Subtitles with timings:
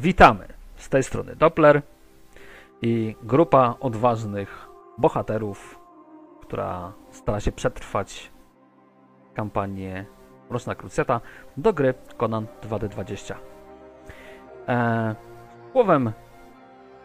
[0.00, 0.46] Witamy!
[0.76, 1.82] Z tej strony Doppler
[2.82, 4.68] i grupa odważnych
[4.98, 5.78] bohaterów,
[6.42, 8.30] która stara się przetrwać
[9.34, 10.06] kampanię
[10.50, 11.20] Mroczna Krucjata
[11.56, 13.34] do gry Conan 2D20.
[14.66, 15.14] Eee,
[15.72, 16.12] słowem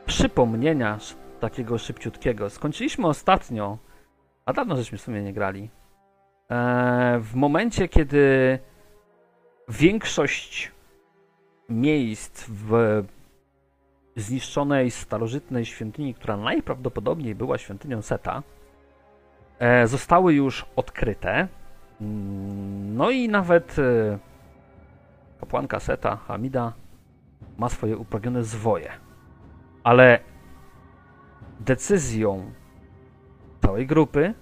[0.05, 0.97] przypomnienia
[1.39, 2.49] takiego szybciutkiego.
[2.49, 3.77] Skończyliśmy ostatnio,
[4.45, 5.69] a dawno żeśmy w sumie nie grali,
[6.49, 8.59] eee, w momencie, kiedy
[9.69, 10.74] większość
[11.69, 13.03] miejsc w
[14.15, 18.43] zniszczonej starożytnej świątyni, która najprawdopodobniej była świątynią Seta,
[19.59, 21.47] e, zostały już odkryte.
[22.01, 24.19] Mm, No i nawet e,
[25.39, 26.73] kapłanka Seta, Hamida,
[27.57, 28.91] ma swoje upragnione zwoje.
[29.83, 30.19] Ale
[31.59, 32.51] decyzją
[33.61, 34.33] całej grupy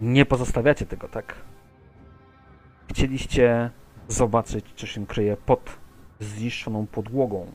[0.00, 1.34] nie pozostawiacie tego tak.
[2.90, 3.70] Chcieliście
[4.08, 5.78] zobaczyć, co się kryje pod
[6.20, 7.46] zniszczoną podłogą,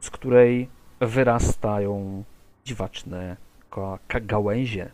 [0.00, 0.68] z której
[1.00, 2.24] wyrastają
[2.64, 3.36] dziwaczne
[4.22, 4.90] gałęzie,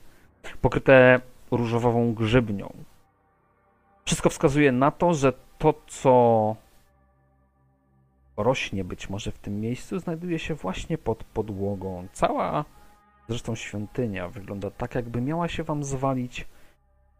[0.61, 2.73] pokryte różową grzybnią.
[4.05, 6.57] Wszystko wskazuje na to, że to, co
[8.37, 12.07] rośnie być może w tym miejscu, znajduje się właśnie pod podłogą.
[12.13, 12.65] Cała
[13.29, 16.47] zresztą świątynia wygląda tak, jakby miała się wam zwalić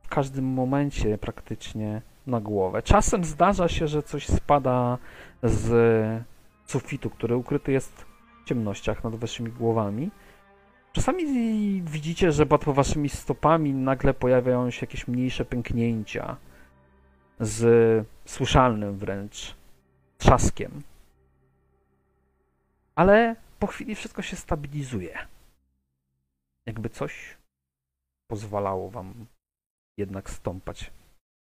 [0.03, 2.83] w każdym momencie praktycznie na głowę.
[2.83, 4.99] Czasem zdarza się, że coś spada
[5.43, 6.25] z
[6.67, 8.07] sufitu, który ukryty jest
[8.43, 10.11] w ciemnościach nad waszymi głowami.
[10.93, 16.37] Czasami widzicie, że pod waszymi stopami nagle pojawiają się jakieś mniejsze pęknięcia
[17.41, 19.55] z słyszalnym wręcz
[20.19, 20.83] trzaskiem.
[22.95, 25.19] Ale po chwili wszystko się stabilizuje.
[26.67, 27.37] Jakby coś
[28.27, 29.27] pozwalało wam
[29.97, 30.91] jednak stąpać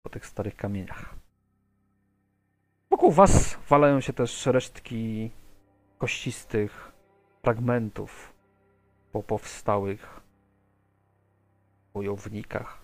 [0.04, 1.14] po tych starych kamieniach.
[2.90, 5.30] Wokół was walają się też resztki
[5.98, 6.92] kościstych
[7.42, 8.32] fragmentów
[9.12, 10.20] po powstałych
[11.94, 12.78] wojownikach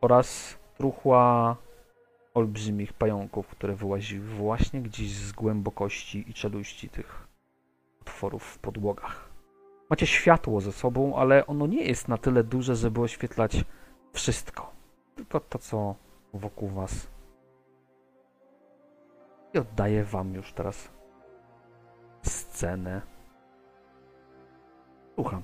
[0.00, 1.56] oraz truchła
[2.34, 7.28] olbrzymich pająków, które wyłaziły właśnie gdzieś z głębokości i czeluści tych
[8.00, 9.28] otworów w podłogach.
[9.90, 13.64] Macie światło ze sobą, ale ono nie jest na tyle duże, żeby oświetlać
[14.12, 14.77] wszystko.
[15.18, 15.94] Tylko to, co
[16.34, 17.06] wokół was.
[19.54, 20.88] I oddaję wam już teraz
[22.22, 23.02] scenę.
[25.14, 25.42] Słucham.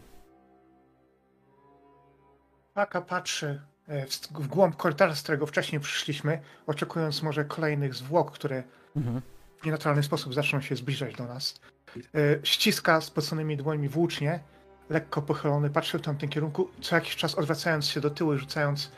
[2.74, 4.06] Paka patrzy e,
[4.40, 8.62] w, głąb korytarza, z którego wcześniej przyszliśmy, oczekując może kolejnych zwłok, które
[8.96, 9.22] Mhm.
[9.58, 11.60] w nienaturalny sposób zaczną się zbliżać do nas.
[11.96, 12.00] E,
[12.46, 14.40] Ściska spoconymi dłońmi włócznie,
[14.90, 18.92] lekko pochylony, patrzy w tamtym kierunku, co jakiś czas odwracając się do tyłu i rzucając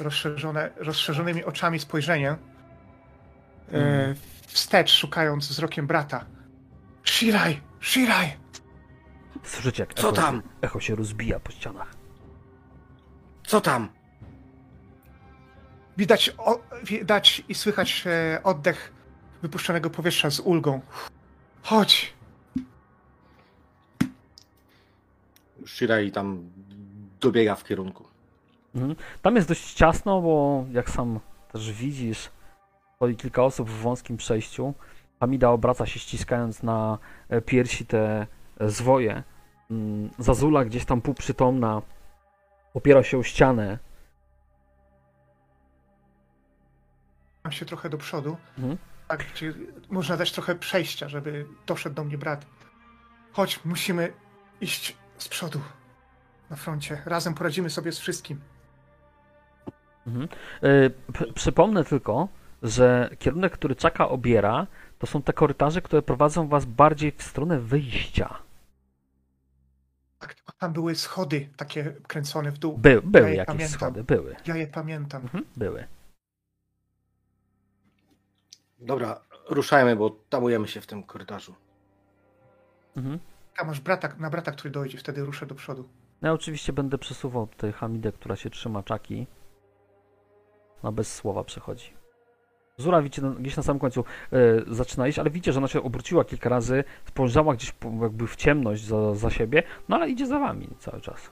[0.00, 2.36] rozszerzone, rozszerzonymi oczami spojrzenie e,
[3.72, 4.14] Mhm.
[4.46, 6.24] wstecz, szukając wzrokiem brata.
[7.04, 7.60] Shiraj!
[7.80, 8.36] Shiraj!
[9.44, 10.42] Słyszycie, jak Co echo, tam?
[10.62, 11.94] echo się rozbija po ścianach.
[13.46, 13.88] Co tam?
[15.96, 18.92] Widać, o, widać i słychać e, oddech
[19.42, 20.80] wypuszczonego powietrza z ulgą.
[21.62, 22.14] Chodź!
[25.66, 26.50] Shirai tam
[27.20, 28.09] dobiega w kierunku.
[28.74, 28.96] Mhm.
[29.22, 31.20] Tam jest dość ciasno, bo jak sam
[31.52, 32.30] też widzisz,
[32.96, 34.74] stoi kilka osób w wąskim przejściu.
[35.20, 36.98] Hamida obraca się ściskając na
[37.28, 38.26] e, piersi te
[38.60, 39.22] e, zwoje.
[39.70, 41.82] Mm, Zazula gdzieś tam półprzytomna
[42.74, 43.78] opiera się o ścianę.
[47.44, 48.78] Mam się trochę do przodu, Mhm.
[49.08, 49.24] tak,
[49.90, 52.46] można dać trochę przejścia, żeby doszedł do mnie brat.
[53.32, 54.12] Chodź, musimy
[54.60, 55.60] iść z przodu
[56.50, 57.02] na froncie.
[57.04, 58.40] Razem poradzimy sobie z wszystkim.
[60.06, 60.28] Mhm.
[60.62, 62.28] E, Przypomnę tylko,
[62.62, 64.66] że kierunek, który czaka obiera,
[64.98, 68.38] to są te korytarze, które prowadzą was bardziej w stronę wyjścia.
[70.18, 72.78] Tak, tam były schody takie kręcone w dół.
[72.78, 73.78] By, były Ja jakieś pamiętam.
[73.78, 74.36] schody, były.
[74.46, 75.22] Ja je pamiętam.
[75.22, 75.44] Mhm.
[75.56, 75.84] Były.
[78.78, 79.20] Dobra,
[79.50, 81.54] ruszajmy, bo tamujemy się w tym korytarzu.
[82.96, 83.18] Mhm.
[83.58, 85.88] A masz brata, na brata, który dojdzie, wtedy ruszę do przodu.
[86.22, 89.26] Ja oczywiście będę przesuwał tutaj Hamidę, która się trzyma czaki.
[90.82, 91.92] Ona bez słowa przechodzi.
[92.76, 94.36] Zura widzicie na- gdzieś na samym końcu e,
[94.74, 98.36] zaczyna iść, ale widzicie, że ona się obróciła kilka razy, spojrzała gdzieś po, jakby w
[98.36, 101.30] ciemność za, za siebie, no ale idzie za wami cały czas.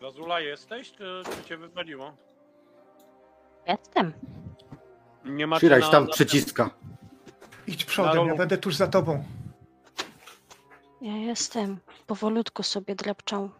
[0.00, 2.12] Lazula jesteś, czy, czy cię wywaliło?
[3.66, 4.12] Jestem.
[5.24, 6.70] Nie macie na- tam na- przyciska.
[7.66, 9.24] Idź przodem, ja będę tuż za tobą.
[11.00, 11.78] Ja jestem.
[12.06, 13.50] Powolutku sobie drepczą.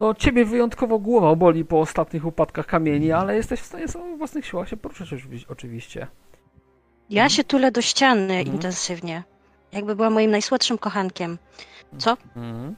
[0.00, 4.46] No, ciebie wyjątkowo głowa boli po ostatnich upadkach kamieni, ale jesteś w stanie samym własnych
[4.46, 6.06] siłach się poruszać oczywi- oczywiście.
[7.10, 8.46] Ja się tulę do ściany Mhm.
[8.46, 9.22] intensywnie.
[9.72, 11.38] Jakby była moim najsłodszym kochankiem.
[11.98, 12.16] Co?
[12.36, 12.76] Mhm.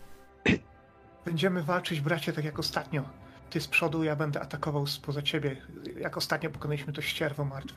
[1.24, 3.02] Będziemy walczyć, bracie, tak jak ostatnio.
[3.50, 5.56] Ty z przodu, ja będę atakował spoza ciebie.
[6.00, 7.76] Jak ostatnio pokonaliśmy to ścierwo martwe.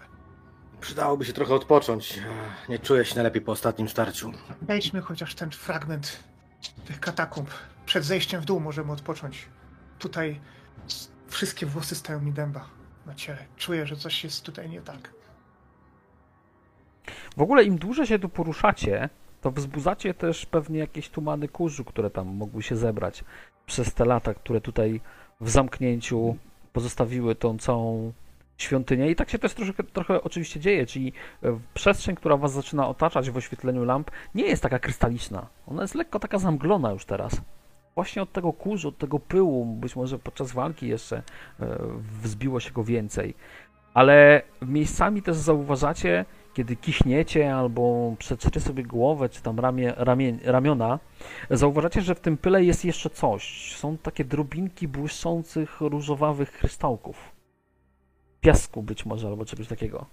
[0.82, 2.20] Przydałoby się trochę odpocząć.
[2.70, 4.32] Nie czuję się najlepiej po ostatnim starciu.
[4.62, 6.20] Wejdźmy chociaż ten fragment
[6.86, 7.50] tych katakumb.
[7.86, 9.50] Przed zejściem w dół możemy odpocząć.
[10.00, 10.40] Tutaj
[11.28, 12.66] wszystkie włosy stają mi dęba
[13.06, 13.46] na ciele.
[13.58, 15.14] Czuję, że coś jest tutaj nie tak.
[17.38, 19.10] W ogóle im dłużej się tu poruszacie,
[19.42, 23.24] to wzbudzacie też pewnie jakieś tumany kurzu, które tam mogły się zebrać
[23.66, 25.02] przez te lata, które tutaj
[25.42, 26.38] w zamknięciu
[26.74, 28.14] pozostawiły tą całą
[28.58, 29.12] świątynię.
[29.12, 31.14] I tak się też troszkę, trochę oczywiście dzieje, czyli
[31.44, 35.48] e, przestrzeń, która was zaczyna otaczać w oświetleniu lamp, nie jest taka krystaliczna.
[35.68, 37.42] Ona jest lekko taka zamglona już teraz.
[37.96, 41.24] Właśnie od tego kurzu, od tego pyłu, być może podczas walki jeszcze
[41.60, 41.78] e,
[42.22, 43.36] wzbiło się go więcej.
[43.94, 51.00] Ale miejscami też zauważacie, kiedy kichniecie albo przetrzecie sobie głowę, czy tam ramię, ramię, ramiona,
[51.50, 53.76] zauważacie, że w tym pyle jest jeszcze coś.
[53.76, 57.32] Są takie drobinki błyszczących, różowawych kryształków.
[58.42, 60.06] Piasku być może, albo czegoś takiego.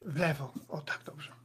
[0.00, 0.52] W lewo.
[0.68, 1.35] O tak, dobrze.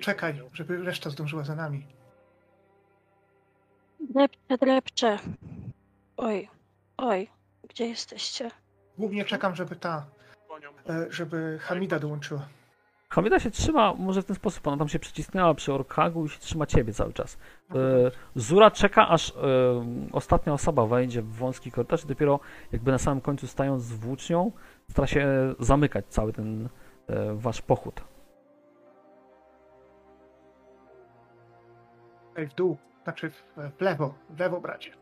[0.00, 1.86] Czekaj, żeby reszta zdążyła za nami.
[4.00, 5.18] Drepcze, drepcze.
[6.16, 6.48] Oj,
[6.96, 7.28] oj,
[7.68, 8.50] gdzie jesteście?
[8.98, 10.06] Głównie czekam, żeby ta,
[10.88, 12.48] e, żeby Hamida dołączyła.
[13.08, 16.38] Hamida się trzyma może w ten sposób, ona tam się przycisnęła przy Orkagu i się
[16.38, 17.38] trzyma ciebie cały czas.
[17.70, 17.76] E,
[18.34, 19.34] Zura czeka, aż e,
[20.12, 22.40] ostatnia osoba wejdzie w wąski korytarz i dopiero
[22.72, 24.52] jakby na samym końcu stając z włócznią
[24.90, 26.68] stara się zamykać cały ten
[27.34, 28.13] wasz pochód.
[32.36, 33.42] Ej, w dół, znaczy w,
[33.78, 34.96] w lewo, w lewo, bracie.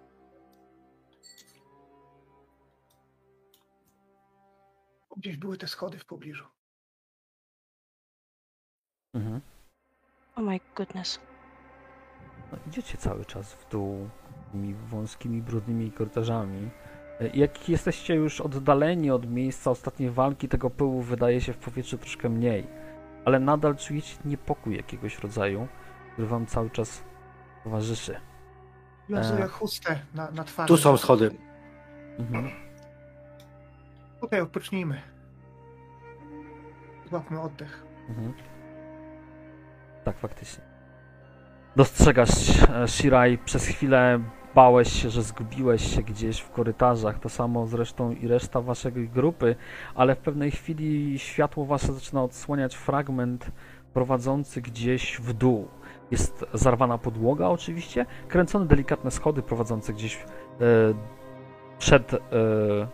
[5.17, 6.45] Gdzieś były te schody w pobliżu.
[9.15, 9.41] Mhm.
[10.37, 11.21] Oh my goodness.
[12.53, 14.09] No, idziecie cały czas w dół
[14.53, 16.71] tymi wąskimi, brudnymi korytarzami.
[17.21, 21.99] E, Jak jesteście już oddaleni od miejsca ostatniej walki, tego pyłu wydaje się w powietrzu
[21.99, 22.67] troszkę mniej.
[23.25, 25.69] Ale nadal czujecie niepokój jakiegoś rodzaju,
[26.13, 27.05] który wam cały czas
[27.65, 28.17] towarzyszy.
[29.09, 29.49] Wiązuję E.
[29.49, 30.69] chustę na, na twarzy.
[30.69, 31.31] Tu są schody.
[32.19, 32.51] Mhm.
[34.21, 35.01] Tutaj odpocznijmy.
[37.11, 37.85] Złapmy oddech.
[38.09, 38.33] Mhm.
[40.05, 40.65] Tak, faktycznie.
[41.77, 44.21] Dostrzegasz, e, Shirai, przez chwilę
[44.55, 47.19] bałeś się, że zgubiłeś się gdzieś w korytarzach.
[47.19, 49.57] To samo zresztą i reszta waszej grupy,
[49.95, 53.51] ale w pewnej chwili światło wasze zaczyna odsłaniać fragment
[53.95, 55.69] prowadzący gdzieś w dół.
[56.13, 60.25] Jest zarwana podłoga oczywiście, kręcone delikatne schody prowadzące gdzieś e,
[61.79, 62.19] przed e,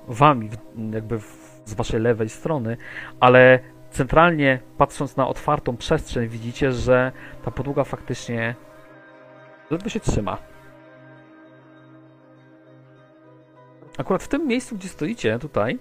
[0.08, 0.50] wami,
[0.92, 2.76] jakby w, z waszej lewej strony,
[3.20, 3.58] ale
[3.90, 7.12] centralnie patrząc na otwartą przestrzeń widzicie, że
[7.44, 8.54] ta podłoga faktycznie
[9.70, 10.38] ledwo się trzyma.
[13.98, 15.78] Akurat w tym miejscu, gdzie stoicie, tutaj,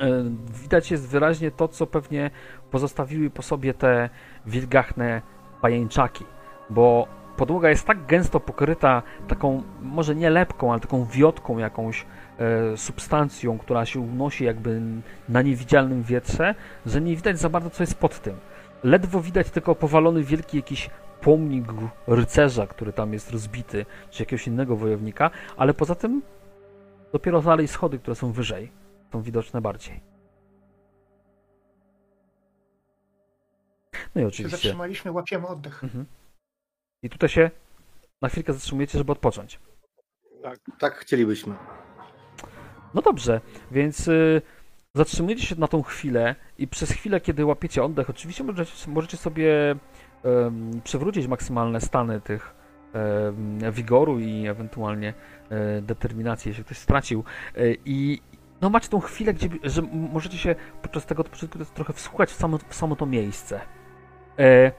[0.00, 0.24] e,
[0.62, 2.30] widać jest wyraźnie to, co pewnie
[2.70, 4.10] pozostawiły po sobie te
[4.46, 5.22] wilgachne
[5.62, 6.24] pajęczaki,
[6.70, 12.06] bo podłoga jest tak gęsto pokryta taką, może nie lepką, ale taką wiotką jakąś
[12.38, 14.80] e, substancją, która się unosi jakby
[15.28, 16.54] na niewidzialnym wietrze,
[16.86, 18.36] że nie widać za bardzo, co jest pod tym.
[18.84, 20.90] Ledwo widać tylko powalony wielki jakiś
[21.20, 21.64] pomnik
[22.06, 26.22] rycerza, który tam jest rozbity, czy jakiegoś innego wojownika, ale poza tym
[27.12, 28.72] dopiero dalej schody, które są wyżej,
[29.12, 30.11] są widoczne bardziej.
[34.14, 34.56] No i Się oczywiście.
[34.56, 35.84] zatrzymaliśmy, łapiemy oddech.
[35.84, 36.06] Mhm.
[37.02, 37.50] I tutaj się
[38.22, 39.60] na chwilkę zatrzymujecie, żeby odpocząć.
[40.78, 41.54] Tak chcielibyśmy.
[42.94, 44.42] No dobrze, więc y,
[44.94, 49.70] zatrzymujecie się na tą chwilę i przez chwilę, kiedy łapiecie oddech, oczywiście możecie, możecie sobie
[50.24, 52.54] em, przywrócić maksymalne stany tych
[52.92, 55.14] em, wigoru i ewentualnie
[55.50, 57.24] e, determinacji, jeśli ktoś stracił.
[57.56, 58.20] E, I
[58.60, 62.58] no macie tą chwilę, gdzie że możecie się podczas tego odpoczynku trochę wsłuchać w samo,
[62.68, 63.60] w samo to miejsce.
[64.38, 64.72] E,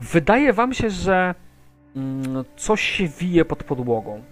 [0.00, 1.34] wydaje wam się, że
[1.96, 4.22] mm, coś się wije pod podłogą.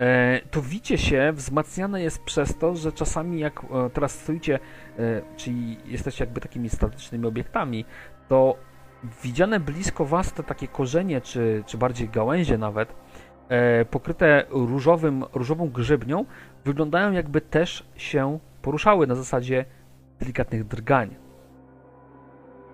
[0.00, 4.58] E, to wicie się wzmacniane jest przez to, że czasami jak e, teraz stoicie,
[5.36, 7.84] czyli jesteście jakby takimi statycznymi obiektami,
[8.28, 8.56] to
[9.22, 12.94] widziane blisko was te takie korzenie, czy, czy bardziej gałęzie nawet,
[13.90, 16.24] pokryte różowym, różową grzybnią,
[16.64, 19.64] wyglądają jakby też się poruszały na zasadzie
[20.20, 21.27] delikatnych drgań.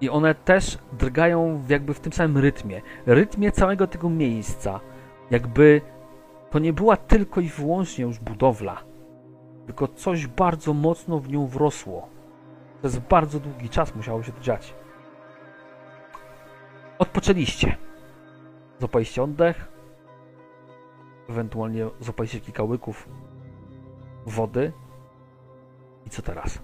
[0.01, 2.83] I one też drgają jakby w tym samym rytmie.
[3.07, 4.81] Rytmie całego tego miejsca.
[5.31, 5.81] Jakby
[6.51, 8.83] to nie była tylko i wyłącznie już budowla,
[9.67, 12.09] tylko coś bardzo mocno w nią wrosło.
[12.81, 14.75] Przez bardzo długi czas musiało się to dziać.
[16.99, 17.77] Odpoczęliście.
[18.79, 19.69] Złapaliście oddech.
[21.29, 23.09] Ewentualnie złapaliście kilka łyków
[24.27, 24.73] wody.
[26.07, 26.59] I co teraz?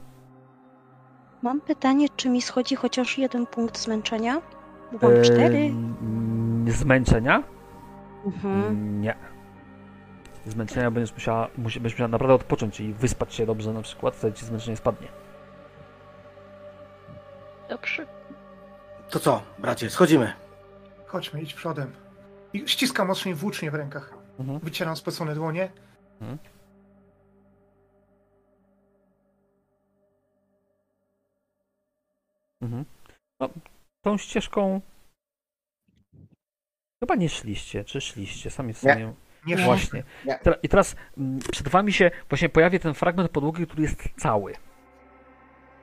[1.42, 4.42] Mam pytanie, czy mi schodzi chociaż jeden punkt zmęczenia?
[4.92, 5.70] Bo mam cztery.
[6.66, 7.42] Zmęczenia?
[8.26, 9.00] Mhm.
[9.00, 9.14] Nie.
[10.46, 14.36] Zmęczenia będziesz musiała, musi, będziesz musiała naprawdę odpocząć, czyli wyspać się dobrze na przykład, wtedy
[14.36, 15.08] ci zmęczenie spadnie.
[17.68, 18.06] Dobrze.
[19.10, 20.32] To co, bracie, schodzimy.
[21.06, 21.92] Chodźmy, idź przodem.
[22.52, 24.14] I ściskam mocniej włócznie w rękach.
[24.38, 24.58] Mhm.
[24.58, 25.70] Wycieram spocone dłonie.
[26.20, 26.38] Mhm.
[33.40, 33.48] No,
[34.04, 34.80] tą ścieżką
[37.02, 38.50] chyba nie szliście, czy szliście?
[38.50, 38.74] Sami Nie.
[38.74, 39.14] sobie
[39.46, 39.64] Nie Nie.
[39.64, 40.02] Właśnie.
[40.24, 40.38] Nie.
[40.62, 44.52] I teraz mm, przed wami się właśnie pojawia ten fragment podłogi, który jest cały.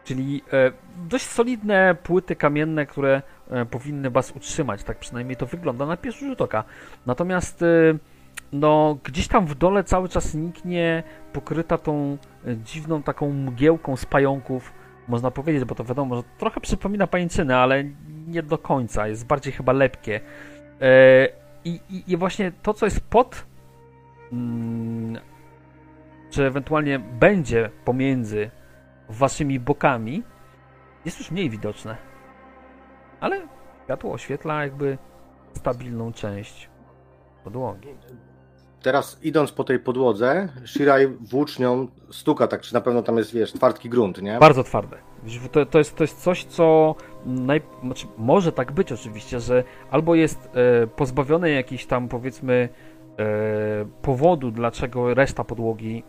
[0.03, 4.83] Czyli e, dość solidne płyty kamienne, które e, powinny was utrzymać.
[4.83, 6.63] Tak przynajmniej to wygląda na pierwszy rzut oka.
[7.05, 7.65] Natomiast e,
[8.51, 11.03] no, gdzieś tam w dole cały czas niknie
[11.33, 12.17] pokryta tą
[12.47, 14.73] e, dziwną taką mgiełką z pająków.
[15.07, 17.83] Można powiedzieć, bo to wiadomo, że trochę przypomina pajęczynę, ale
[18.27, 19.07] nie do końca.
[19.07, 20.21] Jest bardziej chyba lepkie.
[20.81, 21.27] E,
[21.65, 23.45] i, i, I właśnie to, co jest pod,
[24.31, 25.21] mm,
[26.29, 28.51] czy ewentualnie będzie pomiędzy
[29.09, 30.23] waszymi bokami,
[31.05, 31.97] jest już mniej widoczne.
[33.19, 33.41] Ale
[33.83, 34.97] światło oświetla jakby
[35.53, 36.69] stabilną część
[37.43, 37.87] podłogi.
[38.81, 43.53] Teraz idąc po tej podłodze, Shiraj włócznią stuka, tak czy na pewno tam jest, wiesz,
[43.53, 44.39] twardki grunt, nie?
[44.39, 44.63] Bardzo.
[45.23, 49.63] Widzisz, To, to, jest, to jest coś, co naj, znaczy, może tak być oczywiście, że
[49.91, 50.49] albo jest
[50.83, 52.69] e, pozbawione jakiejś tam powiedzmy
[53.19, 56.03] e, powodu, dlaczego reszta podłogi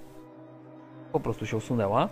[1.13, 2.09] po prostu się usunęła.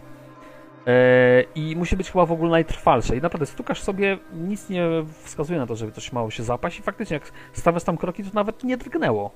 [0.86, 3.16] E, I musi być chyba w ogóle najtrwalsze.
[3.16, 4.88] I naprawdę stukasz sobie, nic nie
[5.22, 6.78] wskazuje na to, żeby coś mało się zapaść.
[6.78, 9.30] I faktycznie, jak stawiasz tam kroki, to nawet nie drgnęło.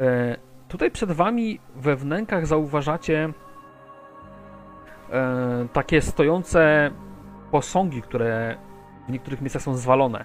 [0.00, 0.36] E,
[0.68, 3.32] tutaj przed wami we wnękach zauważacie
[5.12, 6.90] e, takie stojące
[7.50, 8.56] posągi, które
[9.08, 10.24] w niektórych miejscach są zwalone.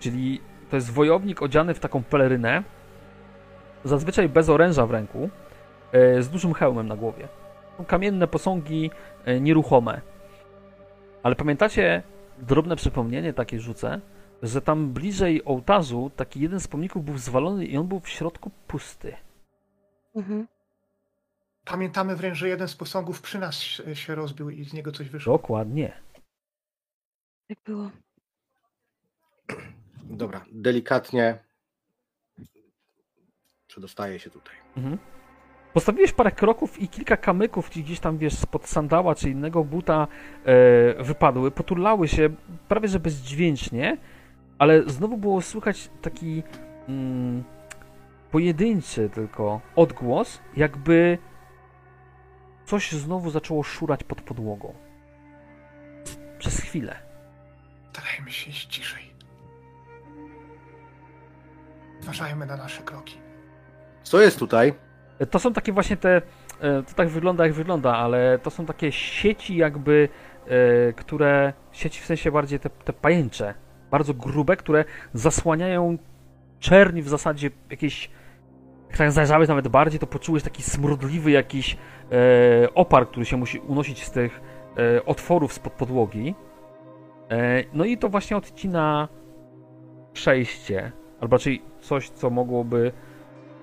[0.00, 2.62] Czyli to jest wojownik odziany w taką pelerynę,
[3.84, 5.30] zazwyczaj bez oręża w ręku,
[5.92, 7.28] e, z dużym hełmem na głowie.
[7.78, 8.90] Są kamienne posągi
[9.40, 10.00] nieruchome.
[11.22, 12.02] Ale pamiętacie
[12.38, 14.00] drobne przypomnienie takie rzucę,
[14.42, 18.50] że tam bliżej ołtarzu taki jeden z pomników był zwalony i on był w środku
[18.66, 19.16] pusty.
[20.14, 20.46] Mhm.
[21.64, 23.58] Pamiętamy wręcz, że jeden z posągów przy nas
[23.94, 25.32] się- rozbił i z niego coś wyszło.
[25.32, 25.92] Dokładnie.
[27.48, 27.90] Tak było.
[30.02, 31.38] Dobra, delikatnie
[33.66, 34.54] przedostaje się tutaj.
[34.76, 34.98] Mhm.
[35.74, 40.08] Postawiłeś parę kroków i kilka kamyków ci gdzieś tam, wiesz, spod sandała czy innego buta
[40.44, 42.30] e, wypadły, poturlały się
[42.68, 43.96] prawie że bezdźwięcznie,
[44.58, 46.42] ale znowu było słychać taki
[46.88, 47.44] mm,
[48.30, 51.18] pojedynczy tylko odgłos, jakby
[52.64, 54.74] coś znowu zaczęło szurać pod podłogą.
[56.38, 56.96] Przez chwilę.
[57.92, 59.02] Starajmy się iść ciszej.
[62.02, 63.16] Uważajmy na nasze kroki.
[64.02, 64.74] Co jest tutaj?
[65.30, 66.16] To są takie właśnie te.
[66.60, 70.08] e, To tak wygląda, jak wygląda, ale to są takie sieci, jakby,
[70.88, 71.52] e, które.
[71.72, 73.54] Sieci w sensie bardziej te, te pajęcze,
[73.96, 74.84] bardzo grube, które
[75.14, 75.98] zasłaniają
[76.60, 78.10] czerni w zasadzie jakieś.
[78.88, 83.58] Jak tak zajrzałeś nawet bardziej, to poczułeś taki smrodliwy jakiś e, opar, który się musi
[83.58, 84.40] unosić z tych
[84.78, 86.34] e, otworów spod podłogi.
[87.30, 89.08] E, no i to właśnie odcina
[90.12, 92.92] przejście, albo raczej coś, co mogłoby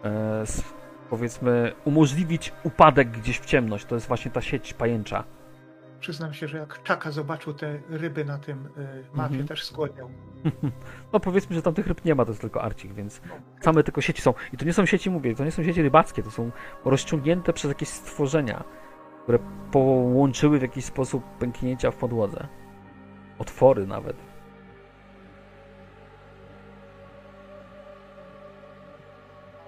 [0.05, 0.43] e,
[1.09, 3.85] powiedzmy, umożliwić upadek gdzieś w ciemność.
[3.85, 5.23] To jest właśnie ta sieć pajęcza.
[6.03, 9.47] Przyznam się, że jak Czaka zobaczył te ryby na tym y, mapie, Mhm.
[9.47, 10.09] też skłodniał.
[11.13, 13.21] No powiedzmy, że tam tych ryb nie ma, to jest tylko arcik, więc
[13.61, 14.33] same tylko sieci są.
[14.53, 16.51] I to nie są sieci, mówię, to nie są sieci rybackie, to są
[16.85, 18.63] rozciągnięte przez jakieś stworzenia,
[19.23, 19.39] które
[19.71, 22.47] połączyły w jakiś sposób pęknięcia w podłodze.
[23.39, 24.15] Otwory nawet.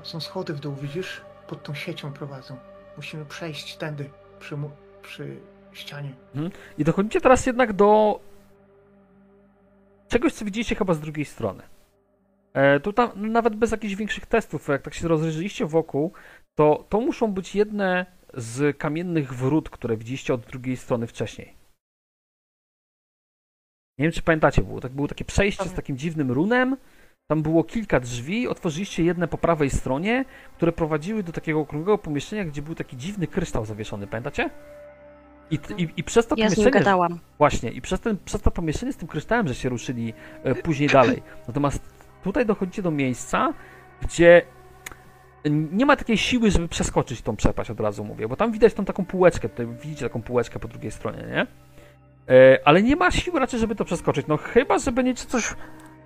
[0.03, 1.21] Są schody w dół, widzisz?
[1.47, 2.57] Pod tą siecią prowadzą.
[2.97, 4.57] Musimy przejść tędy, przy,
[5.01, 5.37] przy
[5.75, 6.09] ścianie.
[6.77, 8.19] I dochodzicie teraz jednak do
[10.07, 11.63] czegoś, co widzieliście chyba z drugiej strony.
[12.53, 16.13] E, tu tam, nawet bez jakichś większych testów, jak tak się rozejrzyliście wokół,
[16.55, 21.53] to to muszą być jedne z kamiennych wrót, które widzieliście od drugiej strony wcześniej.
[23.97, 26.77] Nie wiem, czy pamiętacie, było, tak, było takie przejście z takim dziwnym runem.
[27.27, 32.45] Tam było kilka drzwi, otworzyliście jedne po prawej stronie, które prowadziły do takiego okrągłego pomieszczenia,
[32.45, 34.49] gdzie był taki dziwny kryształ zawieszony, pamiętacie?
[35.51, 36.69] I, i, i przez to Ja pomieszczenie.
[37.37, 40.89] Właśnie, i przez, ten, przez to pomieszczenie z tym kryształem, że się ruszyli e, później
[40.89, 41.23] dalej.
[41.47, 41.79] Natomiast
[42.23, 43.53] tutaj dochodzicie do miejsca,
[44.01, 44.41] gdzie
[45.49, 48.85] nie ma takiej siły, żeby przeskoczyć tą przepaść, od razu mówię, bo tam widać tą
[48.85, 51.47] taką półeczkę, tutaj widzicie taką półeczkę po drugiej stronie, nie?
[52.35, 55.53] E, ale nie ma siły raczej, żeby to przeskoczyć, no chyba, że będziecie coś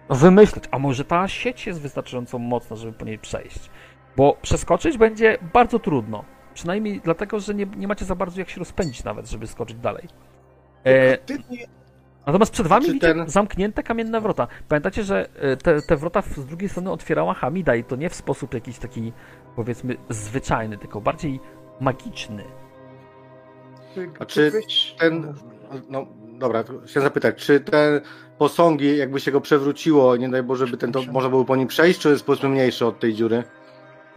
[0.10, 3.70] wymyślić, a może ta sieć jest wystarczająco mocna, żeby po niej przejść,
[4.18, 6.24] bo przeskoczyć będzie bardzo trudno,
[6.60, 10.08] przynajmniej dlatego, że nie, nie macie za bardzo jak się rozpędzić nawet, żeby skoczyć dalej.
[10.86, 11.18] E,
[12.26, 14.48] Natomiast przed wami Czy widzicie ten- zamknięte kamienne wrota.
[14.68, 18.16] Pamiętacie, że e, te, te wrota z drugiej strony otwierała Hamida i to nie w
[18.16, 19.14] sposób jakiś taki,
[19.56, 21.40] powiedzmy, zwyczajny, tylko bardziej
[21.82, 22.44] magiczny.
[24.20, 24.52] A czy
[25.00, 25.34] ten-
[25.90, 26.06] No
[26.40, 28.02] dobra, chciałem zapytać, czy te
[28.38, 31.68] posągi, jakby się go przewróciło, nie daj Boże, by ten to można było po nim
[31.68, 33.44] przejść, czy jest powiedzmy mniejszy od tej dziury?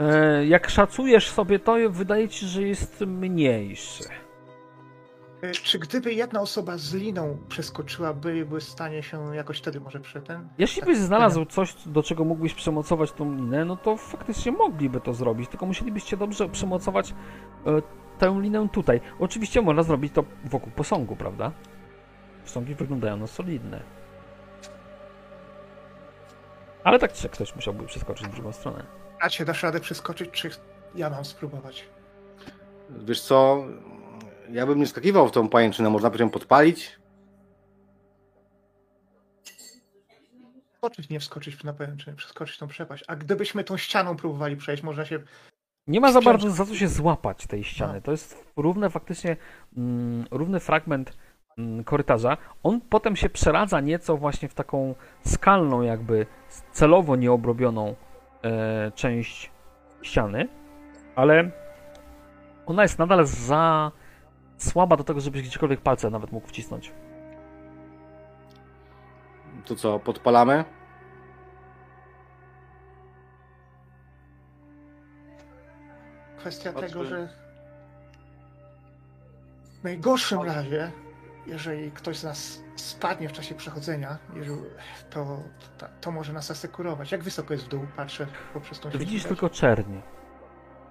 [0.00, 4.04] E, jak szacujesz sobie to, wydaje ci się, że jest mniejszy.
[5.44, 10.00] Y, Czy gdyby jedna osoba z liną przeskoczyła, byliby w stanie się jakoś wtedy może
[10.00, 10.48] przy ten?
[10.58, 15.00] Jeśli Tak, byś znalazł coś, do czego mógłbyś przemocować tą linę, no to faktycznie mogliby
[15.00, 17.14] to zrobić, tylko musielibyście dobrze przemocować
[17.66, 17.82] e,
[18.18, 19.00] tę linę tutaj.
[19.18, 21.52] Oczywiście można zrobić to wokół posągu, prawda?
[22.44, 23.82] Posągi wyglądają na solidne.
[26.84, 29.01] Ale tak czy ktoś musiałby przeskoczyć w drugą stronę.
[29.22, 30.50] A cię dasz radę przeskoczyć, czy
[30.94, 31.88] ja mam spróbować?
[32.90, 33.64] Wiesz co,
[34.50, 36.98] ja bym nie skakiwał w tą pajęczynę, można by ją podpalić?
[40.76, 43.04] Skoczyć, nie wskoczyć na czy przeskoczyć tą przepaść.
[43.06, 45.18] A gdybyśmy tą ścianą próbowali przejść, można się...
[45.86, 47.94] Nie ma za bardzo za co się złapać tej ściany.
[47.94, 48.00] No.
[48.00, 49.36] To jest równe faktycznie,
[49.76, 51.16] mm, równy fragment
[51.58, 52.36] mm, korytarza.
[52.62, 54.94] On potem się przeradza nieco właśnie w taką
[55.26, 56.26] skalną, jakby
[56.72, 57.94] celowo nieobrobioną
[58.42, 59.50] e, część
[60.02, 60.48] ściany,
[61.16, 61.50] ale
[62.66, 63.92] ona jest nadal za
[64.56, 66.92] słaba do tego, żebyś gdziekolwiek palce nawet mógł wcisnąć.
[69.64, 70.64] To co, podpalamy?
[76.38, 76.88] Kwestia Patrzę.
[76.88, 77.28] tego, że
[79.80, 80.90] w najgorszym razie,
[81.46, 84.18] jeżeli ktoś z nas spadnie w czasie przechodzenia,
[85.10, 85.42] to,
[85.78, 87.12] to, to może nas asekurować.
[87.12, 87.86] Jak wysoko jest w dół?
[87.96, 89.00] Patrzę poprzez tą sieć.
[89.00, 90.00] Widzisz tylko czerni.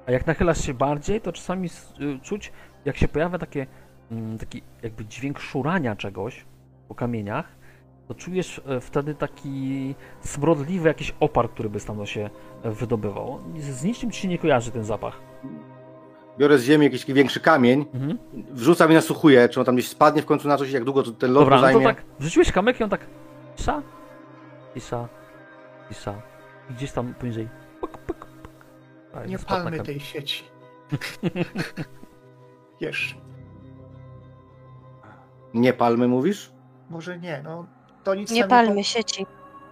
[0.07, 1.69] A jak nachylasz się bardziej, to czasami
[2.01, 2.51] y, czuć,
[2.85, 3.67] jak się pojawia takie,
[4.11, 6.45] mm, taki jakby dźwięk szurania czegoś
[6.87, 7.61] po kamieniach,
[8.07, 12.29] to czujesz e, wtedy taki smrodliwy jakiś opar, który by stamtąd się
[12.63, 13.39] e, wydobywał.
[13.59, 15.21] Z niczym ci się nie kojarzy ten zapach.
[16.37, 18.17] Biorę z ziemi jakiś taki większy kamień, Mhm.
[18.33, 21.11] wrzucam i nasłuchuję, czy on tam gdzieś spadnie w końcu na coś, jak długo to
[21.11, 21.85] ten lot Dobra, mu no to zajmie.
[21.95, 23.01] tak, wrzuciłeś kamyk i on tak
[23.55, 23.81] cisza,
[24.73, 25.07] cisza,
[25.89, 26.21] cisza.
[26.69, 27.49] I gdzieś tam poniżej.
[27.81, 28.25] Pyk, pyk, pyk.
[29.13, 30.43] A, Nie palmy tej sieci.
[32.81, 33.15] Jeszcze.
[35.53, 36.51] Nie palmy, mówisz?
[36.89, 37.65] Może nie, no
[38.03, 39.25] to nic Nie palmy sieci.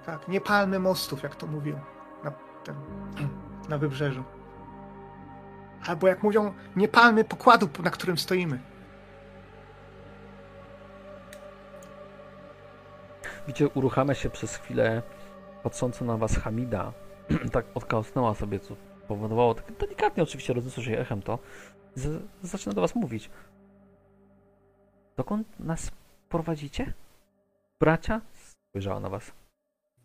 [0.06, 1.76] Tak, nie palmy mostów, jak to mówił
[2.24, 2.32] na,
[2.64, 2.76] tym,
[3.70, 4.24] na wybrzeżu.
[5.86, 8.60] Albo jak mówią, nie palmy pokładu, na którym stoimy.
[13.48, 15.02] Widzicie, uruchamia się przez chwilę
[15.64, 16.94] patrząca na was Hamida.
[17.52, 18.76] tak odkąsnęła sobie, co
[19.08, 21.40] powodowało, tak delikatnie oczywiście rozniosło się echem to.
[21.96, 23.30] Z, zaczyna do was mówić.
[25.18, 25.92] Dokąd nas
[26.30, 26.94] prowadzicie?
[27.80, 28.22] Bracia?
[28.70, 29.32] Spojrzała na was.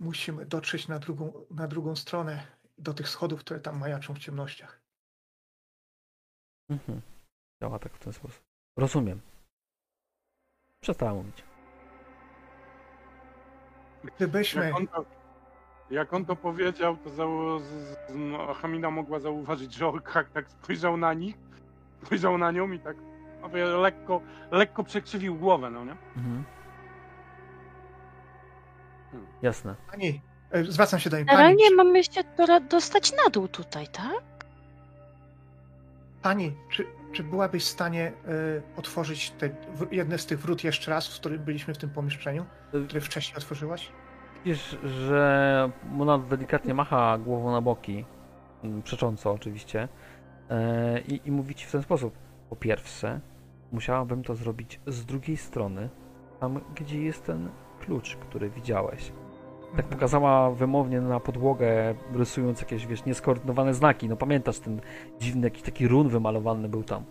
[0.01, 2.47] Musimy dotrzeć na drugą, na drugą stronę,
[2.79, 4.84] do tych schodów, które tam majaczą w ciemnościach.
[6.71, 7.01] Mhm.
[7.63, 8.43] Działa tak w ten sposób.
[8.79, 9.21] Rozumiem.
[10.83, 11.45] Przestała mówić.
[14.05, 14.65] Gdybyśmy...
[14.67, 15.05] Jak on to,
[15.91, 20.51] jak on to powiedział, to zało, z, z, no, Hamina mogła zauważyć, że Orkak tak
[20.51, 21.37] spojrzał na nich,
[22.05, 22.97] spojrzał na nią i tak
[23.43, 25.97] mówię, lekko, lekko przekrzywił głowę, no nie?
[26.17, 26.45] Mhm.
[29.11, 29.27] Hmm.
[29.43, 29.75] Jasne.
[29.91, 31.27] Pani, e, zwracam się do niej.
[31.27, 32.25] Pani, Generalnie mamy się
[32.71, 34.34] dostać na dół tutaj, tak?
[36.25, 40.91] Pani czy, czy byłabyś w stanie e, otworzyć te, w, jedne z tych wrót jeszcze
[40.91, 42.45] raz, w którym byliśmy w tym pomieszczeniu,
[42.89, 43.93] które wcześniej otworzyłaś?
[44.45, 48.05] Widzisz, że ona delikatnie macha głową na boki,
[48.65, 49.89] mm, przecząco oczywiście,
[51.09, 52.15] i, i mówi ci w ten sposób.
[52.51, 53.21] Po pierwsze,
[53.73, 55.89] musiałabym to zrobić z drugiej strony,
[56.41, 57.49] tam gdzie jest ten
[57.81, 59.13] klucz, który widziałeś.
[59.77, 64.09] Tak pokazała wymownie na podłogę, rysując jakieś, wiesz, nieskoordynowane znaki.
[64.09, 64.81] No pamiętasz, ten
[65.21, 67.05] dziwny jakiś taki run wymalowany był tam.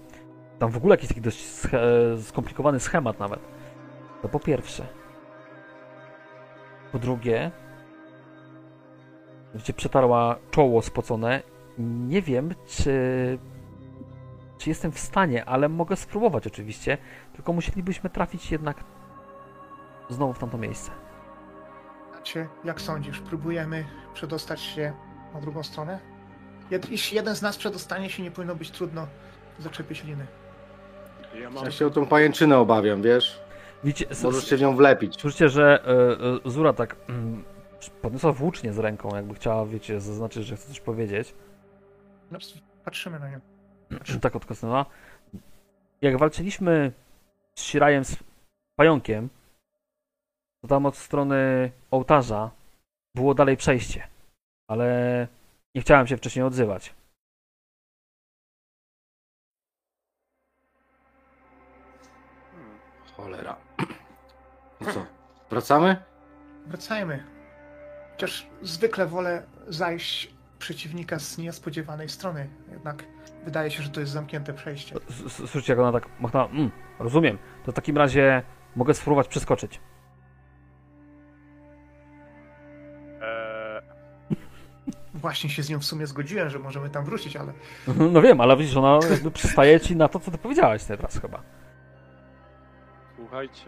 [0.59, 1.45] tam w ogóle jakiś taki dość
[2.23, 3.39] skomplikowany schemat nawet.
[4.21, 4.85] To po pierwsze.
[6.91, 7.51] Po drugie,
[9.55, 11.41] gdzie przetarła czoło spocone,
[11.77, 12.93] nie wiem, czy,
[14.57, 16.97] czy jestem w stanie, ale mogę spróbować oczywiście,
[17.33, 18.83] tylko musielibyśmy trafić jednak
[20.09, 21.02] znowu w tamto miejsce.
[22.23, 24.93] Znaczy, jak sądzisz, próbujemy przedostać się
[25.33, 25.99] na drugą stronę?
[26.89, 29.07] Jeśli jeden z nas przedostanie się, nie powinno być trudno
[29.59, 30.27] zaczepić liny.
[31.41, 33.41] Ja mam Ja się o tą pajęczynę obawiam, wiesz?
[33.83, 35.21] Widzicie, Możesz się w nią wlepić.
[35.21, 37.43] Słyszycie, że e, e, Zura tak mm,
[38.01, 41.35] podniosła włócznie z ręką, jakby chciała, wiecie, zaznaczyć, że chce coś powiedzieć.
[42.31, 42.39] No,
[42.85, 43.39] patrzymy na nią.
[44.21, 44.85] tak odkosnęła.
[46.01, 46.91] Jak walczyliśmy
[47.55, 48.15] z Shirajem z
[48.75, 49.29] pająkiem,
[50.63, 52.51] to tam od strony ołtarza
[53.15, 54.07] było dalej przejście.
[54.69, 55.27] Ale
[55.75, 56.93] nie chciałem się wcześniej odzywać.
[63.17, 63.55] Cholera.
[64.81, 65.05] No co?
[65.49, 65.97] Wracamy?
[66.67, 67.23] Wracajmy.
[68.11, 72.49] Chociaż zwykle wolę zajść przeciwnika z niespodziewanej strony.
[72.71, 73.03] Jednak
[73.45, 74.95] wydaje się, że to jest zamknięte przejście.
[75.09, 76.45] S- s- Słyszycie, jak ona tak machnęła.
[76.45, 77.37] Mm, rozumiem.
[77.65, 78.43] To w takim razie
[78.75, 79.79] mogę spróbować przeskoczyć.
[85.23, 87.53] Właśnie się z nią w sumie zgodziłem, że możemy tam wrócić, ale
[88.11, 91.41] No wiem, ale widzisz, ona jakby przystaje ci na to, co ty powiedziałaś teraz chyba.
[93.15, 93.65] słuchajcie,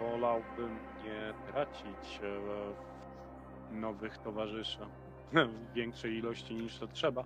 [0.00, 4.78] wolałbym nie tracić e, nowych towarzyszy
[5.32, 7.24] w większej ilości niż to trzeba.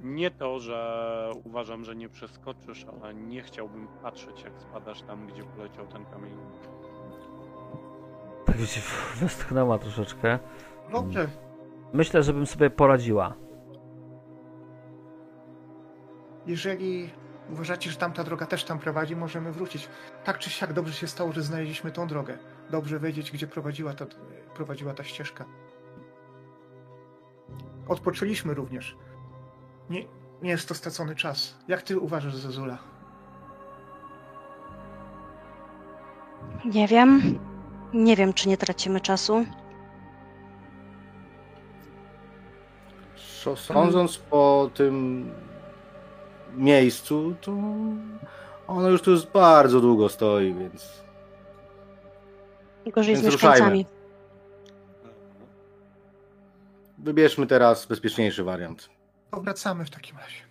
[0.00, 5.42] Nie to, że uważam, że nie przeskoczysz, ale nie chciałbym patrzeć, jak spadasz tam, gdzie
[5.42, 6.36] poleciał ten kamień.
[8.46, 8.80] Tak wiecie,
[9.16, 10.38] westchnęła troszeczkę.
[10.92, 11.28] dobrze.
[11.92, 13.34] Myślę, żebym sobie poradziła.
[16.46, 17.10] Jeżeli
[17.52, 19.88] uważacie, że tamta droga też tam prowadzi, możemy wrócić.
[20.24, 22.38] Tak czy siak dobrze się stało, że znaleźliśmy tą drogę.
[22.70, 24.06] Dobrze wiedzieć, gdzie prowadziła ta,
[24.54, 25.44] prowadziła ta ścieżka.
[27.88, 28.96] Odpoczęliśmy również.
[29.90, 30.04] Nie,
[30.42, 31.58] nie jest to stracony czas.
[31.68, 32.78] Jak ty uważasz, Zezula?
[36.64, 37.38] Nie wiem.
[37.94, 39.44] Nie wiem, czy nie tracimy czasu.
[43.56, 45.30] Sądząc po tym
[46.56, 47.52] miejscu, to
[48.66, 51.02] ono już tu bardzo długo stoi, więc
[52.86, 53.86] Gorzej z mieszkańcami.
[56.98, 58.90] wybierzmy teraz bezpieczniejszy wariant.
[59.30, 60.42] Powracamy w takim razie.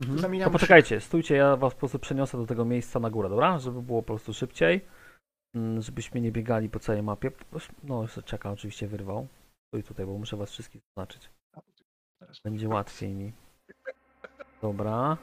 [0.00, 0.18] Mhm.
[0.18, 3.58] Zamieniamy To poczekajcie, stójcie, ja was po prostu przeniosę do tego miejsca na górę, dobra?
[3.58, 4.84] Żeby było po prostu szybciej.
[5.54, 7.30] Mm, Żebyśmy nie biegali po całej mapie.
[7.84, 9.26] No, jeszcze czeka, oczywiście wyrwał.
[9.68, 11.30] Stój tutaj, bo muszę was wszystkich zaznaczyć.
[12.44, 13.32] Będzie łatwiej mi.
[14.62, 15.16] Dobra.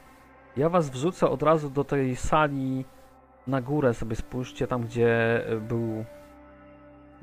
[0.57, 2.85] Ja was wrzucę od razu do tej sali
[3.47, 6.05] na górę sobie spójrzcie, tam gdzie e, był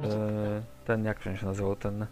[0.04, 2.07] e, ten, jak się nazywał, ten...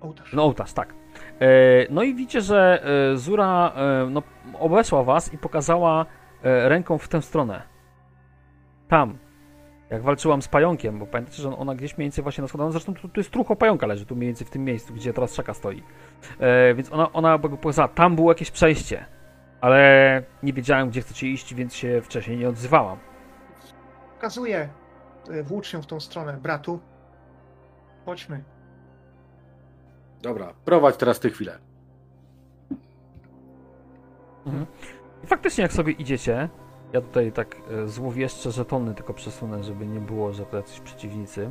[0.00, 0.32] Ołtarz.
[0.32, 0.94] No ołtarz, tak.
[1.40, 1.46] E,
[1.90, 4.22] no i widzicie, że e, Zura e, no,
[4.58, 6.06] obeszła was i pokazała
[6.42, 7.62] e, ręką w tę stronę.
[8.88, 9.18] Tam.
[9.92, 12.72] Jak walczyłam z pająkiem, bo pamiętacie, że ona gdzieś mniej więcej właśnie na schodach, no
[12.72, 15.32] zresztą tu, tu jest trucho pająka leży, tu mniej więcej w tym miejscu, gdzie teraz
[15.32, 15.82] czeka stoi.
[16.40, 19.06] E, więc ona, ona pokazała, tam było jakieś przejście,
[19.60, 22.98] ale nie wiedziałem, gdzie chcecie iść, więc się wcześniej nie odzywałam.
[24.14, 24.68] Pokazuję
[25.30, 26.38] e, włócznią w tą stronę.
[26.42, 26.80] Bratu,
[28.04, 28.44] chodźmy.
[30.22, 31.58] Dobra, prowadź teraz ty chwilę.
[35.24, 36.48] I faktycznie jak sobie idziecie,
[36.92, 41.50] ja tutaj tak e, złowieszcze żetony tylko przesunę, żeby nie było, że to jacyś przeciwnicy.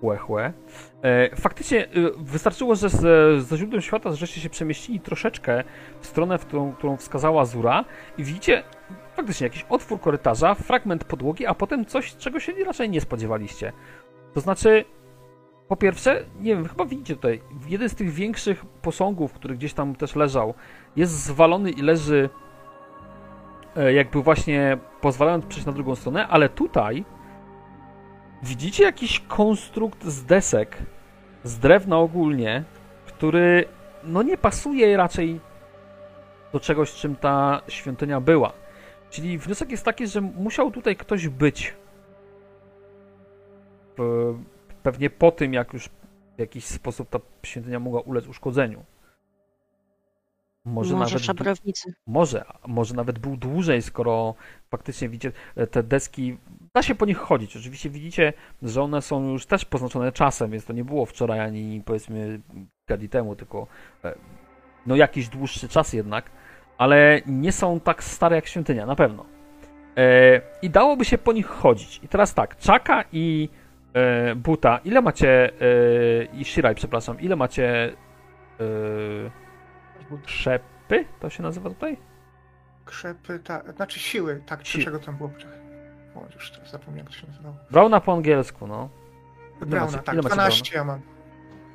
[0.00, 0.52] Chłe, chłe.
[1.02, 1.88] E, faktycznie e,
[2.18, 3.00] wystarczyło, że z,
[3.46, 5.64] ze źródłem świata żeście się przemieścili troszeczkę
[6.00, 7.84] w stronę, w którą, którą wskazała Zura
[8.18, 8.62] i widzicie
[9.16, 13.72] faktycznie jakiś otwór korytarza, fragment podłogi, a potem coś, czego się raczej nie spodziewaliście.
[14.34, 14.84] To znaczy,
[15.68, 19.94] po pierwsze, nie wiem, chyba widzicie tutaj, jeden z tych większych posągów, który gdzieś tam
[19.94, 20.54] też leżał,
[20.96, 22.28] jest zwalony i leży
[23.94, 27.04] jakby właśnie pozwalając przejść na drugą stronę, ale tutaj
[28.42, 30.78] widzicie jakiś konstrukt z desek,
[31.44, 32.64] z drewna ogólnie,
[33.06, 33.64] który
[34.04, 35.40] no nie pasuje raczej
[36.52, 38.52] do czegoś, czym ta świątynia była.
[39.10, 41.74] Czyli wniosek jest taki, że musiał tutaj ktoś być.
[43.98, 44.02] E,
[44.82, 45.88] Pewnie po tym, jak już
[46.36, 48.84] w jakiś sposób ta świątynia mogła ulec uszkodzeniu.
[50.66, 51.94] Może, Może nawet du- szabrownicy.
[52.06, 54.34] może, może nawet był dłużej, skoro
[54.70, 56.36] faktycznie widzicie e, te deski,
[56.74, 57.56] da się po nich chodzić.
[57.56, 61.82] Oczywiście widzicie, że one są już też poznaczone czasem, więc to nie było wczoraj ani
[61.84, 62.40] powiedzmy
[62.86, 63.66] kilka dni temu, tylko
[64.04, 64.14] e,
[64.86, 66.30] no jakiś dłuższy czas jednak.
[66.78, 69.24] ale nie są tak stare jak świątynia, na pewno.
[69.96, 72.00] E, I dałoby się po nich chodzić.
[72.04, 73.48] I teraz tak, Czaka i
[74.36, 75.50] Buta, ile macie,
[76.32, 77.92] i Shirai, przepraszam, ile macie
[80.26, 81.96] krzepy, to się nazywa tutaj?
[82.84, 85.30] Krzepy, tak, znaczy siły, tak, czy Si- czego tam było?
[86.16, 87.56] O, już teraz zapomniałem, jak to się nazywało.
[87.70, 88.88] Brauna po angielsku, no.
[89.60, 91.00] Brauna, macie- tak, ile macie 12 ja mam.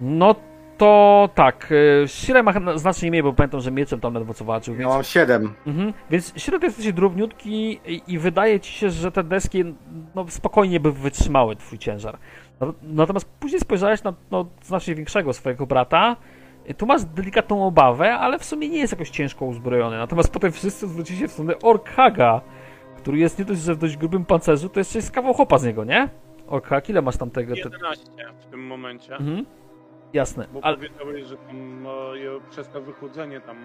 [0.01, 0.35] No
[0.77, 1.69] to tak,
[2.03, 4.89] e, Shirai ma znacznie mniej, bo pamiętam, że mieczem tam ledwo co walczył, więc...
[4.89, 5.53] mam 7.
[5.67, 5.93] Mhm.
[6.09, 9.75] Więc środek jest dosyć drobniutki i, i wydaje ci się, że te deski
[10.15, 12.17] no, spokojnie by wytrzymały twój ciężar.
[12.59, 16.15] No- Natomiast później spojrzałeś na no, znacznie większego swojego brata.
[16.77, 19.97] Tu masz delikatną obawę, ale w sumie nie jest jakoś ciężko uzbrojony.
[19.97, 22.41] Natomiast potem wszyscy zwrócili się w stronę Orkaga,
[22.97, 25.63] który jest nie dość, że w dość grubym pancerzu, to jeszcze jest kawał chopa z
[25.63, 26.09] niego, nie?
[26.47, 27.53] Orkag, ile masz tam tego?
[27.53, 27.59] Te...
[27.59, 28.05] 11
[28.39, 29.15] w tym momencie.
[29.15, 29.45] Mhm.
[30.13, 30.47] Jasne.
[30.53, 30.77] Bo Ale...
[30.77, 32.11] powiedziałeś, że tam no,
[32.49, 33.57] przez to wychudzenie tam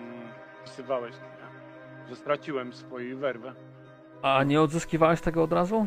[0.61, 2.09] wpisywałeś, nie?
[2.09, 3.55] że straciłem swoją werwę.
[4.23, 5.87] A nie odzyskiwałeś tego od razu?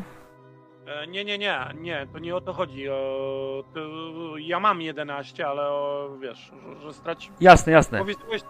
[0.90, 2.88] E, nie, nie, nie, nie, to nie o to chodzi.
[2.88, 3.80] O, to,
[4.38, 7.36] ja mam 11, ale o, wiesz, że, że straciłem.
[7.40, 7.98] Jasne, jasne.
[7.98, 8.42] Powiedziałeś,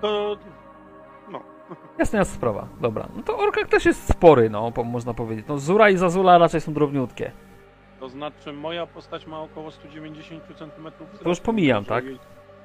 [0.00, 0.36] to
[1.98, 2.68] Jasna, jasna sprawa.
[2.80, 3.08] Dobra.
[3.16, 5.46] No to Orkak też jest spory, no, można powiedzieć.
[5.48, 7.32] No, Zura i Zazula raczej są drobniutkie.
[8.00, 10.90] To znaczy moja postać ma około 190 cm.
[11.22, 12.04] To już pomijam, tak?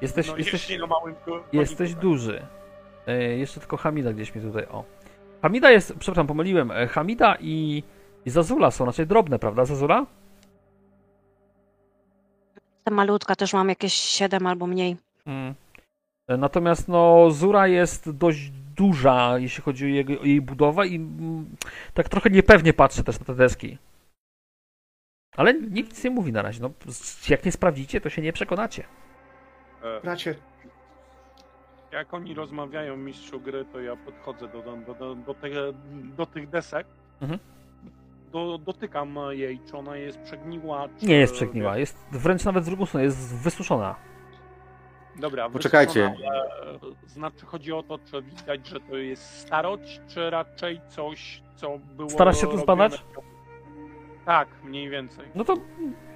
[0.02, 2.46] Jesteś, No, jesteś, na małym ko- jesteś koniku, duży.
[3.08, 4.84] E, jeszcze tylko Hamida gdzieś mi tutaj, o.
[5.42, 6.72] Hamida jest, przepraszam, pomyliłem.
[6.72, 7.84] E, Hamida i,
[8.26, 10.06] i Zazula są raczej drobne, prawda, Zazula?
[12.84, 14.98] Ta malutka też mam jakieś 7 albo mniej.
[15.26, 15.54] Mm.
[16.28, 20.96] E, Natomiast no, Zura jest dość duża, jeśli chodzi o, jego, o jej budowę i
[20.96, 21.46] mm,
[21.94, 23.78] tak trochę niepewnie patrzy też na te deski.
[25.36, 26.62] Ale nikt nic nie mówi na razie.
[26.62, 26.70] No,
[27.30, 28.84] jak nie sprawdzicie, to się nie przekonacie.
[29.84, 30.36] E, Bracie,
[31.92, 35.50] Jak oni rozmawiają, mistrzu gry, to ja podchodzę do, do, do, do, do, te,
[36.18, 36.88] do tych desek.
[37.22, 37.40] Mhm.
[38.32, 40.88] Do, dotykam jej, czy ona jest przegniła.
[41.00, 43.96] Czy, Nie jest przegniła, jest wręcz nawet z drugą stronę, jest wysuszona.
[45.20, 46.06] Dobra, Poczekajcie.
[46.06, 51.78] e, Znaczy chodzi o to, czy widać, że to jest starość, czy raczej coś, co
[51.98, 52.10] było.
[52.10, 53.04] Starasz się tu zbadać?
[54.26, 55.26] Tak, mniej więcej.
[55.36, 55.58] No to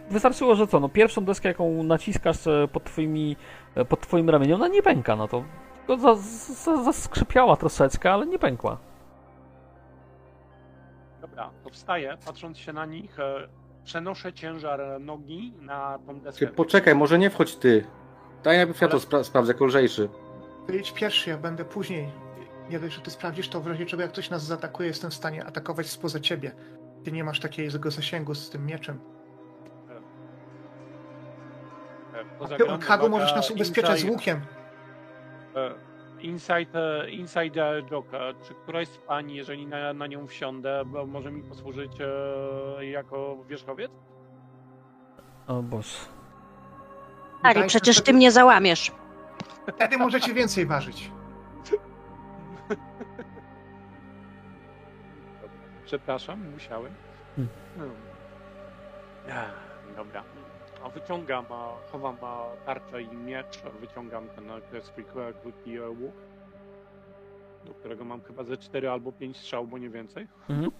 [0.10, 3.36] wystarczyło, że co, no pierwszą deskę, jaką naciskasz e, pod, twoimi,
[3.76, 5.44] e, pod twoim ramieniem, ona nie pęka, no to,
[5.88, 8.78] to za, za, zaskrzypiała troszeczkę, ale nie pękła.
[11.36, 13.48] Dobra, to wstaję, patrząc się na nich, e,
[13.84, 16.48] przenoszę ciężar nogi na tą deskę.
[16.48, 17.86] Ty, poczekaj, może nie wchodź ty.
[18.44, 20.10] Daj najpierw ja to Ale- spra- sprawdzę, jako lżejszy.
[20.68, 22.12] ty idź pierwszy, ja będę później.
[22.70, 25.14] Nie dość, że ty sprawdzisz, to w razie czego jak ktoś nas zaatakuje, jestem w
[25.14, 26.52] stanie atakować spoza ciebie.
[27.04, 29.00] Ty nie masz takiego zasięgu z tym mieczem.
[32.14, 34.42] E, A poza ty grą od Hagu wymaga możesz nas ubezpieczać z łukiem.
[35.56, 35.72] e,
[36.20, 38.14] Inside, e, inside joke.
[38.30, 42.86] E, Czy któraś z pań, jeżeli na, na nią wsiądę, bo może mi posłużyć e,
[42.86, 43.92] jako wierzchowiec?
[45.48, 45.98] O Boże.
[47.44, 48.92] Harry, Daj, przecież ty mnie załamiesz.
[49.76, 51.12] Wtedy możecie więcej ważyć.
[55.86, 56.94] Przepraszam, musiałem.
[57.36, 57.54] Hmm.
[57.78, 57.96] Hmm.
[59.96, 60.24] Dobra.
[60.86, 64.46] A wyciągam, a chowam a, tarczę i miecz, wyciągam ten
[65.42, 66.16] krótki łuk,
[67.66, 70.28] do którego mam chyba ze 4 albo 5 strzał, bo nie więcej.
[70.50, 70.72] Mhm.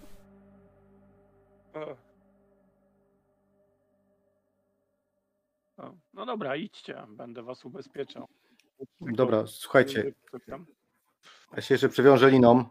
[6.14, 8.28] No dobra, idźcie, będę was ubezpieczał.
[9.00, 10.12] Dobra, słuchajcie,
[11.56, 12.64] ja się jeszcze przewiążę liną.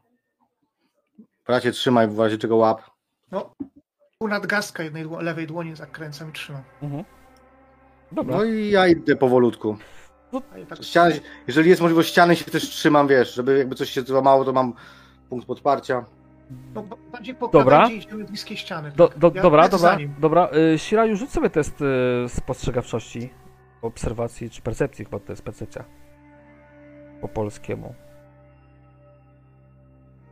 [1.45, 2.81] Bracie, trzymaj w razie czego łap.
[4.19, 6.63] Tu nadgarstka jednej dło- lewej dłoni zakręcam i trzymam.
[6.81, 7.03] Mhm.
[8.11, 8.37] Dobra.
[8.37, 9.77] No i ja idę powolutku.
[10.69, 14.45] Tak Ściany, jeżeli jest możliwość ściany, się też trzymam, wiesz, żeby jakby coś się złamało,
[14.45, 14.73] to mam
[15.29, 16.05] punkt podparcia.
[16.73, 17.89] no, bardziej po Dobra.
[17.89, 18.91] idziemy bliskiej ściany.
[18.91, 19.17] Do, tak.
[19.17, 20.49] do, Ja dobra, dobra, dobra.
[20.73, 21.85] Y, Siraju, rzuć sobie test y,
[22.29, 23.29] spostrzegawczości,
[23.81, 25.83] obserwacji czy percepcji, chyba to jest percepcja.
[27.21, 27.95] Po polskiemu.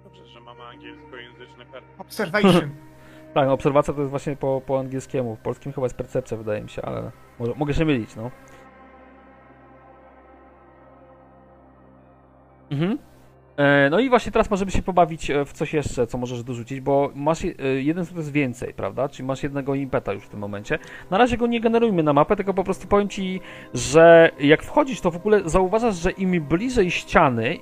[0.04, 1.88] Dobrze, że mamy angielskojęzyczne karty.
[1.98, 2.70] Observation.
[3.34, 5.36] Tak, no, obserwacja to jest właśnie po, po angielskiemu.
[5.36, 8.32] W polskim chyba jest percepcja, wydaje mi się, ale może, mogę się mylić, no.
[12.72, 12.98] Mhm.
[13.58, 16.80] E, No i właśnie teraz możemy się pobawić e, w coś jeszcze, co możesz dorzucić,
[16.82, 19.10] bo masz e, jeden sukces więcej, prawda?
[19.10, 20.80] Czyli masz jednego impeta już w tym momencie.
[21.12, 23.42] Na razie go nie generujmy na mapę, tylko po prostu powiem ci,
[23.74, 27.58] że jak wchodzisz, to w ogóle zauważasz, że im bliżej ściany,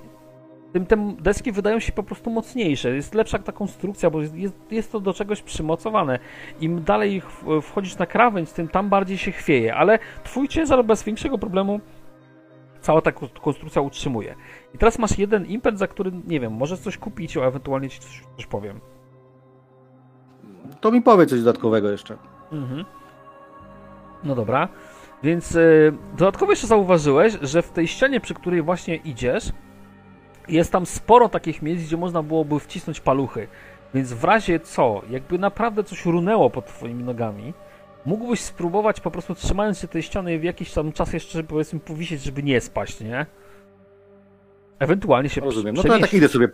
[0.74, 2.90] tym te deski wydają się po prostu mocniejsze.
[2.90, 4.34] Jest lepsza ta konstrukcja, bo jest,
[4.72, 6.20] jest, to do czegoś przymocowane.
[6.62, 7.22] Im dalej
[7.62, 11.80] wchodzisz na krawędź, tym tam bardziej się chwieje, ale twój ciężar bez większego problemu
[12.82, 14.36] cała ta kon- konstrukcja utrzymuje.
[14.76, 18.00] I teraz masz jeden impet, za który, nie wiem, możesz coś kupić, a ewentualnie ci
[18.00, 18.80] coś, coś powiem.
[20.82, 22.18] To mi powie coś dodatkowego jeszcze.
[22.52, 22.86] Mhm.
[24.24, 24.68] No dobra.
[25.24, 29.52] Więc y, dodatkowo jeszcze zauważyłeś, że w tej ścianie, przy której właśnie idziesz,
[30.52, 33.48] jest tam sporo takich miejsc, gdzie można byłoby wcisnąć paluchy.
[33.94, 37.54] Więc w razie co, jakby naprawdę coś runęło pod twoimi nogami,
[38.06, 42.24] mógłbyś spróbować po prostu trzymając się tej ściany w jakiś tam czas jeszcze powiedzmy powisieć,
[42.24, 43.26] żeby nie spaść, nie?
[44.80, 45.76] Ewentualnie się Rozumiem.
[45.76, 46.48] prze- No to ja tak idę sobie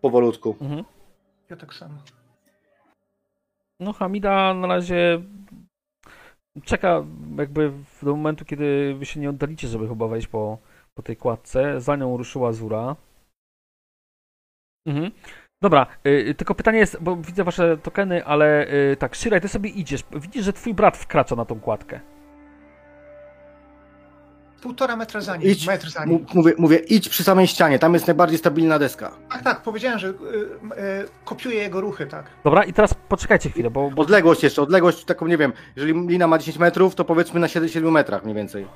[0.00, 0.56] powolutku.
[0.60, 0.84] Mhm.
[1.50, 1.94] Ja tak samo.
[3.80, 5.22] No Hamida na razie
[6.64, 7.04] czeka
[7.38, 10.58] jakby do momentu, kiedy wy się nie oddalicie, żeby chyba wejść po,
[10.94, 11.80] po tej kładce.
[11.80, 12.96] Za nią ruszyła Zura.
[14.86, 15.10] Mhm.
[15.62, 19.70] Dobra, y, tylko pytanie jest, bo widzę wasze tokeny, ale y, tak, Shiraj, ty sobie
[19.70, 20.04] idziesz.
[20.12, 22.00] Widzisz, że twój brat wkracza na tą kładkę.
[24.62, 26.26] Półtora metra za nim, Idź, metr za nim.
[26.34, 29.16] mówię, mówię, idź przy samej ścianie, tam jest najbardziej stabilna deska.
[29.30, 30.14] Tak, tak, powiedziałem, że y, y,
[31.24, 32.26] kopiuję jego ruchy, tak.
[32.44, 36.26] Dobra, i teraz poczekajcie chwilę, bo, bo Odległość jeszcze, odległość taką, nie wiem, jeżeli lina
[36.26, 38.66] ma 10 metrów, to powiedzmy na 7, 7 metrach mniej więcej.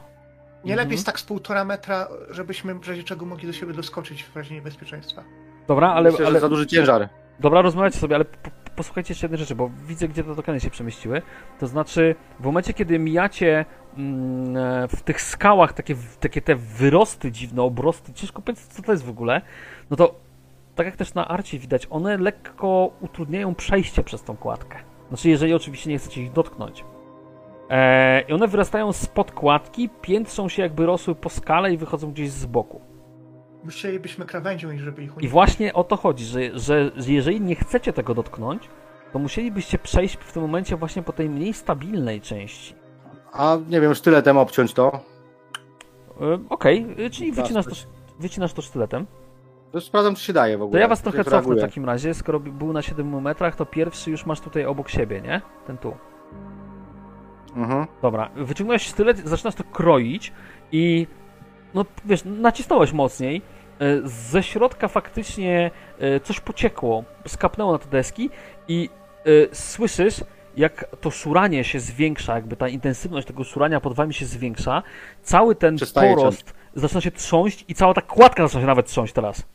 [0.69, 0.87] Nie Mhm.
[0.87, 4.37] lepiej jest tak z półtora metra, żebyśmy w razie czego mogli do siebie doskoczyć w
[4.37, 5.25] razie niebezpieczeństwa.
[5.69, 7.09] dobra, ale, Myślę, ale za duży ciężar.
[7.41, 10.71] Dobra, rozmawiajcie sobie, ale po, posłuchajcie jeszcze jednej rzeczy, bo widzę, gdzie te tokeny się
[10.71, 11.23] przemieściły.
[11.59, 13.65] To znaczy, w momencie, kiedy mijacie
[13.97, 18.93] mm, e, w tych skałach takie, takie te wyrosty dziwne, obrosty, ciężko powiedzieć, co to
[18.93, 19.43] jest w ogóle,
[19.91, 20.15] no to
[20.75, 24.79] tak jak też na arcie widać, one lekko utrudniają przejście przez tą kładkę.
[25.09, 26.85] Znaczy, jeżeli oczywiście nie chcecie ich dotknąć.
[27.71, 32.31] E, I one wyrastają spod kładki, piętrzą się jakby rosły po skale i wychodzą gdzieś
[32.31, 32.81] z boku.
[33.65, 35.33] Musielibyśmy krawędzią i żeby ich I uniknąć.
[35.33, 38.69] właśnie o to chodzi, że, że, że jeżeli nie chcecie tego dotknąć,
[39.13, 42.75] to musielibyście przejść w tym momencie właśnie po tej mniej stabilnej części.
[43.33, 45.01] A nie wiem, sztyletem obciąć to.
[46.21, 47.71] E, Okej, e, czyli wycinasz to,
[48.21, 49.07] wycinasz to sztyletem.
[49.73, 50.81] To sprawdzam, czy się daje w To ogóle.
[50.81, 54.11] ja was trochę cofnę w takim razie, skoro by- był na 7 metrach, to pierwszy
[54.11, 55.41] już masz tutaj obok siebie, nie?
[55.67, 55.97] Ten tu.
[57.59, 57.87] Mhm.
[58.03, 60.33] Dobra, wyciągnąłeś sztylet, zaczynasz to kroić
[60.73, 61.07] i
[61.75, 63.43] no wiesz, nacisnąłeś mocniej.
[63.81, 68.31] e, Ze środka faktycznie e, coś pociekło, skapnęło na te deski
[68.69, 68.91] i
[69.25, 70.21] e, słyszysz,
[70.57, 74.83] jak to szuranie się zwiększa, jakby ta intensywność tego szurania pod wami się zwiększa.
[75.23, 79.13] Cały ten Przestaje porost zaczyna się trząść i cała ta kładka zaczyna się nawet trząść
[79.13, 79.47] teraz.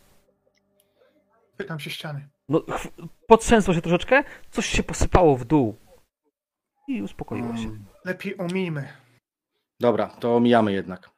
[1.57, 2.27] Pytam się ściany.
[2.49, 2.61] No,
[3.27, 5.75] potrzęsło się troszeczkę, coś się posypało w dół.
[6.87, 7.67] I uspokoiło się.
[7.67, 7.85] Mm.
[8.05, 8.87] Lepiej omijmy.
[9.79, 11.09] Dobra, to omijamy jednak.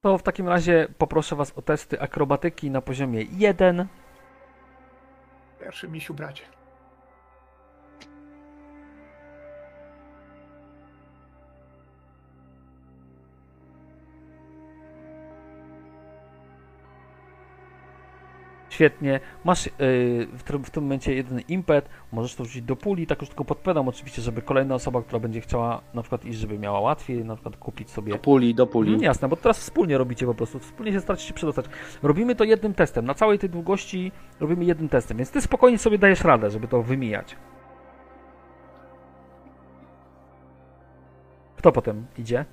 [0.00, 3.86] To w takim razie poproszę Was o testy akrobatyki na poziomie 1.
[5.60, 6.61] Pierwszy misiu bracie.
[18.72, 19.20] Świetnie.
[19.44, 19.72] Masz yy,
[20.26, 23.44] w, tym, w tym momencie jeden impet, możesz to wrzucić do puli, tak już tylko
[23.44, 27.34] podpowiadam oczywiście, żeby kolejna osoba, która będzie chciała na przykład iść, żeby miała łatwiej, na
[27.34, 28.90] przykład kupić sobie Do puli, do puli.
[28.90, 31.66] Mm, jasne, bo teraz wspólnie robicie po prostu, wspólnie się staracie się przedostać.
[32.02, 35.98] Robimy to jednym testem, na całej tej długości robimy jednym testem, więc ty spokojnie sobie
[35.98, 37.36] dajesz radę, żeby to wymijać.
[41.56, 42.44] Kto potem idzie?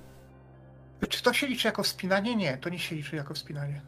[1.08, 2.36] Czy to się liczy jako wspinanie?
[2.36, 3.80] Nie, to nie się liczy jako wspinanie.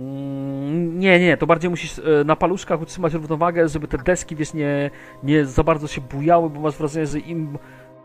[0.00, 4.90] Nie, nie, to bardziej musisz e, na paluszkach utrzymać równowagę, żeby te deski, wiesz, nie,
[5.22, 7.58] nie za bardzo się bujały, bo masz wrażenie, że im,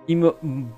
[0.07, 0.31] im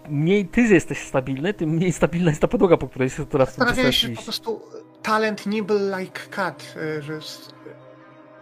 [0.09, 3.91] mniej ty jesteś stabilny, tym mniej stabilna jest ta podłoga, po której się teraz Zastanawiałem
[3.91, 4.61] się, po prostu
[5.01, 7.55] talent nibble like cat, y, że jest,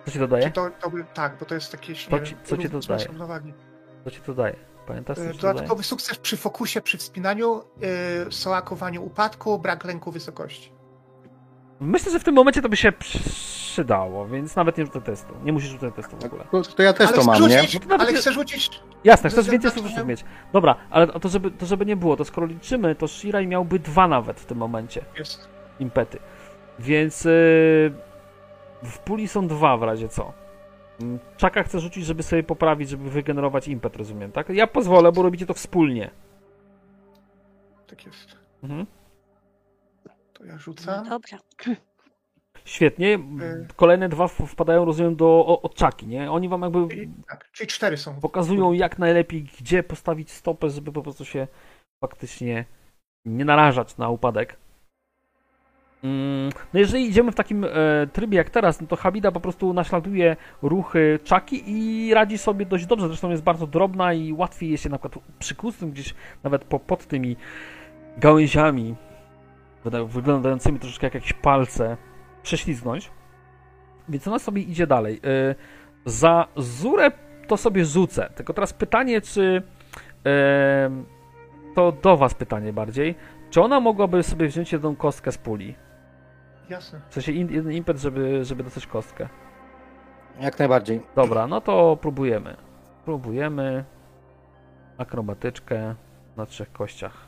[0.06, 0.52] Co ci dodaje?
[0.52, 2.36] to, to tak, bo to jest takie co ci.
[2.44, 2.58] Co
[4.12, 4.56] ci to daje?
[4.88, 5.54] Pamiętasz, co ci to daje?
[5.54, 7.62] Dodatkowy sukces przy fokusie, przy wspinaniu,
[8.28, 10.75] y, sołakowaniu upadku, brak lęku wysokości.
[11.80, 15.34] Myślę, że w tym momencie to by się przydało, więc nawet nie rzucę testu.
[15.44, 16.44] Nie musisz rzucać testu w ogóle.
[16.52, 17.60] To, to ja też ale to mam, nie?
[17.62, 20.26] rzucić, to nawet ale nie- chcę rzucić, Jasne, chcesz więcej na sukcesów mieć.
[20.54, 24.08] Dobra, ale to żeby, to żeby nie było, to skoro liczymy, to Shirai miałby dwa
[24.08, 25.48] nawet w tym momencie jest,
[25.80, 26.20] impety.
[26.80, 27.32] Więc yy,
[28.84, 30.34] w puli są dwa w razie co.
[31.02, 34.50] Mm, Czaka chce rzucić, żeby sobie poprawić, żeby wygenerować impet, rozumiem, tak?
[34.50, 36.12] Ja pozwolę, bo robicie to wspólnie.
[37.88, 38.36] tak jest.
[38.64, 38.86] Mhm.
[40.48, 41.10] Ja rzucam.
[41.10, 41.38] Dobra.
[42.66, 43.14] Świetnie.
[43.16, 43.68] Y.
[43.76, 46.32] Kolejne dwa wpadają, rozumiem, do o- od Czaki, nie?
[46.32, 48.20] Oni wam jakby I, tak, czyli cztery są.
[48.20, 51.48] pokazują jak najlepiej, gdzie postawić stopę, żeby po prostu się
[52.02, 52.66] faktycznie
[53.26, 54.58] nie narażać na upadek.
[56.04, 57.68] Mm, No jeżeli idziemy w takim e,
[58.14, 62.86] trybie jak teraz, no to Habida po prostu naśladuje ruchy Czaki i radzi sobie dość
[62.86, 63.08] dobrze.
[63.08, 67.06] Zresztą jest bardzo drobna i łatwiej jest się na przykład przykusnąć gdzieś nawet po, pod
[67.06, 67.36] tymi
[68.18, 68.96] gałęziami
[70.08, 71.98] wyglądającymi troszeczkę jak jakieś palce,
[72.44, 73.12] prześlizgnąć.
[74.10, 75.22] Więc ona sobie idzie dalej.
[75.26, 75.56] Y,
[76.06, 77.12] Za Zurę
[77.48, 78.30] to sobie rzucę.
[78.36, 79.62] Tylko teraz pytanie, czy
[81.76, 83.16] to do was pytanie bardziej.
[83.50, 85.76] Czy ona mogłaby sobie wziąć jedną kostkę z puli?
[86.70, 87.02] Jasne.
[87.10, 89.30] W sensie in, jeden impet, żeby, żeby dostać kostkę.
[90.40, 91.02] Jak najbardziej.
[91.16, 92.56] Dobra, no to próbujemy.
[93.06, 93.86] Próbujemy.
[94.98, 95.96] Akrobatyczkę
[96.38, 97.28] na trzech kościach.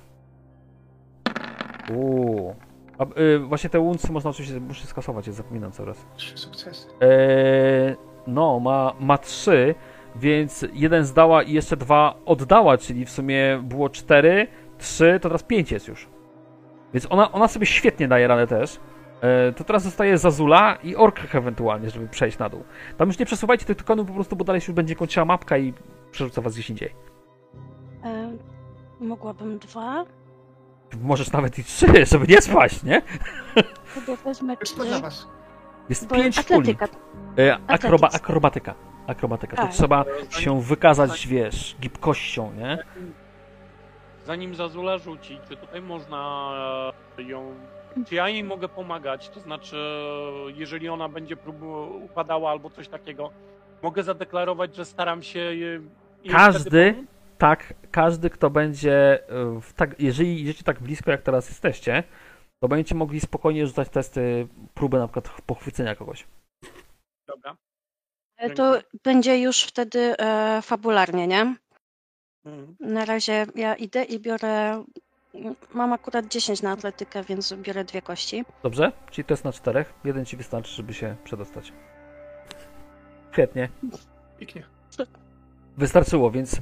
[1.94, 2.56] Uuu.
[2.98, 6.06] A, y, właśnie te uncje można oczywiście, muszę skasować, je zapominam coraz.
[6.16, 6.88] Trzy sukcesy.
[7.02, 7.96] Eee,
[8.28, 9.76] no, ma, ma trzy,
[10.16, 15.44] więc jeden zdała i jeszcze dwa oddała, czyli w sumie było cztery, trzy, to teraz
[15.44, 16.08] pięć jest już.
[16.94, 18.80] Więc ona, ona sobie świetnie daje radę też.
[19.22, 22.64] Eee, to teraz zostaje Zazula i Ork ewentualnie, żeby przejść na dół.
[22.98, 25.58] Tam już nie przesuwajcie tych tokenów po prostu, bo dalej się już będzie kończyła mapka
[25.58, 25.74] i
[26.12, 26.90] przerzuca was gdzieś indziej.
[28.04, 28.32] E,
[29.00, 30.06] mogłabym dwa.
[31.02, 33.02] Możesz nawet i trzy, żeby nie spaść, nie?
[33.94, 34.78] Chyba wezmę Już trzy.
[34.78, 35.28] poza was.
[35.90, 36.88] Jest Bo pięć atletyka.
[37.38, 38.76] E, akroba, akrobatyka.
[39.08, 39.56] Akrobatyka.
[39.56, 39.72] To Tak.
[39.72, 42.78] trzeba się wykazać, wiesz, gibkością, nie?
[44.26, 46.52] Zanim Zazula rzuci, czy tutaj można
[47.20, 47.56] e, ją.
[48.08, 49.30] Czy ja jej mogę pomagać?
[49.30, 49.78] To znaczy,
[50.56, 53.30] jeżeli ona będzie próbu upadała albo coś takiego,
[53.84, 55.40] mogę zadeklarować, że staram się.
[55.40, 55.82] je-
[56.24, 57.08] jej Każdy- pomóc?
[57.38, 59.20] Tak, każdy, kto będzie,
[59.62, 62.04] w tak, jeżeli idziecie tak blisko, jak teraz jesteście,
[62.60, 66.28] to będziecie mogli spokojnie rzucać testy, próby na przykład pochwycenia kogoś.
[67.28, 67.58] Dobra.
[68.38, 71.56] E, To będzie już wtedy e, fabularnie, nie?
[72.46, 72.76] Mhm.
[72.80, 74.84] Na razie ja idę i biorę.
[75.74, 78.46] Mam akurat 10 na atletykę, więc biorę dwie kości.
[78.64, 78.92] Dobrze?
[79.12, 79.94] Czyli test na czterech.
[80.04, 81.74] Jeden ci wystarczy, żeby się przedostać.
[83.32, 83.70] Świetnie.
[84.38, 84.64] Pięknie.
[85.78, 86.60] Wystarczyło, więc y,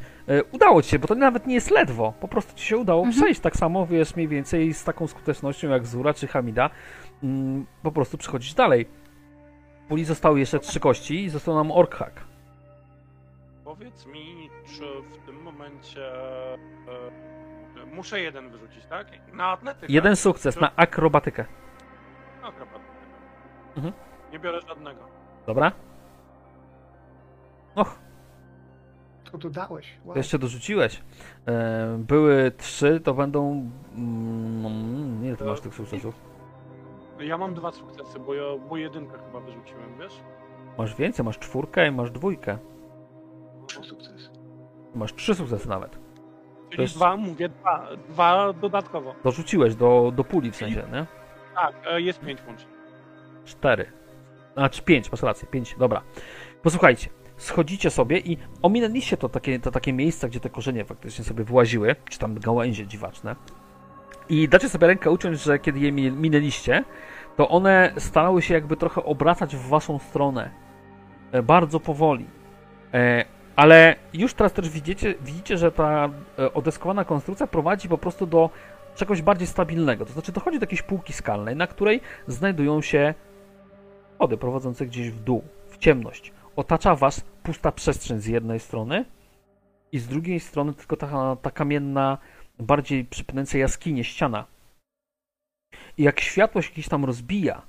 [0.52, 2.14] udało ci się, bo to nawet nie jest ledwo.
[2.20, 3.22] Po prostu ci się udało Mhm.
[3.22, 6.70] przejść tak samo, wiesz, mniej więcej z taką skutecznością jak Zura czy Hamida.
[7.24, 8.86] Mm, po prostu przechodzić dalej.
[9.86, 12.14] W puli zostały jeszcze trzy kości i został nam Orkhak.
[13.64, 16.14] Powiedz mi, czy w tym momencie.
[16.14, 19.08] E, muszę jeden wyrzucić, tak?
[19.34, 19.94] Na atletykę.
[19.94, 21.46] Jeden sukces na akrobatykę.
[22.44, 22.80] Akrobatykę.
[23.76, 23.94] Mhm.
[24.32, 25.00] Nie biorę żadnego.
[25.48, 25.72] Dobra?
[27.76, 28.00] Och,
[29.36, 29.98] To dodałeś.
[30.06, 30.18] Wow.
[30.18, 31.02] jeszcze dorzuciłeś.
[31.48, 33.70] E, były trzy, to będą.
[33.96, 36.16] Mm, ile ty masz tych sukcesów?
[37.20, 40.14] Ja mam dwa sukcesy, bo, ja, bo jedynkę chyba wyrzuciłem, wiesz?
[40.78, 42.58] Masz więcej, masz czwórkę i masz dwójkę.
[43.68, 44.30] Trzy sukcesy.
[44.96, 46.00] Masz trzy sukcesy nawet.
[46.70, 49.16] Czyli jest- dwa, mówię, dwa, dwa dodatkowo.
[49.24, 51.06] Dorzuciłeś do, do puli w sensie, nie?
[51.56, 52.70] Tak, e, jest pięć łącznie.
[53.46, 53.86] Cztery.
[54.54, 56.02] Znaczy pięć, masz rację, pięć, dobra.
[56.64, 61.44] Posłuchajcie, schodzicie sobie i ominęliście to takie, to takie miejsca, gdzie te korzenie faktycznie sobie
[61.44, 63.36] wyłaziły, czy tam gałęzie dziwaczne.
[64.30, 66.84] I dacie sobie rękę uciąć, że kiedy je mi- minęliście,
[67.38, 70.52] to one starały się jakby trochę obracać w waszą stronę.
[71.32, 72.26] E, Bardzo powoli.
[72.94, 73.26] E,
[73.56, 76.10] Ale już teraz też widzicie, widzicie, że ta
[76.40, 78.50] e, odeskowana konstrukcja prowadzi po prostu do
[78.96, 80.06] czegoś bardziej stabilnego.
[80.06, 83.14] To znaczy dochodzi do jakiejś półki skalnej, na której znajdują się
[84.16, 86.34] schody prowadzące gdzieś w dół, w ciemność.
[86.56, 89.06] Otacza was pusta przestrzeń z jednej strony
[89.92, 92.18] i z drugiej strony tylko ta, ta kamienna,
[92.60, 94.46] bardziej przypominająca jaskinie ściana.
[95.98, 97.62] I jak światło się gdzieś tam rozbija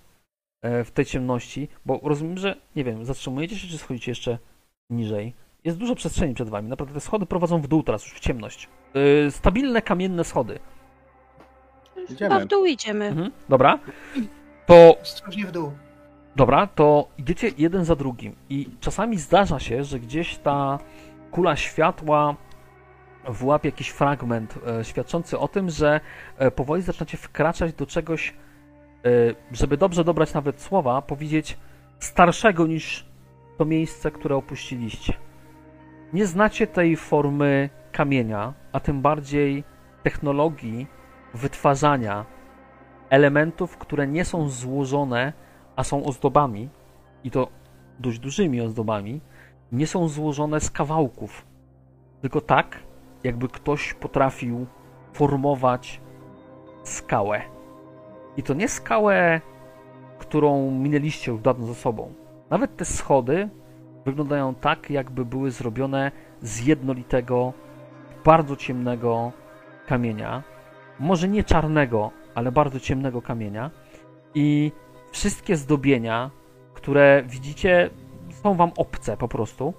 [0.63, 4.39] e, w tej ciemności, bo rozumiem, że, nie wiem, zatrzymujecie się, czy schodzicie jeszcze
[4.91, 5.35] niżej.
[5.65, 6.69] Jest dużo przestrzeni przed wami.
[6.69, 8.69] Naprawdę te schody prowadzą w dół teraz, już w ciemność.
[9.27, 10.59] E, stabilne kamienne schody.
[11.95, 12.41] Chyba Idziemy.
[12.41, 13.07] w dół idziemy.
[13.07, 13.79] Mhm, dobra.
[14.67, 15.73] To Ostrożnie w dół.
[16.37, 20.79] Dobra, to idziecie jeden za drugim i czasami zdarza się, że gdzieś ta
[21.31, 22.37] kula światła
[23.29, 26.01] włapie jakiś fragment e, świadczący o tym, że
[26.39, 29.11] e, powoli zaczynacie wkraczać do czegoś, e,
[29.53, 31.59] żeby dobrze dobrać nawet słowa, powiedzieć
[31.99, 33.07] starszego niż
[33.59, 35.13] to miejsce, które opuściliście.
[36.13, 39.65] Nie znacie tej formy kamienia, a tym bardziej
[40.03, 40.87] technologii
[41.35, 42.25] wytwarzania
[43.11, 45.46] elementów, które nie są złożone
[45.77, 46.69] a są ozdobami,
[47.25, 47.49] i to
[47.99, 49.21] dość dużymi ozdobami,
[49.73, 51.47] nie są złożone z kawałków,
[52.23, 52.79] tylko tak,
[53.25, 54.67] jakby ktoś potrafił
[55.13, 56.01] formować
[56.85, 57.43] skałę.
[58.37, 59.41] I to nie skałę,
[60.19, 62.13] którą minęliście już dawno za sobą.
[62.51, 63.49] Nawet te schody
[64.05, 66.13] wyglądają tak, jakby były zrobione
[66.43, 67.53] z jednolitego,
[68.25, 69.33] bardzo ciemnego
[69.87, 70.43] kamienia.
[70.99, 73.71] Może nie czarnego, ale bardzo ciemnego kamienia.
[74.35, 74.73] I
[75.17, 76.31] wszystkie zdobienia,
[76.75, 77.91] które widzicie,
[78.43, 79.75] są wam obce po prostu.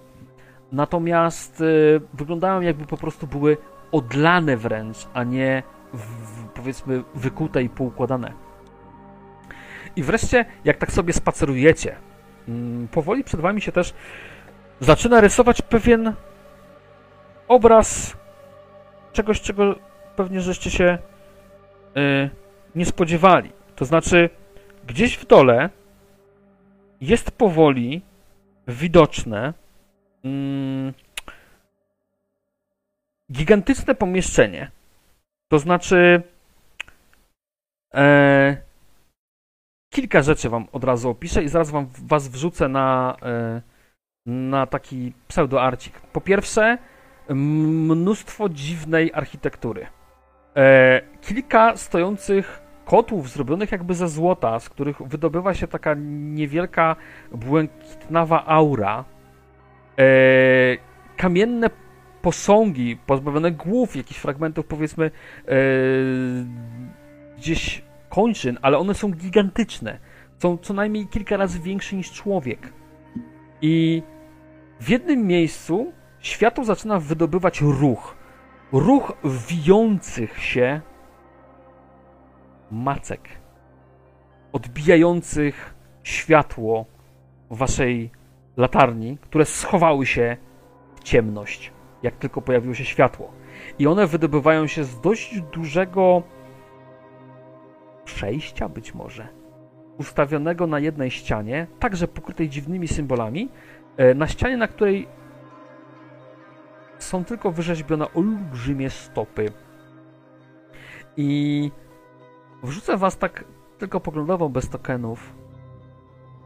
[0.71, 3.57] Natomiast y, wyglądają jakby po prostu były
[3.91, 5.63] odlane wręcz, a nie
[5.93, 8.33] w, powiedzmy wykute i poukładane.
[9.95, 11.95] I wreszcie, jak tak sobie spacerujecie,
[12.47, 13.93] mm, powoli przed wami się też
[14.79, 16.13] zaczyna rysować pewien
[17.47, 18.17] obraz
[19.13, 19.75] czegoś, czego
[20.15, 20.97] pewnie żeście się
[21.97, 22.29] y,
[22.75, 23.51] nie spodziewali.
[23.75, 24.29] To znaczy,
[24.87, 25.69] gdzieś w dole
[27.01, 28.01] jest powoli
[28.67, 29.53] widoczne
[30.23, 30.93] mm,
[33.31, 34.71] gigantyczne pomieszczenie.
[35.51, 36.21] To znaczy,
[37.93, 38.57] e,
[39.89, 43.61] kilka rzeczy wam od razu opiszę i zaraz wam was wrzucę na, e,
[44.25, 45.99] na taki pseudoarcik.
[45.99, 46.77] Po pierwsze,
[47.29, 49.87] mnóstwo dziwnej architektury.
[50.55, 56.95] E, kilka stojących kotłów zrobionych jakby ze złota, z których wydobywa się taka niewielka
[57.31, 59.05] błękitnawa aura.
[59.99, 60.03] E,
[61.17, 61.69] kamienne
[62.21, 65.51] posągi pozbawione głów, jakichś fragmentów powiedzmy e,
[67.37, 69.99] gdzieś kończyn, ale one są gigantyczne.
[70.37, 72.73] Są co najmniej kilka razy większe niż człowiek.
[73.61, 74.03] I
[74.79, 78.15] w jednym miejscu światło zaczyna wydobywać ruch.
[78.71, 80.81] Ruch wijących się
[82.71, 83.29] macek,
[84.51, 86.85] odbijających światło
[87.49, 88.11] waszej
[88.57, 90.37] latarni, które schowały się
[90.95, 91.71] w ciemność,
[92.03, 93.31] jak tylko pojawiło się światło.
[93.79, 96.23] I one wydobywają się z dość dużego
[98.05, 99.27] przejścia, być może,
[99.97, 103.49] ustawionego na jednej ścianie, także pokrytej dziwnymi symbolami,
[103.97, 105.07] e, na ścianie, na której
[106.99, 109.51] są tylko wyrzeźbione olbrzymie stopy.
[111.17, 111.71] I
[112.63, 113.43] wrzucę was tak
[113.77, 115.35] tylko poglądowo, bez tokenów,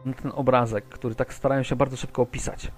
[0.06, 2.72] na ten obrazek, który tak starają się bardzo szybko opisać.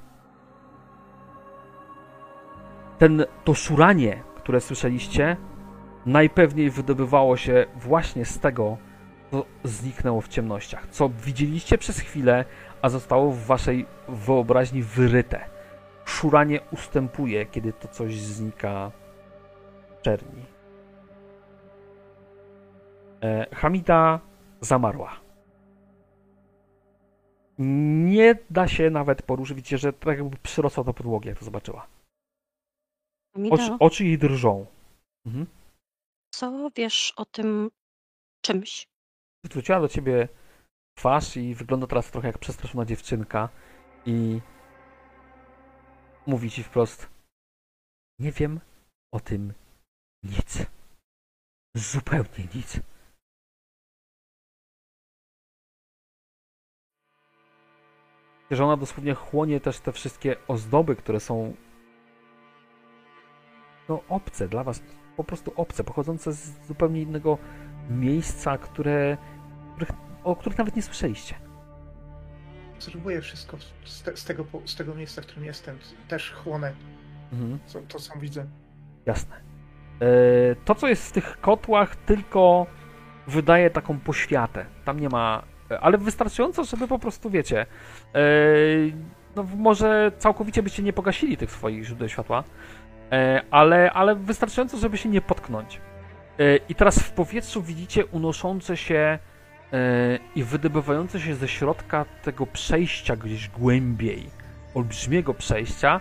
[2.97, 5.37] Ten, to szuranie, które słyszeliście,
[6.05, 8.77] najpewniej wydobywało się właśnie z tego,
[9.31, 12.45] co zniknęło w ciemnościach, co widzieliście przez chwilę,
[12.81, 15.45] a zostało w waszej wyobraźni wyryte.
[16.05, 18.91] Szuranie ustępuje, kiedy to coś znika
[19.99, 20.52] w czerni.
[23.23, 24.19] E, Hamida
[24.61, 25.19] zamarła.
[27.57, 29.55] Nie da się nawet poruszyć.
[29.55, 31.87] Widzicie, że tak jakby przyrosła do podłogi, jak to zobaczyła.
[33.51, 34.65] Oczy, oczy jej drżą.
[35.25, 35.47] Mhm.
[36.33, 37.71] co wiesz o tym
[38.41, 38.87] czymś?
[39.45, 40.27] Zwróciła do ciebie
[40.97, 43.49] twarz i wygląda teraz trochę jak przestraszona dziewczynka
[44.05, 44.41] i
[46.27, 47.09] mówi ci wprost
[48.19, 48.59] nie wiem
[49.13, 49.53] o tym
[50.23, 50.65] nic.
[51.75, 52.79] Zupełnie nic.
[58.55, 61.53] Że ona dosłownie chłonie też te wszystkie ozdoby, które są
[63.89, 64.83] no obce dla was,
[65.17, 67.37] po prostu obce, pochodzące z zupełnie innego
[67.89, 69.17] miejsca, które,
[69.75, 69.89] których,
[70.23, 71.35] o których nawet nie słyszeliście.
[72.75, 75.77] Obserwuję wszystko z, te, z, tego, z tego miejsca, w którym jestem.
[76.07, 76.73] Też chłonę
[77.33, 77.59] Mhm.
[77.65, 78.45] co, to, co widzę.
[79.05, 79.35] Jasne.
[80.01, 82.65] E, To, co jest w tych kotłach, tylko
[83.27, 84.65] wydaje taką poświatę.
[84.85, 85.43] Tam nie ma.
[85.81, 87.65] Ale wystarczająco, żeby po prostu wiecie.
[88.15, 88.19] e,
[89.35, 92.43] No, może całkowicie byście nie pogasili tych swoich źródeł światła,
[93.11, 95.81] e, ale, ale wystarczająco, żeby się nie potknąć.
[96.39, 99.19] E, I teraz w powietrzu widzicie unoszące się
[100.35, 104.29] i wydobywające się ze środka tego przejścia gdzieś głębiej,
[104.75, 105.99] olbrzymiego przejścia,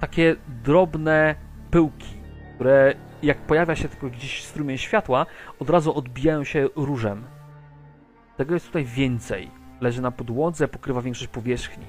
[0.00, 1.34] takie drobne
[1.70, 2.14] pyłki,
[2.54, 5.26] które jak pojawia się tylko gdzieś strumień światła,
[5.58, 7.24] od razu odbijają się różem.
[8.40, 9.50] Tego jest tutaj więcej.
[9.80, 11.86] Leży na podłodze, pokrywa większość powierzchni.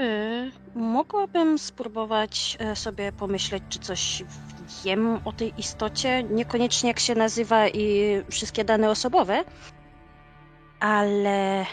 [0.00, 4.24] Y, mogłabym spróbować e, sobie pomyśleć, czy coś
[4.84, 6.22] wiem o tej istocie.
[6.22, 9.44] Niekoniecznie jak się nazywa i wszystkie dane osobowe,
[10.80, 11.66] ale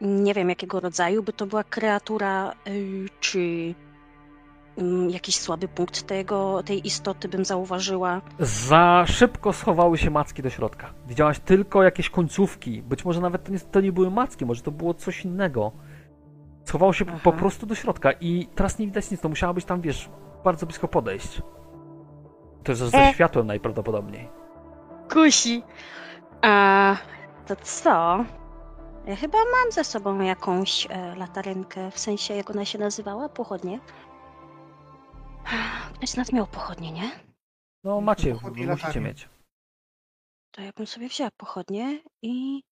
[0.00, 3.74] nie wiem jakiego rodzaju by to była kreatura, y, czy
[5.08, 8.20] jakiś słaby punkt tego, tej istoty bym zauważyła.
[8.38, 10.90] Za szybko schowały się macki do środka.
[11.06, 12.82] Widziałaś tylko jakieś końcówki.
[12.82, 15.72] Być może nawet to nie, to nie były macki, może to było coś innego.
[16.64, 17.38] Schowało się po- po Aha.
[17.38, 19.20] prostu do środka i teraz nie widać nic.
[19.20, 20.10] To musiała być tam, wiesz,
[20.44, 21.42] bardzo blisko podejść.
[22.64, 23.12] To jest ze E.
[23.14, 24.28] światłem najprawdopodobniej.
[25.12, 25.62] Kusi.
[26.42, 26.96] A
[27.46, 28.24] to co?
[29.06, 33.28] Ja chyba mam ze sobą jakąś e, w sensie jak ona się nazywała?
[33.28, 33.80] Pochodnie.
[35.94, 37.10] Ktoś z nas miał pochodnie, nie?
[37.84, 39.08] No macie, Pochodnie, musicie latarnie.
[39.08, 39.28] mieć.
[40.50, 42.62] To ja bym sobie wzięła pochodnie i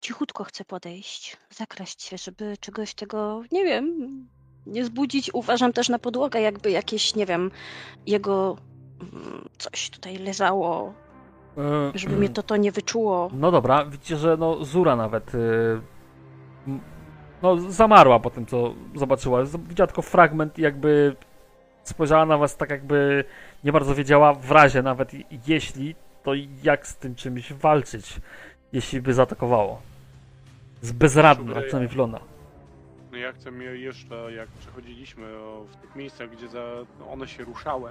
[0.00, 3.88] cichutko chcę podejść, zakraść się, żeby czegoś tego, nie wiem,
[4.66, 5.30] nie zbudzić.
[5.34, 7.50] Uważam też na podłogę, jakby jakieś, nie wiem,
[8.06, 8.56] jego
[9.00, 10.94] mm, coś tutaj leżało,
[11.58, 13.30] E, żeby mnie to to nie wyczuło.
[13.32, 15.38] No dobra, widzicie, że no Zura nawet y,
[16.66, 16.80] m,
[17.42, 19.44] no zamarła po tym, co zobaczyła.
[19.44, 21.16] Z- Widziała tylko fragment jakby
[21.84, 23.24] spojrzała na was tak jakby
[23.64, 25.12] nie bardzo wiedziała w razie nawet
[25.46, 26.32] jeśli, to
[26.62, 28.20] jak z tym czymś walczyć,
[28.72, 29.82] jeśli by zaatakowało.
[30.82, 32.20] Z bezradna, Dobra, przynajmniej wygląda.
[33.12, 35.26] No ja chcę jeszcze, jak przechodziliśmy
[35.68, 36.62] w tych miejscach, gdzie za,
[37.10, 37.90] one się ruszały,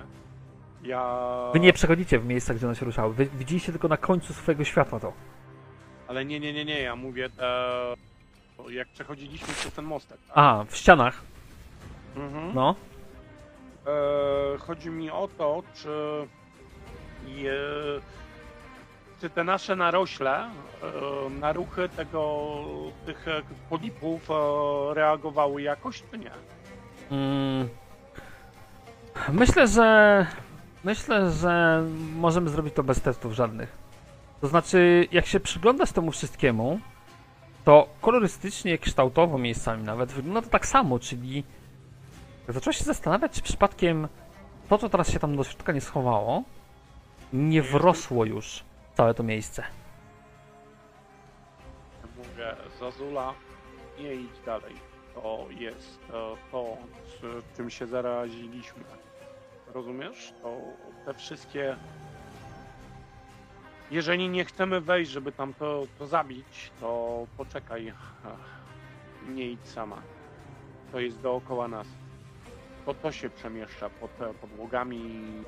[0.84, 1.50] ja...
[1.54, 3.14] Wy nie przechodzicie w miejsca, gdzie one się ruszały.
[3.14, 5.14] Wy widzieliście tylko na końcu swojego światła to.
[6.08, 10.18] Ale nie, nie, nie, nie, ja mówię, e, jak przechodziliśmy przez ten mostek.
[10.34, 11.22] A, w ścianach,
[12.16, 12.52] Mhm.
[12.56, 12.76] no.
[13.88, 15.90] E, chodzi mi o to, czy,
[17.28, 17.54] je,
[19.22, 20.50] czy te nasze narośle e,
[21.40, 22.48] na ruchy tego,
[23.06, 23.26] tych
[23.70, 24.34] polipów e,
[24.94, 26.32] reagowały jakoś, czy nie?
[27.12, 27.70] Mm.
[29.32, 30.28] Myślę, że.
[30.84, 31.84] Myślę, że
[32.16, 33.78] możemy zrobić to bez testów żadnych.
[34.42, 36.80] To znaczy, jak się przyglądasz temu wszystkiemu,
[37.66, 41.44] to kolorystycznie, kształtowo miejscami nawet wygląda to tak samo, czyli
[42.48, 44.08] jak zacząłeś się zastanawiać, czy przypadkiem
[44.70, 46.44] to, co teraz się tam do środka nie schowało,
[47.34, 48.64] nie wrosło już
[48.94, 49.64] w całe to miejsce.
[52.18, 53.34] Mówię, Zazula,
[54.00, 54.76] nie idź dalej.
[55.16, 56.12] To jest e,
[56.52, 56.78] to,
[57.58, 58.84] czym się zaraziliśmy.
[59.74, 60.34] Rozumiesz?
[60.42, 60.58] To
[61.06, 61.76] te wszystkie.
[63.92, 67.94] Jeżeli nie chcemy wejść, żeby tam to, to zabić, to poczekaj.
[68.26, 68.40] Ach,
[69.30, 70.02] Nie idź sama.
[70.92, 71.88] To jest dookoła nas.
[72.86, 74.12] To to się przemieszcza pod
[74.42, 75.44] podłogami i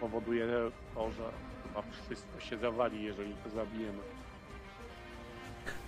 [0.00, 0.46] powoduje
[0.94, 1.22] to, że
[1.62, 3.98] chyba wszystko się zawali, jeżeli to zabijemy.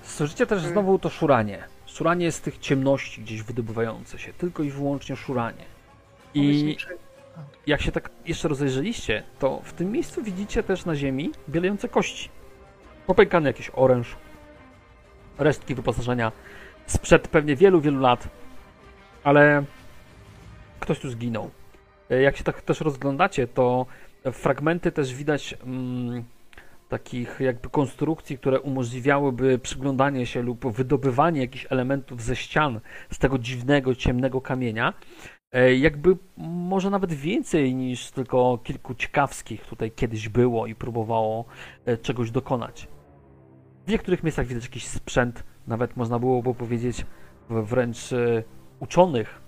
[0.02, 1.64] Słyszycie też znowu to szuranie.
[1.86, 4.32] Szuranie z tych ciemności gdzieś wydobywające się.
[4.32, 5.64] Tylko i wyłącznie szuranie.
[6.34, 6.76] I
[7.66, 12.28] jak się tak jeszcze rozejrzeliście, to w tym miejscu widzicie też na ziemi bielejące kości.
[13.06, 14.16] Popękany jakiś oręż.
[15.38, 16.32] Resztki wyposażenia
[16.86, 18.28] sprzed pewnie wielu, wielu lat.
[19.24, 19.64] Ale
[20.80, 21.50] ktoś tu zginął.
[22.10, 23.86] E, Jak się tak też rozglądacie, to
[24.32, 26.24] fragmenty też widać mm,
[26.88, 33.38] takich jakby konstrukcji, które umożliwiałyby przyglądanie się lub wydobywanie jakichś elementów ze ścian z tego
[33.38, 34.94] dziwnego, ciemnego kamienia.
[35.52, 41.44] E, Jakby może nawet więcej niż tylko kilku ciekawskich tutaj kiedyś było i próbowało
[41.86, 42.88] e, czegoś dokonać.
[43.86, 47.06] W niektórych miejscach widać jakiś sprzęt, nawet można byłoby powiedzieć
[47.50, 47.98] wręcz
[48.80, 49.40] uczonych,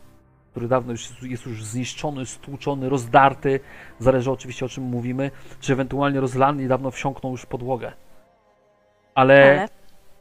[0.50, 3.60] który dawno już jest- już zniszczony, stłuczony, rozdarty,
[3.98, 5.30] zależy oczywiście o czym mówimy,
[5.60, 7.92] czy ewentualnie rozlany i dawno wsiąknął już w podłogę.
[9.14, 9.68] Ale, Ale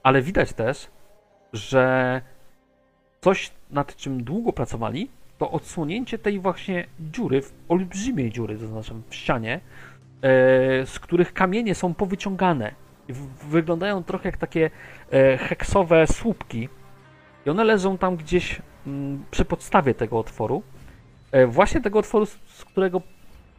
[0.04, 0.88] ale widać też,
[1.54, 2.22] że
[3.22, 9.54] coś nad czym długo pracowali, to odsłonięcie tej właśnie dziury, olbrzymiej dziury, zaznaczam, w ścianie,
[9.56, 9.60] e,
[10.86, 12.72] z których kamienie są powyciągane.
[13.50, 14.70] Wyglądają trochę jak takie
[15.12, 16.70] e, heksowe słupki.
[17.46, 18.62] I one leżą tam gdzieś
[19.32, 20.64] przy podstawie tego otworu.
[21.32, 23.02] E, właśnie tego otworu, z którego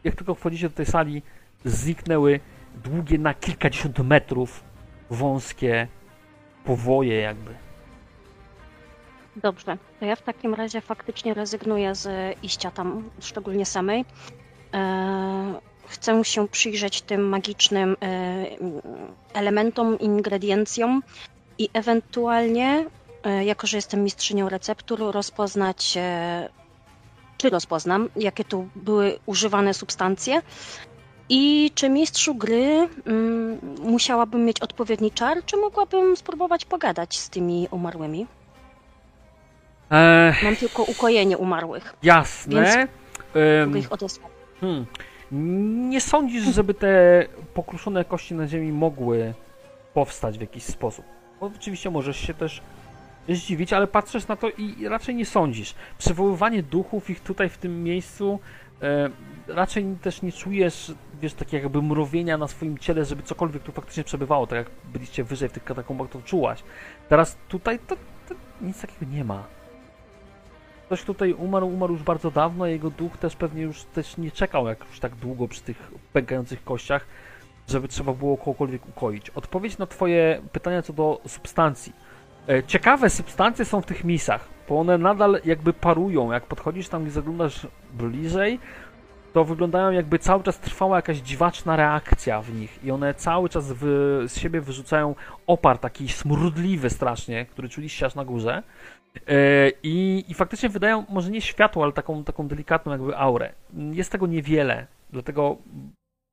[0.03, 1.21] jak tylko wchodzicie do tej sali,
[1.65, 2.39] zniknęły
[2.83, 4.63] długie na kilkadziesiąt metrów
[5.09, 5.87] wąskie
[6.65, 7.53] powoje jakby.
[9.35, 14.05] Dobrze, to ja w takim razie faktycznie rezygnuję z iścia tam, szczególnie samej.
[14.73, 18.45] E, chcę się przyjrzeć tym magicznym e,
[19.33, 21.03] elementom, ingrediencjom
[21.57, 22.85] i ewentualnie,
[23.45, 26.49] jako że jestem mistrzynią receptur, rozpoznać, e,
[27.37, 30.41] czy rozpoznam, jakie tu były używane substancje.
[31.29, 37.67] I czy mistrzu gry mm, musiałabym mieć odpowiedni czar, czy mogłabym spróbować pogadać z tymi
[37.71, 38.27] umarłymi?
[39.91, 41.93] Eee, Mam tylko ukojenie umarłych.
[42.03, 42.87] jasne.
[43.33, 44.31] Em, Mogę ich odesłać.
[44.61, 44.85] Hmm.
[45.89, 49.33] Nie sądzisz, żeby te pokruszone kości na ziemi mogły
[49.93, 51.05] powstać w jakiś sposób?
[51.39, 52.61] Bo oczywiście możesz się też
[53.29, 55.75] zdziwić, ale patrzysz na to i raczej nie sądzisz.
[55.97, 58.39] Przywoływanie duchów ich tutaj w tym miejscu
[58.81, 59.09] e,
[59.47, 64.03] raczej też nie czujesz, wiesz, takiego jakby mrowienia na swoim ciele, żeby cokolwiek tu faktycznie
[64.03, 66.63] przebywało, tak jak byliście wyżej w tych katakombach, to czułaś.
[67.09, 67.95] Teraz tutaj to,
[68.29, 69.43] to nic takiego nie ma.
[70.85, 74.67] Ktoś tutaj umarł, umarł już bardzo dawno, jego duch też pewnie już też nie czekał
[74.67, 77.05] jak już tak długo przy tych pękających kościach,
[77.67, 79.29] żeby trzeba było kogokolwiek ukoić.
[79.29, 81.93] Odpowiedź na twoje pytania co do substancji.
[82.49, 86.31] E, Ciekawe substancje są w tych misach, bo one nadal jakby parują.
[86.31, 88.59] Jak podchodzisz tam i zaglądasz bliżej,
[89.33, 93.71] to wyglądają jakby cały czas trwała jakaś dziwaczna reakcja w nich i one cały czas
[93.71, 95.15] wy, z siebie wyrzucają
[95.47, 98.63] opar taki smródliwy strasznie, który czuliście aż na górze.
[99.27, 103.53] E, I, I faktycznie wydają może nie światło, ale taką, taką delikatną jakby aurę.
[103.91, 105.57] Jest tego niewiele, dlatego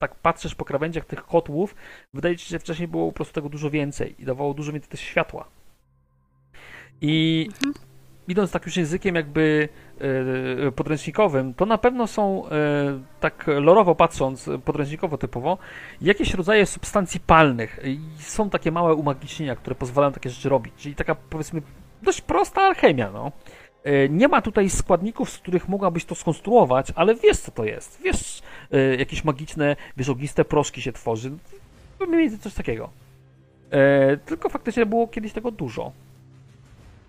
[0.03, 1.75] tak patrzysz po krawędziach tych kotłów,
[2.15, 4.91] wydaje ci się, że wcześniej było po prostu tego dużo więcej i dawało dużo więcej
[4.91, 5.58] też światła.
[7.01, 7.75] I Mhm.
[8.29, 9.69] idąc tak już językiem jakby
[10.69, 12.51] e, podręcznikowym, to na pewno są, e,
[13.21, 15.59] tak lorowo patrząc, e, podręcznikowo typowo,
[16.01, 17.81] jakieś rodzaje substancji palnych.
[17.85, 20.75] I są takie małe umagicznienia, które pozwalają takie rzeczy robić.
[20.77, 21.63] Czyli taka powiedzmy
[22.03, 23.33] dość prosta alchemia, no.
[23.85, 28.01] E, Nie ma tutaj składników, z których mogłabyś to skonstruować, ale wiesz co to jest.
[28.05, 28.43] Wiesz,
[28.73, 31.31] e, jakieś magiczne, wiesz, ogniste proszki się tworzy.
[32.09, 32.91] Mniej więcej coś takiego.
[33.71, 35.93] E, Tylko faktycznie było kiedyś tego dużo.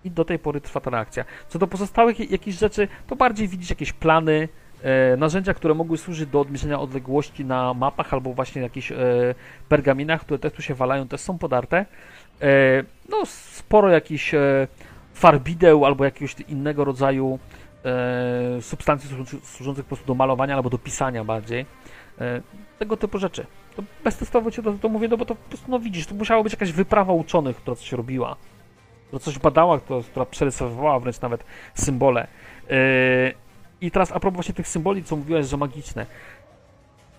[0.04, 1.26] I do tej pory trwa ta reakcja.
[1.47, 4.50] Co do pozostałych jak- jakichś rzeczy, to bardziej widzisz jakieś plany,
[4.84, 8.95] e, narzędzia, które mogły służyć do odmierzenia odległości na mapach albo właśnie jakichś e,
[9.70, 11.86] pergaminach, które też tu się walają, też są podarte.
[12.41, 14.68] E, no, sporo jakichś e,
[15.14, 17.39] farbideł albo jakiegoś innego rodzaju
[17.86, 21.66] e, substancji służących, służących po prostu do malowania albo do pisania bardziej.
[22.22, 22.41] E,
[22.80, 23.45] tego typu rzeczy.
[23.76, 26.43] To beztestowo cię to, to mówię, no bo to po prostu no widzisz, to musiała
[26.43, 28.36] być jakaś wyprawa uczonych, która coś robiła
[29.10, 31.43] która coś badała, która, która przerysowywała wręcz nawet
[31.76, 32.28] symbole.
[32.70, 32.76] Yy,
[33.82, 36.05] I teraz a propos właśnie tych symboli, co mówiłaś, że magiczne.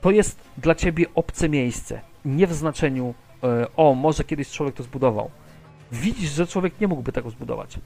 [0.01, 2.01] To jest dla ciebie obce miejsce.
[2.25, 5.31] Nie w znaczeniu, yy, o, może kiedyś człowiek to zbudował.
[5.93, 7.79] Widzisz, że człowiek nie mógłby tego zbudować.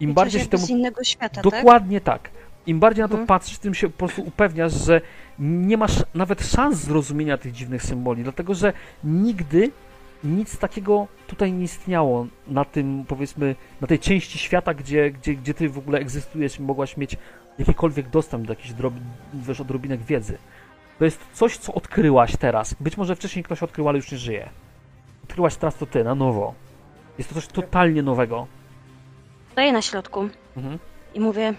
[0.00, 1.44] Im I bardziej się temu z innego świata, tak?
[1.44, 2.30] Dokładnie tak.
[2.66, 3.26] Im bardziej na to Mhm.
[3.26, 5.00] patrzysz, tym się po prostu upewniasz, że
[5.38, 8.72] nie masz nawet szans zrozumienia tych dziwnych symboli, dlatego że
[9.04, 9.70] nigdy
[10.24, 15.54] nic takiego tutaj nie istniało na tym, powiedzmy, na tej części świata, gdzie, gdzie, gdzie
[15.54, 17.16] ty w ogóle egzystujesz i mogłaś mieć
[17.58, 18.94] jakikolwiek dostęp do jakichś drob,
[19.34, 20.38] wiesz, odrobinek wiedzy.
[20.98, 22.74] To jest coś, co odkryłaś teraz.
[22.80, 24.48] Być może wcześniej ktoś odkrył, ale już nie żyje.
[25.24, 26.54] Odkryłaś teraz to ty, na nowo.
[27.18, 28.46] Jest to coś totalnie nowego.
[29.52, 30.78] Stoję na środku Mhm.
[31.14, 31.54] i mówię,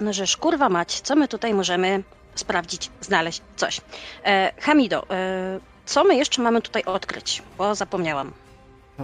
[0.00, 2.02] no żeż kurwa mać, co my tutaj możemy
[2.34, 3.80] sprawdzić, znaleźć, coś.
[4.24, 7.42] E, Hamido, e, co my jeszcze mamy tutaj odkryć?
[7.58, 8.32] Bo zapomniałam.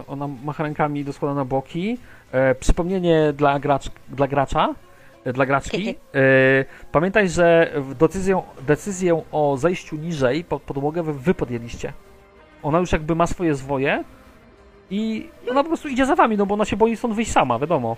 [0.07, 1.97] Ona macha rękami dosłownie na boki.
[2.31, 4.75] E, przypomnienie dla, gracz, dla gracza,
[5.23, 5.89] e, dla graczki.
[5.89, 5.95] E,
[6.91, 7.73] pamiętaj, że
[8.61, 11.93] decyzję o zejściu niżej pod podłogę wy, wy podjęliście.
[12.63, 14.03] Ona już jakby ma swoje zwoje
[14.89, 17.59] i ona po prostu idzie za wami, no bo ona się boi stąd wyjść sama,
[17.59, 17.97] wiadomo.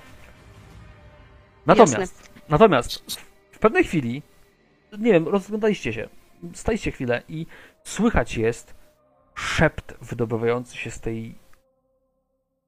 [1.65, 3.21] Natomiast, natomiast
[3.51, 4.21] w pewnej chwili,
[4.97, 6.09] nie wiem, rozglądaliście się,
[6.53, 7.45] staliście chwilę i
[7.83, 8.76] słychać jest
[9.37, 11.35] szept wydobywający się z tej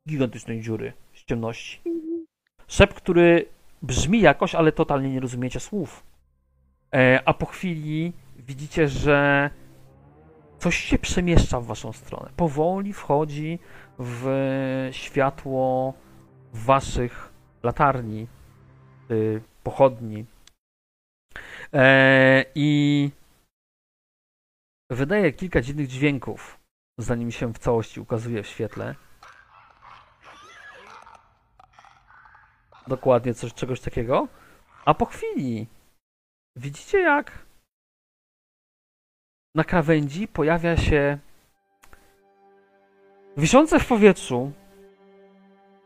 [0.10, 1.82] gigantycznej dziury z ciemności.
[2.68, 3.46] Szept, który
[3.82, 6.04] brzmi jakoś, ale totalnie nie rozumiecie słów.
[6.96, 9.50] E, a po chwili widzicie, że
[10.60, 12.30] coś się przemieszcza w waszą stronę.
[12.36, 13.60] Powoli wchodzi
[14.00, 15.94] w światło
[16.54, 18.28] waszych latarni,
[19.12, 20.26] y, pochodni.
[21.74, 23.12] E, I
[24.90, 26.59] wydaje kilka dziwnych dźwięków,
[27.00, 28.96] zanim się w całości ukazuje w świetle.
[32.88, 34.28] Dokładnie coś, czegoś takiego.
[34.86, 35.68] A po chwili
[36.56, 37.46] widzicie jak
[39.56, 41.20] na krawędzi pojawia się
[43.38, 44.52] wiszące w powietrzu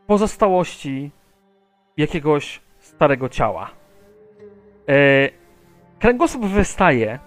[0.06, 1.10] pozostałości
[1.96, 3.70] jakiegoś starego ciała.
[4.88, 5.28] E,
[5.98, 7.18] kręgosłup wystaje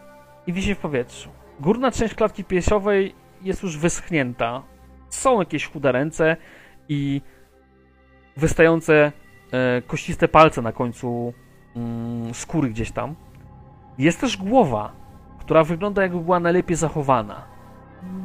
[0.47, 1.29] i wisi w powietrzu.
[1.59, 4.63] Górna część klatki piersiowej jest już wyschnięta.
[5.09, 6.37] Są jakieś chude ręce
[6.89, 7.21] i
[8.37, 9.11] wystające
[9.51, 11.33] e, kościste palce na końcu
[11.75, 13.15] mm, skóry gdzieś tam.
[13.97, 14.91] Jest też głowa,
[15.39, 17.45] która wygląda jakby była najlepiej zachowana.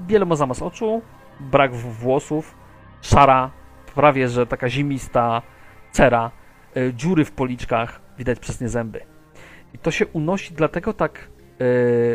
[0.07, 1.03] Wiele ma zamas oczu,
[1.41, 2.55] brak włosów,
[3.03, 3.51] szara,
[3.95, 5.43] prawie że taka zimista
[5.93, 6.31] cera,
[6.77, 9.01] e, dziury w policzkach, widać przez nie zęby.
[9.75, 11.65] I to się unosi dlatego tak e,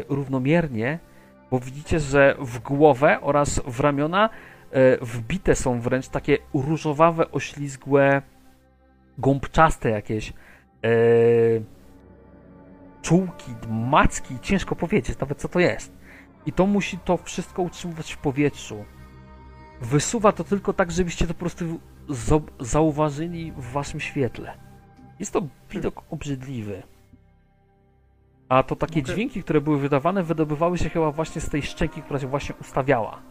[0.10, 1.00] równomiernie,
[1.52, 4.30] bo widzicie, że w głowę oraz w ramiona
[4.72, 8.22] e, wbite są wręcz takie różowawe, oślizgłe,
[9.18, 10.34] gąbczaste jakieś e,
[13.02, 15.98] czułki, macki, ciężko powiedzieć nawet co to jest.
[16.46, 18.86] I to musi to wszystko utrzymywać w powietrzu.
[19.82, 21.80] Wysuwa to tylko tak, żebyście to po prostu
[22.60, 24.54] zauważyli w waszym świetle.
[25.20, 25.42] Jest to
[25.72, 26.84] widok obrzydliwy.
[28.50, 32.02] A to takie Mogę- dźwięki, które były wydawane, wydobywały się chyba właśnie z tej szczęki,
[32.02, 33.22] która się właśnie ustawiała.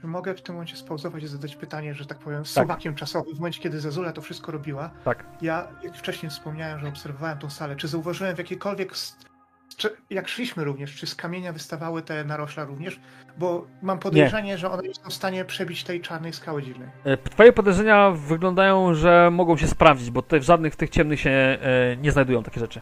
[0.00, 3.38] Czy Mogę w tym momencie spauzować i zadać pytanie, że tak powiem, suwakiem czasowym, w
[3.38, 4.90] momencie, kiedy Zezula to wszystko robiła.
[5.04, 5.24] Tak.
[5.42, 8.94] Ja, jak wcześniej wspomniałem, że obserwowałem tą salę, czy zauważyłem w jakiejkolwiek
[9.76, 13.00] czy, jak szliśmy również, czy z kamienia wystawały te narośla również?
[13.38, 16.88] Bo mam podejrzenie, że one nie są w stanie przebić tej czarnej skały dziwnej.
[17.04, 21.30] E, Twoje podejrzenia wyglądają, że mogą się sprawdzić, bo tutaj w żadnych tych ciemnych się
[21.30, 22.80] e, nie znajdują takie rzeczy.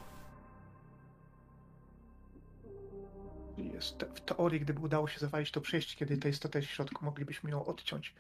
[4.15, 7.51] W teorii, gdyby udało się zawalić to przejście, kiedy ta istota jest w środku, moglibyśmy
[7.51, 8.15] ją odciąć.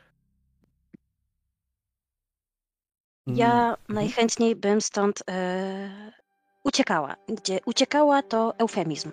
[3.27, 3.77] Ja Mhm.
[3.89, 6.13] najchętniej bym stąd e,
[6.65, 7.17] uciekała.
[7.29, 9.11] Gdzie uciekała to eufemizm.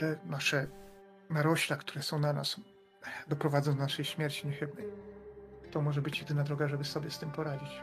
[0.00, 0.66] Ale nasze
[1.30, 2.60] narośla, które są na nas,
[3.28, 4.86] doprowadzą do naszej śmierci niechybnej.
[5.70, 7.82] To może być jedyna droga, żeby sobie z tym poradzić.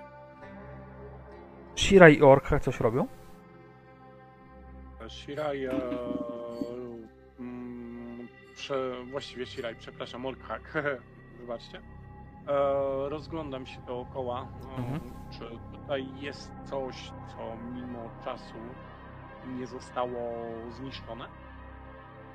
[1.75, 3.07] Shira i Orka coś robią?
[5.09, 5.87] Shiraj, e, mm,
[8.57, 10.73] prze, właściwie Shiraj, przepraszam, Olkhak,
[11.39, 11.77] wybaczcie.
[11.77, 14.47] E, rozglądam się dookoła,
[14.77, 14.99] e, Mhm.
[15.31, 15.39] czy
[15.79, 18.53] tutaj jest coś, co mimo czasu
[19.59, 21.25] nie zostało zniszczone?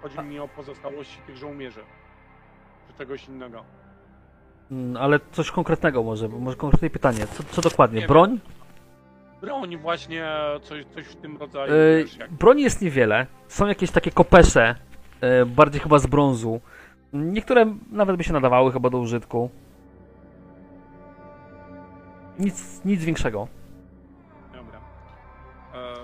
[0.02, 1.80] Chodzi mi o pozostałości tych żołnierzy,
[2.88, 3.64] czy czegoś innego.
[4.70, 7.26] Mm, Ale coś konkretnego może, może konkretne pytanie.
[7.26, 8.00] Co, co dokładnie?
[8.00, 8.40] Nie Broń?
[9.40, 10.26] Broń właśnie,
[10.62, 11.72] coś, coś w tym rodzaju,
[12.18, 13.26] jak broni jest niewiele.
[13.48, 14.74] Są jakieś takie kopesze,
[15.46, 16.60] bardziej chyba z brązu.
[17.12, 19.50] Niektóre nawet by się nadawały chyba do użytku.
[22.38, 23.48] Nic, nic większego.
[24.52, 24.80] Dobra.
[25.74, 25.94] E,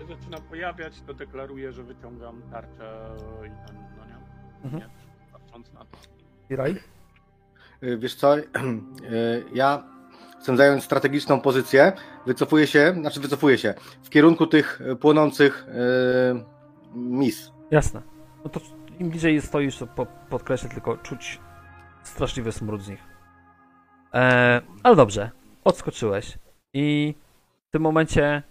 [0.00, 3.06] Się zaczyna pojawiać, to deklaruję, że wyciągam tarczę
[3.46, 4.14] i ten, no nie?
[4.64, 4.82] Mhm.
[4.82, 4.88] Nie,
[5.32, 5.96] patrząc na to.
[6.46, 6.76] Shiraj?
[7.82, 8.44] Y, Wiesz co, y,
[9.54, 9.82] ja
[10.40, 11.92] chcę zająć strategiczną pozycję,
[12.26, 15.66] wycofuję się, znaczy wycofuję się w kierunku tych płonących
[16.94, 17.52] mis.
[17.70, 18.02] Jasne.
[18.44, 18.60] No to
[18.98, 21.40] im bliżej stoisz, to po, podkreślę, tylko czuć
[22.02, 23.02] straszliwy smród z nich.
[24.14, 25.30] E, ale dobrze,
[25.64, 26.38] odskoczyłeś
[26.72, 27.14] i
[27.68, 28.42] w tym momencie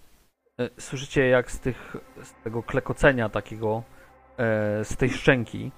[0.60, 3.82] e, słyszycie jak z, tych, z tego klekocenia takiego,
[4.38, 5.72] e, z tej szczęki,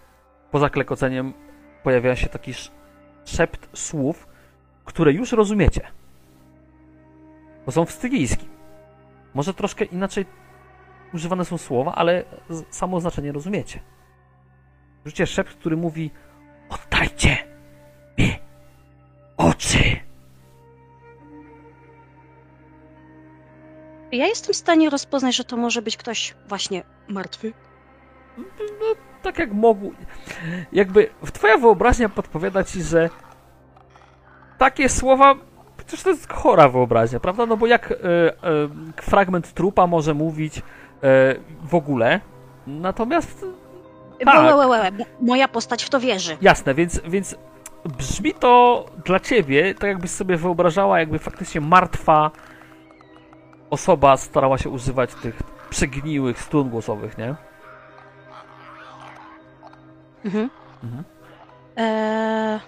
[0.50, 1.32] poza klekoceniem
[1.82, 2.72] pojawia się taki sz,
[3.24, 4.28] szept słów,
[4.84, 5.80] które już rozumiecie.
[7.66, 8.48] Bo są w stygijskim.
[9.34, 10.26] Może troszkę inaczej
[11.14, 12.24] używane są słowa, ale
[12.70, 13.80] samo znaczenie rozumiecie.
[15.02, 16.10] Słyszycie szept, który mówi
[16.68, 17.36] Oddajcie
[18.18, 18.38] mi
[19.36, 19.96] oczy.
[24.12, 27.52] Ja jestem w stanie rozpoznać, że to może być ktoś właśnie martwy.
[28.80, 28.86] No,
[29.22, 29.92] tak jak mogł.
[30.72, 33.10] Jakby twoja wyobraźnia podpowiada ci, że
[34.58, 35.34] takie słowa.
[35.76, 37.46] Przecież to jest chora wyobraźnia, prawda?
[37.46, 38.34] No bo jak e, e,
[38.96, 40.62] fragment trupa może mówić
[41.62, 42.20] w ogóle.
[42.66, 43.44] Natomiast
[44.24, 44.56] Tak.
[44.56, 44.90] Łe, łe.
[45.20, 46.36] Moja postać w to wierzy.
[46.40, 47.36] Jasne, więc, więc
[47.84, 52.30] brzmi to dla ciebie tak, jakbyś sobie wyobrażała, jakby faktycznie martwa
[53.70, 57.34] osoba starała się używać tych przegniłych strun głosowych, nie?
[60.24, 60.50] Mhm.
[60.84, 61.04] Mhm.
[61.76, 62.60] Eee,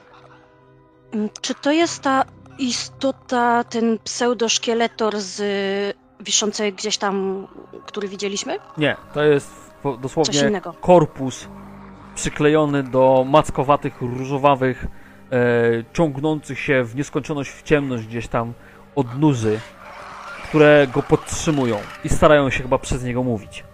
[1.41, 2.25] czy to jest ta
[2.59, 5.43] istota, ten pseudoszkieletor z
[6.21, 7.47] wiszącej gdzieś tam,
[7.87, 8.59] który widzieliśmy?
[8.79, 9.51] Nie, to jest
[10.01, 11.49] dosłownie korpus
[12.15, 14.87] przyklejony do mackowatych, różowawych,
[15.33, 15.37] e,
[15.93, 18.53] ciągnących się w nieskończoność, w ciemność gdzieś tam
[18.95, 19.61] odnóży,
[20.49, 23.65] które go podtrzymują i starają się chyba przez niego mówić.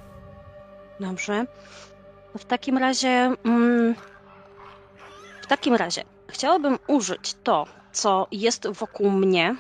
[1.01, 1.47] Dobrze.
[2.39, 3.33] W takim razie.
[3.45, 3.95] Mm,
[5.43, 9.57] w takim razie chciałabym użyć to, co jest wokół mnie,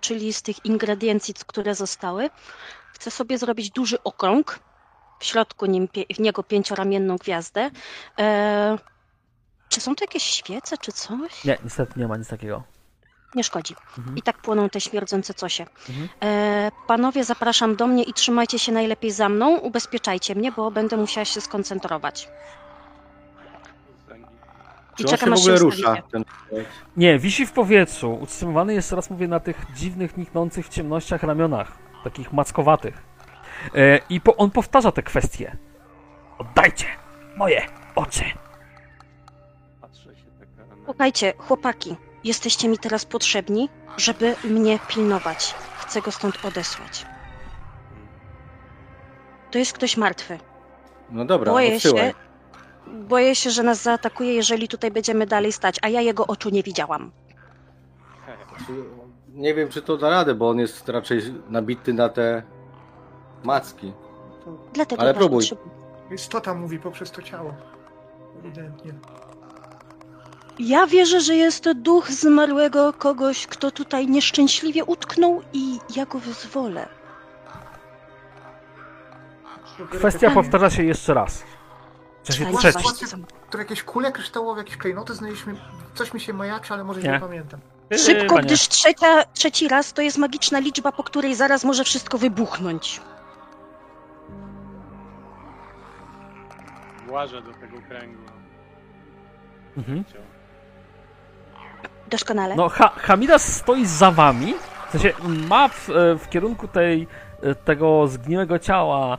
[0.00, 2.30] czyli z tych ingrediencji, które zostały.
[2.92, 4.58] Chcę sobie zrobić duży okrąg.
[5.20, 7.70] W środku nim, w niego pięcioramienną gwiazdę.
[8.18, 8.78] E,
[9.68, 11.44] czy są to jakieś świece, czy coś?
[11.44, 12.62] Nie, niestety nie ma nic takiego.
[13.34, 13.74] Nie szkodzi.
[13.98, 14.16] Mhm.
[14.16, 15.66] I tak płoną te śmierdzące cosie.
[15.88, 16.08] Mhm.
[16.22, 19.56] E, panowie, zapraszam do mnie i trzymajcie się najlepiej za mną.
[19.56, 22.28] Ubezpieczajcie mnie, bo będę musiała się skoncentrować.
[25.00, 25.82] Czy I czekam, się w aż ogóle ustawicie.
[25.88, 26.02] rusza?
[26.10, 26.24] Ten...
[26.96, 28.14] Nie, wisi w powietrzu.
[28.20, 31.72] Utrzymywany jest, raz mówię, na tych dziwnych, niknących w ciemnościach ramionach.
[32.04, 33.02] Takich mackowatych.
[33.74, 35.56] E, I po, on powtarza te kwestie.
[36.38, 36.86] Oddajcie
[37.36, 37.62] moje
[37.94, 38.24] oczy.
[39.80, 40.84] Patrzę się tak na...
[40.84, 45.54] Słuchajcie, chłopaki, jesteście mi teraz potrzebni, żeby mnie pilnować.
[45.78, 47.06] Chcę go stąd odesłać.
[49.50, 50.38] To jest ktoś martwy.
[51.10, 52.14] No dobra, Boję odsyłaj.
[52.90, 56.62] Boję się, że nas zaatakuje, jeżeli tutaj będziemy dalej stać, a ja jego oczu nie
[56.62, 57.10] widziałam.
[59.34, 62.42] Nie wiem, czy to da radę, bo on jest raczej nabity na te
[63.44, 63.92] macki.
[64.72, 65.44] Dlatego Ale próbuj.
[66.14, 67.54] istota mówi poprzez to ciało.
[68.40, 68.92] Ewidentnie.
[70.58, 76.18] Ja wierzę, że jest to duch zmarłego kogoś, kto tutaj nieszczęśliwie utknął i ja go
[76.18, 76.88] wyzwolę.
[79.90, 81.44] Kwestia powtarza się jeszcze raz.
[82.22, 82.82] W sensie Trzeba trzeci.
[82.82, 83.18] właśnie
[83.58, 85.54] jakieś kule kryształowe, jakieś klejnoty znaleźliśmy.
[85.94, 87.08] Coś mi się majaczy, ale może Nie.
[87.08, 87.60] nie pamiętam.
[87.96, 88.46] Szybko, Chyba nie.
[88.46, 93.00] gdyż trzecia, trzeci raz to jest magiczna liczba, po której zaraz może wszystko wybuchnąć.
[97.06, 98.22] Włażę do tego kręgu.
[99.76, 100.04] Mhm.
[102.10, 102.54] Doskonale.
[102.56, 104.54] No, ha Hamidas stoi za wami,
[104.88, 105.12] w sensie
[105.48, 107.06] ma w, e, w kierunku tej,
[107.42, 109.18] e, tego zgniłego ciała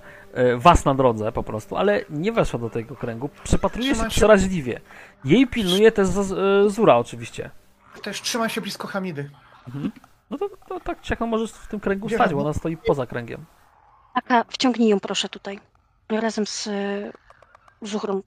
[0.57, 3.29] was na drodze po prostu, ale nie weszła do tego kręgu.
[3.43, 4.81] Przypatruje się się- przeraźliwie.
[5.25, 6.31] Jej pilnuje też z-
[6.67, 7.49] e, Zura oczywiście.
[8.03, 9.29] Też trzyma się blisko Hamidy.
[10.29, 12.53] No to, to tak czy jak no możesz w tym kręgu stać, bo ona?
[12.53, 13.45] stoi poza kręgiem.
[14.15, 15.59] Taka, wciągnij ją proszę tutaj.
[16.09, 16.71] Razem z e,
[17.81, 18.23] Zuchrą.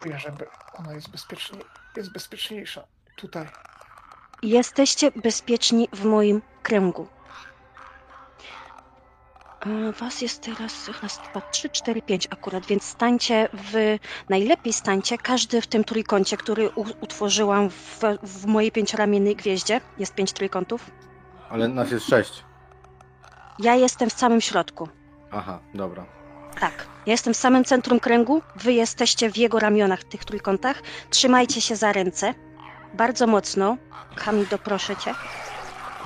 [0.00, 0.46] Czuję, że be-
[0.78, 1.08] ona jest,
[1.96, 2.84] jest bezpieczniejsza.
[3.16, 3.46] Tutaj.
[4.42, 7.06] Jesteście bezpieczni w moim kręgu.
[10.00, 13.98] Was jest teraz raz, dwa, trzy, cztery, pięć akurat, więc stańcie w.
[14.28, 19.80] Najlepiej stańcie każdy w tym trójkącie, który utworzyłam w, w mojej pięcioramiennej gwieździe.
[19.98, 20.90] Jest pięć trójkątów.
[21.50, 22.44] Ale nas jest sześć.
[23.58, 24.88] Ja jestem w samym środku.
[25.30, 26.06] Aha, dobra.
[26.60, 26.86] Tak.
[27.06, 30.82] Ja jestem w samym centrum kręgu, wy jesteście w jego ramionach, tych trójkątach.
[31.10, 32.34] Trzymajcie się za ręce.
[32.94, 33.76] Bardzo mocno.
[34.16, 35.14] Hamido, proszę cię.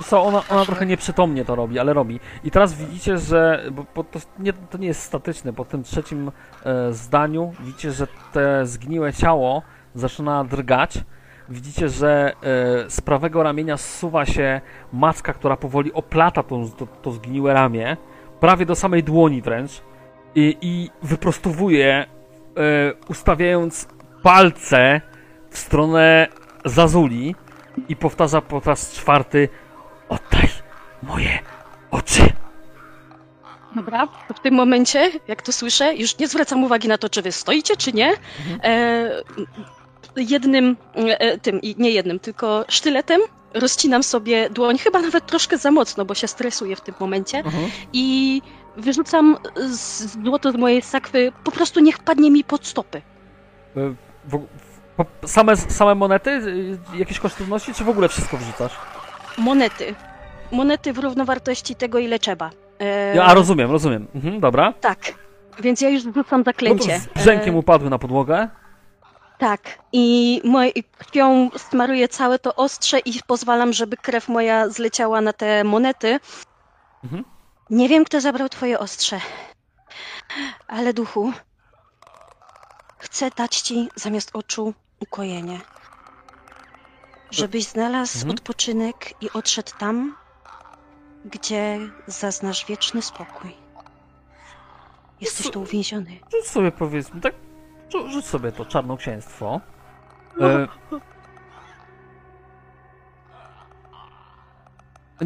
[0.05, 2.19] Co, ona, ona trochę nieprzytomnie to robi, ale robi.
[2.43, 3.63] I teraz widzicie, że.
[3.71, 5.53] Bo, bo to, nie, to nie jest statyczne.
[5.53, 6.31] Po tym trzecim
[6.65, 9.61] e, zdaniu widzicie, że te zgniłe ciało
[9.95, 11.03] zaczyna drgać.
[11.49, 14.61] Widzicie, że e, z prawego ramienia zsuwa się
[14.93, 17.97] macka, która powoli oplata tą, to, to zgniłe ramię,
[18.39, 19.81] prawie do samej dłoni wręcz,
[20.35, 22.05] i, i wyprostowuje, e,
[23.09, 23.87] ustawiając
[24.23, 25.01] palce
[25.49, 26.27] w stronę
[26.65, 27.35] Zazuli
[27.89, 29.49] i powtarza po raz czwarty
[30.09, 30.49] Oddaj
[31.03, 31.39] moje
[31.91, 32.21] oczy.
[33.75, 34.07] Dobra.
[34.27, 37.31] To w tym momencie, jak to słyszę, już nie zwracam uwagi na to, czy wy
[37.31, 38.13] stoicie, czy nie.
[38.63, 39.23] E,
[40.15, 43.21] jednym, e, tym, i nie jednym, tylko sztyletem
[43.53, 47.43] rozcinam sobie dłoń, chyba nawet troszkę za mocno, bo się stresuję w tym momencie.
[47.93, 48.41] I
[48.77, 49.37] wyrzucam
[49.67, 53.01] z- złoto z mojej sakwy, po prostu niech padnie mi pod stopy.
[53.75, 53.95] W,
[54.25, 54.47] w,
[54.97, 56.29] po- same, same monety?
[56.29, 58.73] Y, Jakieś kosztowności, czy w ogóle wszystko wrzucasz?
[59.39, 59.95] Monety.
[60.51, 62.49] Monety w równowartości tego, ile trzeba.
[62.79, 64.07] E, Ja, a rozumiem, rozumiem.
[64.15, 64.73] Mhm, dobra.
[64.73, 64.99] Tak.
[65.59, 66.99] Więc ja już wrzucam No zaklęcie.
[66.99, 68.47] z brzękiem E, upadły na podłogę.
[69.37, 69.61] Tak.
[69.91, 75.63] I moj, krwią smaruję całe to ostrze i pozwalam, żeby krew moja zleciała na te
[75.63, 76.19] monety.
[77.03, 77.23] Mhm.
[77.69, 79.19] Nie wiem, kto zabrał twoje ostrze.
[80.67, 81.33] Ale duchu,
[82.97, 85.59] chcę dać ci zamiast oczu ukojenie.
[87.31, 88.31] Żebyś znalazł Mhm.
[88.31, 90.15] odpoczynek i odszedł tam,
[91.25, 93.55] gdzie zaznasz wieczny spokój.
[95.21, 96.19] Jesteś tu uwięziony.
[96.31, 97.33] Rzuć sobie powiedzmy, tak,
[97.89, 99.61] rzu- rzuć sobie to czarnoksięstwo.
[100.41, 100.67] E,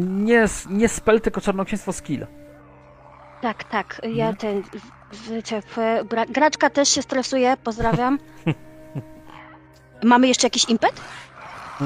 [0.00, 2.26] nie, nie spell, tylko czarnoksięstwo skill.
[3.42, 4.00] Tak, tak.
[4.04, 4.36] Ja Mhm.
[4.36, 4.62] ten.
[5.30, 5.62] Wiecie,
[6.28, 8.18] graczka też się stresuje, pozdrawiam.
[10.04, 11.00] Mamy jeszcze jakiś impet?
[11.80, 11.84] E,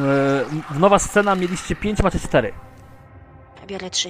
[0.70, 2.52] w nowa scena mieliście 5, macie 4.
[3.60, 4.08] Ja biorę trzy.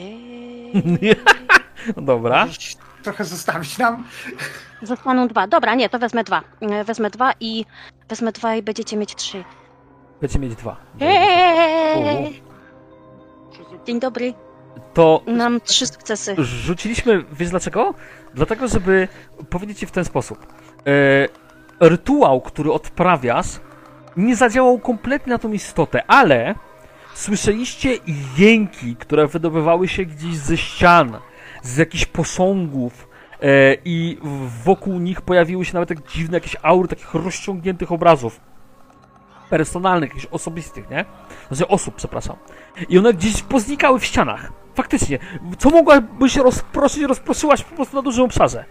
[1.96, 2.46] Dobra.
[2.46, 4.04] Możesz Trochę zostawić nam.
[4.82, 5.46] Zostaną dwa.
[5.46, 6.42] Dobra, nie, to wezmę dwa.
[6.60, 7.64] E, Wezmę dwa i
[8.08, 9.44] wezmę dwa i będziecie mieć trzy.
[10.20, 10.76] Będziecie mieć dwa.
[11.00, 12.42] Eee!
[13.86, 14.34] Dzień dobry.
[14.94, 16.34] To Mam trzy sukcesy.
[16.38, 17.94] rzuciliśmy, wiesz dlaczego?
[18.34, 19.08] Dlatego, żeby
[19.50, 20.46] powiedzieć ci w ten sposób.
[20.86, 21.28] E,
[21.88, 23.46] rytuał, który odprawiasz,
[24.16, 26.54] nie zadziałał kompletnie na tą istotę, ale
[27.14, 27.98] słyszeliście
[28.38, 31.18] jęki, które wydobywały się gdzieś ze ścian,
[31.62, 33.08] z jakichś posągów
[33.42, 34.18] e, i
[34.64, 38.40] wokół nich pojawiły się nawet tak dziwne jakieś aury takich rozciągniętych obrazów.
[39.50, 41.04] Personalnych, jakichś osobistych, nie?
[41.48, 42.36] Znaczy osób, przepraszam.
[42.88, 44.52] I one gdzieś poznikały w ścianach.
[44.74, 45.18] Faktycznie.
[45.58, 48.64] Co mogłaby się rozproszyć, rozproszyłaś po prostu na dużym obszarze.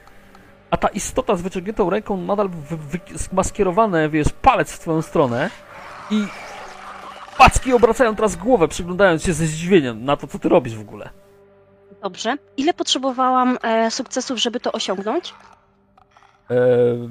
[0.71, 2.49] A ta istota z wyciągniętą ręką nadal
[3.15, 5.49] skmaskerowane, wiesz, palec w twoją stronę
[6.11, 6.23] i
[7.37, 11.09] paczki obracają teraz głowę, przyglądając się ze zdziwieniem na to, co ty robisz w ogóle.
[12.01, 12.37] Dobrze.
[12.57, 15.33] Ile potrzebowałam e, sukcesów, żeby to osiągnąć?
[16.49, 17.09] Eee,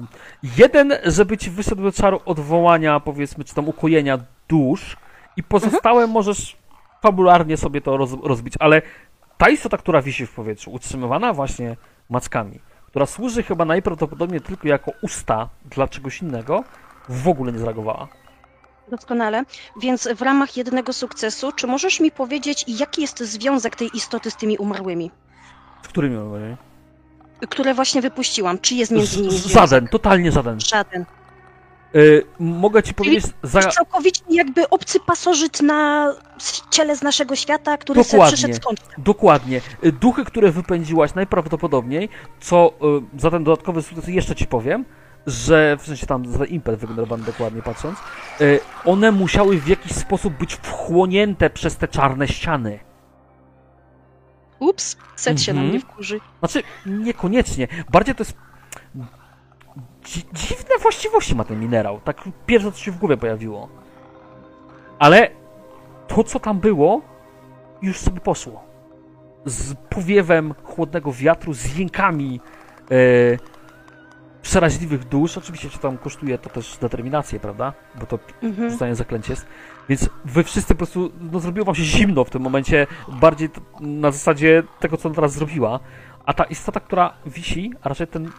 [0.57, 4.97] jeden, żeby ci wyszedł do czaru odwołania, powiedzmy, czy tam ukojenia dusz
[5.37, 6.57] i pozostałe możesz
[7.01, 8.81] fabularnie sobie to roz, rozbić, ale
[9.37, 11.75] ta istota, która wisi w powietrzu, utrzymywana właśnie
[12.09, 12.59] mackami,
[12.97, 16.63] która służy chyba najprawdopodobniej tylko jako usta dla czegoś innego,
[17.09, 18.07] w ogóle nie zareagowała.
[18.91, 19.43] Doskonale.
[19.81, 24.35] Więc w ramach jednego sukcesu, czy możesz mi powiedzieć, jaki jest związek tej istoty z
[24.35, 25.11] tymi umarłymi?
[25.83, 26.55] Z którymi oni?
[27.49, 28.59] które właśnie wypuściłam.
[28.59, 29.51] Czy jest między nimi związek?
[29.51, 30.59] Żaden, totalnie żaden.
[30.59, 31.05] Żaden.
[31.95, 33.61] Y, mogę ci powiedzieć za...
[33.61, 36.13] Całkowicie jakby obcy pasożyt na
[36.71, 38.27] ciele z naszego świata, który Dokładnie.
[38.27, 38.79] przyszedł skąd.
[38.97, 39.61] Dokładnie.
[39.85, 42.09] Y, Duchy, które wypędziłaś najprawdopodobniej,
[42.39, 42.73] co
[43.15, 44.85] y, za ten dodatkowy sukces jeszcze ci powiem,
[45.27, 47.99] że w sensie tam za impet wygenerowany dokładnie patrząc,
[48.85, 52.79] one musiały w jakiś sposób być wchłonięte przez te czarne ściany.
[54.59, 55.69] Ups, set się na Mhm.
[55.69, 56.19] mnie wkurzy.
[56.39, 57.67] Znaczy, niekoniecznie.
[57.91, 58.33] Bardziej to jest.
[60.07, 61.99] Dzi dziwne właściwości ma ten minerał.
[62.03, 63.69] Tak pierwsze, co się w głowie pojawiło.
[64.99, 65.29] Ale
[66.07, 67.01] to, co tam było,
[67.81, 68.63] już sobie poszło.
[69.45, 72.39] Z powiewem chłodnego wiatru, z jękami
[72.91, 72.95] e,
[74.41, 75.37] przeraźliwych dusz.
[75.37, 77.73] Oczywiście, co tam kosztuje, to też determinację, prawda?
[77.99, 78.69] Bo to Mhm.
[78.69, 79.45] rzucanie zaklęcie jest.
[79.89, 83.49] Więc wy wszyscy po prostu, no zrobiło wam się zimno w tym momencie, bardziej
[83.79, 85.79] na zasadzie tego, co ona teraz zrobiła.
[86.25, 88.31] A ta istota, która wisi, a raczej ten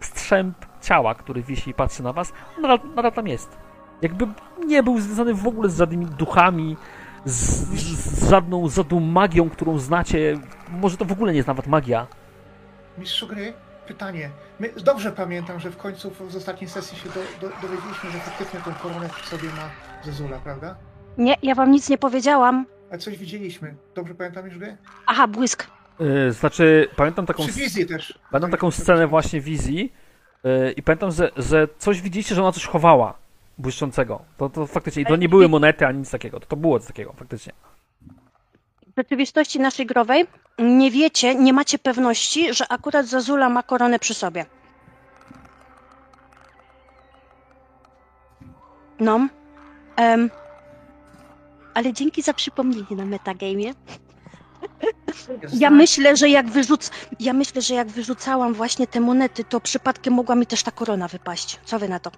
[0.00, 2.32] strzęp ciała, który wisi i patrzy na was,
[2.62, 3.56] nadal, nadal tam jest.
[4.02, 4.26] Jakby
[4.66, 6.76] nie był związany w ogóle z żadnymi duchami,
[7.24, 10.38] z, z, z żadną, z żadną magią, którą znacie.
[10.70, 12.06] Może to w ogóle nie jest nawet magia.
[12.98, 13.52] Mistrzu gry,
[13.86, 14.30] pytanie.
[14.60, 18.18] My, dobrze pamiętam, że w końcu w- z ostatniej sesji się do, do, dowiedzieliśmy, że
[18.18, 19.70] faktycznie tą koronę przy sobie ma
[20.04, 20.76] Zezula, prawda?
[21.18, 22.66] Nie, ja wam nic nie powiedziałam.
[22.90, 23.74] Ale coś widzieliśmy.
[23.94, 24.76] Dobrze pamiętam już gry?
[25.06, 25.66] Aha, błysk.
[26.00, 27.42] Yy, znaczy, pamiętam taką...
[27.42, 28.18] Przy wizji też.
[28.30, 29.92] Pamiętam taką scenę właśnie wizji
[30.76, 33.14] i pamiętam, że, że coś widzieliście, że ona coś chowała
[33.58, 34.22] błyszczącego.
[34.36, 36.88] To, to faktycznie, i to nie były monety ani nic takiego, to, to było coś
[36.88, 37.52] takiego, faktycznie.
[38.86, 40.26] W rzeczywistości naszej growej
[40.58, 44.46] nie wiecie, nie macie pewności, że akurat Zazula ma koronę przy sobie.
[49.00, 49.28] No.
[49.96, 50.30] Em,
[51.74, 53.74] ale dzięki za przypomnienie na metagamie.
[55.52, 56.90] Ja myślę, że jak wyrzuc...
[57.20, 61.08] ja myślę, że jak wyrzucałam właśnie te monety, to przypadkiem mogła mi też ta korona
[61.08, 61.60] wypaść.
[61.64, 62.10] Co wy na to?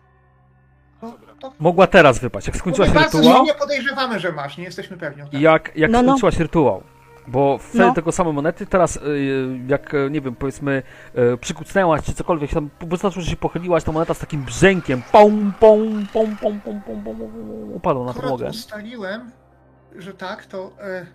[1.00, 2.46] To, to, Mogła teraz wypaść.
[2.46, 5.22] Jak skończyłaś bardzo rytuał, nie podejrzewamy, że masz, nie jesteśmy pewni.
[5.22, 5.40] tak.
[5.40, 6.08] jak, jak No, no.
[6.12, 6.82] skończyłaś rytuał,
[7.26, 7.94] bo wtedy No.
[7.94, 10.82] tego same monety, teraz yy, jak, yy, nie wiem, powiedzmy,
[11.14, 15.52] yy, przykucnęłaś czy cokolwiek, tam wystarczyło, że się pochyliłaś, ta moneta z takim brzękiem, pom,
[15.60, 18.46] pom, pom, pom, pom, pom, pom, pom, pom, upadła na podłogę.
[18.50, 19.30] ustaliłem,
[19.96, 21.06] że tak, to e,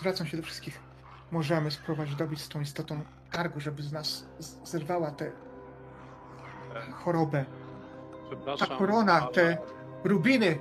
[0.00, 0.80] zwracam się do wszystkich.
[1.30, 5.30] Możemy spróbować dobić z tą istotą kargu, żeby z nas z- zerwała tę
[6.92, 7.44] chorobę.
[8.28, 8.68] Przepraszam.
[8.68, 9.58] Ta korona, ale- te
[10.04, 10.58] rubiny,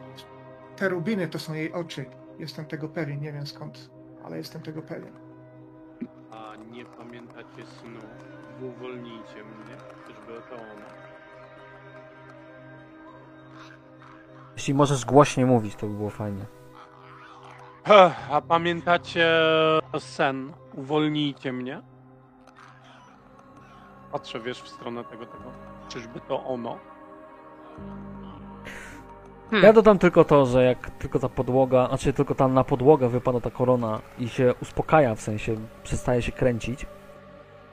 [0.76, 2.06] te rubiny to są jej oczy.
[2.40, 3.90] Jestem tego pewien, nie wiem skąd,
[4.24, 5.14] ale jestem tego pewien.
[6.32, 8.00] A nie pamiętacie snu?
[8.68, 9.76] Uwolnijcie mnie.
[10.08, 10.86] Czyżby to ono?
[14.56, 16.46] Jeśli możesz głośniej mówić, to by było fajnie.
[18.32, 19.28] A pamiętacie
[20.00, 20.54] sen?
[20.74, 21.82] Uwolnijcie mnie.
[24.12, 25.52] Patrzę, wiesz, w stronę tego, tego.
[25.90, 26.78] Czyżby to ono?
[29.50, 29.66] Hmm.
[29.66, 33.42] Ja dodam tylko to, że jak tylko ta podłoga, znaczy tylko tam na podłogę wypada
[33.42, 36.86] ta korona i się uspokaja, w sensie przestaje się kręcić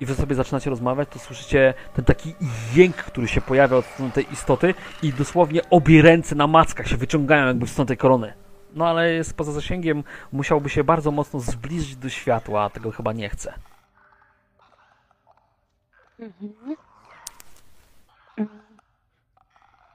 [0.01, 2.35] i wy sobie zaczynacie rozmawiać, to słyszycie ten taki
[2.75, 6.97] jęk, który się pojawia od strony tej istoty i dosłownie obie ręce na mackach się
[6.97, 8.46] wyciągają jakby w stronę tej korony.
[8.75, 13.13] No ale jest poza zasięgiem, musiałby się bardzo mocno zbliżyć do światła, a tego chyba
[13.13, 13.55] nie chce.
[16.19, 16.77] Mhm.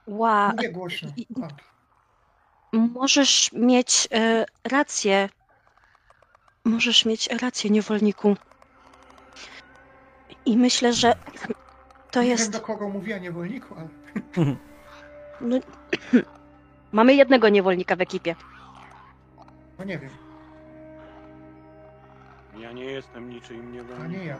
[0.07, 1.10] Ła, Mówię głośno.
[1.18, 1.27] i-
[2.73, 5.30] O, możesz mieć e, rację.
[6.65, 8.35] Możesz mieć rację, niewolniku.
[10.45, 11.15] I myślę, że
[12.11, 12.43] to nie jest.
[12.43, 13.88] wiem do kogo mówię, niewolniku, ale
[15.41, 15.57] No,
[16.91, 18.35] mamy jednego niewolnika w ekipie.
[19.82, 20.10] No nie wiem.
[22.58, 24.38] Ja nie jestem niczym nie A nie ja.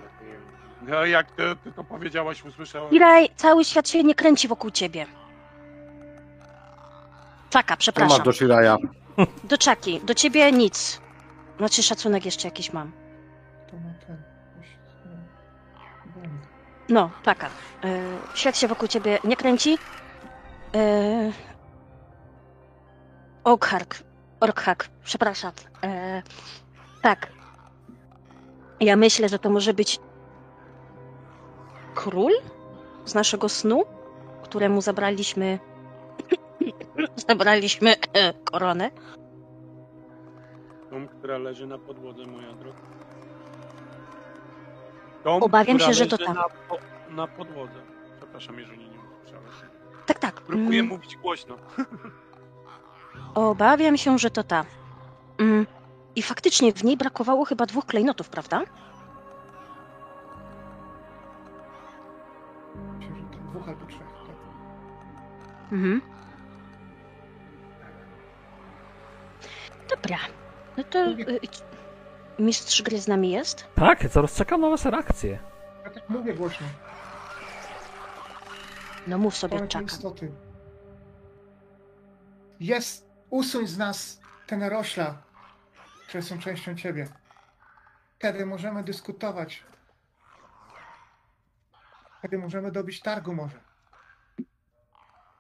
[0.82, 2.92] No jak ty, ty to powiedziałaś, usłyszałem.
[2.92, 5.06] Iraj, cały świat się nie kręci wokół ciebie.
[7.50, 8.24] Czaka, Co masz przepraszam.
[8.24, 8.78] do Shiraya?
[9.44, 11.02] Do czaki, do ciebie nic.
[11.58, 12.92] Znaczy szacunek jeszcze jakiś mam.
[13.72, 14.24] To ma ten.
[14.58, 14.72] jakiś,
[15.06, 16.42] e, błąd.
[16.90, 17.48] No, czaka.
[17.84, 18.00] E,
[18.34, 19.78] świat się wokół ciebie nie kręci.
[20.76, 21.32] E,
[23.44, 24.04] Oakhak.
[24.42, 25.52] Orkhak, przepraszam.
[25.84, 26.22] E,
[27.02, 27.32] tak.
[28.80, 30.00] Ja myślę, że to może być
[31.96, 32.32] król
[33.06, 33.84] z naszego snu,
[34.44, 35.60] któremu zabraliśmy
[37.28, 38.92] zabraliśmy e, koronę.
[40.90, 42.80] Tą, która leży na podłodze, moja droga.
[45.24, 46.36] Tą, Obawiam która się, że to tam.
[46.36, 46.78] Na, po,
[47.10, 47.82] na podłodze.
[48.18, 49.54] Przepraszam, jeżeli nie usłyszałeś.
[50.06, 50.42] Tak, tak.
[50.42, 51.56] Próbuję mm, mówić głośno.
[53.36, 54.66] Obawiam się, że to ta.
[55.38, 55.68] Mm.
[56.16, 58.62] I faktycznie w niej brakowało chyba dwóch klejnotów, prawda?
[63.52, 64.36] Dwóch albo trzech, tak.
[65.72, 66.02] Mhm.
[69.90, 70.18] Dobra.
[70.78, 71.40] No to y,
[72.40, 73.68] mistrz gry z nami jest?
[73.76, 75.40] Tak, zaraz czekam na wasze reakcje.
[75.84, 76.68] Ja tak mówię głośno.
[79.08, 79.86] No mów sobie, czekam.
[79.86, 80.32] Istoty.
[82.60, 85.22] Jest usuń z nas te narośla,
[86.08, 87.08] które są częścią ciebie.
[88.20, 89.64] Kiedy możemy dyskutować.
[92.22, 93.60] Kiedy możemy dobić targu może.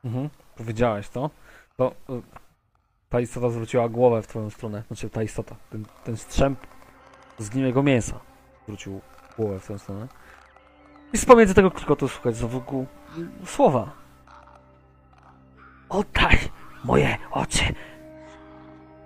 [0.03, 1.29] Mhm, powiedziałeś to.
[1.77, 2.21] To y,
[3.09, 4.83] ta istota zwróciła głowę w twoją stronę.
[4.87, 6.59] Znaczy ta istota, ten, ten strzęp
[7.37, 8.19] zgniłego mięsa
[8.63, 9.01] zwrócił
[9.37, 10.07] głowę w twoją stronę.
[11.13, 12.85] I z pomiędzy tego klikotu słuchać znowu
[13.45, 13.91] słowa.
[15.89, 16.50] Oddaj
[16.83, 17.63] moje oczy.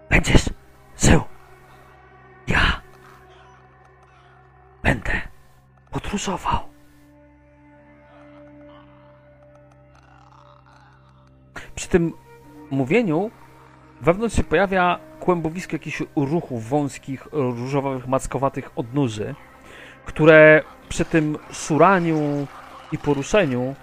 [0.09, 0.49] Będziesz
[0.97, 1.21] żył.
[2.47, 2.81] Ja
[4.83, 5.21] będę
[5.91, 6.59] podróżował.
[11.75, 12.13] Przy tym
[12.71, 13.31] mówieniu
[14.01, 19.35] wewnątrz się pojawia kłębowisko jakichś ruchów wąskich, różowych, mackowatych odnóży,
[20.05, 22.47] które przy tym szuraniu
[22.91, 23.75] i poruszeniu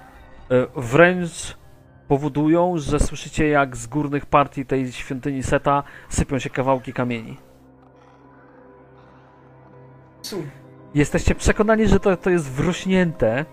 [0.51, 1.56] e, wręcz
[2.08, 7.36] powodują, że słyszycie jak z górnych partii tej świątyni Seta sypią się kawałki kamieni.
[10.94, 13.44] Jesteście przekonani, że to, to jest wrośnięte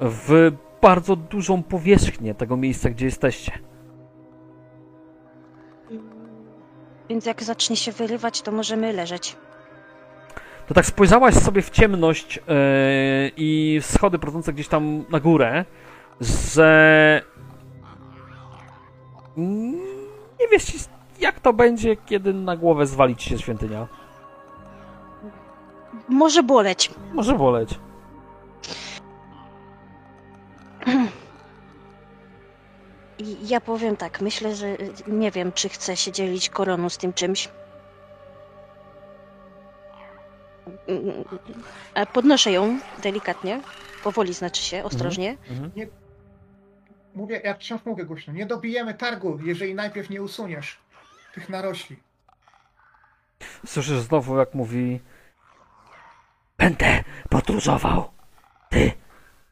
[0.00, 0.52] w
[0.82, 3.52] bardzo dużą powierzchnię tego miejsca, gdzie jesteście.
[7.08, 9.36] Więc jak zacznie się wyrywać, to możemy leżeć.
[10.66, 12.42] To tak spojrzałaś sobie w ciemność yy,
[13.36, 15.64] i schody prowadzące gdzieś tam na górę,
[16.20, 17.22] że
[19.38, 20.64] nie wiesz
[21.20, 23.88] jak to będzie, kiedy na głowę zwali ci się świątynia.
[26.08, 26.90] Może boleć.
[27.12, 27.78] Może boleć.
[33.42, 37.48] Ja powiem tak, myślę, że nie wiem, czy chcę się dzielić koroną z tym czymś.
[42.12, 43.60] Podnoszę ją delikatnie,
[44.04, 45.36] powoli znaczy się, ostrożnie.
[45.50, 45.70] Mhm.
[47.18, 48.32] Mówię, jak wciąż mówię głośno.
[48.32, 50.78] Nie dobijemy targu, jeżeli najpierw nie usuniesz
[51.34, 51.96] tych narośli.
[53.66, 55.00] Słyszysz znowu, jak mówi
[56.58, 58.10] Będę podróżował.
[58.68, 58.92] Ty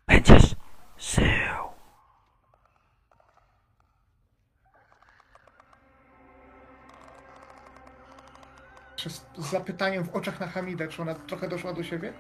[0.07, 0.55] będziesz
[0.99, 1.25] żył.
[8.97, 9.11] Czy
[9.47, 12.13] z zapytaniem w oczach na Hamidę, czy ona trochę doszła do siebie?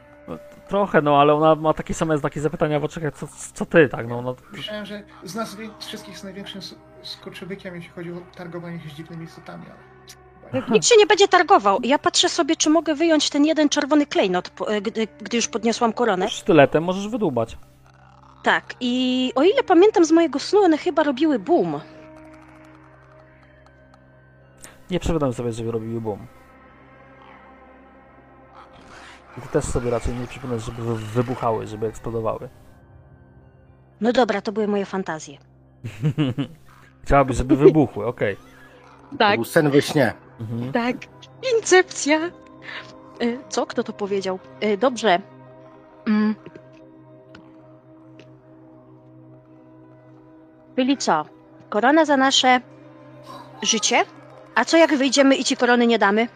[0.68, 3.88] Trochę, no, ale ona ma takie same znaki zapytania w oczach, jak co, co ty,
[3.88, 4.18] tak, no.
[4.18, 6.60] Ona, Myślałem, że z nas z wszystkich jest największym
[7.02, 10.62] skurczybykiem, jeśli chodzi o targowanie się z dziwnymi istotami, ale...
[10.70, 11.78] Nikt się nie będzie targował.
[11.82, 15.92] Ja patrzę sobie, czy mogę wyjąć ten jeden czerwony klejnot, e, gdy, gdy już podniosłam
[15.92, 16.28] koronę.
[16.28, 17.58] sztyletem możesz wydłubać.
[18.42, 21.80] Tak, i o ile pamiętam z mojego snu, one chyba robiły boom.
[24.90, 26.26] Nie przewiadam sobie, żeby robiły boom.
[29.38, 32.48] I ty też sobie raczej nie przypominasz, żeby wy- wybuchały, żeby eksplodowały.
[34.00, 35.38] No dobra, to były moje fantazje.
[37.04, 38.36] Chciałabyś, żeby wybuchły, okej.
[39.10, 40.12] To Tak, był sen we śnie.
[40.40, 40.72] Mhm.
[40.72, 40.96] tak.
[41.56, 42.16] Incepcja.
[43.20, 43.66] E, Co?
[43.66, 44.38] Kto to powiedział?
[44.60, 45.20] E, Dobrze.
[46.06, 46.34] Mm.
[50.76, 51.24] Czyli co?
[51.68, 52.60] Korona za nasze
[53.62, 54.04] życie?
[54.54, 56.28] A co jak wyjdziemy i ci korony nie damy?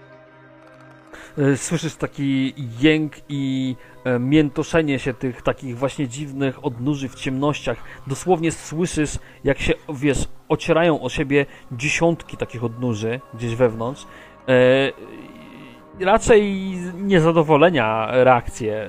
[1.38, 7.82] Y, Słyszysz taki jęk i e, miętoszenie się tych takich właśnie dziwnych odnóży w ciemnościach.
[8.06, 14.06] Dosłownie słyszysz, jak się, wiesz, ocierają o siebie dziesiątki takich odnóży gdzieś wewnątrz.
[14.48, 14.92] E,
[16.00, 16.52] raczej
[16.94, 18.88] niezadowolenia reakcje, e,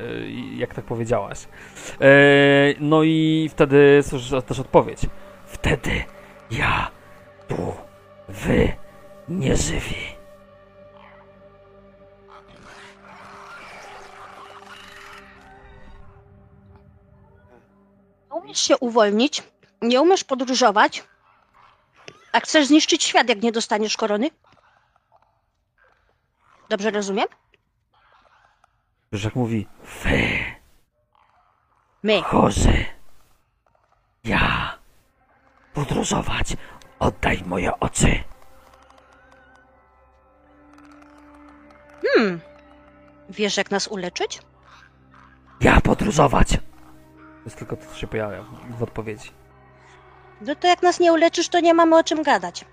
[0.57, 1.47] jak tak powiedziałaś.
[2.01, 2.07] E,
[2.79, 4.99] no i wtedy słyszysz też odpowiedź.
[5.45, 5.91] Wtedy
[6.51, 6.91] ja
[7.47, 7.73] tu,
[8.29, 8.71] wy.
[9.29, 9.57] Nie
[18.51, 19.43] umiesz się uwolnić,
[19.81, 21.03] nie umiesz podróżować,
[22.31, 24.29] a chcesz zniszczyć świat, jak nie dostaniesz korony?
[26.69, 27.27] Dobrze rozumiem?
[29.11, 29.67] Wiesz, jak mówi,
[30.03, 30.29] wy,
[32.03, 32.21] My.
[32.21, 32.85] chorzy,
[34.23, 34.77] ja,
[35.73, 36.47] podróżować,
[36.99, 38.23] oddaj moje oczy.
[42.03, 42.41] Hmm.
[43.29, 44.39] Wiesz, jak nas uleczyć?
[45.61, 46.57] Ja podróżować.
[47.45, 48.43] Jest tylko to, co się pojawia
[48.77, 49.29] w odpowiedzi.
[50.41, 52.65] No to jak nas nie uleczysz, to nie mamy o czym gadać.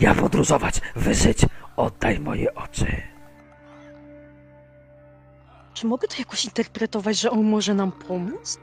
[0.00, 1.38] Ja podróżować, wyżyć,
[1.76, 2.86] oddaj moje oczy.
[5.74, 8.58] Czy mogę to jakoś interpretować, że on może nam pomóc?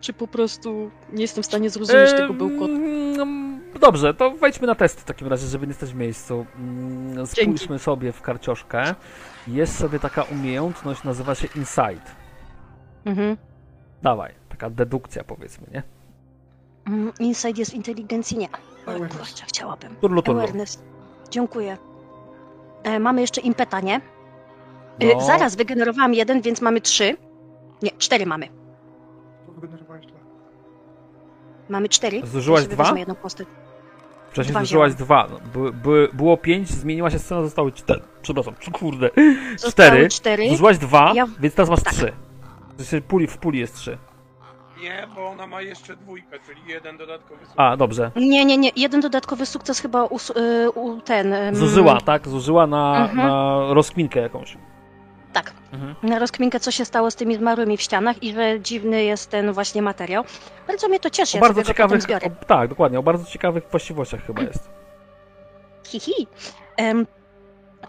[0.00, 2.64] Czy po prostu nie jestem w stanie zrozumieć tego Ehm, bełkotu?
[2.74, 6.46] mm, Dobrze, to wejdźmy na test w takim razie, żeby nie stać w miejscu.
[6.58, 7.58] Mm, Dzięki.
[7.58, 8.94] Spójrzmy sobie w karcioszkę.
[9.48, 12.14] Jest sobie taka umiejętność, nazywa się Insight.
[13.04, 13.36] Mhm.
[14.06, 15.82] Dawaj, taka dedukcja powiedzmy, nie?
[16.86, 18.38] Mm, Insight jest inteligencji?
[18.38, 18.48] Nie.
[18.48, 19.16] O, Awareness.
[19.16, 19.96] kurczę, chciałabym.
[20.00, 20.40] Turlu, turlu.
[20.40, 20.82] Awareness.
[21.30, 21.76] Dziękuję.
[22.82, 24.00] E, mamy jeszcze impeta, nie?
[25.00, 25.06] No.
[25.12, 27.16] E, zaraz, wygenerowałam jeden, więc mamy trzy.
[27.82, 28.48] Nie, cztery mamy.
[29.48, 30.06] Wygenerowałeś.
[31.68, 32.26] Mamy cztery.
[32.26, 32.84] Zużyłaś Ja sobie dwa?
[32.84, 33.14] wezmę jedną.
[34.30, 35.28] Wcześniej Dwa zużyłaś dwa.
[35.30, 38.00] No, by, by, było pięć, zmieniła się scena, zostały cztery.
[38.22, 39.10] Przepraszam, kurde.
[39.56, 40.08] Zostały Cztery.
[40.08, 40.48] cztery.
[40.50, 41.92] Zużyłaś dwa, Ja- więc teraz masz tak.
[41.94, 42.12] trzy.
[42.76, 43.98] W sensie puli, w puli jest trzy.
[44.82, 47.54] Nie, bo ona ma jeszcze dwójkę, czyli jeden dodatkowy sukces.
[47.56, 48.10] A, dobrze.
[48.16, 48.70] Nie, nie, nie.
[48.76, 51.32] Jeden dodatkowy sukces chyba u, y, u ten.
[51.32, 52.28] ym, Zużyła, tak?
[52.28, 53.28] Zużyła na, Mhm.
[53.28, 54.56] na rozkminkę jakąś.
[55.32, 55.52] Tak.
[55.72, 55.94] Mhm.
[56.02, 59.52] Na rozkminkę, co się stało z tymi zmarłymi w ścianach i że dziwny jest ten
[59.52, 60.24] właśnie materiał.
[60.66, 61.36] Bardzo mnie to cieszy.
[61.36, 62.02] O Ja bardzo ciekawych,
[62.40, 64.70] o, tak, dokładnie, o bardzo ciekawych właściwościach chyba jest.
[65.88, 66.26] Hihi.
[66.76, 67.06] Em,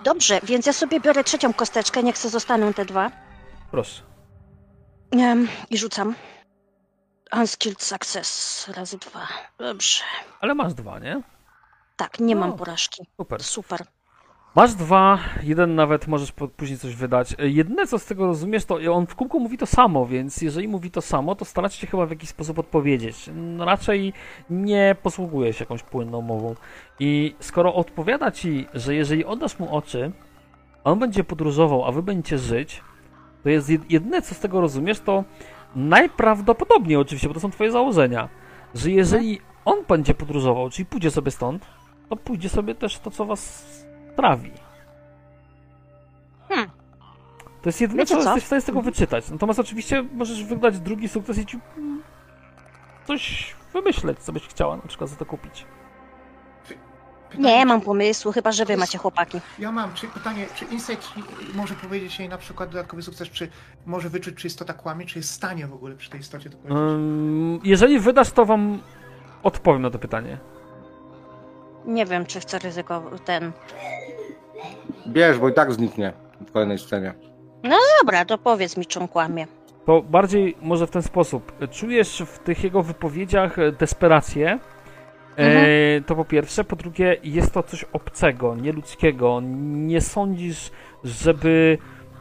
[0.03, 3.11] dobrze, więc ja sobie biorę trzecią kosteczkę, niech se zostaną te dwa.
[3.71, 4.01] Proszę.
[5.11, 6.15] Em, I rzucam.
[7.33, 9.27] Unskilled success razy dwa.
[9.59, 10.03] Dobrze.
[10.41, 11.21] Ale masz dwa, nie?
[11.95, 12.55] Tak, nie mam No.
[12.55, 13.03] porażki.
[13.17, 13.43] Super.
[13.43, 13.79] Super.
[14.55, 17.35] Masz dwa, jeden nawet możesz później coś wydać.
[17.39, 20.67] E, Jedyne co z tego rozumiesz, to on w kółku mówi to samo, więc jeżeli
[20.67, 23.29] mówi to samo, to staracie się chyba w jakiś sposób odpowiedzieć.
[23.35, 24.13] No, raczej
[24.49, 26.55] nie posługuje się jakąś płynną mową.
[26.99, 30.11] I skoro odpowiada ci, że jeżeli oddasz mu oczy,
[30.83, 32.81] on będzie podróżował, a wy będziecie żyć,
[33.43, 35.23] to jest jed- jedyne co z tego rozumiesz, to
[35.75, 38.29] najprawdopodobniej oczywiście, bo to są twoje założenia,
[38.75, 41.65] że jeżeli on będzie podróżował, czyli pójdzie sobie stąd,
[42.09, 43.65] to pójdzie sobie też to, co was
[44.15, 44.51] trawi.
[46.49, 46.69] Hmm.
[47.61, 48.29] To jest jedyne, Wiecie co co?
[48.29, 49.29] jesteś w stanie z tego wyczytać.
[49.29, 51.59] Natomiast oczywiście możesz wydać drugi sukces i ci
[53.07, 55.65] coś wymyśleć, co byś chciała na przykład za to kupić.
[57.29, 59.39] Pytanie, Nie mam pomysłu, chyba że wy macie chłopaki.
[59.59, 61.09] Ja mam, czy pytanie, czy Insight
[61.55, 63.49] może powiedzieć jej na przykład dodatkowy sukces, czy
[63.85, 66.57] może wyczuć, czy istota kłamie, czy jest w stanie w ogóle przy tej istocie to
[66.57, 66.77] powiedzieć?
[66.81, 68.79] Ym, jeżeli wydasz, to wam
[69.43, 70.37] odpowiem na to pytanie.
[71.85, 73.51] Nie wiem, czy chcę ryzykować ten.
[75.07, 76.13] Bierz, bo i tak zniknie
[76.47, 77.13] w kolejnej scenie.
[78.01, 79.47] Dobra, to powiedz mi, czy on kłamie.
[79.85, 81.51] To bardziej może w ten sposób.
[81.71, 84.59] Czujesz w tych jego wypowiedziach e, desperację.
[85.37, 86.03] E, Mhm.
[86.03, 86.63] to po pierwsze.
[86.63, 89.39] Po drugie, jest to coś obcego, nieludzkiego.
[89.61, 90.71] Nie sądzisz,
[91.03, 91.77] żeby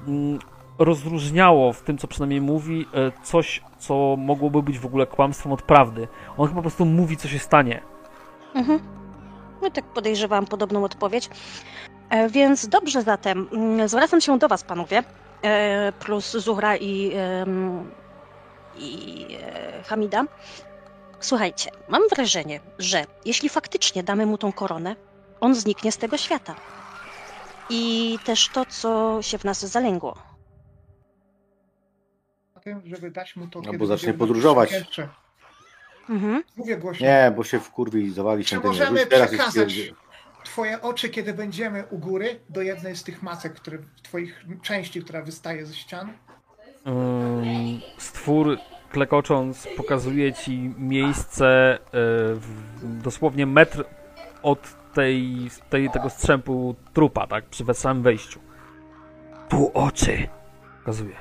[0.09, 0.39] mm,
[0.79, 5.63] rozróżniało w tym, co przynajmniej mówi, e, coś, co mogłoby być w ogóle kłamstwem od
[5.63, 6.09] prawdy.
[6.37, 7.81] On chyba po prostu mówi, co się stanie.
[8.55, 8.81] Mhm.
[9.63, 11.31] No tak podejrzewałam podobną odpowiedź.
[12.11, 13.49] E, więc dobrze zatem.
[13.53, 15.03] mm, Zwracam się do Was, panowie.
[16.01, 17.13] Plus Zuhra i,
[18.79, 19.27] i
[19.85, 20.25] Hamida.
[21.21, 24.97] Słuchajcie, mam wrażenie, że jeśli faktycznie damy mu tą koronę,
[25.41, 26.55] on zniknie z tego świata.
[27.71, 30.19] I też to, co się w nas zalęgło.
[32.65, 34.71] Tym, żeby dać mu to, No kiedy bo zacznie będziemy podróżować.
[36.09, 36.43] Mhm.
[36.57, 37.07] Mówię głośno.
[37.07, 39.93] Nie, bo się wkurwi i zawali Czy się możemy Już teraz jest przekazać
[40.47, 45.23] twoje oczy, kiedy będziemy u góry, do jednej z tych masek, które, twoich części, która
[45.23, 46.13] wystaje ze ścian?
[46.87, 48.59] Ym, Stwór,
[48.91, 52.49] klekocząc, pokazuje ci miejsce w,
[53.03, 53.85] dosłownie metr
[54.43, 57.45] od tej, tej, tego strzępu trupa, tak?
[57.45, 58.41] Przy samym wejściu.
[59.49, 60.29] Tu oczy!
[60.79, 61.17] Pokazuje.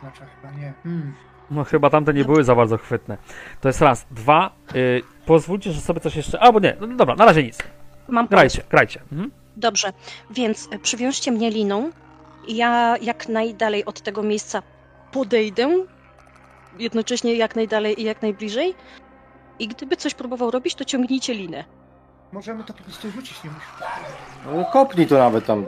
[0.00, 0.72] Znaczy chyba nie.
[0.82, 1.14] Hmm.
[1.50, 3.18] No chyba tamte nie były za bardzo chwytne.
[3.60, 4.06] To jest raz.
[4.10, 4.50] Dwa.
[4.74, 6.40] Y, pozwólcie, że sobie coś jeszcze...
[6.40, 6.76] Albo nie.
[6.80, 7.58] No dobra, na razie nic.
[8.08, 8.30] Mam pomysł.
[8.30, 9.00] Grajcie, grajcie.
[9.12, 9.30] Mhm.
[9.56, 9.92] Dobrze,
[10.30, 11.90] więc e, przywiążcie mnie liną.
[12.48, 14.62] Ja jak najdalej od tego miejsca
[15.12, 15.84] podejdę,
[16.78, 18.74] jednocześnie jak najdalej i jak najbliżej.
[19.58, 21.64] I gdyby coś próbował robić, to ciągnijcie linę.
[22.32, 23.68] Możemy to po prostu rzucić, nie musisz.
[24.46, 25.66] No, kopnij to nawet tam.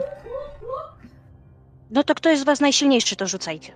[1.91, 3.73] No to kto jest z was najsilniejszy, to rzucajcie.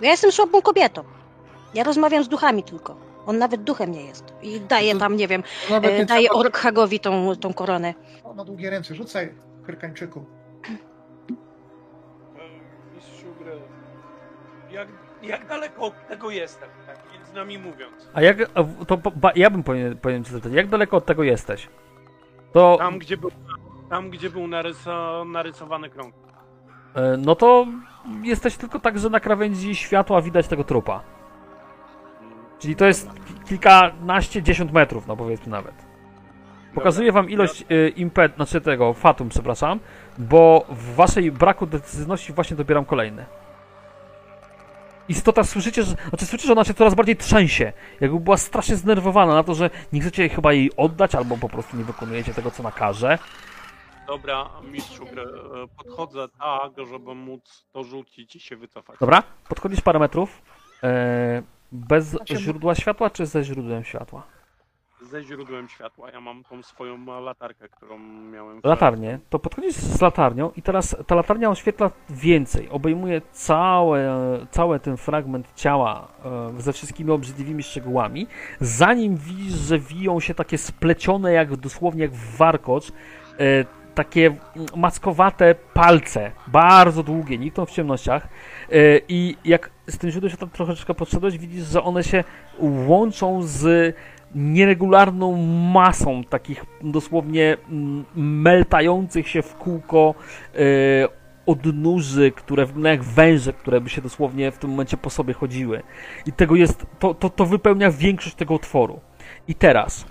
[0.00, 1.04] Ja jestem słabą kobietą.
[1.74, 2.96] Ja rozmawiam z duchami tylko.
[3.26, 4.24] On nawet duchem nie jest.
[4.42, 7.94] I daje tam, nie wiem, Nawet e, nie daje trzeba- Orkhagowi tą, tą koronę.
[8.24, 9.34] O, na długie ręce, rzucaj,
[9.66, 10.24] Hyrkańczyku.
[10.68, 10.72] E,
[12.96, 13.60] Mistrzu gry.
[14.70, 14.88] Jak,
[15.22, 18.10] jak daleko od tego jestem, tak między nami mówiąc?
[18.14, 18.36] A jak...
[18.54, 21.68] a To, ba, ja bym powinien, powinien zapytać, jak daleko od tego jesteś?
[22.52, 22.76] To...
[22.78, 23.30] Tam, gdzie był,
[23.90, 26.14] tam, gdzie był naryso, narysowany krąg.
[26.94, 27.66] e, No to
[28.22, 31.00] jesteś tylko tak, że na krawędzi światła widać tego trupa.
[32.58, 35.74] Czyli to jest ki- kilkanaście, dziesiąt metrów, no powiedzmy nawet.
[36.74, 39.80] Pokazuję wam ilość y, impet, znaczy tego, fatum, przepraszam,
[40.18, 43.24] bo w waszej braku decyzyjności właśnie dobieram kolejny.
[45.08, 47.72] Istota słyszycie, że, znaczy słyszycie, że ona się coraz bardziej trzęsie.
[48.00, 51.76] Jakby była strasznie zdenerwowana na to, że nie chcecie chyba jej oddać, albo po prostu
[51.76, 53.18] nie wykonujecie tego, co nakaże.
[54.06, 55.24] Dobra, mistrzu gry,
[55.76, 58.96] podchodzę tak, żeby móc to rzucić i się wycofać.
[59.00, 60.42] Dobra, podchodzisz parę metrów.
[60.82, 61.42] E,
[61.72, 64.22] bez Znaczy- źródła światła, czy ze źródłem światła?
[65.12, 66.10] Ze źródłem światła.
[66.10, 67.98] Ja mam tą swoją latarkę, którą
[68.32, 68.60] miałem.
[68.60, 69.18] w- Latarnię.
[69.30, 72.68] To podchodzisz z latarnią i teraz ta latarnia oświetla więcej.
[72.70, 74.08] Obejmuje całe,
[74.50, 76.08] cały ten fragment ciała
[76.56, 78.26] e, ze wszystkimi obrzydliwymi szczegółami.
[78.60, 82.92] Zanim widzisz, że wiją się takie splecione, jak dosłownie jak warkocz, e,
[83.94, 84.36] takie
[84.76, 88.28] mackowate palce, bardzo długie, nikną w ciemnościach.
[88.68, 88.76] E,
[89.08, 92.24] I jak z tym źródłem światła troszeczkę podszedłeś, widzisz, że one się
[92.58, 93.96] łączą z
[94.34, 95.36] nieregularną
[95.72, 100.14] masą takich dosłownie mm, meltających się w kółko
[100.54, 100.58] e,
[101.46, 105.82] odnóży, które wyglądają jak węże, które by się dosłownie w tym momencie po sobie chodziły.
[106.26, 109.00] I tego jest, to, to, to wypełnia większość tego otworu.
[109.48, 110.04] I teraz,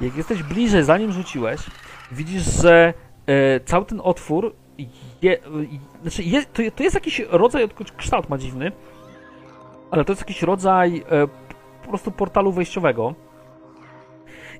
[0.00, 1.60] jak jesteś bliżej, zanim rzuciłeś,
[2.12, 2.94] widzisz, że
[3.26, 4.54] e, cały ten otwór
[5.22, 5.38] je,
[6.02, 8.72] znaczy je, to, to jest jakiś rodzaj, kształt ma dziwny,
[9.90, 11.26] ale to jest jakiś rodzaj e,
[11.82, 13.14] po prostu portalu wejściowego.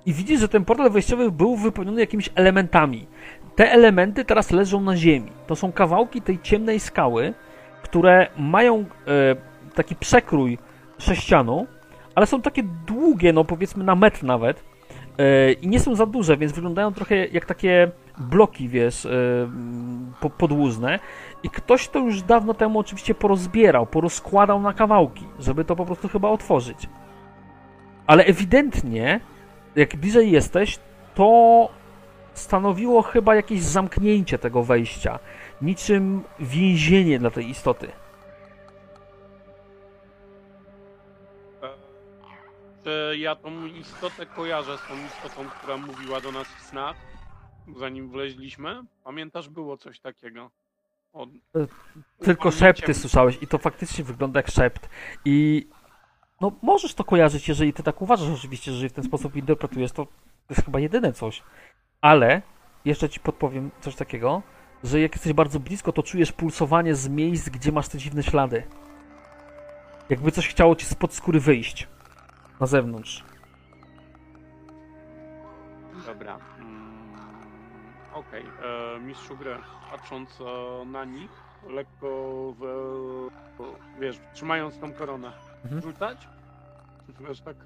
[0.07, 3.07] I widzisz, że ten portal wejściowy był wypełniony jakimiś elementami.
[3.57, 5.33] Te elementy teraz leżą na ziemi.
[5.47, 7.35] To są kawałki tej ciemnej skały,
[7.83, 8.85] które mają e,
[9.75, 10.59] taki przekrój
[10.99, 11.67] sześcianu,
[12.15, 14.65] ale są takie długie, no powiedzmy na metr nawet.
[15.19, 19.11] E, I nie są za duże, więc wyglądają trochę jak takie bloki, wiesz, e,
[20.21, 20.99] po, podłużne.
[21.43, 26.09] I ktoś to już dawno temu oczywiście porozbierał, porozkładał na kawałki, żeby to po prostu
[26.09, 26.89] chyba otworzyć.
[28.07, 29.21] Ale ewidentnie,
[29.79, 30.79] jak bliżej jesteś,
[31.15, 31.69] to
[32.35, 35.19] stanowiło chyba jakieś zamknięcie tego wejścia.
[35.63, 37.89] Niczym więzienie dla tej istoty.
[42.85, 46.97] Czy ja tą istotę kojarzę z tą istotą, która mówiła do nas w snach,
[47.77, 48.83] zanim wleźliśmy?
[49.05, 50.51] Pamiętasz, było coś takiego?
[51.13, 51.29] Od...
[52.19, 54.89] Tylko szepty słyszałeś i to faktycznie wygląda jak szept.
[55.25, 55.67] I
[56.41, 60.07] no możesz to kojarzyć, jeżeli ty tak uważasz oczywiście, że w ten sposób interpretujesz, to
[60.51, 61.43] jest chyba jedyne coś.
[62.01, 62.43] Ale
[62.85, 64.43] jeszcze ci podpowiem coś takiego,
[64.85, 68.63] że jak jesteś bardzo blisko, to czujesz pulsowanie z miejsc, gdzie masz te dziwne ślady.
[70.09, 71.89] Jakby coś chciało ci spod skóry wyjść.
[72.61, 73.25] Na zewnątrz.
[76.07, 76.39] Dobra.
[76.59, 77.17] Mm,
[78.15, 78.45] Okej,
[78.97, 79.57] e, mistrzu gry,
[79.91, 81.31] patrząc e, na nich,
[81.69, 82.09] lekko
[82.59, 82.63] w,
[84.01, 85.33] wiesz, trzymając tą koronę.
[85.83, 86.29] Rzucać?
[87.21, 87.57] Wiesz, tak,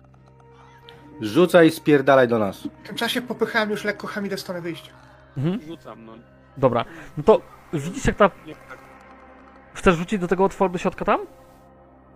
[1.21, 2.61] Rzucaj i spierdalaj do nas.
[2.61, 4.93] W tym czasie popychałem już lekko Hamidę w stronę wyjścia.
[5.37, 5.61] Mhm.
[5.67, 6.13] rzucam, no.
[6.57, 6.85] Dobra.
[7.17, 7.41] No to
[7.73, 8.31] widzisz jak ta...
[8.47, 8.79] Nie, tak,
[9.75, 11.21] Chcesz rzucić do tego otworu do środka tam?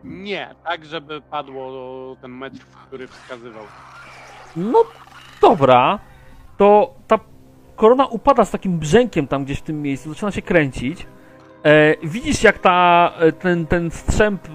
[0.05, 3.65] nie, tak żeby padło ten metr, który wskazywał.
[4.57, 4.85] No
[5.41, 5.99] dobra,
[6.57, 7.19] to ta
[7.77, 11.07] korona upada z takim brzękiem tam gdzieś w tym miejscu, zaczyna się kręcić.
[11.67, 14.51] E, widzisz jak ta, e, ten, ten strzęp e,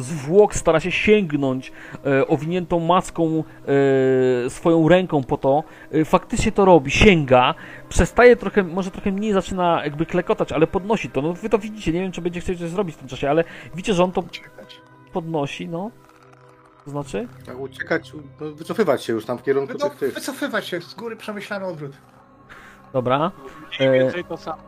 [0.00, 1.72] zwłok stara się sięgnąć
[2.06, 3.44] e, owiniętą maską
[4.46, 5.64] e, swoją ręką po to.
[5.92, 7.54] E, faktycznie to robi, sięga,
[7.88, 11.22] przestaje trochę, może trochę mniej zaczyna jakby klekotać, ale podnosi to.
[11.22, 13.44] No wy to widzicie, nie wiem czy będzie chciał coś zrobić w tym czasie, ale
[13.74, 14.24] widzicie, że on to
[15.12, 15.90] podnosi, no.
[16.84, 17.28] To znaczy?
[17.46, 20.14] Tak, uciekać, no, wycofywać się już tam w kierunku No, tych, tych.
[20.14, 21.92] wycofywać się, z góry przemyślany odwrót.
[22.92, 23.30] Dobra.
[23.80, 24.62] Mniej więcej to samo.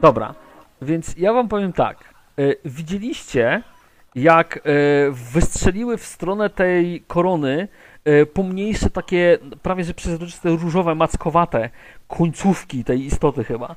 [0.00, 0.34] Dobra,
[0.82, 2.12] więc ja wam powiem tak.
[2.38, 3.62] E, widzieliście,
[4.14, 4.60] jak e,
[5.10, 7.68] wystrzeliły w stronę tej korony
[8.04, 11.70] e, pomniejsze takie, prawie że przezroczyste, różowe, mackowate
[12.08, 13.76] końcówki tej istoty chyba.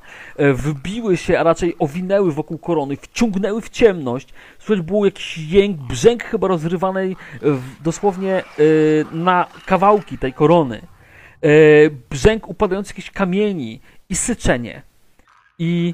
[0.53, 4.33] Wybiły się, a raczej owinęły wokół korony, wciągnęły w ciemność.
[4.59, 7.15] Słychać było jakiś jęk, brzęk chyba rozrywanej
[7.83, 8.43] dosłownie
[9.11, 10.81] na kawałki tej korony.
[12.09, 14.81] Brzęk upadających jakichś kamieni i syczenie.
[15.59, 15.93] I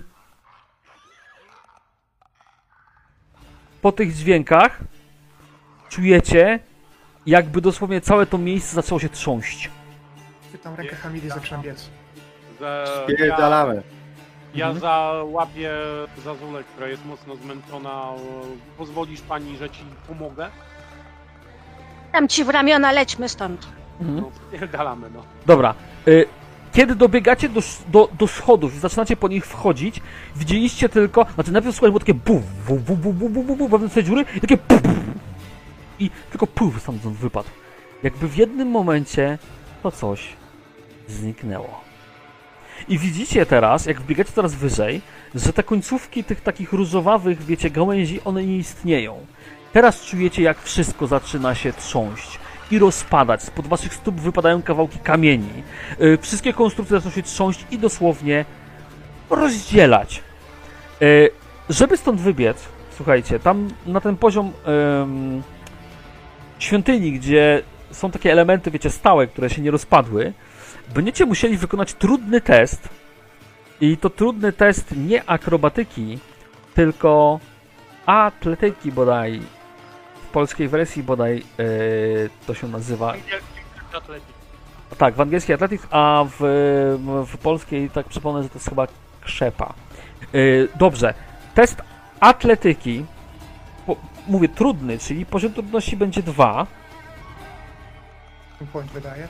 [3.82, 4.80] po tych dźwiękach
[5.90, 6.60] czujecie,
[7.26, 9.70] jakby dosłownie całe to miejsce zaczęło się trząść.
[10.49, 11.90] Chwytam rękę Hamidy i zaczynam biec.
[12.60, 13.84] Że Spierdalamy.
[14.56, 15.72] Ja, ja załapię
[16.24, 18.06] Zazulę, która jest mocno zmęczona.
[18.78, 20.48] Pozwolisz pani, że ci pomogę?
[22.14, 23.68] Dam ci w ramiona, lećmy stąd.
[24.02, 24.22] Mhm.
[24.22, 25.24] No, spierdalamy, no.
[25.45, 25.74] Dobra.
[26.08, 26.26] Y,
[26.73, 30.02] kiedy dobiegacie do, do, do schodów i zaczynacie po nich wchodzić,
[30.35, 34.26] widzieliście tylko, znaczy najpierw słuchać było takie buf, buf, buf, buf, buf, buf, buf dziury
[34.35, 34.93] i takie puf, puf,
[35.99, 37.49] i tylko puf stamtąd wypadł.
[38.03, 39.38] Jakby w jednym momencie
[39.84, 40.30] to coś
[41.07, 41.81] zniknęło.
[42.88, 45.02] I widzicie teraz, jak wbiegacie coraz wyżej,
[45.35, 49.26] że te końcówki tych takich różowawych, wiecie, gałęzi, one nie istnieją.
[49.73, 52.39] Teraz czujecie, jak wszystko zaczyna się trząść
[52.72, 53.43] i rozpadać.
[53.43, 55.64] Spod waszych stóp wypadają kawałki kamieni.
[55.99, 58.45] Yy, wszystkie konstrukcje zaczną się trząść i dosłownie
[59.30, 60.23] rozdzielać.
[61.02, 61.30] Yy,
[61.69, 62.57] żeby stąd wybiec,
[62.98, 64.52] słuchajcie, tam na ten poziom
[66.60, 67.61] świątyni, gdzie
[67.91, 70.34] są takie elementy, wiecie, stałe, które się nie rozpadły,
[70.93, 72.89] będziecie musieli wykonać trudny test.
[73.81, 76.19] I to trudny test nie akrobatyki,
[76.76, 77.39] tylko
[78.06, 79.41] atletyki bodaj.
[80.34, 83.14] Polskiej wersji bodaj yy, to się nazywa.
[83.98, 84.36] Atletik.
[84.98, 86.40] Tak, w angielskiej atletyk, a w,
[87.28, 88.88] w polskiej tak przypomnę, że to jest chyba
[89.22, 89.74] krzepa.
[90.34, 91.14] Yy, dobrze.
[91.56, 91.82] Test
[92.20, 93.06] atletyki.
[93.86, 93.95] Po,
[94.28, 96.68] mówię trudny, czyli poziom trudności będzie 2.
[98.60, 99.28] Ten point wydaje.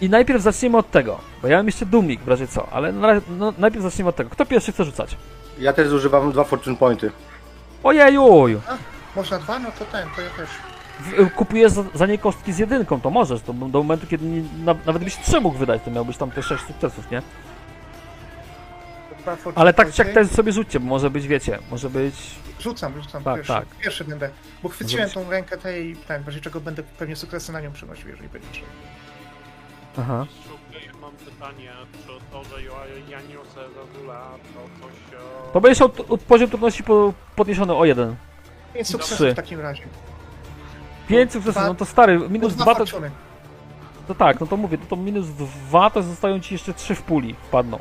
[0.00, 3.06] I najpierw zaczniemy od tego, bo ja mam jeszcze dumik w razie co, ale na,
[3.06, 4.30] razie- no, najpierw zaczniemy od tego.
[4.30, 5.16] Kto pierwszy chce rzucać?
[5.58, 7.12] Ja też zużywam dwa fortune pointy.
[7.82, 8.58] Ojejuj!
[9.16, 9.58] Można dwa?
[9.58, 10.48] No to ten, to ja też.
[11.18, 14.42] Y, Kupujesz za, za nie kostki z jedynką, to możesz, to do momentu, kiedy nie,
[14.64, 17.22] na, nawet byś trzy mógł wydać, to miałbyś tam te sześć sukcesów, nie?
[19.18, 22.14] Dwa Ale tak czy jak też sobie rzućcie, bo może być, wiecie, może być...
[22.60, 23.52] Rzucam, rzucam Tak, pierwszy.
[23.52, 23.64] tak.
[23.80, 24.30] Pierwszy będę.
[24.62, 28.08] Bo chwyciłem tą rękę tej, ten, w razie czego będę pewnie sukcesy na nią przynosił,
[28.08, 28.66] jeżeli będzie trzeba.
[29.98, 30.26] Aha.
[31.00, 32.62] Mam pytanie, czy to, że
[33.10, 34.92] ja, niosę Zazula, to coś...
[35.52, 38.16] To będziesz od, od poziom trudności po, podniesiony o jeden.
[38.74, 39.32] Pięć sukcesów Trzy.
[39.32, 39.82] w takim razie.
[41.08, 43.10] Pięć sukcesów, Dwa- no to stary, Minus minus dwa dwa to, fortuny.
[44.08, 47.02] to tak, no to mówię, to, to minus dwa to zostają ci jeszcze trzy w
[47.02, 47.78] puli, wpadną.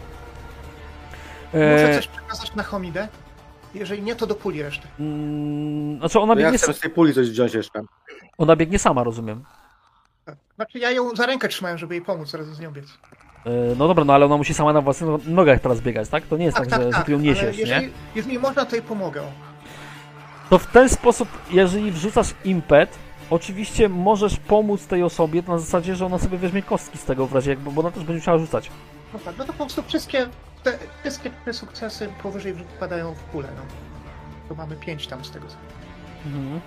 [1.53, 3.07] Muszę E, coś przekazać na Homidę.
[3.73, 4.87] Jeżeli nie, to do puli resztę.
[4.99, 7.81] mm, znaczy ona ja biegnie, chcę s- z tej puli coś wziąć jeszcze.
[8.37, 9.43] ona biegnie sama, rozumiem.
[10.25, 10.35] Tak.
[10.55, 12.85] Znaczy ja ją za rękę trzymałem, żeby jej pomóc, zaraz z nią biec.
[13.45, 16.23] E, No dobra, no ale ona musi sama na własnych no- nogach teraz biegać, tak?
[16.23, 17.61] To nie jest tak, że, że ty ją ale niesiesz, nie?
[17.63, 19.21] jeżeli, jeżeli można, to jej pomogę.
[20.53, 22.99] To w ten sposób, jeżeli wrzucasz impet,
[23.29, 27.33] oczywiście możesz pomóc tej osobie na zasadzie, że ona sobie weźmie kostki z tego w
[27.33, 28.71] razie jakby, bo ona też będzie musiała rzucać.
[29.13, 30.27] No tak, no to po prostu wszystkie
[30.63, 33.61] te, wszystkie te sukcesy powyżej wpadają w kulę, no.
[34.49, 35.45] To mamy pięć tam z tego.
[36.25, 36.61] Mhm.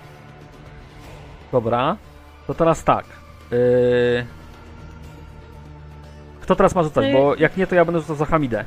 [1.51, 1.97] Dobra,
[2.47, 3.05] to teraz tak.
[3.51, 4.25] Yy...
[6.41, 7.13] Kto teraz ma rzucać?
[7.13, 8.65] Bo jak nie, to ja będę rzucał za Hamidę.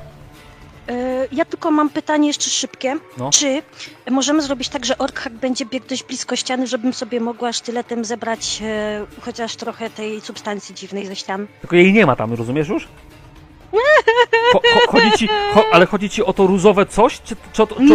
[0.91, 2.97] E, Ja tylko mam pytanie jeszcze szybkie.
[3.19, 3.31] No.
[3.31, 3.63] Czy
[4.11, 8.63] możemy zrobić tak, że Orkhak będzie biegł dość blisko ściany, żebym sobie mogła sztyletem zebrać
[8.65, 11.47] e, chociaż trochę tej substancji dziwnej ze ścian?
[11.61, 12.89] Tylko jej nie ma tam, rozumiesz już?
[14.53, 17.21] Cho, cho, chodzi ci, cho, ale chodzi ci o to różowe coś?
[17.21, 17.89] Czy, czy, czy o ten,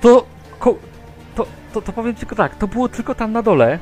[0.00, 0.26] to,
[0.58, 0.74] ko,
[1.34, 3.78] to, to, to powiem tylko tak, to było tylko tam na dole.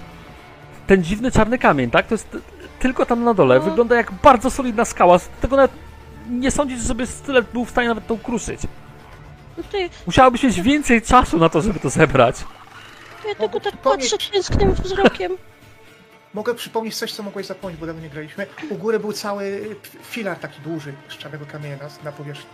[0.87, 2.07] Ten dziwny czarny kamień, tak?
[2.07, 2.37] To jest
[2.79, 3.59] tylko tam na dole.
[3.59, 3.65] No.
[3.65, 5.19] Wygląda jak bardzo solidna skała.
[5.19, 5.86] Z tego nawet
[6.31, 8.61] nie sądzisz, żeby stylet był w stanie nawet tą kruszyć.
[9.57, 12.37] No ty, Musiałabyś mieć więcej czasu na to, żeby to zebrać.
[13.29, 15.33] ja tylko tak patrzę tęsknym wzrokiem.
[16.35, 18.47] Mogę przypomnieć coś, co mogłeś zapomnieć, bo dawno nie graliśmy.
[18.71, 22.47] U góry był cały filar taki duży z czarnego kamienia na, na powierzchni.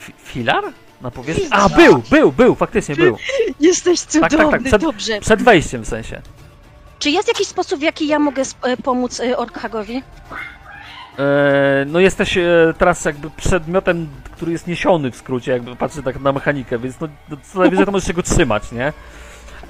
[0.00, 0.64] Fi- Filar?
[1.00, 1.46] Na powierzchni?
[1.50, 3.16] A, był, był, był, faktycznie był.
[3.60, 5.20] Jesteś tak, tak, cudowny, przed- dobrze.
[5.20, 6.22] Przed wejściem w sensie.
[6.98, 8.42] Czy jest jakiś sposób, w jaki ja mogę
[8.84, 10.02] pomóc e, Orkhagowi?
[11.18, 16.20] E, no jesteś e, teraz jakby przedmiotem, który jest niesiony w skrócie, jakby patrzę tak
[16.20, 18.92] na mechanikę, więc no, no co najwyżej to możesz się go trzymać, nie?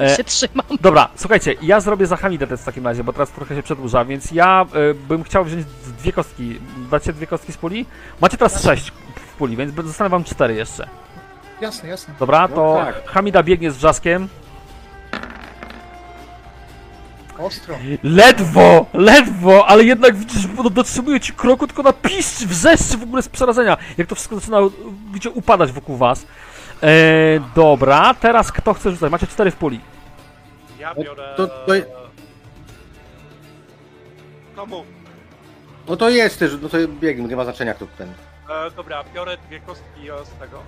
[0.00, 0.66] E, Się trzymam.
[0.80, 4.04] Dobra, słuchajcie, ja zrobię za Hamidę test w takim razie, bo teraz trochę się przedłuża,
[4.04, 5.64] więc ja e, bym chciał wziąć
[5.98, 6.60] dwie kostki.
[6.90, 7.86] Dacie dwie kostki z puli?
[8.20, 8.92] Macie teraz sześć
[9.32, 10.88] w puli, więc zostanę wam cztery jeszcze.
[11.60, 12.14] Jasne, jasne.
[12.20, 13.06] Dobra, No to tak.
[13.06, 14.28] Hamida biegnie z wrzaskiem.
[17.42, 17.78] Ostro.
[18.02, 23.22] Ledwo, ledwo, ale jednak widzisz, bo dotrzymuje ci kroku, tylko na piszczy, wrzeszczy w ogóle
[23.22, 24.58] z przerażenia, jak to wszystko zaczyna
[25.14, 26.26] gdzie upadać wokół was.
[26.82, 26.86] E,
[27.54, 29.12] dobra, teraz kto chce rzucać?
[29.12, 29.80] Macie cztery w puli.
[30.78, 31.34] Ja No, biorę...
[31.36, 31.72] to- to-
[34.56, 34.86] No mów.
[35.88, 38.08] No to jest też, no to biegnie, nie ma znaczenia kto ten.
[38.50, 40.58] E, dobra, biorę dwie kostki z tego.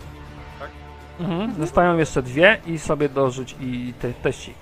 [1.21, 1.55] Mhm.
[1.59, 4.55] Zostają jeszcze dwie i sobie dorzuć i te, teścik.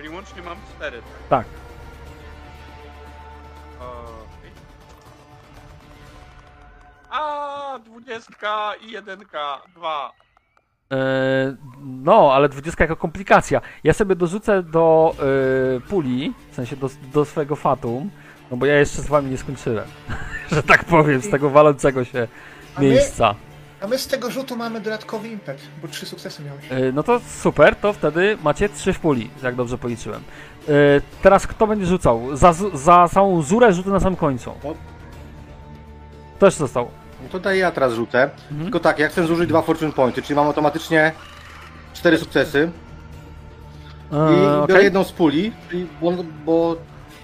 [0.00, 1.28] Czyli łącznie mam cztery, tak?
[1.28, 1.46] Tak.
[3.80, 4.50] Okej.
[7.10, 10.12] A, dwudziestka i jedynka, dwa.
[10.92, 10.96] E,
[11.80, 13.60] no, ale dwudziestka jako komplikacja.
[13.84, 15.14] Ja sobie dorzucę do
[15.76, 18.10] e, puli, w sensie do, do swojego fatum,
[18.50, 19.88] no bo ja jeszcze z wami nie skończyłem,
[20.52, 22.28] że tak powiem, z tego walącego się
[22.74, 23.34] A my, miejsca.
[23.80, 26.64] A my z tego rzutu mamy dodatkowy impet, bo trzy sukcesy miałeś.
[26.70, 30.22] E, No to super, to wtedy macie trzy w puli, jak dobrze policzyłem.
[30.68, 30.72] E,
[31.22, 32.36] Teraz kto będzie rzucał?
[32.36, 34.52] Za, za całą zurę rzuty na samym końcu.
[36.38, 36.88] Też został.
[37.22, 38.22] No to daję ja teraz rzucę.
[38.22, 38.62] Mhm.
[38.62, 41.12] Tylko tak, ja chcę zużyć dwa Fortune Pointy, czyli mam automatycznie
[41.94, 42.70] cztery sukcesy.
[44.12, 44.84] I Eee, biorę okej.
[44.84, 45.52] jedną z puli,
[46.00, 46.12] bo,
[46.44, 46.76] bo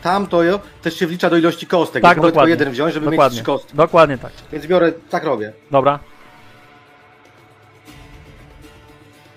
[0.03, 0.41] tam to
[0.83, 2.03] też się wlicza do ilości kostek.
[2.03, 2.51] Tak, mogę tylko dokładnie.
[2.51, 3.37] jeden wziąć, żeby mieć Dokładnie.
[3.37, 3.77] trzy kostki.
[3.77, 4.33] Dokładnie tak.
[4.53, 5.53] Więc biorę, tak robię.
[5.71, 5.99] Dobra.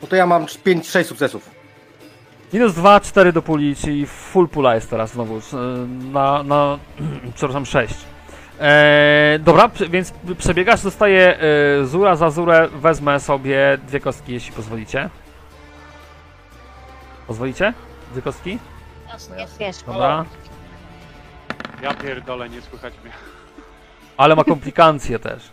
[0.02, 1.50] No to ja mam 5-6 sukcesów.
[2.54, 5.42] Minus 2, 4 do puli, czyli full pula jest teraz znowu.
[6.12, 6.80] Na, na
[7.36, 7.96] przepraszam, 6.
[8.62, 15.10] Eee, dobra, więc przebiegasz, dostaję e, zura za zurę, wezmę sobie dwie kostki, jeśli pozwolicie.
[17.28, 17.74] Pozwolicie?
[18.12, 18.60] Dwie kostki?
[19.10, 19.94] Jasne, Jest, jasne.
[19.94, 20.26] Dobra.
[21.82, 23.14] Ja pierdolę, nie słychać mnie.
[24.18, 25.44] Ale ma komplikacje też.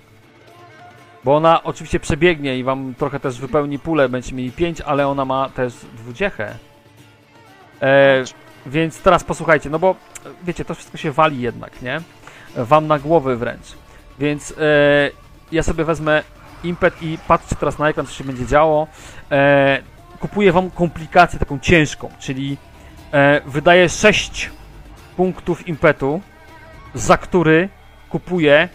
[1.27, 5.24] Bo ona oczywiście przebiegnie i wam trochę też wypełni pulę, będziecie mieli 5, ale ona
[5.24, 6.55] ma też dwudziechę.
[7.82, 8.24] E,
[8.66, 9.97] więc teraz posłuchajcie, no bo
[10.44, 12.01] wiecie, to wszystko się wali jednak, nie?
[12.57, 13.66] Wam na głowy wręcz.
[14.19, 15.11] Więc e,
[15.53, 16.23] ja sobie wezmę
[16.65, 18.86] impet i patrzcie teraz na ekran, co się będzie działo.
[19.31, 19.82] E,
[20.20, 22.57] kupuję wam komplikację taką ciężką, czyli
[23.12, 24.51] e, wydaję 6
[25.16, 26.20] punktów impetu,
[26.94, 27.69] za który
[28.09, 28.69] kupuję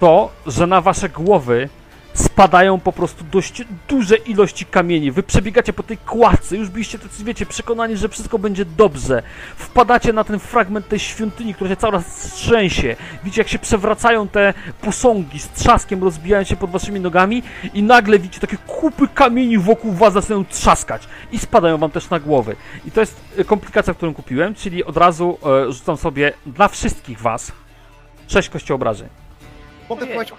[0.00, 1.68] to, że na wasze głowy
[2.14, 5.12] spadają po prostu dość duże ilości kamieni.
[5.12, 9.22] Wy przebiegacie po tej kładce, już byliście tacy, wiecie, przekonani, że wszystko będzie dobrze.
[9.56, 12.96] Wpadacie na ten fragment tej świątyni, która się cały czas trzęsie.
[13.24, 17.42] Widzicie, jak się przewracają te posągi z trzaskiem, rozbijają się pod waszymi nogami
[17.74, 22.20] i nagle widzicie takie kupy kamieni wokół was zaczynają trzaskać i spadają wam też na
[22.20, 22.56] głowy.
[22.86, 27.20] I to jest e, komplikacja, którą kupiłem, czyli od razu e, rzucam sobie dla wszystkich
[27.20, 27.52] was
[28.28, 29.19] 6 kości obrażeń.
[29.90, 30.32] Mogę próbować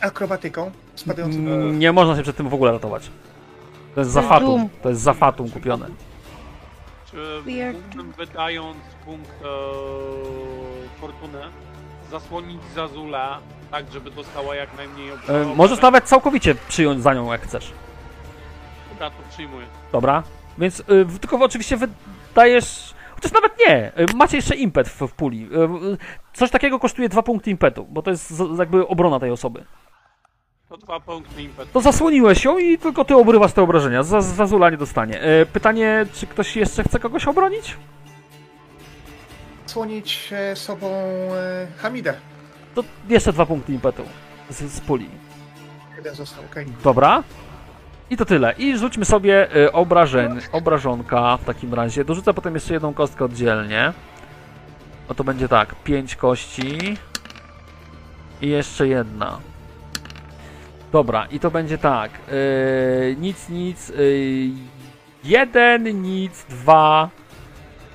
[0.00, 1.54] akrobatyką spadającą do...
[1.54, 3.10] Mm, Nie można się przed tym w ogóle ratować.
[3.94, 4.68] To jest za To jest fatum.
[4.82, 5.86] To jest za fatum kupione.
[7.10, 7.16] Czy
[8.16, 9.44] wydając punkt e,
[11.00, 11.38] fortuny
[12.10, 13.28] zasłonić Zazulę
[13.70, 15.54] tak, żeby dostała jak najmniej E, obszarowe?
[15.54, 17.72] możesz nawet całkowicie przyjąć za nią jak chcesz.
[18.90, 19.66] Dobra, to przyjmuję.
[19.92, 20.22] Dobra?
[20.58, 20.84] Więc y,
[21.20, 22.94] tylko oczywiście wydajesz.
[23.14, 23.92] Chociaż nawet nie.
[24.12, 25.48] Y, macie jeszcze impet w, w puli.
[26.32, 29.64] Coś takiego kosztuje dwa punkty impetu, bo to jest jakby obrona tej osoby.
[30.68, 31.70] To dwa punkty impetu.
[31.72, 34.02] To zasłoniłeś ją i tylko ty obrywasz te obrażenia.
[34.02, 35.24] Za- Zazula nie dostanie.
[35.42, 37.76] Y, pytanie, czy ktoś jeszcze chce kogoś obronić?
[39.66, 42.14] Słonić e, sobą e, Hamidę.
[42.74, 44.02] To jeszcze dwa punkty impetu
[44.50, 45.08] z, z puli.
[45.96, 46.66] Jeden został, okej.
[46.84, 47.22] Dobra.
[48.10, 48.54] I to tyle.
[48.58, 52.04] I rzućmy sobie y, obrażeń, obrażonka w takim razie.
[52.04, 53.92] Dorzucę potem jeszcze jedną kostkę oddzielnie.
[55.12, 56.96] No to będzie tak, 5 kości
[58.42, 59.38] i jeszcze jedna.
[60.92, 62.10] Dobra, i to będzie tak.
[62.32, 63.90] y, nic, nic.
[63.90, 64.50] y,
[65.24, 67.08] jeden, nic, dwa.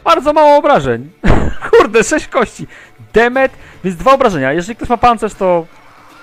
[0.04, 1.10] Bardzo mało obrażeń.
[1.72, 2.68] Kurde, 6 kości.
[3.14, 3.52] Demet,
[3.84, 4.54] więc dwa obrażenia.
[4.54, 5.66] Jeżeli ktoś ma pancerz, to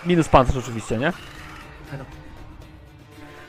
[0.06, 1.12] minus pancerz oczywiście, nie?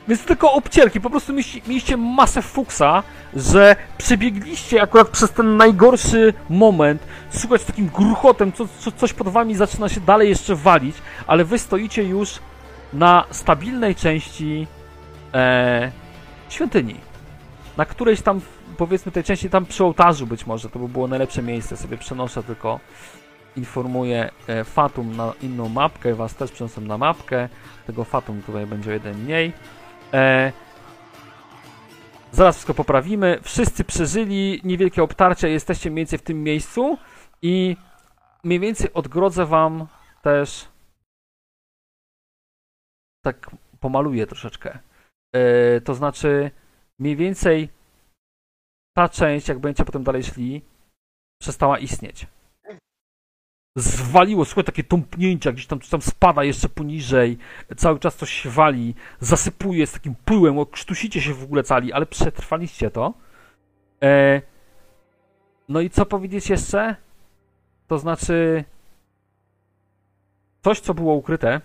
[0.08, 3.02] Więc tylko obcierki, po prostu mieliście, mieliście masę fuksa,
[3.36, 9.54] że przebiegliście akurat przez ten najgorszy moment, słuchać takim gruchotem, co, co, coś pod wami
[9.54, 10.96] zaczyna się dalej jeszcze walić,
[11.26, 12.38] ale wy stoicie już
[12.92, 14.66] na stabilnej części
[15.34, 15.92] e,
[16.48, 16.94] świątyni.
[17.76, 18.40] Na którejś tam,
[18.76, 22.42] powiedzmy tej części tam przy ołtarzu być może, to by było najlepsze miejsce, sobie przenoszę
[22.42, 22.80] tylko
[23.56, 27.48] informuję e, Fatum na inną mapkę, was też przeniosę na mapkę,
[27.86, 29.52] tego Fatum tutaj będzie jeden mniej.
[30.12, 30.52] E,
[32.32, 33.38] zaraz wszystko poprawimy.
[33.42, 36.98] Wszyscy przeżyli niewielkie obtarcie, jesteście mniej więcej w tym miejscu
[37.42, 37.76] i
[38.44, 39.86] mniej więcej odgrodzę wam
[40.22, 40.68] też
[43.24, 43.50] tak
[43.80, 44.78] pomaluję troszeczkę.
[45.34, 46.50] E, to znaczy
[46.98, 47.68] mniej więcej
[48.96, 50.62] ta część, jak będziecie potem dalej szli,
[51.42, 52.26] przestała istnieć.
[53.78, 57.38] Zwaliło, słuchaj, takie tąpnięcia, gdzieś tam, tam spada jeszcze poniżej,
[57.76, 62.06] cały czas coś się wali, zasypuje z takim pyłem, krztusicie się w ogóle cali, ale
[62.06, 63.14] przetrwaliście to.
[64.02, 64.42] E,
[65.68, 66.96] no i co powiedzieć jeszcze?
[67.88, 68.64] To znaczy,
[70.62, 71.60] coś, co było ukryte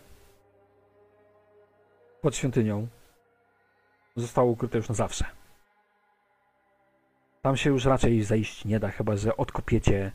[2.22, 2.88] pod świątynią,
[4.16, 5.26] zostało ukryte już na zawsze.
[7.42, 10.12] Tam się już raczej zejść nie da, chyba że odkopiecie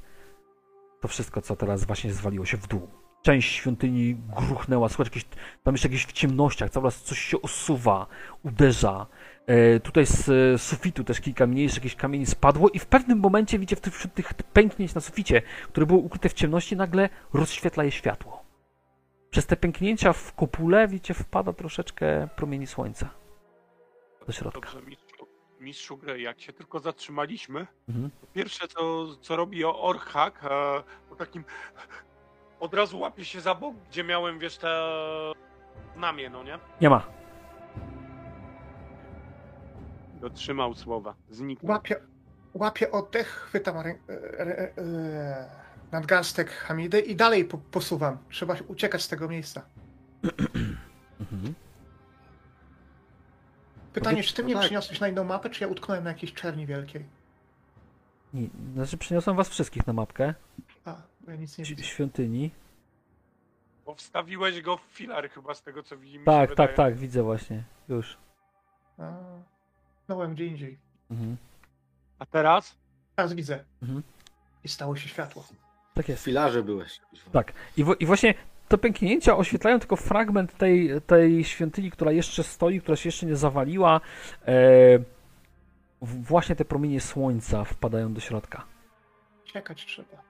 [1.00, 2.88] to wszystko, co teraz właśnie zwaliło się w dół.
[3.22, 4.16] Część świątyni
[4.48, 5.24] gruchnęła, słuchaj, jakieś,
[5.62, 8.06] tam jeszcze jakieś w ciemnościach, cały czas coś się osuwa,
[8.42, 9.06] uderza.
[9.46, 13.58] E, tutaj z e, sufitu też kilka mniejszych jakichś kamieni spadło i w pewnym momencie,
[13.58, 17.84] widzicie, w tych, wśród tych pęknięć na suficie, które były ukryte w ciemności, nagle rozświetla
[17.84, 18.42] je światło.
[19.30, 23.08] Przez te pęknięcia w kopule, widzicie, wpada troszeczkę promieni słońca
[24.26, 24.60] do środka.
[24.60, 25.05] Dobrze,
[25.60, 28.10] mistrzu, gry, jak się tylko zatrzymaliśmy, Mhm.
[28.20, 30.48] to pierwsze co, co robi Orchak, e,
[31.08, 31.44] po takim
[32.60, 34.80] Od razu łapię się za bok, gdzie miałem, wiesz, te
[35.96, 36.58] znamie, no nie?
[36.80, 37.06] Nie ma.
[40.20, 41.14] Dotrzymał słowa.
[41.30, 41.72] Zniknął.
[41.72, 41.96] Łapię,
[42.54, 45.50] łapię oddech, chwytam e, e, e,
[45.92, 48.18] nadgarstek Hamidy i dalej po, posuwam.
[48.30, 49.62] Trzeba uciekać z tego miejsca.
[51.20, 51.54] Mhm.
[54.00, 54.66] Pytanie, czy ty mnie no tak.
[54.66, 57.04] przyniosłeś na inną mapę, czy ja utknąłem na jakiejś czerni wielkiej?
[58.34, 60.34] Nie, znaczy przyniosłem was wszystkich na mapkę
[60.84, 61.82] A, bo ja nic nie widzę.
[61.84, 62.50] świątyni.
[63.86, 66.24] Bo wstawiłeś go w filar chyba z tego, co widzimy.
[66.24, 67.62] Tak, tak, tak, widzę właśnie.
[67.88, 68.16] Już.
[68.98, 69.12] A,
[70.06, 70.78] Znałem gdzie indziej.
[71.10, 71.36] Mhm.
[72.18, 72.76] A teraz?
[73.16, 73.64] Teraz widzę.
[73.82, 74.02] Mhm.
[74.64, 75.44] I stało się światło.
[75.94, 76.24] Tak W jest.
[76.24, 77.00] filarze byłeś.
[77.32, 77.52] Tak.
[77.76, 78.34] I, wo- I właśnie
[78.68, 83.36] te pęknięcia oświetlają tylko fragment tej, tej świątyni, która jeszcze stoi, która się jeszcze nie
[83.36, 84.00] zawaliła.
[84.46, 84.52] E,
[86.02, 88.64] właśnie te promienie słońca wpadają do środka.
[89.44, 90.22] Uciekać trzeba.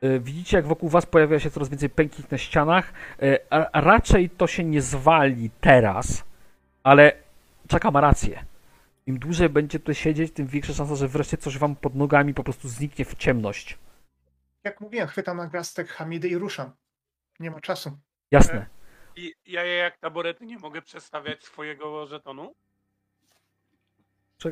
[0.00, 2.92] E, Widzicie, jak wokół was pojawia się coraz więcej pęknięć na ścianach.
[3.22, 6.24] E, a- Raczej to się nie zwali teraz,
[6.82, 7.12] ale
[7.68, 8.44] czeka ma rację.
[9.06, 12.44] Im dłużej będziecie tutaj siedzieć, tym większa szansa, że wreszcie coś wam pod nogami po
[12.44, 13.78] prostu zniknie w ciemność.
[14.64, 16.70] Jak mówiłem, chwytam nadgarstek Hamidy i ruszam.
[17.40, 17.98] Nie ma czasu.
[18.30, 18.66] Jasne.
[19.16, 22.54] I ja jak taborety nie mogę przestawiać swojego żetonu?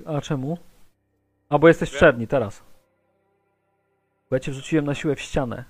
[0.07, 0.59] A czemu?
[1.49, 2.63] A bo jesteś w czerni teraz.
[4.31, 5.65] Bo ja cię wrzuciłem na siłę w ścianę.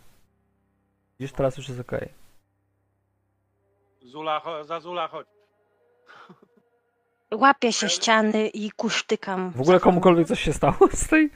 [1.20, 2.12] Widzisz, teraz już jest okej.
[4.02, 5.26] Zula, cho- za Zula chodź.
[7.34, 9.50] Łapię się ściany i kusztykam.
[9.50, 11.30] W ogóle komukolwiek coś się stało z tej...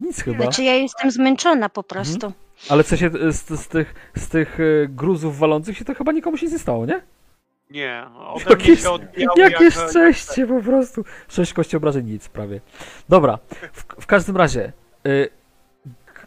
[0.00, 0.42] Nic chyba.
[0.42, 2.32] Znaczy ja jestem zmęczona po prostu.
[2.68, 6.12] Ale w sensie y, z, z tych, z tych y, gruzów walących się to chyba
[6.12, 7.02] nikomu się nie stało, nie?
[7.70, 11.04] Nie, ode Jakie, się jakie jak- szczęście po prostu.
[11.28, 12.60] Sześć kości obrażeń, nic prawie.
[13.08, 13.38] Dobra,
[13.72, 14.72] w, w każdym razie...
[15.06, 15.28] Y,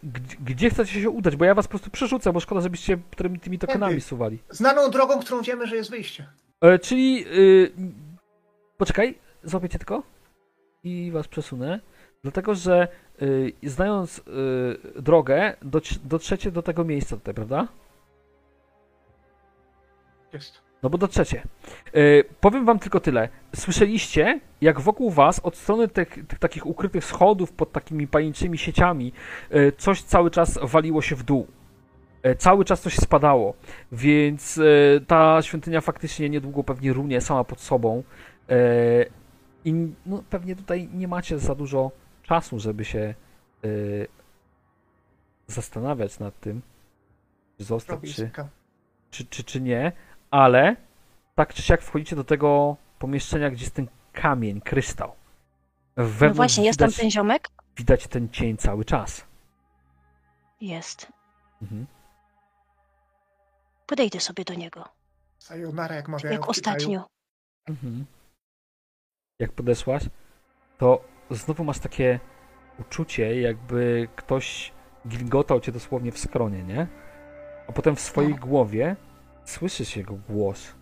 [0.02, 1.36] g- gdzie chcecie się udać?
[1.36, 4.38] Bo ja was po prostu przerzucę, bo szkoda, żebyście tymi, tymi tokenami suwali.
[4.50, 6.26] Znaną drogą, którą wiemy, że jest wyjście.
[6.60, 7.24] E, czyli.
[7.28, 7.72] y,
[8.76, 10.02] poczekaj, złapię cię tylko
[10.84, 11.80] i was przesunę.
[12.24, 12.88] Dlatego, że
[13.22, 14.22] y, znając y,
[15.02, 15.56] drogę,
[16.04, 17.68] dotrzecie do tego miejsca tutaj, prawda?
[20.32, 20.64] Jest.
[20.82, 21.42] No bo dotrzecie.
[21.96, 23.28] Y, powiem wam tylko tyle.
[23.56, 29.12] Słyszeliście, jak wokół was, od strony tych, tych takich ukrytych schodów pod takimi pajęczymi sieciami,
[29.54, 31.46] y, coś cały czas waliło się w dół.
[32.26, 33.54] Y, cały czas coś spadało.
[33.92, 34.60] Więc
[35.06, 38.02] ta świątynia faktycznie niedługo pewnie runie sama pod sobą.
[39.64, 41.90] I no, pewnie tutaj nie macie za dużo
[42.24, 43.14] czasu, żeby się
[43.64, 44.08] y,
[45.46, 46.62] zastanawiać nad tym,
[47.58, 48.30] czy zostać, czy
[49.10, 49.92] czy, czy, czy nie,
[50.30, 50.76] ale
[51.34, 55.14] tak czy siak wchodzicie do tego pomieszczenia, gdzie jest ten kamień, kryształ.
[55.96, 57.48] Wewnątrz No właśnie, jest tam widać, ten ziomek?
[57.76, 59.24] widać ten cień cały czas.
[60.60, 61.12] Jest.
[61.62, 61.86] Mhm.
[63.86, 64.84] Podejdę sobie do niego.
[65.38, 67.08] Sayonara, jak mawiają Jak ostatnio.
[67.66, 68.06] Mhm.
[69.38, 70.02] Jak podeszłaś,
[70.78, 72.20] to znowu masz takie
[72.80, 74.72] uczucie, jakby ktoś
[75.08, 76.86] gilgotał cię dosłownie w skronie, nie?
[77.68, 78.36] A potem w swojej No.
[78.46, 78.96] głowie
[79.44, 80.74] słyszysz jego głos.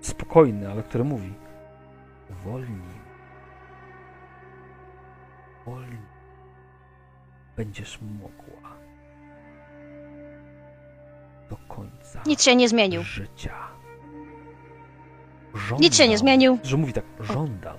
[0.00, 1.32] Spokojny, ale który mówi:
[2.30, 2.98] Uwolnij.
[5.66, 5.98] Uwolnij.
[7.56, 8.68] Będziesz mogła.
[11.50, 13.02] Do końca Nic się nie zmienił.
[13.02, 13.54] życia.
[15.54, 16.58] Żądam, Nic się nie zmienił.
[16.62, 17.76] Że mówi tak, żądam,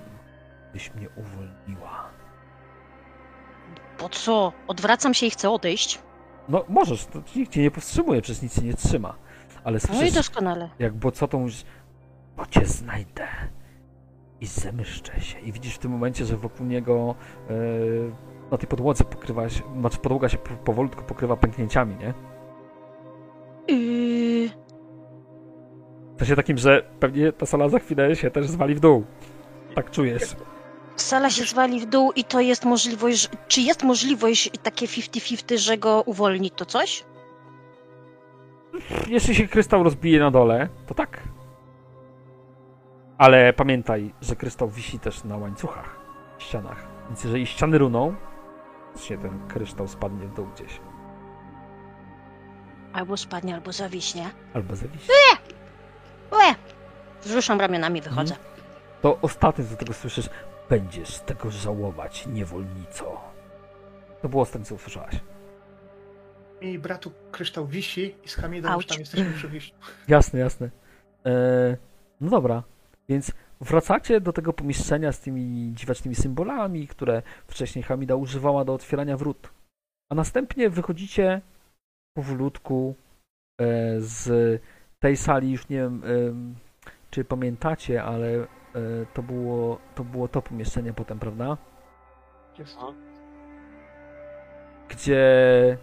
[0.72, 2.10] byś mnie uwolniła.
[3.98, 4.52] Po co?
[4.68, 5.98] Odwracam się i chcę odejść.
[6.48, 9.14] No możesz, to nikt cię nie powstrzymuje, przecież nic cię nie trzyma.
[9.64, 10.68] Ale No i słyszysz, doskonale.
[10.78, 11.64] jak bocotą mówisz,
[12.36, 13.26] bo cię znajdę
[14.40, 15.38] i zemyszczę się.
[15.40, 17.14] I widzisz w tym momencie, że wokół niego
[17.50, 17.54] e,
[18.50, 22.14] na tej podłodze pokrywa się, znaczy podłoga się po- powolutku pokrywa pęknięciami, nie?
[23.68, 24.48] Yy,
[26.16, 29.04] W sensie takim, że pewnie ta sala za chwilę się też zwali w dół.
[29.74, 30.36] Tak czujesz.
[30.96, 35.78] Sala się zwali w dół i to jest możliwość, czy jest możliwość takie 50-50, że
[35.78, 37.04] go uwolni to coś?
[39.06, 41.22] Jeśli się krystał rozbije na dole, to tak.
[43.18, 45.96] Ale pamiętaj, że krystał wisi też na łańcuchach,
[46.38, 46.86] ścianach.
[47.08, 48.14] Więc jeżeli ściany runą,
[48.94, 50.80] to się ten kryształ spadnie w dół gdzieś.
[52.92, 54.30] Albo spadnie, albo zawiśnie.
[54.54, 55.08] Albo zawisi.
[56.32, 56.54] Łe!
[57.22, 58.36] Wzruszam ramionami, wychodzę.
[59.02, 60.28] To ostatnie, co tego słyszysz,
[60.70, 63.20] będziesz tego żałować, niewolnico.
[64.22, 65.20] To było ostatnie, co usłyszałaś.
[66.62, 69.74] Mi bratu kryształ wisi i z Hamidą już tam jesteśmy przy wyjściu.
[70.08, 70.70] Jasne, jasne.
[71.26, 71.76] E,
[72.20, 72.62] no dobra,
[73.08, 79.16] więc wracacie do tego pomieszczenia z tymi dziwacznymi symbolami, które wcześniej Hamida używała do otwierania
[79.16, 79.50] wrót.
[80.12, 81.40] A następnie wychodzicie
[82.16, 82.94] powolutku
[83.60, 84.62] e, z
[84.98, 86.54] tej sali, już nie wiem, em,
[87.10, 88.46] czy pamiętacie, ale
[89.14, 91.56] to było, to było to pomieszczenie potem, prawda?
[92.58, 92.78] Jest.
[92.80, 92.92] A?
[94.88, 95.78] Gdzie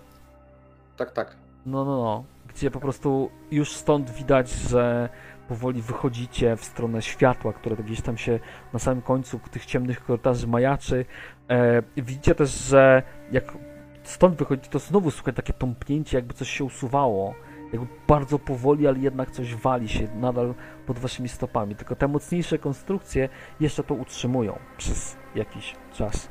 [0.97, 1.35] Tak, tak.
[1.65, 2.23] No, no, no.
[2.47, 5.09] Gdzie po prostu już stąd widać, że
[5.47, 8.39] powoli wychodzicie w stronę światła, które gdzieś tam się
[8.73, 11.05] na samym końcu tych ciemnych korytarzy majaczy.
[11.49, 13.57] E, widzicie też, że jak
[14.03, 17.35] stąd wychodzi, to znowu słychać takie tąpnięcie, jakby coś się usuwało.
[17.73, 20.53] Jakby bardzo powoli, ale jednak coś wali się nadal
[20.85, 21.75] pod waszymi stopami.
[21.75, 23.29] Tylko te mocniejsze konstrukcje
[23.59, 26.29] jeszcze to utrzymują przez jakiś czas.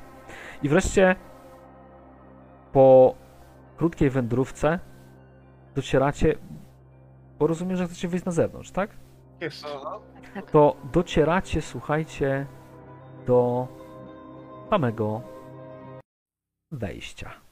[0.63, 1.17] I wreszcie
[2.73, 3.15] po
[3.77, 4.81] krótkiej wędrówce
[5.75, 6.39] docieracie,
[7.39, 8.91] bo rozumiem, że chcecie wyjść na zewnątrz, tak?
[9.41, 9.67] Jest.
[10.53, 12.47] To docieracie, słuchajcie,
[13.27, 13.69] do
[14.71, 15.23] samego
[16.73, 17.46] wejścia.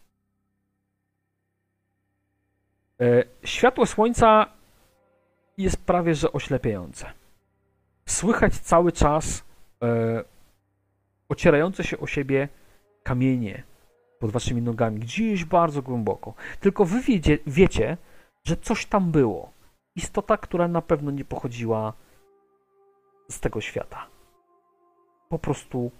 [3.44, 4.46] Światło słońca
[5.58, 7.12] jest prawie że oślepiające.
[8.06, 9.44] Słychać cały czas
[9.82, 10.24] e,
[11.28, 12.48] ocierające się o siebie
[13.02, 13.62] kamienie
[14.18, 16.34] pod waszymi nogami, gdzieś bardzo głęboko.
[16.60, 17.96] Tylko wy wiecie, wiecie,
[18.44, 19.50] że coś tam było.
[19.96, 21.92] Istota, która na pewno nie pochodziła
[23.30, 24.06] z tego świata.
[25.28, 25.90] Po prostu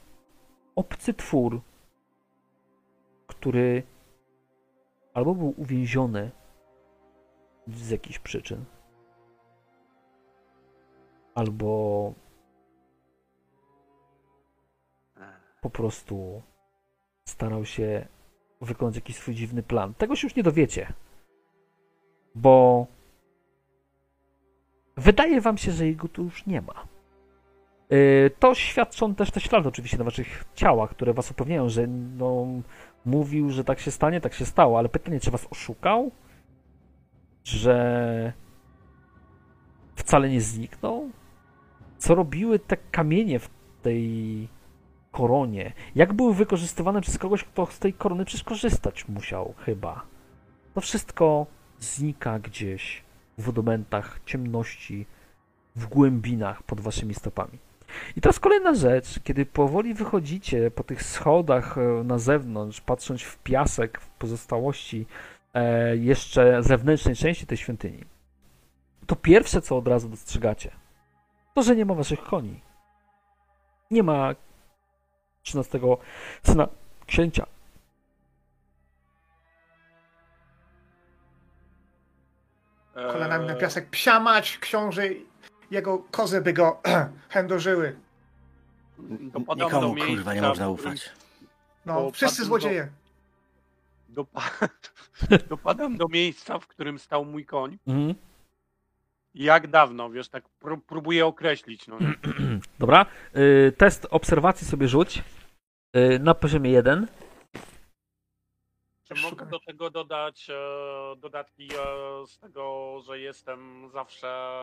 [0.77, 1.61] obcy twór,
[3.27, 3.83] który
[5.15, 6.31] albo był uwięziony
[7.67, 8.65] z jakichś przyczyn,
[11.35, 12.13] albo
[15.61, 16.43] po prostu
[17.29, 18.07] starał się
[18.61, 19.95] wykonać jakiś swój dziwny plan.
[19.95, 20.93] Tego się już nie dowiecie,
[22.35, 22.87] bo
[24.97, 26.87] wydaje wam się, że jego tu już nie ma.
[27.91, 32.47] Yy, To świadczą też te ślady oczywiście na waszych ciałach, które was upewniają, że no,
[33.05, 36.11] mówił, że tak się stanie, tak się stało, ale pytanie, czy was oszukał?
[37.45, 38.33] Że
[39.97, 41.11] wcale nie zniknął?
[41.99, 43.51] Co robiły te kamienie w
[43.83, 44.49] tej
[45.13, 45.73] koronie?
[45.95, 50.07] Jak były wykorzystywane przez kogoś, kto z tej korony przecież korzystać musiał chyba?
[50.75, 51.47] To wszystko
[51.79, 53.05] znika gdzieś
[53.39, 55.07] w wodomentach ciemności,
[55.77, 57.59] w głębinach pod waszymi stopami.
[58.17, 63.39] I teraz kolejna rzecz, kiedy powoli wychodzicie po tych schodach e, na zewnątrz, patrząc w
[63.39, 65.07] piasek, w pozostałości
[65.95, 68.05] jeszcze zewnętrznej części tej świątyni,
[69.07, 70.71] to pierwsze, co od razu dostrzegacie,
[71.55, 72.61] to, że nie ma waszych koni.
[73.91, 74.35] Nie ma
[75.43, 75.81] 13
[76.43, 76.69] syna
[77.07, 77.47] księcia.
[82.95, 83.91] Kolanami na piasek.
[83.91, 85.03] Psia mać, książę,
[85.71, 86.81] jego kozy by go
[87.29, 87.97] chędożyły.
[89.57, 91.11] Nikomu kurwa nie można ufać.
[91.87, 92.89] No, wszyscy złodzieje.
[94.15, 94.69] Dopa-
[95.49, 97.79] dopadam do miejsca, w którym stał mój koń.
[97.87, 98.15] Mhm.
[99.35, 101.87] Jak dawno, wiesz, tak pró- próbuję określić.
[101.87, 101.99] No?
[102.79, 105.23] Dobra, y, test obserwacji sobie rzuć
[105.97, 107.07] y, na poziomie 1.
[109.05, 110.55] Czy mogę do tego dodać e,
[111.17, 114.61] dodatki e, z tego, że jestem zawsze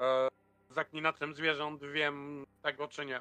[0.00, 0.28] e,
[0.70, 3.20] zaklinaczem zwierząt, wiem tego czy nie.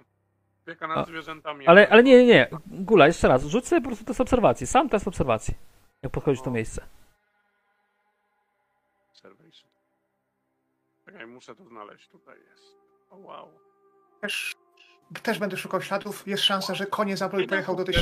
[0.70, 1.68] Opieka nad A, zwierzętami.
[1.68, 2.48] Ale, ale nie, nie, nie.
[2.68, 3.44] Gula, jeszcze raz.
[3.46, 4.68] Rzuć sobie po prostu test obserwacji.
[4.68, 5.54] Sam test obserwacji.
[6.04, 6.82] Jak podchodzisz w to miejsce.
[9.12, 9.70] Observation.
[11.06, 12.08] Czekaj, muszę to znaleźć.
[12.08, 12.76] Tutaj jest.
[13.12, 13.48] O, wow.
[14.22, 14.56] Też,
[15.24, 16.28] też będę szukał śladów.
[16.28, 17.96] Jest szansa, że konie zabrał i pojechał do, tej,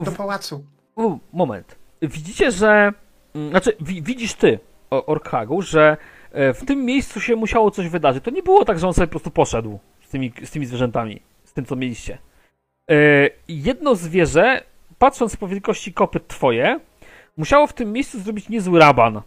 [0.00, 0.64] do pałacu.
[0.96, 1.76] U, moment.
[2.02, 2.92] Widzicie, że.
[3.34, 4.58] mm, Znaczy, wi, widzisz ty,
[4.90, 5.96] o- Orkhagu, że
[6.32, 8.24] e, w tym miejscu się musiało coś wydarzyć.
[8.24, 11.22] To nie było tak, że on sobie po prostu poszedł z tymi, z tymi zwierzętami,
[11.58, 12.18] tym, co mieliście.
[12.90, 12.94] E,
[13.48, 14.62] Jedno zwierzę,
[14.98, 16.80] patrząc po wielkości kopyt twoje,
[17.36, 19.22] musiało w tym miejscu zrobić niezły raban.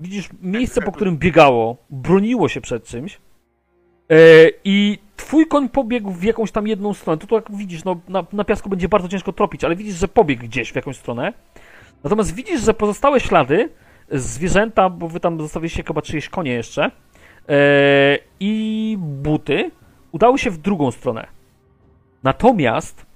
[0.00, 3.18] Widzisz miejsce, po którym biegało, broniło się przed czymś.
[4.10, 4.16] E,
[4.64, 7.18] I twój koń pobiegł w jakąś tam jedną stronę.
[7.18, 10.08] Tu, tu jak widzisz, no, na, na piasku będzie bardzo ciężko tropić, ale widzisz, że
[10.08, 11.32] pobiegł gdzieś w jakąś stronę.
[12.04, 13.68] Natomiast widzisz, że pozostałe ślady
[14.10, 16.90] zwierzęta, bo wy tam zostawiliście chyba czyjeś konie jeszcze
[17.48, 19.70] e, i buty
[20.12, 21.39] udały się w drugą stronę.
[22.22, 23.06] Natomiast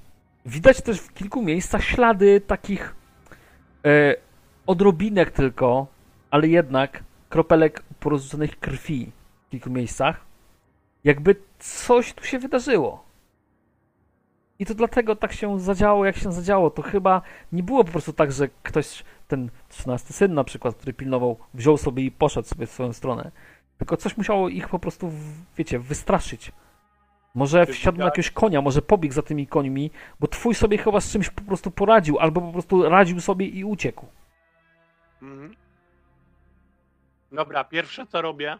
[0.46, 2.94] widać też w kilku miejscach ślady takich
[3.84, 4.14] e,
[4.66, 5.86] odrobinek tylko,
[6.30, 9.12] ale jednak kropelek porozrzuconych krwi
[9.46, 10.20] w kilku miejscach.
[11.04, 13.04] Jakby coś tu się wydarzyło.
[14.58, 16.70] I to dlatego tak się zadziało, jak się zadziało.
[16.70, 17.22] To chyba
[17.52, 21.76] nie było po prostu tak, że ktoś, ten trzynasty syn na przykład, który pilnował, wziął
[21.76, 23.30] sobie i poszedł sobie w swoją stronę.
[23.78, 25.12] Tylko coś musiało ich po prostu,
[25.56, 26.52] wiecie, wystraszyć.
[27.34, 29.90] Może wsiadł na jakiegoś konia, może pobiegł za tymi końmi,
[30.20, 33.64] bo twój sobie chyba z czymś po prostu poradził, albo po prostu radził sobie i
[33.64, 34.06] uciekł.
[35.22, 35.54] Mhm.
[37.32, 38.58] Dobra, pierwsze co robię,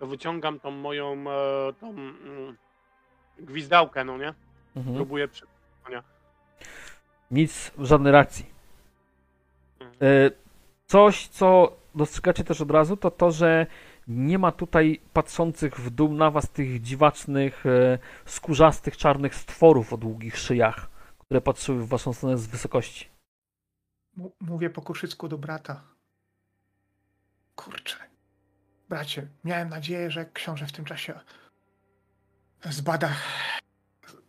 [0.00, 2.56] to wyciągam tą moją e, tą mm,
[3.38, 4.34] gwizdałkę, no nie?
[4.76, 4.96] Mhm.
[4.96, 5.46] Próbuję przy...
[7.30, 8.46] Nic, żadnej reakcji.
[10.02, 10.42] E,
[10.92, 13.66] Coś, co dostrzegacie też od razu, to to, że
[14.08, 19.96] nie ma tutaj patrzących w dół na was tych dziwacznych, e, skórzastych, czarnych stworów o
[19.96, 20.88] długich szyjach,
[21.18, 23.08] które patrzyły w waszą stronę z wysokości.
[24.18, 25.82] M- mówię po kuszycku do brata.
[27.56, 27.96] Kurczę.
[28.88, 31.20] Bracie, miałem nadzieję, że książę w tym czasie
[32.64, 33.08] zbada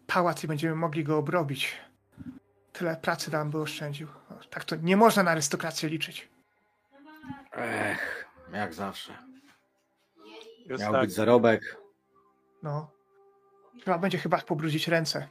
[0.08, 1.78] pałac i będziemy mogli go obrobić.
[2.74, 4.08] Tyle pracy nam by oszczędził.
[4.50, 6.30] Tak to nie można na arystokrację liczyć.
[7.52, 9.33] Ech, jak zawsze.
[10.66, 11.78] Jest Miał tak, być zarobek.
[12.64, 12.92] No.
[13.82, 15.28] Trzeba będzie chyba pobrudzić ręce.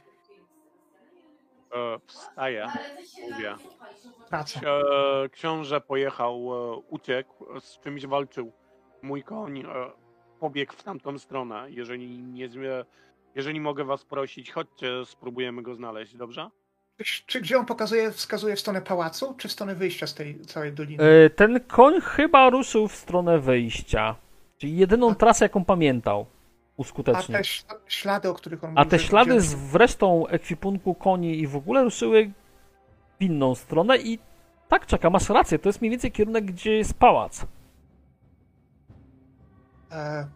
[1.75, 2.67] e, wstaję,
[3.31, 3.55] mówię.
[4.29, 4.59] Pracę.
[4.59, 8.51] Ksi- Książę pojechał, e, uciekł, z czymś walczył.
[9.01, 9.65] Mój koń e,
[10.39, 11.65] pobiegł w tamtą stronę.
[11.69, 12.85] Jeżeli nie zwie-
[13.35, 16.49] jeżeli mogę was prosić, chodźcie, spróbujemy go znaleźć, dobrze?
[17.03, 20.41] Czy, czy gdzie on pokazuje, wskazuje w stronę pałacu, czy w stronę wyjścia z tej
[20.41, 21.03] całej doliny?
[21.03, 24.15] E, Ten koń chyba ruszył w stronę wyjścia.
[24.63, 26.21] Czyli jedyną trasę, jaką pamiętał.
[26.21, 27.37] A Uskutecznił.
[27.37, 31.39] te śl- ślady, o których on A mówił, te że ślady z resztą ekwipunku koni
[31.39, 32.31] i w ogóle ruszyły
[33.19, 34.19] w inną stronę i
[34.67, 37.45] tak czeka, masz rację, to jest mniej więcej kierunek, gdzie jest pałac.
[39.91, 40.27] E,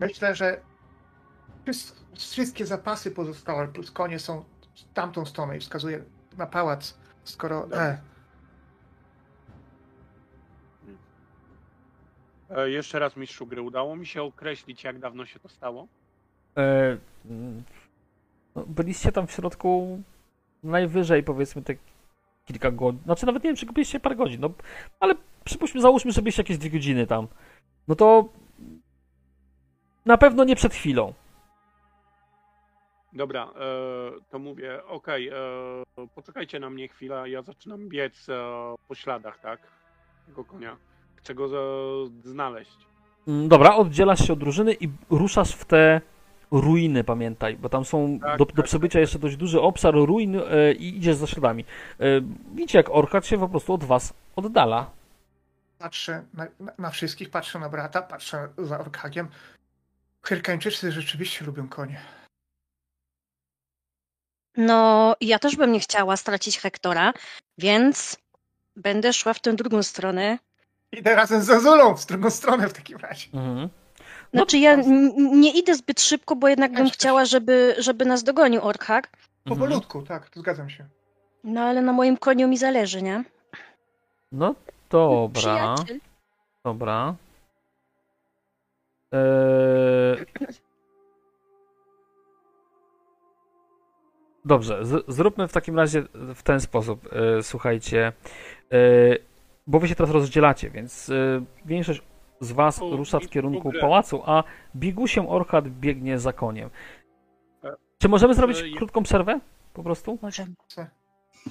[0.00, 0.60] myślę, że
[1.66, 4.44] wszys- wszystkie zapasy pozostałe plus konie są
[4.74, 6.04] w tamtą stronę i wskazuje
[6.38, 7.68] na pałac, skoro...
[7.72, 7.98] E,
[12.64, 15.86] Jeszcze raz, mistrzu gry, udało mi się określić, jak dawno się to stało?
[16.56, 16.96] E,
[18.56, 20.02] no, byliście tam w środku
[20.62, 21.74] najwyżej powiedzmy te
[22.44, 24.50] kilka godzin, znaczy nawet nie wiem, czy byliście parę godzin, no
[25.00, 25.14] ale
[25.44, 27.28] przypuśćmy, załóżmy, że byliście jakieś dwie godziny tam.
[27.88, 28.28] No to
[30.06, 31.14] na pewno nie przed chwilą.
[33.12, 33.50] Dobra, e,
[34.30, 35.34] to mówię, okej, e,
[36.14, 38.34] poczekajcie na mnie chwilę, ja zaczynam biec e,
[38.88, 39.60] po śladach, tak?
[40.26, 40.76] Tego konia.
[41.22, 41.48] Chcę go
[42.24, 42.76] znaleźć.
[43.28, 46.00] Mm, Dobra, oddzielasz się od drużyny i ruszasz w te
[46.50, 49.00] ruiny, pamiętaj, bo tam są Tak, do, tak, do tak, przebycia tak.
[49.00, 51.64] jeszcze dość duży obszar ruin e, i idziesz za śladami.
[52.00, 52.04] E,
[52.54, 54.90] widzicie, jak Orkat się po prostu od was oddala.
[55.78, 59.28] patrzę na, na, na wszystkich, patrzę na brata, patrzę za Orkagiem.
[60.22, 62.00] Hyrkańczycy rzeczywiście lubią konie.
[64.56, 67.12] No, ja też bym nie chciała stracić Hektora,
[67.58, 68.16] więc
[68.76, 70.38] będę szła w tę drugą stronę.
[70.92, 73.28] Idę razem z Azulą w drugą stronę w takim razie.
[73.34, 73.68] Mhm.
[74.34, 74.76] Znaczy, ja
[75.16, 79.06] nie idę zbyt szybko, bo jednak bym chciała, żeby, żeby nas dogonił Orkhak.
[79.06, 79.24] Mhm.
[79.44, 80.84] Powolutku, tak, to zgadzam się.
[81.44, 83.24] No, ale na moim koniu mi zależy, nie?
[84.32, 84.54] No
[84.90, 86.00] dobra, Przyjaciel.
[86.64, 87.14] dobra.
[89.12, 90.24] Eee...
[94.44, 96.02] Dobrze, z- zróbmy w takim razie
[96.34, 97.08] w ten sposób.
[97.12, 98.12] E, słuchajcie,
[98.72, 98.76] e,
[99.66, 102.02] bo wy się teraz rozdzielacie, więc e, większość
[102.40, 104.44] z was O, rusza w w kierunku ogóle- pałacu, a
[104.76, 106.70] Bigusiem Orchard biegnie za koniem.
[107.64, 109.40] E, Czy możemy zrobić e, ja- krótką przerwę?
[109.74, 110.18] Po prostu?
[110.22, 110.54] Możemy.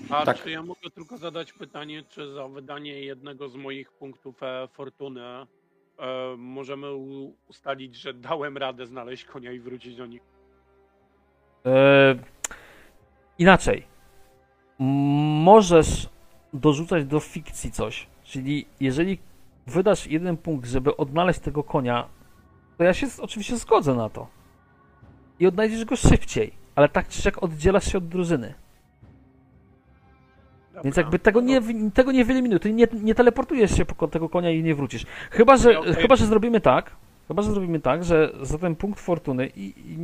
[0.09, 0.43] A Tak.
[0.43, 5.21] czy ja mogę tylko zadać pytanie, czy za wydanie jednego z moich punktów e, fortuny
[5.25, 5.45] e,
[6.37, 10.21] możemy u- ustalić, że dałem radę znaleźć konia i wrócić do nich?
[11.65, 12.15] E,
[13.39, 13.83] inaczej.
[15.43, 16.09] Możesz
[16.53, 18.07] dorzucać do fikcji coś.
[18.23, 19.19] Czyli jeżeli
[19.67, 22.07] wydasz jeden punkt, żeby odnaleźć tego konia,
[22.77, 24.27] to ja się oczywiście zgodzę na to.
[25.39, 26.53] I odnajdziesz go szybciej.
[26.75, 28.53] Ale tak czy siak oddzielasz się od drużyny.
[30.67, 30.83] Dobra.
[30.83, 31.61] Więc jakby tego nie,
[31.93, 32.59] tego nie wyeliminuj.
[32.59, 35.05] Ty nie, nie teleportujesz się po tego konia i nie wrócisz.
[35.31, 35.93] Chyba, że, Okej.
[35.93, 36.95] chyba, że zrobimy tak.
[37.27, 39.97] Chyba, że zrobimy tak, że za ten punkt fortuny i, i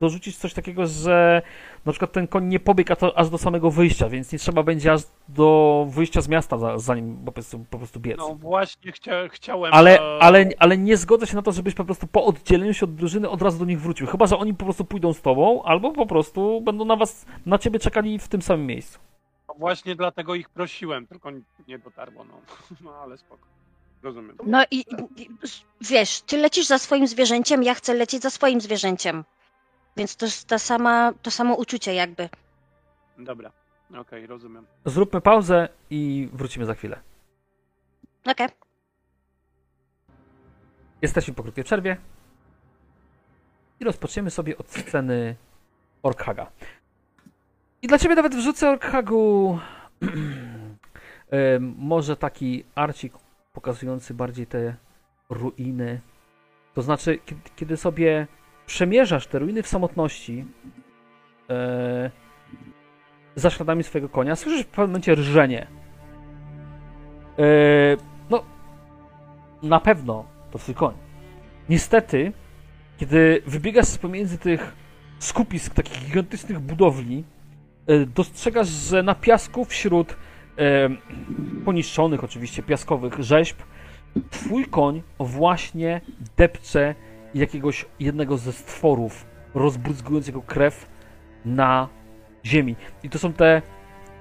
[0.00, 1.42] dorzucić coś takiego, że
[1.84, 4.62] na przykład ten koń nie pobiegł a to aż do samego wyjścia, więc nie trzeba
[4.62, 8.18] będzie aż do wyjścia z miasta, za- zanim po prostu, po prostu biec.
[8.18, 9.74] No właśnie chcia, chciałem...
[9.74, 12.84] Ale, e, ale, ale nie zgodzę się na to, żebyś po prostu po oddzieleniu się
[12.84, 14.06] od drużyny od razu do nich wrócił.
[14.06, 17.58] Chyba, że oni po prostu pójdą z tobą, albo po prostu będą na was, na
[17.58, 18.98] ciebie czekali w tym samym miejscu.
[19.58, 21.30] Właśnie dlatego ich prosiłem, tylko
[21.68, 22.34] nie dotarło, no.
[22.84, 23.46] No ale spoko.
[24.02, 24.36] Rozumiem.
[24.46, 24.84] No i,
[25.16, 25.28] i
[25.80, 29.24] wiesz, ty lecisz za swoim zwierzęciem, ja chcę lecieć za swoim zwierzęciem.
[29.96, 32.28] Więc to jest ta sama, to samo uczucie jakby.
[33.18, 33.52] Dobra.
[33.98, 34.66] Okej, rozumiem.
[34.84, 37.00] Zróbmy pauzę i wrócimy za chwilę.
[38.26, 38.48] Okej.
[41.02, 41.96] Jesteśmy po krótkiej przerwie
[43.80, 45.36] i rozpoczniemy sobie od sceny
[46.02, 46.50] Orkhaga.
[47.82, 49.58] I dla ciebie nawet wrzucę Orkhagu
[51.76, 53.12] może taki arcik
[53.52, 54.76] pokazujący bardziej te
[55.30, 56.00] ruiny.
[56.74, 57.18] To znaczy,
[57.56, 58.26] kiedy sobie
[58.66, 60.44] przemierzasz te ruiny w samotności
[61.50, 62.10] e,
[63.36, 65.66] za śladami swojego konia, słyszysz w pewnym momencie rżenie.
[67.38, 67.42] E,
[68.30, 68.44] no,
[69.62, 70.94] na pewno to twój koń.
[71.68, 72.32] Niestety,
[72.96, 74.74] kiedy wybiegasz z pomiędzy tych
[75.18, 77.24] skupisk takich gigantycznych budowli,
[77.86, 80.16] e, dostrzegasz, że na piasku wśród
[80.58, 80.88] e,
[81.64, 83.56] poniszczonych oczywiście piaskowych rzeźb
[84.30, 86.00] twój koń właśnie
[86.36, 86.94] depcze
[87.34, 90.88] jakiegoś jednego ze stworów rozbryzgującego krew
[91.44, 91.88] na
[92.44, 92.76] ziemi.
[93.02, 93.62] I to są te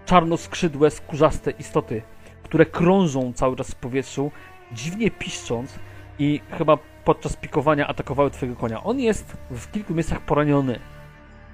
[0.05, 2.01] czarnoskrzydłe, skórzaste istoty,
[2.43, 4.31] które krążą cały czas w powietrzu,
[4.71, 5.79] dziwnie piszcząc
[6.19, 8.83] i chyba podczas pikowania atakowały twojego konia.
[8.83, 10.79] On jest w kilku miejscach poraniony,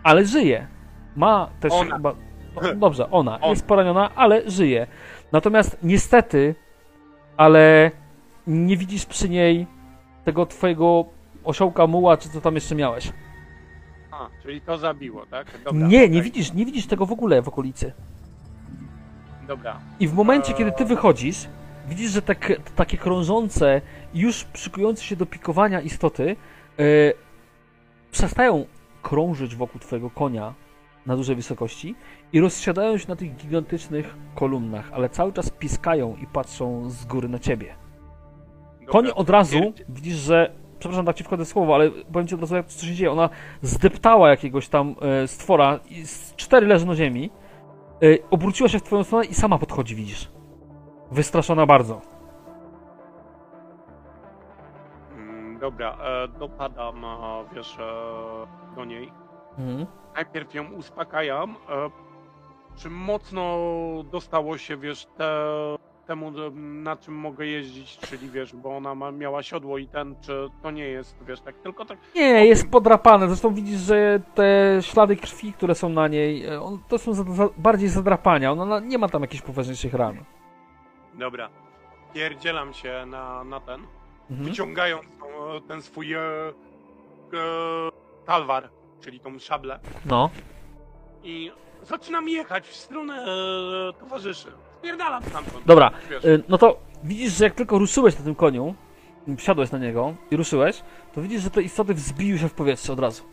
[0.03, 0.67] ale żyje.
[1.15, 1.95] Ma też Ona.
[1.95, 2.15] chyba...
[2.55, 3.49] No, dobrze, ona On.
[3.49, 4.87] jest poraniona, ale żyje.
[5.31, 6.55] Natomiast niestety,
[7.37, 7.91] ale
[8.47, 9.67] nie widzisz przy niej
[10.25, 11.05] tego twojego
[11.49, 13.11] osiołka muła, czy co tam jeszcze miałeś.
[14.11, 15.47] A, czyli to zabiło, tak?
[15.65, 17.93] Dobra, nie, nie widzisz, nie widzisz tego w ogóle w okolicy.
[19.47, 19.79] Dobra.
[19.99, 20.57] I w momencie, Eee.
[20.57, 21.47] kiedy ty wychodzisz,
[21.87, 23.81] widzisz, że te, k- takie krążące,
[24.13, 26.35] już szykujące się do pikowania istoty
[26.79, 26.83] e,
[28.11, 28.65] przestają
[29.01, 30.53] krążyć wokół twojego konia
[31.05, 31.95] na dużej wysokości
[32.33, 37.29] i rozsiadają się na tych gigantycznych kolumnach, ale cały czas piskają i patrzą z góry
[37.29, 37.75] na ciebie.
[38.79, 38.91] dobra.
[38.91, 40.58] Koń od razu widzisz, że.
[40.79, 43.11] Przepraszam, tak ci wchodzę słowo, ale powiem ci od razu, jak co się dzieje.
[43.11, 43.29] Ona
[43.61, 47.29] zdeptała jakiegoś tam e, stwora, i z cztery leży na ziemi,
[48.03, 50.31] e, obróciła się w twoją stronę i sama podchodzi, widzisz.
[51.11, 52.01] Wystraszona bardzo.
[55.15, 57.05] Mm, Dobra, e, dopadam,
[57.55, 57.77] wiesz,
[58.75, 59.11] do niej.
[59.57, 59.85] Mhm.
[60.15, 61.55] Najpierw ją uspokajam.
[62.75, 63.57] Czy mocno
[64.11, 65.33] dostało się, wiesz, te,
[66.09, 70.47] temu, na czym mogę jeździć, czyli wiesz, bo ona ma, miała siodło i ten, czy
[70.63, 71.97] to nie jest, wiesz, tak, tylko tak.
[72.15, 73.27] Nie, jest podrapane.
[73.27, 77.23] Zresztą widzisz, że te ślady krwi, które są na niej, e, on, to są za,
[77.23, 78.51] za, bardziej zadrapania.
[78.51, 80.17] Ona na- nie ma tam jakichś poważniejszych ran.
[81.13, 81.49] Dobra.
[82.13, 83.81] Pierdzielam się na, na ten,
[84.29, 84.49] Mhm.
[84.49, 85.25] wyciągając tą,
[85.67, 86.51] ten swój e, e,
[88.25, 88.69] talwar,
[89.01, 89.79] czyli tą szablę.
[90.05, 90.29] No.
[91.23, 91.51] i
[91.83, 94.51] zaczynam jechać w stronę e, towarzyszy.
[94.79, 95.65] Spierdalam stamtąd.
[95.65, 98.75] Dobra, Wiesz, Y, No to widzisz, że jak tylko ruszyłeś na tym koniu,
[99.37, 100.81] wsiadłeś na niego i ruszyłeś,
[101.13, 103.23] to widzisz, że te istoty wzbiły się w powietrze od razu.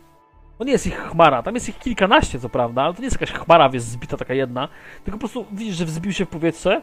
[0.57, 3.21] To nie jest ich chmara, tam jest ich kilkanaście, co prawda, ale to nie jest
[3.21, 4.67] jakaś chmara, wiesz, zbita taka jedna,
[5.03, 6.81] tylko po prostu widzisz, że wzbił się w powietrze,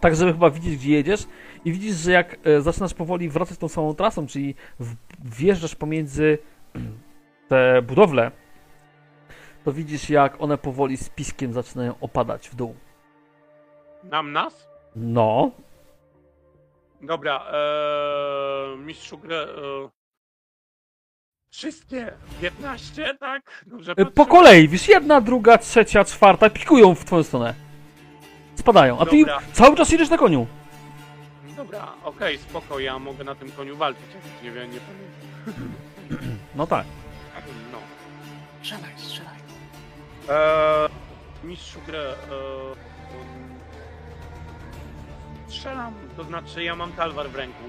[0.00, 1.26] tak żeby chyba widzieć, gdzie jedziesz
[1.64, 4.94] i widzisz, że jak e, zaczynasz powoli wracać tą samą trasą, czyli w,
[5.24, 6.38] wjeżdżasz pomiędzy
[7.48, 8.30] te budowle,
[9.64, 12.74] to widzisz, jak one powoli z piskiem zaczynają opadać w dół.
[14.10, 14.68] Nam nas?
[14.96, 15.50] No,
[17.02, 19.36] Dobra, e, mistrzu gry.
[19.36, 19.46] E,
[21.50, 23.64] wszystkie 15, tak?
[23.66, 24.28] Dobrze Y, Po patrzyłem?
[24.28, 27.54] kolei, wiesz, jedna, druga, trzecia, czwarta, pikują w twoją stronę.
[28.56, 29.40] Spadają, a ty Dobra.
[29.52, 30.46] cały czas jedziesz na koniu.
[31.56, 35.74] Dobra, okej, spoko, ja mogę na tym koniu walczyć, jak nie wiem, nie pamiętam.
[36.54, 36.86] No tak.
[37.72, 37.78] No.
[38.62, 39.38] Strzelaj, strzelaj.
[40.28, 40.88] E,
[41.44, 41.98] mistrzu gry.
[41.98, 42.14] E,
[45.48, 47.62] strzelam, to znaczy ja mam talwar w ręku.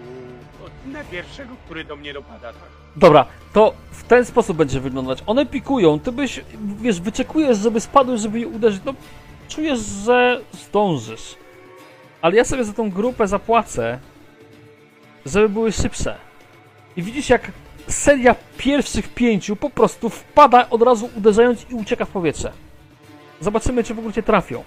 [0.85, 2.69] Na pierwszego, który do mnie dopada, tak?
[2.95, 5.23] Dobra, to w ten sposób będzie wyglądać.
[5.25, 6.41] One pikują, ty byś,
[6.81, 8.81] wiesz, wyczekujesz, żeby spadły, żeby je uderzyć.
[8.85, 8.93] No,
[9.47, 11.35] czujesz, że zdążysz.
[12.21, 13.99] Ale ja sobie za tą grupę zapłacę,
[15.25, 16.15] żeby były szybsze.
[16.97, 17.51] I widzisz, jak
[17.87, 22.51] seria pierwszych pięciu po prostu wpada od razu uderzając i ucieka w powietrze.
[23.41, 24.63] Zobaczymy, czy w ogóle cię trafią.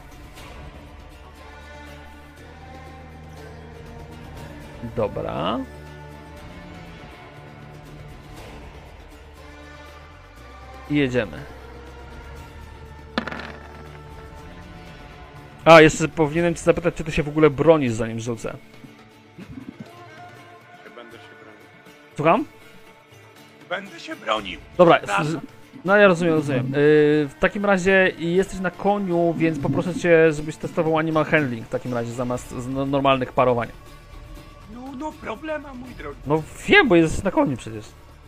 [4.98, 5.60] Dobra.
[10.90, 11.38] I jedziemy.
[15.64, 18.56] A, jeszcze powinienem cię zapytać, czy ty się w ogóle bronisz, zanim rzucę.
[20.96, 21.60] Będę się bronił.
[22.16, 22.44] Słucham?
[23.68, 24.60] Będę się bronił!
[24.78, 25.00] Dobra,
[25.84, 26.66] no ja rozumiem, rozumiem.
[26.66, 26.72] Yy,
[27.28, 31.94] w takim razie jesteś na koniu, więc poproszę cię, żebyś testował animal handling w takim
[31.94, 33.68] razie zamiast no- normalnych parowań.
[34.98, 36.20] No, problema, mój drogi.
[36.26, 37.84] No wiem, bo jesteś na koniu przecież.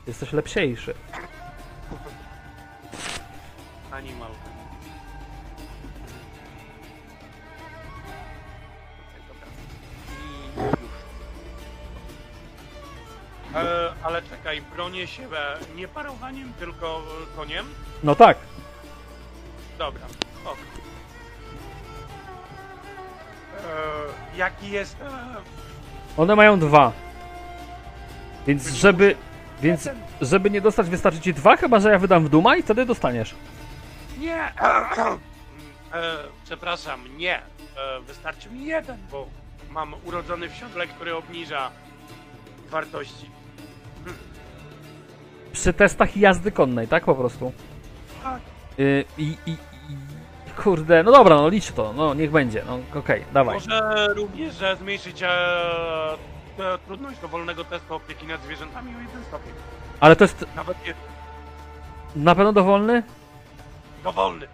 [0.06, 0.94] Jesteś lepsiejszy.
[3.90, 4.30] Animal.
[9.10, 9.46] Okej, dobra.
[10.12, 10.90] I już.
[13.54, 17.02] E, ale czekaj, bronię się e, nie parowaniem, tylko
[17.32, 17.66] e, koniem?
[18.02, 18.38] No tak.
[19.78, 20.06] Dobra,
[20.44, 20.58] ok.
[24.34, 25.36] E, jaki jest e,
[26.16, 26.92] One mają dwa.
[28.46, 29.16] Więc żeby.
[29.62, 29.88] Więc
[30.20, 33.34] żeby nie dostać, wystarczy ci dwa, chyba że ja wydam w Duma i wtedy dostaniesz.
[34.18, 34.44] Nie!
[34.54, 35.18] e,
[36.44, 37.36] przepraszam, nie.
[37.36, 37.40] E,
[38.06, 39.26] wystarczy mi jeden, bo
[39.70, 41.70] mam urodzony w siodle, który obniża
[42.70, 43.30] wartości.
[45.52, 47.52] Przy testach jazdy konnej, tak po prostu.
[48.22, 48.40] Tak.
[48.78, 49.69] Y, I, i, i
[50.62, 53.54] kurde, no dobra, no licz to, no niech będzie, no okej, dawaj.
[53.54, 55.28] Może również, że zmniejszyć e,
[56.56, 59.52] tę trudność dowolnego testu opieki nad zwierzętami o jeden stopień.
[60.00, 60.94] Ale to jest Nawet nie
[62.16, 63.02] na pewno dowolny?
[64.04, 64.46] dowolny.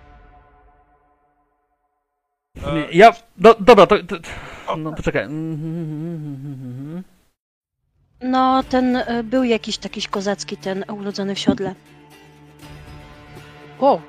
[2.66, 5.22] E, Ja, do, dobra, to, to no poczekaj.
[5.24, 7.02] Mhm.
[8.22, 11.74] No, ten y, był jakiś taki kozacki, ten urodzony w siodle.
[13.80, 14.00] O!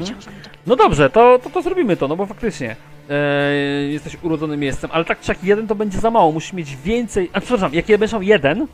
[0.00, 0.18] Mhm.
[0.18, 0.50] wiedział, że.
[0.66, 2.76] No dobrze, to, to, to zrobimy to, no bo faktycznie
[3.10, 3.52] e,
[3.88, 7.30] jesteś urodzonym miejscem, ale tak czy jak jeden to będzie za mało, musisz mieć więcej,
[7.32, 8.66] a przepraszam, jak będziesz miał jeden,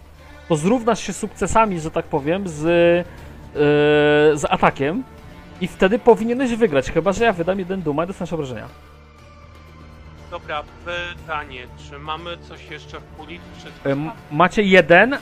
[0.49, 3.05] to zrównasz się sukcesami, że tak powiem, z, e,
[4.37, 5.03] z atakiem
[5.61, 8.69] i wtedy powinieneś wygrać, chyba że ja wydam jeden duma i dostaniesz obrażenia.
[10.31, 13.41] Dobra, pytanie, czy mamy coś jeszcze w puli?
[13.59, 13.97] Wszystko E,
[14.31, 15.19] macie jeden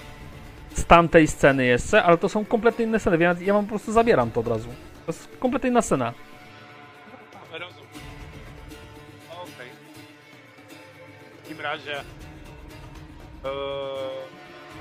[0.75, 3.93] z tamtej sceny jeszcze, ale to są kompletnie inne sceny, więc ja mam po prostu
[3.93, 4.69] zabieram to od razu.
[5.11, 6.13] To jest kompletnie inna scena.
[7.53, 7.89] Rozumiem.
[9.31, 9.69] Okej.
[11.35, 12.01] W takim razie.
[12.01, 12.03] E,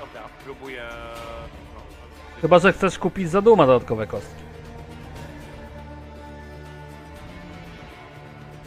[0.00, 0.88] dobra, próbuję.
[1.74, 1.80] No,
[2.40, 4.42] Chyba, że chcesz kupić za duma dodatkowe kostki.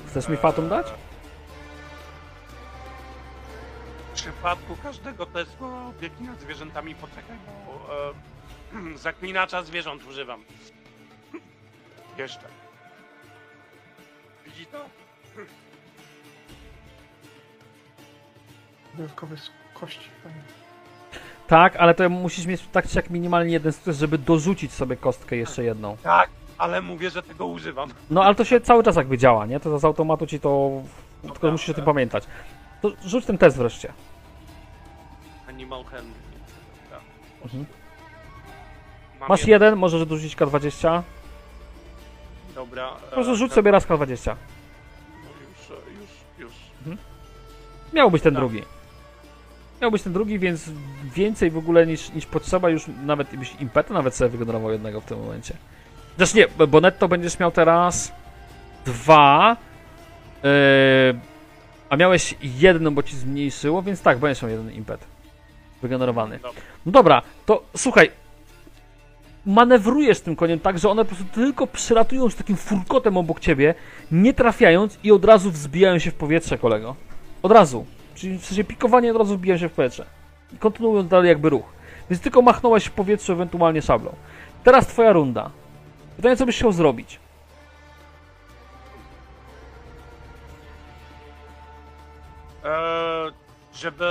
[0.07, 0.87] Chcesz mi Fatum dać?
[4.11, 7.89] W przypadku każdego testu opieki nad zwierzętami poczekaj, bo
[8.93, 10.43] e, zaklinacza zwierząt używam.
[12.17, 12.45] Jeszcze.
[14.45, 14.85] Widzi to?
[18.97, 20.09] Dodatkowe s- kości.
[20.23, 20.41] Fajnie.
[21.47, 25.35] Tak, ale to musisz mieć tak czy jak minimalnie jeden sukces, żeby dorzucić sobie kostkę
[25.35, 25.97] jeszcze jedną.
[25.97, 27.89] Tak, ale mówię, że tego używam.
[28.09, 29.59] No ale to się cały czas jakby działa, nie?
[29.59, 30.81] To z automatu ci to...
[31.21, 32.23] Tylko Dobra, musisz o tym e, pamiętać.
[32.81, 33.93] To rzuć ten test wreszcie.
[35.47, 36.15] Animal handling.
[37.43, 37.65] Mhm.
[39.29, 41.01] Masz jeden, możesz dorzucić K20.
[42.55, 42.89] Dobra.
[42.89, 44.35] Po prostu e, rzuć sobie raz K20.
[45.23, 45.81] No już,
[46.37, 46.49] już,
[46.85, 46.97] już.
[47.93, 48.41] Miał być ten Tak.
[48.41, 48.63] drugi.
[49.81, 50.69] Miał być ten drugi, więc
[51.15, 55.05] więcej w ogóle niż, niż potrzeba już nawet byś impetu nawet sobie wygenerował jednego w
[55.05, 55.53] tym momencie.
[56.17, 58.11] Zresztą nie, bo netto będziesz miał teraz
[58.85, 59.57] dwa,
[60.43, 60.49] yy,
[61.89, 65.05] a miałeś jeden, bo ci zmniejszyło, więc tak, będziesz miał jeden impet
[65.81, 66.39] wygenerowany.
[66.39, 66.61] Dobra.
[66.85, 68.11] No dobra, to słuchaj,
[69.45, 73.75] manewrujesz tym koniem tak, że one po prostu tylko przylatują z takim furkotem obok ciebie,
[74.11, 76.95] nie trafiając i od razu wzbijają się w powietrze, kolego.
[77.43, 77.85] Od razu.
[78.15, 80.05] Czyli w sensie pikowanie od razu wbijają się w powietrze.
[80.59, 81.65] Kontynuując dalej jakby ruch.
[82.09, 84.15] Więc tylko machnąłeś w powietrzu ewentualnie szablą.
[84.63, 85.49] Teraz twoja runda.
[86.15, 87.19] Pytanie, co byś chciał zrobić?
[92.63, 93.31] E,
[93.73, 94.05] żeby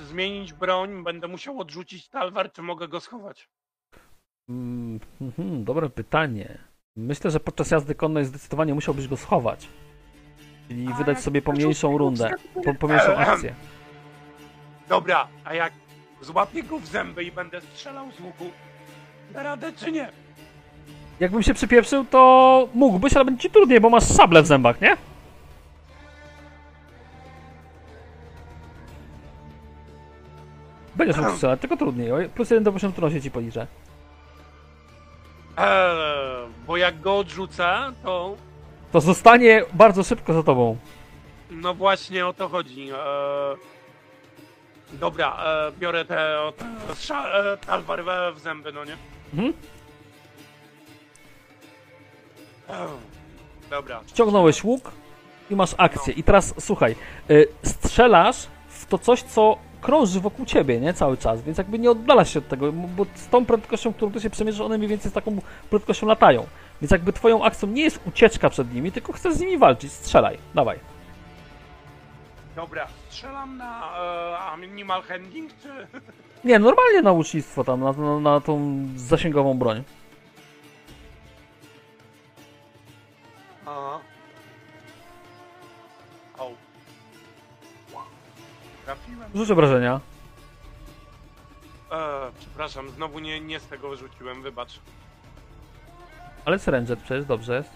[0.00, 3.48] zmienić broń, będę musiał odrzucić talwar, czy mogę go schować?
[4.48, 6.58] Mm, mhm, dobre pytanie.
[6.96, 9.68] Myślę, że podczas jazdy konnej zdecydowanie musiałbyś go schować.
[10.68, 12.30] Czyli A wydać sobie pomniejszą rundę,
[12.64, 13.54] po, pomniejszą akcję.
[14.88, 15.72] Dobra, a jak
[16.20, 18.44] złapię go w zęby i będę strzelał z łuku,
[19.32, 20.08] da radę czy nie?
[21.20, 24.96] Jakbym się przypieprzył, to mógłbyś, ale będzie ci trudniej, bo masz szablę w zębach, nie?
[30.96, 32.28] Będziesz mógł strzelać, tylko trudniej.
[32.34, 33.66] Plus jeden do poziom trudności ci policzę.
[35.56, 38.36] Eee, bo jak go odrzucę, to
[38.92, 40.76] To zostanie bardzo szybko za tobą.
[41.50, 42.82] no właśnie o to chodzi.
[42.90, 43.56] Eee,
[44.92, 48.00] dobra, e, biorę te, o, te sza, e, talwar
[48.34, 48.96] w zęby, no nie?
[49.34, 49.52] Mhm.
[52.68, 52.76] Eee,
[53.70, 54.00] dobra.
[54.06, 54.90] Ściągnąłeś łuk
[55.50, 56.14] i masz akcję.
[56.14, 56.96] I teraz słuchaj,
[57.30, 60.94] y, strzelasz w to coś, co krąży wokół ciebie, nie?
[60.94, 64.20] Cały czas, więc jakby nie oddalasz się od tego, bo z tą prędkością, którą ty
[64.20, 65.38] się przemierzysz, one mniej więcej z taką
[65.70, 66.46] prędkością latają.
[66.82, 69.92] Więc jakby twoją akcją nie jest ucieczka przed nimi, tylko chcesz z nimi walczyć.
[69.92, 70.78] Strzelaj, dawaj.
[72.56, 75.68] Dobra, strzelam na e, animal handling, czy...
[76.44, 79.82] Nie, normalnie na łucznictwo tam, na, na, na tą zasięgową broń.
[83.66, 84.00] Aha.
[89.34, 90.00] Rzuć obrażenia.
[91.92, 91.96] E,
[92.38, 94.80] przepraszam, znowu nie, nie z tego wyrzuciłem, wybacz.
[96.44, 97.70] Ale syrenget przecież, dobrze jest.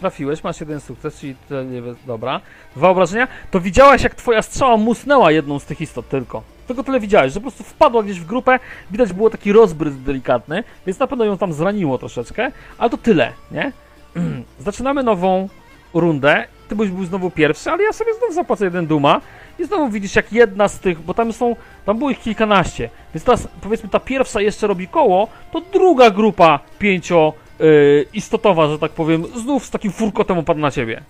[0.00, 2.40] Trafiłeś, masz jeden sukces, czyli tyle nie dobra.
[2.76, 3.28] Dwa obrażenia.
[3.50, 6.42] To widziałaś, jak twoja strzała musnęła jedną z tych istot tylko.
[6.66, 8.58] Tylko tyle widziałeś, że po prostu wpadła gdzieś w grupę,
[8.90, 13.32] widać było taki rozbrysk delikatny, więc na pewno ją tam zraniło troszeczkę, ale to tyle,
[13.50, 13.72] nie?
[14.58, 15.48] Zaczynamy nową
[15.94, 16.46] rundę.
[16.68, 19.20] Ty byś był znowu pierwszy, ale ja sobie znowu zapłacę jeden duma
[19.60, 23.24] i znowu widzisz, jak jedna z tych, bo tam są, tam było ich kilkanaście, więc
[23.24, 28.92] teraz powiedzmy ta pierwsza jeszcze robi koło, to druga grupa pięcio yy, istotowa, że tak
[28.92, 31.02] powiem, znów z takim furkotem opadł na ciebie.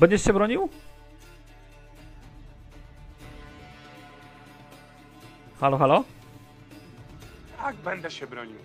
[0.00, 0.68] Będziesz się bronił?
[5.60, 6.04] Halo, halo?
[7.62, 8.56] Tak, będę się bronił.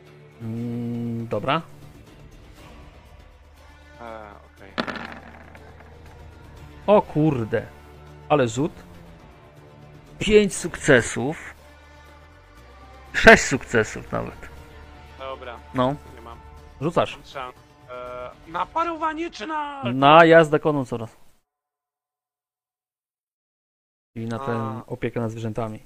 [0.41, 1.61] Mm, dobra.
[4.01, 4.21] E,
[4.55, 4.71] okej.
[6.87, 7.65] O kurde.
[8.29, 8.84] Ale rzut.
[10.19, 11.53] Pięć sukcesów.
[13.13, 14.49] Sześć sukcesów nawet.
[15.19, 16.37] Dobra, No, nie mam.
[16.81, 17.17] rzucasz.
[17.35, 17.53] Mam.
[17.89, 19.83] E, na parowanie czy na...
[19.83, 21.17] Na jazdę koną coraz.
[24.15, 25.79] I na tę opiekę nad zwierzętami.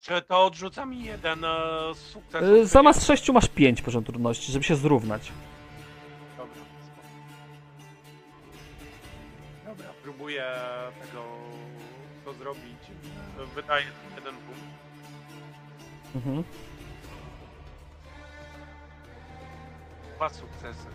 [0.00, 1.58] Czy to odrzuca mi jeden e,
[1.94, 2.42] sukces?
[2.42, 5.32] Yy, zamiast sześciu masz pięć poziom trudności, żeby się zrównać.
[6.36, 6.62] Dobra.
[9.66, 10.44] Dobra, próbuję
[11.02, 11.22] tego
[12.26, 12.78] to zrobić.
[13.54, 13.86] Wydaje
[14.16, 14.60] jeden punkt.
[16.14, 16.44] Mhm.
[20.16, 20.86] Dwa sukcesy.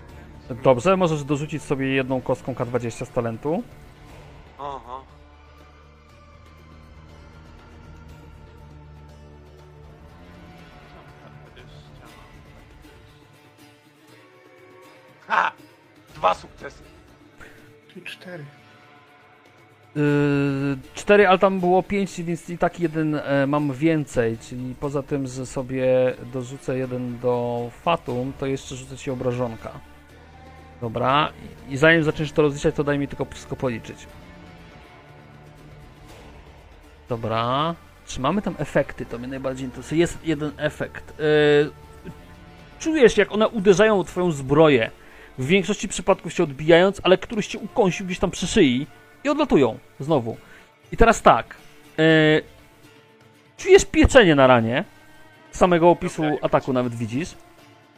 [0.63, 3.63] Dobrze, możesz dorzucić sobie jedną kostką K20 z talentu.
[4.59, 5.01] Aha.
[15.27, 15.51] Ha!
[16.15, 16.83] Dwa sukcesy.
[17.93, 18.45] Czyli cztery.
[19.95, 25.03] Yy, cztery, ale tam było pięć, więc i tak jeden e, mam więcej, czyli poza
[25.03, 25.85] tym, że sobie
[26.33, 29.71] dorzucę jeden do Fatum, to jeszcze rzucę ci obrażonka.
[30.81, 31.31] Dobra,
[31.69, 34.07] i, i zanim zaczniesz to rozliczać, to daj mi tylko wszystko policzyć.
[37.09, 37.75] Dobra,
[38.07, 39.05] czy mamy tam efekty?
[39.05, 40.01] To mnie najbardziej interesuje.
[40.01, 41.19] Jest jeden efekt.
[41.19, 41.71] Yy,
[42.79, 44.91] czujesz, jak one uderzają w twoją zbroję.
[45.37, 48.87] W większości przypadków się odbijając, ale któryś cię ukąsił gdzieś tam przy szyi
[49.23, 50.37] i odlatują znowu.
[50.91, 51.55] I teraz tak.
[51.99, 52.01] E,
[53.57, 54.83] czujesz pieczenie na ranie.
[55.51, 56.37] Samego opisu Okej.
[56.41, 57.35] ataku nawet widzisz.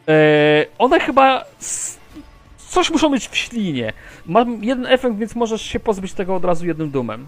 [0.07, 0.13] E,
[0.77, 1.45] one chyba.
[1.59, 1.99] s-
[2.57, 3.93] Coś muszą być w ślinie.
[4.25, 7.25] Mam jeden efekt, więc możesz się pozbyć tego od razu jednym dumem.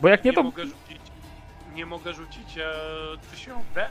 [0.00, 0.42] Bo jak nie, Nie to.
[0.42, 1.00] mogę rzucić.
[1.74, 2.70] Nie mogę rzucić e,
[3.30, 3.88] tysiące.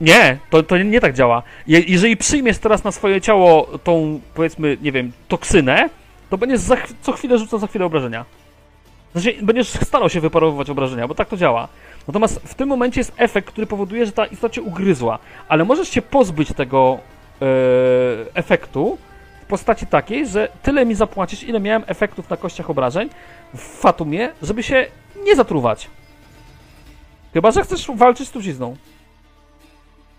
[0.00, 1.42] Nie, to, to nie tak działa.
[1.66, 5.88] Je, jeżeli przyjmiesz teraz na swoje ciało tą, powiedzmy, nie wiem, toksynę,
[6.30, 8.24] to będziesz za, co chwilę rzucał za chwilę obrażenia.
[9.12, 11.68] Znaczy, będziesz starał się wyparowywać obrażenia, bo tak to działa.
[12.08, 15.18] Natomiast w tym momencie jest efekt, który powoduje, że ta istota cię ugryzła.
[15.48, 16.98] Ale możesz się pozbyć tego
[17.42, 17.46] e,
[18.34, 18.98] efektu
[19.42, 23.08] w postaci takiej, że tyle mi zapłacisz, ile miałem efektów na kościach obrażeń
[23.54, 24.86] w Fatumie, żeby się
[25.24, 25.90] nie zatruwać.
[27.34, 28.76] Chyba, że chcesz walczyć z trucizną.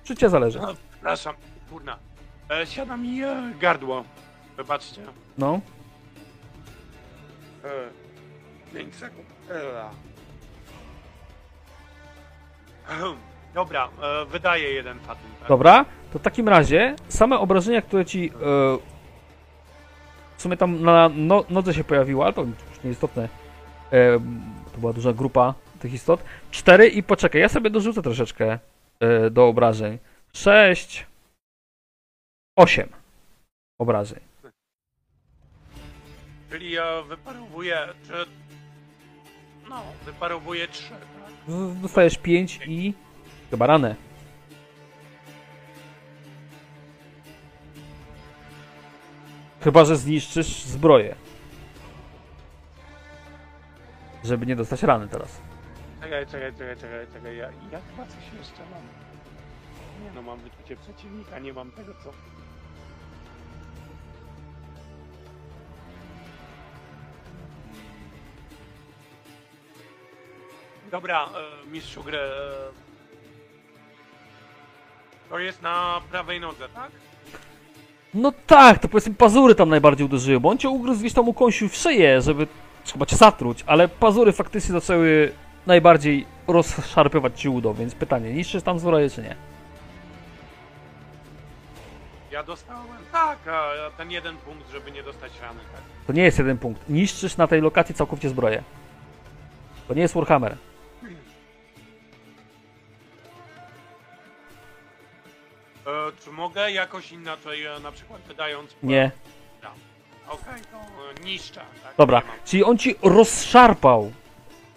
[0.09, 0.59] Czy cię zależy?
[0.59, 1.35] No, przepraszam,
[1.69, 1.97] kurna.
[2.49, 4.03] E, siada mi e, gardło.
[4.57, 5.01] Wybaczcie.
[5.37, 5.59] No.
[7.63, 9.27] E, 5 sekund.
[9.51, 9.89] E,
[12.89, 13.15] Ahem.
[13.53, 15.29] Dobra, e, wydaję jeden fatum.
[15.39, 15.49] Tak?
[15.49, 18.31] Dobra, to w takim razie same obrażenia, które ci e,
[20.37, 23.29] w sumie tam na no, nodze się pojawiły, ale to już nieistotne.
[23.91, 24.19] E,
[24.73, 26.23] to była duża grupa tych istot.
[26.51, 28.59] Cztery i poczekaj, ja sobie dorzucę troszeczkę
[29.31, 29.97] do obrażeń.
[30.33, 31.05] Sześć.
[32.57, 32.89] Osiem
[33.79, 34.19] obrażeń.
[36.49, 38.13] Czyli e, wyparowuję, czy...
[39.69, 40.99] No, wyparowuję 3, tak?
[41.47, 42.93] W- Dostajesz pięć i
[43.51, 43.95] chyba ranę.
[49.61, 51.15] Chyba, że zniszczysz zbroję.
[54.23, 55.41] Żeby nie dostać rany teraz.
[56.01, 58.83] Czekaj, czekaj, czekaj, czekaj, czekaj, ja, ja chyba coś jeszcze mam.
[60.03, 62.13] Nie no, mam wyczucie przeciwnika, nie mam tego, co...
[70.91, 72.17] Dobra, e, mistrzu gry.
[72.17, 72.31] E,
[75.29, 76.91] to jest na prawej nodze, tak?
[78.13, 81.69] No tak, to powiedzmy pazury tam najbardziej uderzyły, bo on cię ugryzł gdzieś tam ukąsił
[81.69, 82.47] w szyję, żeby
[82.93, 85.31] chyba cię zatruć, ale pazury faktycznie zaczęły
[85.69, 89.35] najbardziej rozszarpywać ci udo, więc pytanie, niszczysz tam zbroję czy nie?
[92.31, 92.97] Ja dostałem.
[93.11, 95.81] Tak, a ten jeden punkt, żeby nie dostać rany, tak.
[96.07, 96.89] To nie jest jeden punkt.
[96.89, 98.63] Niszczysz na tej lokacji całkowicie zbroję.
[99.87, 100.57] To nie jest Warhammer.
[105.87, 108.75] E, czy mogę jakoś inaczej, e, na przykład wydając...
[108.83, 109.11] Nie.
[110.29, 111.61] Okej, to e, niszczę.
[111.83, 111.93] Tak?
[111.97, 114.11] Dobra, czyli on ci rozszarpał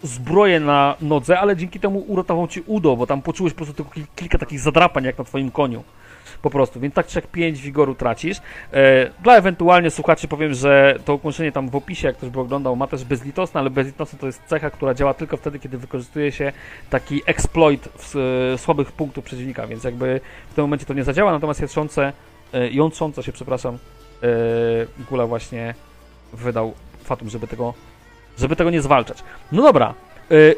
[0.03, 3.91] zbroję na nodze, ale dzięki temu uratował ci udo, bo tam poczułeś po prostu tylko
[3.91, 5.83] kil- kilka takich zadrapań jak na twoim koniu.
[6.41, 8.37] Po prostu, więc tak jak 5 wigoru tracisz.
[8.73, 12.75] E, dla ewentualnie słuchaczy powiem, że to ukończenie tam w opisie, jak ktoś by oglądał,
[12.75, 16.51] ma też bezlitosne, ale bezlitosne to jest cecha, która działa tylko wtedy, kiedy wykorzystuje się
[16.89, 18.15] taki exploit w,
[18.53, 22.13] e, słabych punktów przeciwnika, więc jakby w tym momencie to nie zadziała, natomiast jątrzące,
[22.53, 23.77] e, jątrzące się, przepraszam,
[24.23, 24.27] e,
[25.09, 25.75] Gula właśnie
[26.33, 26.73] wydał
[27.03, 27.73] Fatum, żeby tego,
[28.37, 29.23] żeby tego nie zwalczać.
[29.51, 29.93] No dobra,
[30.31, 30.55] y,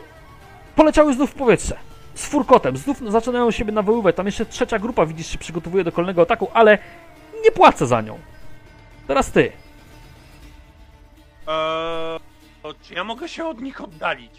[0.76, 1.78] poleciały znów w powietrze.
[2.14, 4.16] Z furkotem, znów zaczynają siebie nawoływać.
[4.16, 6.78] Tam jeszcze trzecia grupa, widzisz, się przygotowuje do kolejnego ataku, ale
[7.44, 8.20] nie płacę za nią.
[9.08, 9.52] Teraz ty.
[11.48, 12.20] Eee,
[12.82, 14.32] czy ja mogę się od nich oddalić?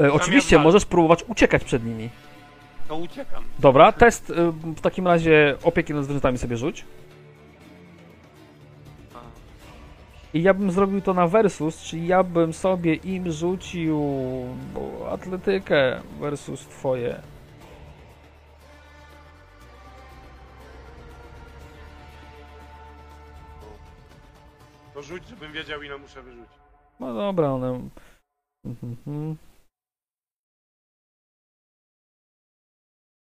[0.00, 2.10] E, oczywiście możesz próbować uciekać przed nimi.
[2.88, 3.44] To uciekam.
[3.58, 6.84] Dobra, test y, w takim razie opieki nad zwierzętami sobie rzuć.
[10.34, 14.02] I ja bym zrobił to na versus, czyli ja bym sobie im rzucił
[15.10, 17.22] atletykę versus twoje.
[24.94, 26.58] To rzuć, żebym wiedział ile muszę wyrzucić.
[27.00, 27.88] No dobra, one.
[28.64, 29.36] Mhm.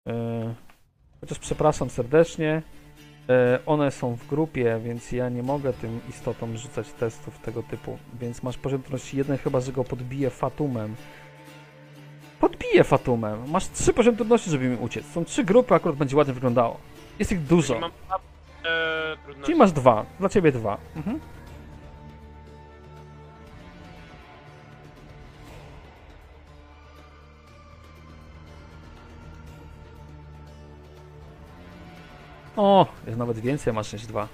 [0.07, 0.55] E,
[1.21, 2.61] Chociaż przepraszam serdecznie.
[3.29, 7.97] E, One są w grupie, więc ja nie mogę tym istotom rzucać testów tego typu.
[8.19, 10.95] Więc masz poziom trudności jeden, chyba że go podbije fatumem.
[12.39, 13.49] Podbije fatumem.
[13.51, 15.05] Masz trzy poziom trudności, żeby mi uciec.
[15.05, 16.77] Są trzy grupy, akurat będzie ładnie wyglądało.
[17.19, 17.73] Jest ich dużo.
[17.73, 17.91] Czyli mam
[18.65, 19.43] e.
[19.43, 20.05] Czyli masz dwa.
[20.19, 20.77] Dla ciebie dwa.
[20.95, 21.19] Mhm.
[32.55, 34.27] O, jest nawet więcej masz niż dwa.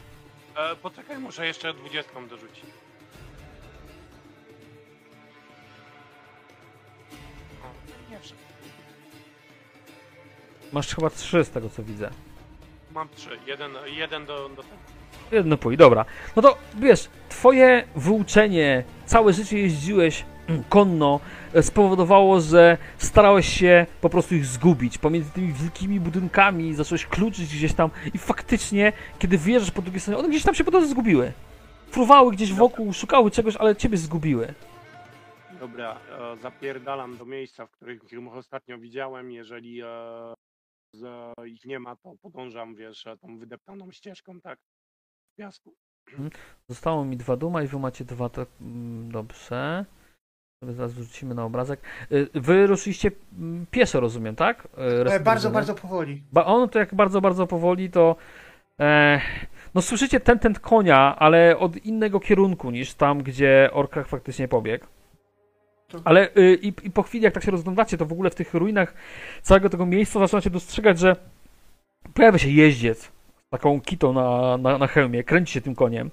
[0.57, 2.65] E, poczekaj, muszę jeszcze dwudziestką dorzucić.
[7.63, 8.39] O, nie wszedł.
[10.73, 12.09] Masz chyba trzy z tego co widzę.
[12.91, 13.39] Mam trzy.
[13.47, 14.75] Jeden, jeden do, do tego.
[15.31, 16.05] Jedno pój, dobra.
[16.35, 21.19] No to wiesz, twoje wyuczenie, całe życie jeździłeś mm, konno,
[21.61, 24.97] spowodowało, że starałeś się po prostu ich zgubić.
[24.97, 30.19] Pomiędzy tymi wielkimi budynkami zacząłeś kluczyć gdzieś tam i faktycznie, kiedy wyjeżdżasz po drugiej stronie,
[30.19, 31.33] one gdzieś tam się po drodze zgubiły.
[31.91, 34.53] Fruwały gdzieś wokół, szukały czegoś, ale ciebie zgubiły.
[35.59, 39.31] Dobra, e, zapierdalam do miejsca, w którym którym ostatnio widziałem.
[39.31, 39.85] Jeżeli e,
[40.93, 44.59] z, ich nie ma, to podążam, wiesz, e, tą wydeptaną ścieżką, tak?
[45.33, 45.73] W piasku.
[46.69, 49.85] Zostało mi dwa duma i wy macie dwa, to mm, dobrze.
[50.61, 51.79] Zaraz wrzucimy na obrazek.
[52.11, 54.67] Y, Wy ruszyliście mm, pieszo, rozumiem, tak?
[55.07, 56.23] Y, E, bardzo, bardzo powoli.
[56.33, 58.15] Ba on to jak bardzo, bardzo powoli, to
[58.79, 59.21] e,
[59.75, 64.85] no słyszycie ten, ten konia, ale od innego kierunku niż tam, gdzie Orkach faktycznie pobiegł.
[66.03, 68.53] Ale y, i, i po chwili, jak tak się rozglądacie, to w ogóle w tych
[68.53, 68.93] ruinach
[69.41, 71.15] całego tego miejsca zaczynacie dostrzegać, że
[72.13, 76.09] pojawia się jeździec z taką kitą na, na, na hełmie, kręci się tym koniem.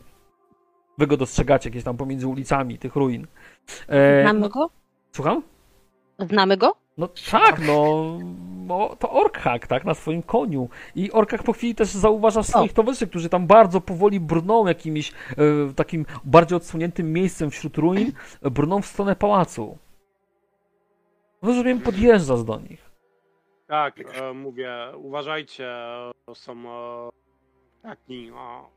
[0.98, 3.26] Wy go dostrzegacie gdzieś tam pomiędzy ulicami tych ruin.
[3.88, 4.70] E, Znamy no, go?
[5.12, 5.42] słucham?
[6.18, 6.76] Znamy go?
[6.98, 8.18] No tak, no,
[8.66, 10.68] no to Orkhak, tak, na swoim koniu.
[10.94, 15.14] I Orkhak po chwili też zauważa swoich towarzyszy, którzy tam bardzo powoli brną jakimś e,
[15.74, 18.12] takim bardziej odsuniętym miejscem wśród ruin,
[18.42, 19.78] brną w stronę pałacu.
[21.42, 22.90] No, żebym podjeżdżasz do nich.
[23.66, 25.74] Tak, e, mówię, uważajcie,
[26.26, 27.10] to są e,
[27.82, 28.70] taki, o,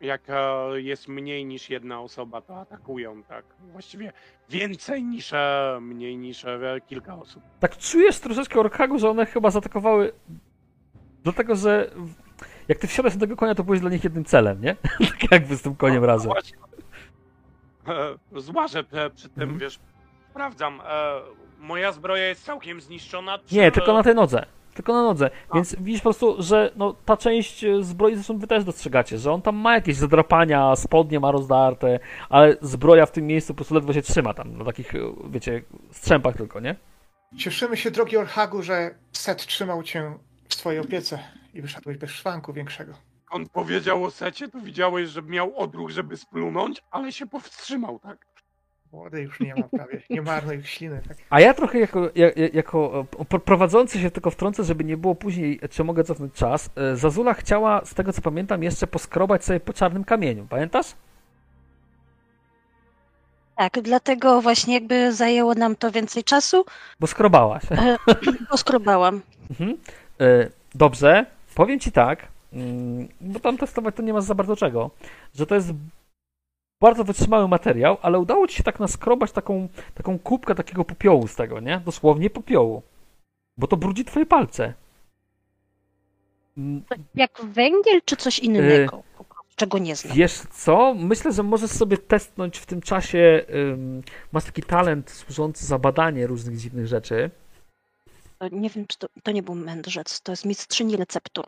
[0.00, 3.44] jak e, jest mniej niż jedna osoba, to atakują, tak?
[3.72, 4.12] Właściwie
[4.48, 7.42] więcej niż, e, mniej niż e, kilka osób.
[7.60, 10.12] Tak czujesz troszeczkę Orkhagu, że one chyba zaatakowały
[11.24, 11.90] dlatego, że
[12.68, 14.76] jak ty wsiadasz na tego konia, to byłeś dla nich jednym celem, nie?
[15.10, 16.32] tak jakby z tym koniem No, razem.
[16.32, 16.58] właśnie.
[17.88, 19.58] E, Złażę e, przy tym, Mhm.
[19.58, 19.78] wiesz,
[20.30, 20.80] sprawdzam,
[21.58, 23.54] moja zbroja jest całkiem zniszczona, czy...
[23.54, 24.46] Nie, tylko na tej nodze.
[24.74, 25.30] Tylko na nodze.
[25.48, 25.54] A.
[25.54, 29.32] Więc widzisz po prostu, że no, ta część e, zbroi, zresztą wy też dostrzegacie, że
[29.32, 31.98] on tam ma jakieś zadrapania, spodnie ma rozdarte,
[32.28, 34.98] ale zbroja w tym miejscu po prostu ledwo się trzyma tam, na takich, e,
[35.30, 36.76] wiecie, strzępach tylko, nie?
[37.36, 40.12] Cieszymy się, drogi Orchagu, że Set trzymał cię
[40.48, 41.18] w swojej opiece
[41.54, 42.94] i wyszedłeś bez szwanku większego.
[43.30, 48.26] On powiedział o secie, to widziałeś, że miał odruch, żeby splunąć, ale się powstrzymał, tak?
[48.92, 51.00] Młody już nie ma prawie, nie marnuj śliny.
[51.08, 51.16] Tak.
[51.30, 54.96] A ja trochę jako, ja- ja- jako e, pro- prowadzący się tylko wtrącę, żeby nie
[54.96, 59.44] było później, czy mogę cofnąć czas, e, Zazula chciała, z tego co pamiętam, jeszcze poskrobać
[59.44, 60.86] sobie po czarnym kamieniu, pamiętasz?
[63.56, 66.64] Tak, dlatego właśnie jakby zajęło nam to więcej czasu,
[67.00, 67.62] Bo skrobałaś.
[67.70, 67.96] e,
[68.50, 69.20] poskrobałam.
[69.50, 69.76] Mhm.
[70.20, 72.28] E, Dobrze, powiem ci tak.
[72.52, 74.90] mm, bo tam testować to nie ma za bardzo czego,
[75.34, 75.70] że to jest
[76.80, 81.36] bardzo wytrzymały materiał, ale udało ci się tak naskrobać taką, taką kubkę takiego popiołu z
[81.36, 81.80] tego, nie?
[81.84, 82.82] Dosłownie popiołu.
[83.56, 84.74] Bo to brudzi twoje palce.
[86.58, 86.82] Mm,
[87.14, 89.24] Jak węgiel czy coś innego, prostu,
[89.56, 90.16] czego nie znam.
[90.16, 90.94] Wiesz co?
[90.94, 93.44] Myślę, że możesz sobie testnąć w tym czasie.
[94.32, 97.30] Masz taki talent służący za badanie różnych dziwnych rzeczy.
[98.52, 101.46] Nie wiem, czy to, to nie był mędrzec, to jest mistrzyni receptur.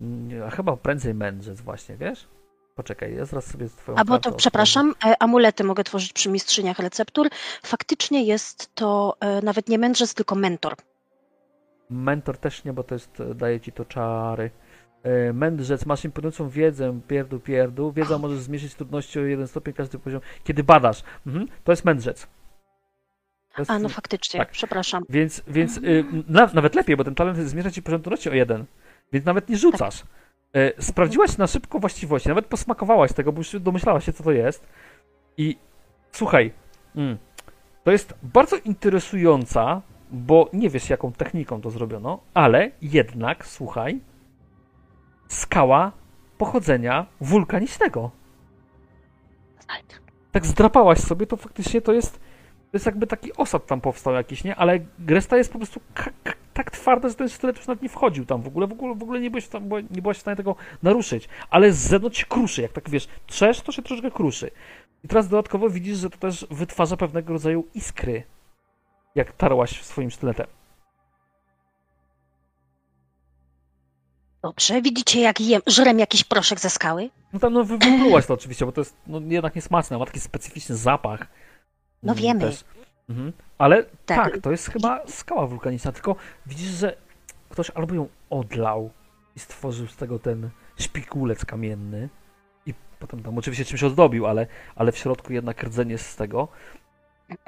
[0.00, 2.26] Mm, A chyba prędzej mędrzec właśnie, wiesz?
[2.74, 6.78] Poczekaj, ja zaraz sobie twoją A bo to, przepraszam, e, amulety mogę tworzyć przy mistrzyniach
[6.78, 7.28] receptur.
[7.62, 10.74] Faktycznie jest to e, nawet nie mędrzec, tylko mentor.
[11.90, 14.50] Mentor też nie, bo to jest, daje ci to czary.
[15.02, 17.92] E, Mędrzec, masz imponującą wiedzę, pierdu, pierdu.
[17.92, 21.02] Wiedza możesz zmniejszyć trudności o jeden stopień każdy poziom, kiedy badasz.
[21.26, 22.26] Mhm, to jest mędrzec.
[23.54, 24.50] To jest, A no faktycznie, tak.
[24.50, 25.02] przepraszam.
[25.08, 28.64] Więc, więc y, na, nawet lepiej, bo ten talent zmierza ci poziom trudności o jeden.
[29.12, 30.00] Więc nawet nie rzucasz.
[30.00, 30.04] E,
[30.78, 34.66] sprawdziłaś na szybko właściwości, nawet posmakowałaś tego, bo już domyślałaś się, co to jest.
[35.36, 35.58] I
[36.12, 36.52] słuchaj,
[36.96, 37.18] mm,
[37.84, 44.00] to jest bardzo interesująca, bo nie wiesz, jaką techniką to zrobiono, ale jednak, słuchaj,
[45.28, 45.92] skała
[46.38, 48.10] pochodzenia wulkanicznego.
[50.32, 52.20] Tak zdrapałaś sobie, to faktycznie to jest.
[52.70, 54.56] To jest jakby taki osad tam powstał jakiś, nie?
[54.56, 55.80] Ale Gresta jest po prostu
[56.54, 58.66] tak twarda, że ten sztylet już nawet nie wchodził tam w ogóle.
[58.66, 61.28] W ogóle, w ogóle nie, byłeś tam, nie byłaś w stanie tego naruszyć.
[61.50, 64.50] Ale z zewnątrz się kruszy, jak tak wiesz, trzesz, to się troszeczkę kruszy.
[65.04, 68.22] I teraz dodatkowo widzisz, że to też wytwarza pewnego rodzaju iskry,
[69.14, 70.46] jak tarłaś swoim sztyletem.
[74.42, 77.10] Dobrze, widzicie jak jem, żrem jakiś proszek ze skały?
[77.32, 80.20] No tam no wy- wyplułaś to oczywiście, bo to jest no, jednak niesmaczne, ma taki
[80.20, 81.26] specyficzny zapach.
[82.02, 82.40] No Mm, wiemy.
[82.40, 82.64] Też.
[83.08, 83.32] Mhm.
[83.58, 84.32] Ale tak.
[84.32, 84.38] Tak.
[84.42, 86.16] to jest chyba skała wulkaniczna, tylko
[86.46, 86.96] widzisz, że
[87.48, 88.90] ktoś albo ją odlał
[89.36, 92.08] i stworzył z tego ten szpikulec kamienny
[92.66, 96.48] i potem tam oczywiście czymś ozdobił, ale, ale w środku jednak rdzenie z tego.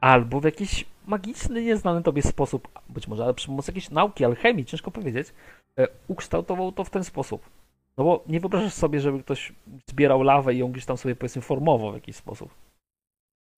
[0.00, 4.64] Albo w jakiś magiczny, nieznany tobie sposób, być może ale przy pomocy jakiejś nauki, alchemii,
[4.64, 5.32] ciężko powiedzieć,
[5.78, 7.50] e, ukształtował to w ten sposób.
[7.98, 9.52] No bo nie wyobrażasz sobie, żeby ktoś
[9.90, 12.54] zbierał lawę i ją gdzieś tam sobie powiedzmy formował w jakiś sposób.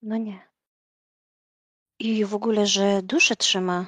[0.02, 0.48] No nie.
[1.98, 3.86] I w ogóle, że duszę trzyma.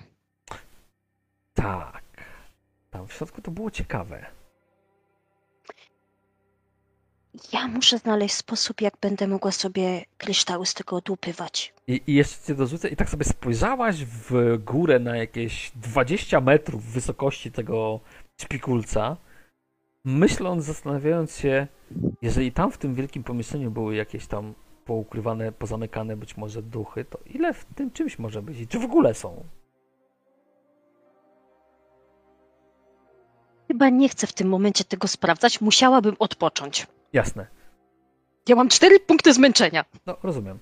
[1.54, 2.02] Tak.
[2.90, 4.26] Tam w środku to było ciekawe.
[7.52, 11.74] Ja muszę znaleźć sposób, jak będę mogła sobie kryształy z tego odłupywać.
[11.86, 16.84] I, I jeszcze cię dorzucę, i tak sobie spojrzałaś w górę na jakieś 20 metrów
[16.84, 18.00] wysokości tego
[18.40, 19.16] szpikulca,
[20.04, 21.66] myśląc, zastanawiając się,
[22.22, 24.54] jeżeli tam w tym wielkim pomieszczeniu były jakieś tam
[24.90, 28.58] poukrywane, pozamykane być może duchy, to ile w tym czymś może być?
[28.58, 29.44] I czy w ogóle są?
[33.68, 36.86] Chyba nie chcę w tym momencie tego sprawdzać, musiałabym odpocząć.
[37.12, 37.46] Jasne.
[38.48, 39.84] Ja mam cztery punkty zmęczenia.
[40.06, 40.58] No, rozumiem.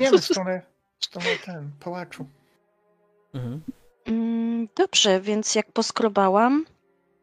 [0.00, 0.62] Nie, w stronę,
[0.98, 2.26] w stronę ten, pałaczu.
[3.34, 3.62] Mhm.
[4.06, 6.66] Mm, dobrze, więc jak poskrobałam,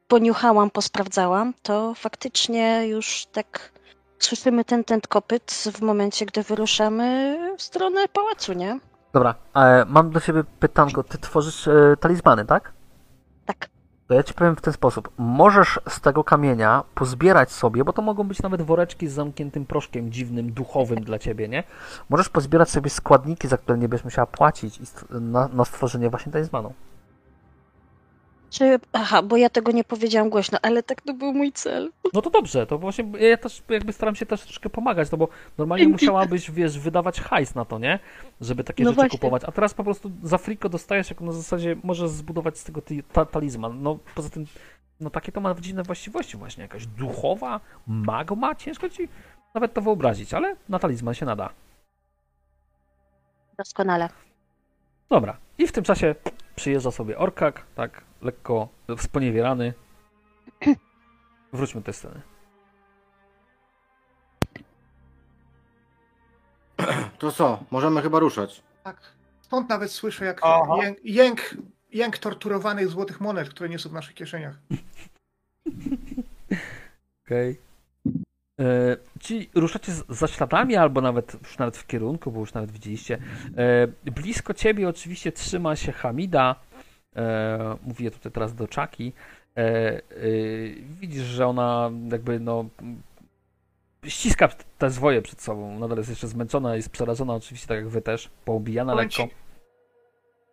[0.08, 3.77] poniuchałam, posprawdzałam, to faktycznie już tak
[4.20, 8.80] słyszymy ten ten kopyt w momencie, gdy wyruszamy w stronę pałacu, nie?
[9.14, 11.04] Dobra, e, mam do ciebie pytanko.
[11.04, 12.74] Ty tworzysz e, talizmany, tak?
[13.46, 13.70] Tak.
[14.08, 15.10] To ja ci powiem w ten sposób.
[15.18, 20.12] Możesz z tego kamienia pozbierać sobie, bo to mogą być nawet woreczki z zamkniętym proszkiem
[20.12, 21.64] dziwnym, duchowym dla ciebie, nie?
[22.10, 26.32] Możesz pozbierać sobie składniki, za które nie będziesz musiała płacić i na, na stworzenie właśnie
[26.32, 26.74] talizmanu.
[28.50, 31.92] Czy, aha, bo ja tego nie powiedziałam głośno, ale tak to był mój cel.
[32.14, 35.28] No to dobrze, to właśnie ja też jakby staram się też troszkę pomagać, no bo
[35.58, 38.00] normalnie musiałabyś, wiesz, wydawać hajs na to, nie?
[38.42, 39.20] Żeby takie No rzeczy właśnie.
[39.20, 42.82] kupować, a teraz po prostu za friko dostajesz, jako na zasadzie możesz zbudować z tego
[43.14, 43.82] ta, talizman.
[43.84, 44.46] No poza tym,
[45.00, 49.08] no takie to ma dziwne właściwości właśnie, jakaś duchowa, magma, ciężko ci
[49.54, 51.50] nawet to wyobrazić, ale na talizman się nada.
[53.58, 54.10] Doskonale.
[55.10, 56.16] Dobra, i w tym czasie
[56.56, 59.74] przyjeżdża sobie orkak, tak, lekko sponiewierany.
[61.54, 62.22] Wróćmy do tej sceny.
[67.20, 67.64] To co?
[67.72, 68.64] Możemy chyba ruszać.
[68.84, 69.02] Tak.
[69.42, 70.42] Stąd nawet słyszę, jak
[70.82, 71.56] jęk, jęk,
[71.94, 74.56] jęk torturowanych złotych monet, które nie są w naszych kieszeniach.
[77.26, 77.52] Okej.
[77.52, 78.98] Okay.
[79.20, 83.18] Ci ruszacie za śladami, albo nawet już nawet w kierunku, bo już nawet widzieliście.
[83.58, 86.56] E, blisko ciebie oczywiście trzyma się Hamida.
[87.18, 89.14] E, mówię tutaj teraz do Czaki.
[89.58, 90.02] E, e,
[91.00, 92.66] widzisz, że ona jakby no
[94.06, 95.80] ściska te zwoje przed sobą.
[95.80, 98.30] Nadal jest jeszcze zmęczona, jest przerażona oczywiście, tak jak wy też.
[98.46, 99.36] Poobijana Powiem lekko.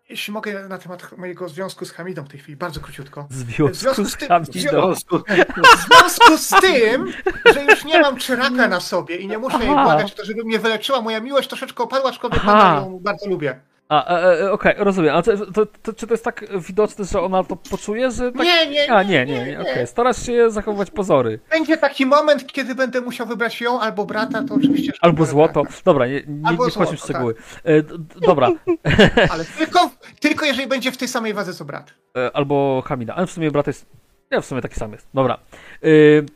[0.08, 3.26] jeśli mogę na temat mojego związku z Hamidą w tej chwili, bardzo króciutko.
[3.30, 7.12] W W związku związku z tym- w związku, W związku z tym,
[7.54, 9.84] że już nie mam czyraka na sobie i nie muszę jej Aha.
[9.84, 13.60] błagać, to żeby mnie wyleczyła, moja miłość troszeczkę opadła, aczkolwiek nadal ją bardzo lubię.
[13.88, 15.16] A, e, e, okej, rozumiem.
[15.16, 18.42] A to, to, to, czy to jest tak widoczne, że ona to poczuje, że tak...
[18.42, 19.86] Nie, nie, A, nie, nie, nie, okej.
[19.86, 21.40] Starasz się zachować pozory.
[21.50, 24.92] Będzie taki moment, kiedy będę musiał wybrać ją albo brata, to oczywiście...
[25.00, 25.62] Albo złoto.
[25.62, 25.78] brata.
[25.84, 27.34] Dobra, nie, nie, Albo nie wchodźmy w złoto, szczegóły.
[27.64, 28.50] E, d- d- dobra.
[29.32, 29.90] Ale tylko,
[30.20, 31.94] tylko jeżeli będzie w tej samej wadze co brat.
[32.16, 33.14] E, albo Hamida.
[33.14, 33.86] Ale w sumie brat jest.
[34.30, 35.06] Ja w sumie taki sam jest.
[35.14, 35.38] Dobra.
[35.84, 36.26] Y,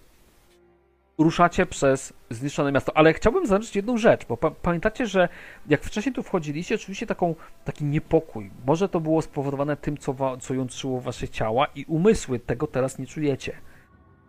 [1.19, 5.29] ruszacie przez zniszczone miasto, ale chciałbym zaznaczyć jedną rzecz, bo pa- pamiętacie, że
[5.69, 7.35] jak wcześniej tu wchodziliście, czuliście taką,
[7.65, 8.51] taki niepokój.
[8.67, 12.39] Może to było spowodowane tym, co, co jątrzyło wasze ciała i umysły.
[12.39, 13.53] Tego teraz nie czujecie.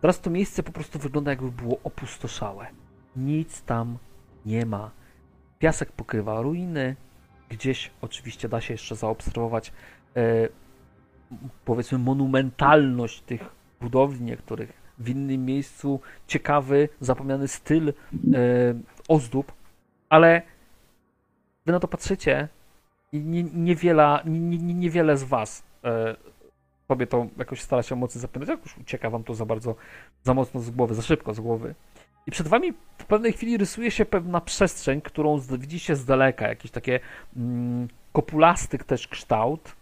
[0.00, 2.66] Teraz to miejsce po prostu wygląda jakby było opustoszałe.
[3.16, 3.98] Nic tam
[4.46, 4.90] nie ma.
[5.58, 6.96] Piasek pokrywa ruiny.
[7.48, 9.72] Gdzieś oczywiście da się jeszcze zaobserwować
[10.16, 10.48] e,
[11.64, 13.40] powiedzmy monumentalność tych
[13.80, 14.79] budowli niektórych.
[15.00, 17.92] W innym miejscu ciekawy, zapomniany styl e,
[19.08, 19.52] ozdób,
[20.08, 20.42] ale
[21.66, 22.48] wy na to patrzycie
[23.12, 26.16] i nie, niewiele, nie, nie, z was e,
[26.88, 29.74] sobie to jakoś stara się mocy zapamiętać, jak już ucieka wam to za bardzo,
[30.22, 31.74] za mocno z głowy, za szybko z głowy.
[32.26, 36.70] I przed wami w pewnej chwili rysuje się pewna przestrzeń, którą widzicie z daleka, jakiś
[36.70, 37.00] takie
[37.36, 39.76] mm, kopulasty też kształt,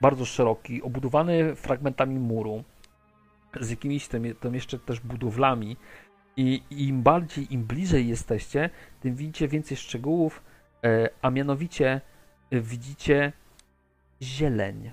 [0.00, 2.64] bardzo szeroki, obudowany fragmentami muru,
[3.60, 5.76] z jakimiś tam, tam jeszcze też budowlami.
[6.36, 8.70] I im bardziej, im bliżej jesteście,
[9.00, 10.42] tym widzicie więcej szczegółów,
[10.84, 12.00] e, a mianowicie
[12.50, 13.32] e, widzicie
[14.22, 14.92] zieleń.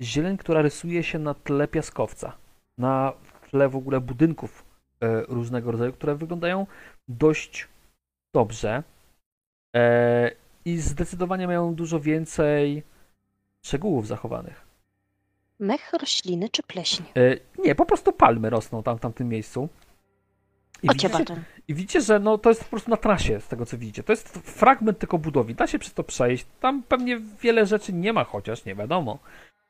[0.00, 2.36] Zieleń, która rysuje się na tle piaskowca,
[2.78, 3.12] na
[3.50, 4.64] tle w ogóle budynków
[5.00, 6.66] e, różnego rodzaju, które wyglądają
[7.08, 7.68] dość
[8.34, 8.82] dobrze
[10.64, 12.82] i zdecydowanie mają dużo więcej
[13.64, 14.63] szczegółów zachowanych.
[15.64, 17.02] Mech rośliny czy pleśń?
[17.16, 19.68] E, nie, po prostu palmy rosną tam w tamtym miejscu.
[20.82, 21.24] I widzicie.
[21.68, 24.02] I widzicie, że no, to jest po prostu na trasie, z tego co widzicie.
[24.02, 25.54] To jest fragment tylko budowy.
[25.54, 26.46] Da się przez to przejść.
[26.60, 29.18] Tam pewnie wiele rzeczy nie ma, chociaż nie wiadomo.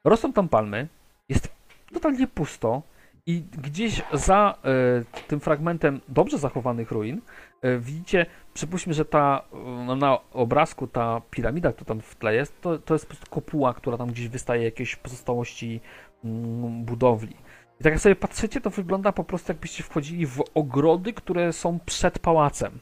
[0.05, 0.89] Rosną tam palmy.
[1.28, 1.48] Jest
[1.92, 2.82] totalnie pusto.
[3.26, 7.20] I gdzieś za e, tym fragmentem dobrze zachowanych ruin
[7.62, 12.60] e, widzicie, przypuśćmy, że ta e, na obrazku ta piramida, która tam w tle jest,
[12.60, 15.80] to, to jest po prostu kopuła, która tam gdzieś wystaje jakieś pozostałości
[16.24, 17.36] mm, budowli.
[17.80, 21.78] I tak jak sobie patrzycie, to wygląda po prostu jakbyście wchodzili w ogrody, które są
[21.80, 22.78] przed pałacem.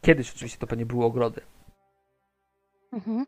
[0.00, 1.40] Kiedyś oczywiście to pewnie były ogrody.
[2.92, 3.26] Mhm.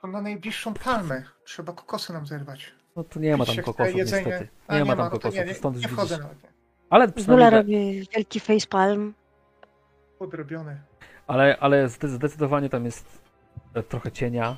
[0.00, 1.22] To na najbliższą palmę.
[1.44, 2.77] Trzeba kokosy nam zerwać.
[2.98, 4.26] No to nie ma tam kokosów jedzenie.
[4.26, 4.48] niestety.
[4.66, 6.22] A, Nie, ma tam no to kokosów, nie, nie, stąd nie już wchodzę widzisz.
[6.24, 6.42] nawet.
[6.42, 6.48] nie.
[6.90, 7.14] Ale Zula
[7.46, 9.14] przynajmniej, robi wielki facepalm.
[10.18, 10.78] Podrobione.
[11.26, 13.22] ale, ale zde- zdecydowanie tam jest
[13.74, 14.56] e, trochę cienia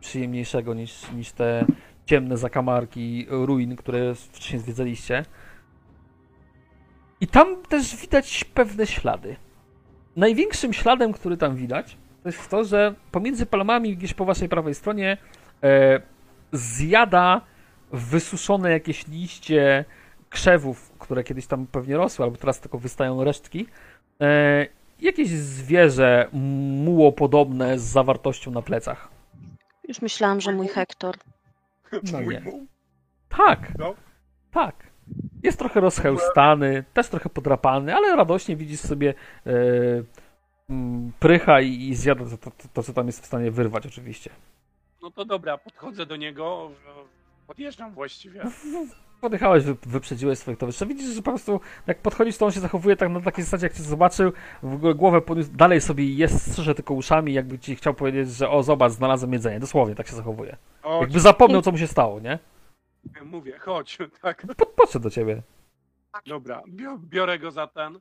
[0.00, 1.66] przyjemniejszego niż, niż te
[2.06, 5.24] ciemne zakamarki ruin, które wcześniej zwiedzaliście.
[7.20, 9.36] I tam też widać pewne ślady.
[10.16, 14.74] Największym śladem, który tam widać, to jest to, że pomiędzy palmami, gdzieś po waszej prawej
[14.74, 15.16] stronie,
[15.62, 16.00] e,
[16.52, 17.40] zjada
[17.92, 19.84] wysuszone jakieś liście
[20.30, 23.66] krzewów, które kiedyś tam pewnie rosły, albo teraz tylko wystają resztki.
[24.20, 24.66] E,
[25.00, 29.08] jakieś zwierzę mułopodobne z zawartością na plecach.
[29.88, 31.16] Już myślałam, że mój Hektor.
[32.12, 32.40] No Mój nie.
[32.40, 32.66] muł?
[33.28, 33.94] Tak, No.
[34.52, 34.74] tak.
[35.42, 39.14] Jest trochę rozchełstany, też trochę podrapany, ale radośnie widzisz sobie
[39.46, 39.50] e,
[40.70, 44.30] mm, prycha i, i zjada to, to, to, co tam jest w stanie wyrwać oczywiście.
[45.02, 46.70] No to dobra, podchodzę do niego,
[47.52, 48.42] podjeżdżam właściwie.
[49.20, 50.86] Podjechałeś, wy, wyprzedziłeś swoich towarzyszy.
[50.86, 53.76] Widzisz, że po prostu jak podchodzisz, to on się zachowuje tak na takiej zasadzie, jak
[53.76, 54.32] cię zobaczył,
[54.62, 58.50] w ogóle głowę podniósł, dalej sobie jest, strzeże tylko uszami, jakby ci chciał powiedzieć, że
[58.50, 59.60] o zobacz, znalazłem jedzenie.
[59.60, 60.56] Dosłownie tak się zachowuje.
[60.82, 62.38] O, Jakby zapomniał, co mu się stało, nie?
[63.24, 64.46] mówię, chodź, tak.
[64.56, 65.42] Pod, podszedł do ciebie.
[66.26, 68.00] Dobra, bio- biorę go za ten.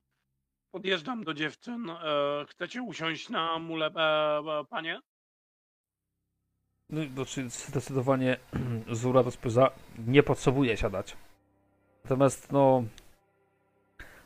[0.72, 1.90] Podjeżdżam do dziewczyn.
[1.90, 5.00] E, chcecie usiąść na mule, e, e, panie?
[6.92, 8.38] No, to czy zdecydowanie
[8.92, 9.24] Zura
[10.08, 11.18] nie potrzebuje siadać.
[12.04, 12.84] Natomiast no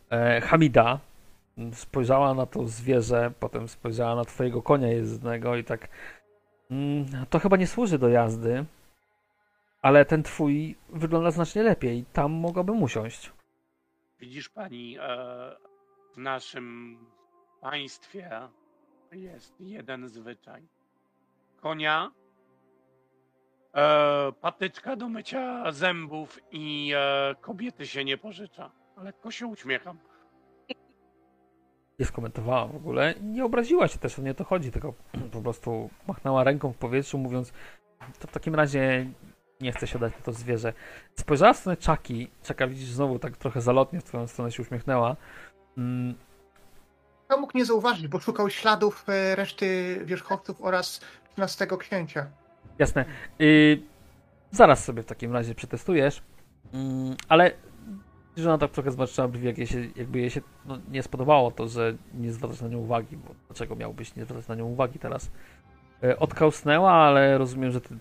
[0.10, 1.00] e, Hamida
[1.74, 5.88] spojrzała na to zwierzę, potem spojrzała na twojego konia jezdnego i tak
[6.72, 8.66] mm, to chyba nie służy do jazdy,
[9.82, 12.06] ale ten twój wygląda znacznie lepiej.
[12.14, 13.32] Tam mogłabym usiąść.
[14.20, 15.56] Widzisz pani, e,
[16.14, 16.98] w naszym
[17.62, 18.30] państwie
[19.12, 20.68] jest jeden zwyczaj.
[21.62, 22.12] Konia,
[23.76, 28.72] e, patyczka do mycia zębów i e, kobiety się nie pożycza.
[28.98, 29.98] Lekko się uśmiecham.
[32.00, 33.14] nie skomentowała w ogóle.
[33.22, 34.94] Nie obraziła się też, o nie to chodzi, tylko
[35.32, 37.54] po prostu machnęła ręką w powietrzu, mówiąc,
[38.20, 39.06] to w takim razie
[39.62, 40.74] nie chcę się oddać na to zwierzę.
[41.16, 42.32] Spojrzała w stronę Czaki.
[42.44, 45.16] Czaka widzisz znowu tak trochę zalotnie w twoją stronę się uśmiechnęła.
[45.78, 46.16] Mm,
[47.28, 51.02] To mógł nie zauważyć, bo szukał śladów e, reszty wierzchowców oraz
[51.34, 52.28] 13 księcia.
[52.80, 53.06] Jasne.
[53.42, 53.82] Y,
[54.52, 56.22] zaraz sobie w takim razie przetestujesz.
[56.74, 57.52] Mm, ale
[58.38, 61.52] że ona tak trochę zmarszczyła brwi, jak jej się, jakby jej się no, nie spodobało
[61.52, 65.00] to, że nie zwracasz na nią uwagi, bo dlaczego miałbyś nie zwracać na nią uwagi
[65.00, 65.32] teraz?
[66.04, 67.96] Y, odkausnęła, ale rozumiem, że ty,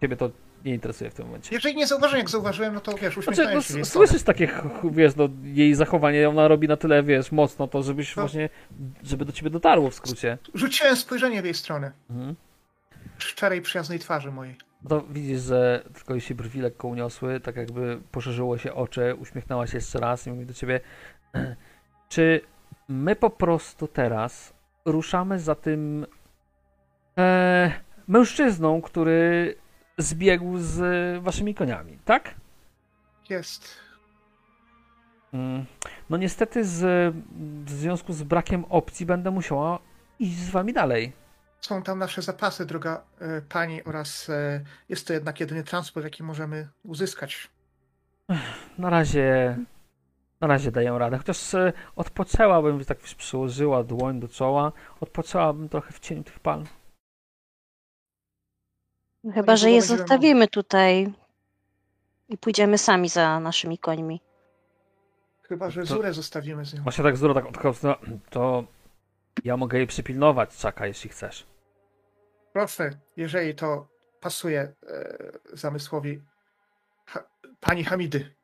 [0.00, 0.30] ciebie to
[0.64, 1.54] nie interesuje w tym momencie.
[1.54, 3.84] Jeżeli nie zauważyłem, jak zauważyłem, no to wiesz, Znaczy, uśmiechnąłem no, się.
[3.84, 4.48] słyszysz takie,
[4.90, 8.22] wiesz, no, jej zachowanie, ona robi na tyle, wiesz, mocno to, żebyś No.
[8.22, 8.48] właśnie,
[9.02, 10.38] żeby do ciebie dotarło w skrócie.
[10.54, 11.92] Rzuciłem spojrzenie w jej stronę.
[12.10, 12.34] Mhm.
[13.18, 14.56] Szczerej, przyjaznej twarzy mojej.
[14.82, 19.14] No to widzisz, że tylko jej się brwi lekko uniosły, tak jakby poszerzyło się oczy,
[19.14, 20.80] uśmiechnęła się jeszcze raz i mówi do ciebie,
[22.08, 22.40] czy
[22.88, 24.52] my po prostu teraz
[24.84, 26.06] ruszamy za tym
[27.18, 27.72] e,
[28.08, 29.54] mężczyzną, który
[29.98, 32.34] zbiegł z waszymi koniami, tak?
[33.30, 33.76] Jest.
[35.32, 35.64] Mm,
[36.10, 37.14] No niestety z,
[37.64, 39.78] w związku z brakiem opcji będę musiała
[40.18, 41.12] iść z wami dalej.
[41.60, 46.22] Są tam nasze zapasy, droga e, pani, oraz e, jest to jednak jedyny transport, jaki
[46.22, 47.50] możemy uzyskać.
[48.78, 49.56] Na razie.
[50.40, 51.18] Na razie daję radę.
[51.18, 56.64] Chociaż e, odpoczęłabym, tak przyłożyła dłoń do czoła, odpoczęłabym trochę w cieniu tych palm.
[59.34, 61.12] Chyba, że je zostawimy tutaj
[62.28, 64.20] i pójdziemy sami za naszymi końmi.
[65.42, 66.82] Chyba, że To- Zurę zostawimy z nią.
[66.82, 67.98] Właśnie tak Zura tak odkopnęła,
[68.30, 68.64] to
[69.44, 71.46] ja mogę jej przypilnować, czaka, jeśli chcesz.
[72.52, 73.88] Proszę, jeżeli to
[74.20, 74.74] pasuje e,
[75.52, 76.22] zamysłowi
[77.06, 77.22] ha,
[77.60, 78.34] pani Hamidy.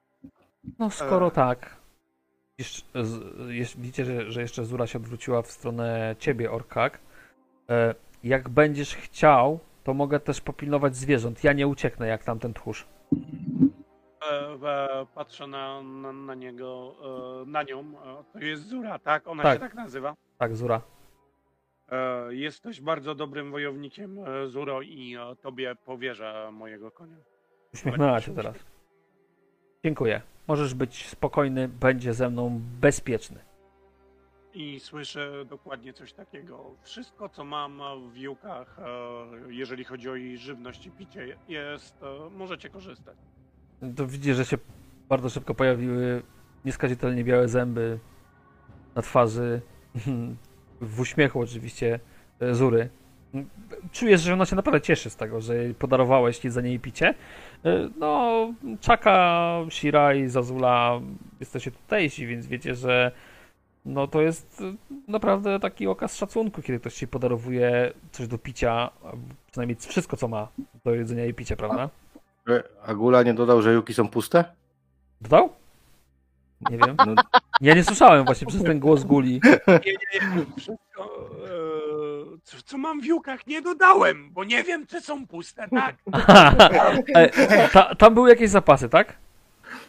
[0.78, 1.31] No skoro E.
[1.31, 1.76] tak.
[2.58, 7.00] Widzisz, z, jest, widzicie, że, że jeszcze Zura się odwróciła w stronę ciebie, Orkak.
[7.70, 11.44] E, jak będziesz chciał, to mogę też popilnować zwierząt.
[11.44, 12.86] Ja nie ucieknę jak tamten tchórz.
[14.31, 16.94] E, e, patrzę na, na, na niego,
[17.42, 17.92] e, na nią.
[18.32, 19.28] To jest Zura, tak?
[19.28, 19.55] Ona Tak.
[19.55, 20.14] się tak nazywa.
[20.38, 20.80] Tak, Zura.
[21.88, 27.16] E, jesteś bardzo dobrym wojownikiem, e, Zuro, i e, tobie powierzę mojego konia.
[27.74, 28.56] Uśmiechnęła się teraz.
[29.84, 30.22] Dziękuję.
[30.48, 33.38] Możesz być spokojny, będzie ze mną bezpieczny.
[34.54, 36.74] I słyszę dokładnie coś takiego.
[36.82, 37.82] Wszystko, co mam
[38.12, 38.82] w e,
[39.48, 41.96] jeżeli chodzi o jej żywność i picie, jest.
[42.30, 43.16] Możecie korzystać.
[43.96, 44.58] To widzisz, że się
[45.08, 46.22] bardzo szybko pojawiły
[46.64, 47.98] nieskazitelnie białe zęby
[48.94, 49.60] na twarzy.
[50.81, 52.00] W uśmiechu oczywiście
[52.40, 52.89] e, Zury.
[53.92, 57.14] Czujesz, że ona się naprawdę cieszy z tego, że jej podarowałeś jedzenie i picie.
[57.64, 61.00] E, No, Czaka, Shira i Zazula
[61.40, 63.12] jesteście tutejsi, więc wiecie, że
[63.84, 64.74] no to jest e,
[65.12, 68.90] naprawdę taki okaz szacunku, kiedy ktoś ci podarowuje coś do picia,
[69.50, 70.48] przynajmniej wszystko, co ma
[70.84, 71.89] do jedzenia i picia, prawda?
[72.86, 74.44] A Gula nie dodał, że Juki są puste?
[75.20, 75.50] Dodał?
[76.70, 76.97] Nie wiem.
[77.07, 77.15] No,
[77.60, 79.41] Ja nie słyszałem właśnie przez ten głos guli.
[79.68, 80.47] Nie, nie, nie.
[80.57, 85.68] Wszystko, e, co, co mam w Jukach, nie dodałem, bo nie wiem, czy są puste,
[85.68, 85.97] tak?
[87.15, 89.17] E, ta, tam były jakieś zapasy, tak?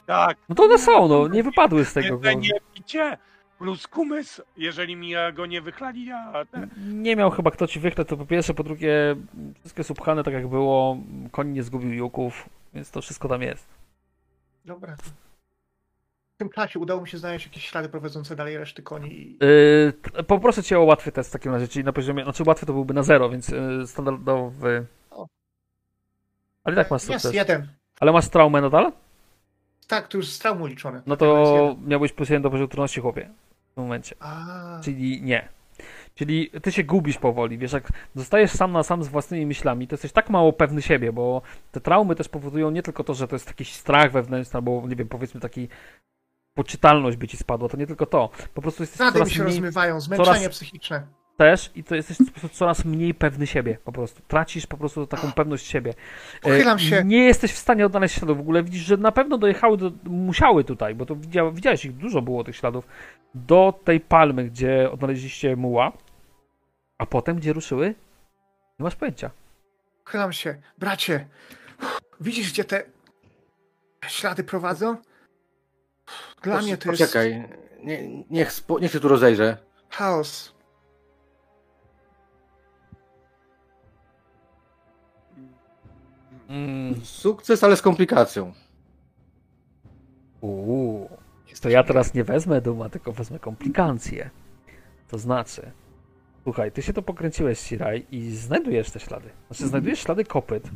[0.06, 0.38] Tak.
[0.50, 2.16] No to one są, no, nie wypadły z tego.
[2.16, 3.18] Jedzenie, picie
[3.58, 8.08] plus kumys, jeżeli mi go nie wychlali, ja te, Nie miał chyba kto ci wychleć,
[8.08, 9.16] to po pierwsze, po drugie,
[9.60, 10.98] wszystko jest upchane tak jak było,
[11.32, 13.68] koń nie zgubił juków, więc to wszystko tam jest.
[14.66, 14.95] Dobra.
[16.36, 19.38] W tym czasie udało mi się znaleźć jakieś ślady prowadzące dalej reszty koni.
[19.42, 22.74] Yy, poproszę cię o łatwy test w takim razie, czyli na poziomie, znaczy łatwy to
[22.74, 24.86] byłby na zero, więc yy, standardowy.
[25.12, 25.28] O.
[26.64, 27.34] Ale tak masz Jest sukces.
[27.34, 27.68] jeden.
[28.00, 28.92] Ale masz traumę nadal?
[29.88, 31.02] Tak, to już z traumu liczone.
[31.06, 33.30] No Jest to miałbyś plus jeden do poziomu trudności, chłopie.
[33.72, 34.16] W tym momencie.
[34.20, 35.48] A, Czyli nie.
[36.16, 39.94] Czyli ty się gubisz powoli, wiesz, jak zostajesz sam na sam z własnymi myślami, to
[39.94, 41.42] jesteś tak mało pewny siebie, bo
[41.72, 44.96] te traumy też powodują nie tylko to, że to jest jakiś strach wewnętrzny, albo nie
[44.96, 45.68] wiem, powiedzmy taki
[46.56, 48.30] poczytalność by ci spadła, to nie tylko to.
[48.53, 51.08] Po prostu jesteś Rady mi coraz się mniej rozmywają, zmęczenie coraz- psychiczne.
[51.38, 54.22] też i to jesteś po prostu coraz mniej pewny siebie, po prostu.
[54.27, 55.93] Tracisz po prostu taką pewność siebie.
[56.38, 57.03] E, Pochylam się.
[57.06, 58.38] Nie jesteś w stanie odnaleźć śladów.
[58.38, 61.93] W ogóle widzisz, że na pewno dojechały, do, musiały tutaj, bo to widział, widziałeś ich,
[61.93, 62.88] dużo było tych śladów,
[63.35, 65.92] do tej palmy, gdzie odnaleźliście muła,
[66.98, 67.88] a potem gdzie ruszyły?
[68.80, 69.32] Nie masz pojęcia.
[70.06, 70.56] Pochylam się.
[70.77, 71.27] Bracie,
[72.22, 72.84] widzisz, gdzie te
[74.08, 74.98] ślady prowadzą?
[76.42, 77.48] Dla mnie to jest Poczekaj,
[77.84, 79.58] nie, niech, spo, niech się tu rozejrzę.
[79.90, 80.56] chaos.
[86.50, 86.95] Mm.
[87.03, 88.53] Sukces, ale z komplikacją.
[90.42, 91.09] Uuu.
[91.61, 94.30] To ja teraz nie wezmę duma, tylko wezmę komplikacje.
[95.08, 95.72] To znaczy,
[96.43, 99.30] słuchaj, ty się to pokręciłeś, Siraj, i znajdujesz te ślady.
[99.48, 100.69] Znaczy, znajdujesz ślady kopyt.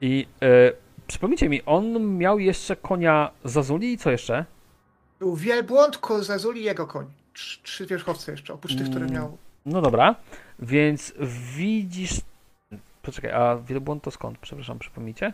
[0.00, 0.72] I e,
[1.08, 4.44] przypomnijcie mi, on miał jeszcze konia Zazuli i co jeszcze?
[5.18, 7.06] Był wielbłąd, Zazuli i jego koń.
[7.34, 9.14] Trz- Trzy wierzchowce jeszcze, oprócz tych, które Mm.
[9.14, 9.38] miał.
[9.66, 10.14] No dobra,
[10.58, 11.14] więc
[11.56, 12.20] widzisz.
[13.02, 14.38] Poczekaj, a wielbłąd to skąd?
[14.38, 15.32] Przepraszam, przypomnijcie?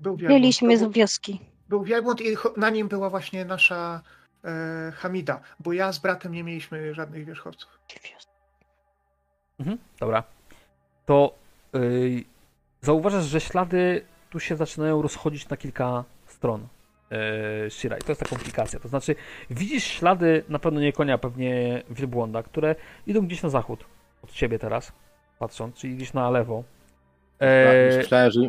[0.00, 0.40] Był wielbłąd.
[0.42, 1.40] Mieliśmy z Był, wioski.
[1.68, 4.00] był wielbłąd i na nim była właśnie nasza
[4.44, 7.70] e, Hamida, bo ja z bratem nie mieliśmy żadnych wierzchowców.
[9.60, 10.22] Mhm, dobra.
[11.06, 11.34] To
[11.72, 12.24] yy,
[12.80, 16.66] zauważasz, że ślady tu się zaczynają rozchodzić na kilka stron.
[17.10, 18.80] Yy, to jest ta komplikacja.
[18.80, 19.14] To znaczy,
[19.50, 22.74] widzisz ślady, na pewno nie konia, pewnie wielbłąda, które
[23.06, 23.84] idą gdzieś na zachód
[24.22, 24.92] od ciebie teraz,
[25.38, 26.64] patrząc, czyli gdzieś na lewo.
[27.40, 27.96] Eee...
[27.96, 28.40] Myślałem, że,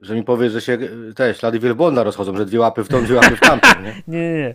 [0.00, 3.04] że mi powie, że się e, te ślady wielbłąda rozchodzą, że dwie łapy w tą,
[3.04, 3.94] dwie łapy w tamtą, nie?
[4.08, 4.54] Nie, nie, nie.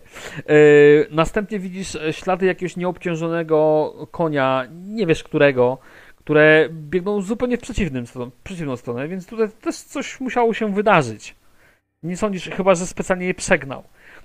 [0.54, 5.78] Yy, następnie widzisz e, ślady jakiegoś nieobciążonego konia, nie wiesz którego,
[6.24, 8.04] które biegną zupełnie w przeciwnym
[8.44, 11.36] przeciwną stronę, więc tutaj też coś musiało się wydarzyć.
[12.02, 13.82] Nie sądzisz, chyba że specjalnie je przegnał.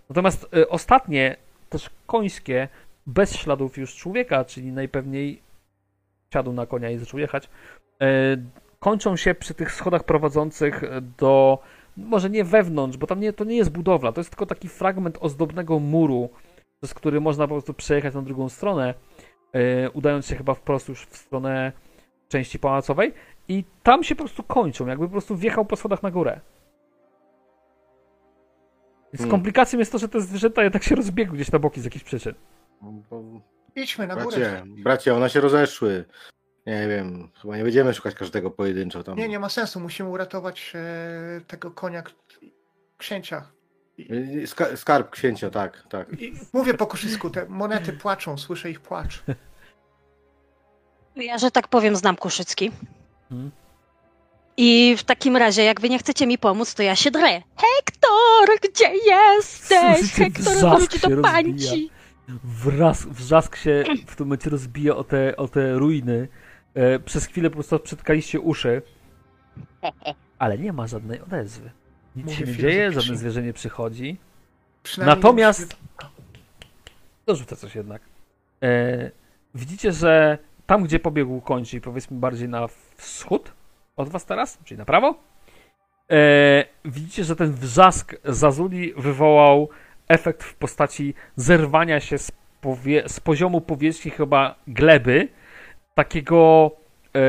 [0.09, 1.35] Natomiast e, ostatnie,
[1.69, 2.67] też końskie,
[3.07, 5.41] bez śladów już człowieka, czyli najpewniej
[6.33, 7.49] siadł na konia i zaczął jechać,
[8.01, 8.07] e,
[8.79, 10.83] kończą się przy tych schodach prowadzących
[11.17, 11.59] do
[11.97, 15.17] może nie wewnątrz, bo tam nie, to nie jest budowla, to jest tylko taki fragment
[15.21, 16.29] ozdobnego muru,
[16.81, 18.93] przez który można po prostu przejechać na drugą stronę,
[19.53, 19.61] yy,
[19.93, 21.71] udając się chyba wprost już w stronę
[22.27, 23.13] części pałacowej
[23.47, 26.39] i tam się po prostu kończą, jakby po prostu wjechał po schodach na górę.
[29.13, 29.31] Więc Hmm.
[29.31, 32.33] komplikacją jest to, że te zwierzęta jednak się rozbiegły gdzieś na boki z jakichś przyczyn.
[32.81, 33.23] Bo,
[33.75, 34.37] Idźmy na górę.
[34.37, 36.05] bracie, bracie, one się rozeszły.
[36.65, 39.17] Nie wiem, chyba nie będziemy szukać każdego pojedynczo tam.
[39.17, 39.79] Nie, nie ma sensu.
[39.79, 42.03] Musimy uratować e, tego konia
[42.97, 43.51] księcia.
[44.45, 46.21] Ska skarb księcia, tak, tak.
[46.21, 49.23] I mówię po koszysku, te monety płaczą, słyszę ich płacz.
[51.19, 52.71] Ja, że tak powiem, znam Kuszycki.
[53.29, 53.51] Hmm.
[54.57, 57.41] I w takim razie, jak wy nie chcecie mi pomóc, to ja się drę.
[57.57, 60.13] Hektor, gdzie jesteś?
[60.13, 61.89] Hektor, wróć do pańci.
[62.43, 66.27] Wraz, wrzask się w tym momencie rozbija o te, o te ruiny.
[66.73, 68.81] E, przez chwilę po prostu przytkaliście uszy,
[70.39, 71.71] ale nie ma żadnej odezwy.
[72.15, 74.17] Nic Mówię się nie dzieje, żadne zwierzę nie przychodzi.
[74.97, 75.75] Natomiast-
[77.25, 78.01] Dorzucę coś jednak.
[78.63, 79.11] E,
[79.55, 80.37] widzicie, że
[80.67, 83.53] tam, gdzie pobiegł koń, czyli powiedzmy bardziej na wschód
[83.95, 85.15] od was teraz, czyli na prawo,
[86.11, 89.69] e, widzicie, że ten wrzask Zazuli wywołał
[90.07, 92.31] efekt w postaci zerwania się z,
[92.61, 95.27] powie- z poziomu powierzchni chyba gleby,
[95.95, 96.71] takiego
[97.15, 97.19] e,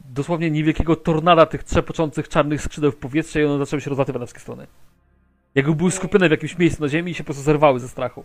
[0.00, 4.26] dosłownie niewielkiego tornada tych trzepoczących czarnych skrzydeł w powietrze i one zaczęły się rozlatywać na
[4.26, 4.66] wszystkie strony.
[5.54, 8.24] Jakby były skupione w jakimś miejscu na ziemi i się po prostu zerwały ze strachu.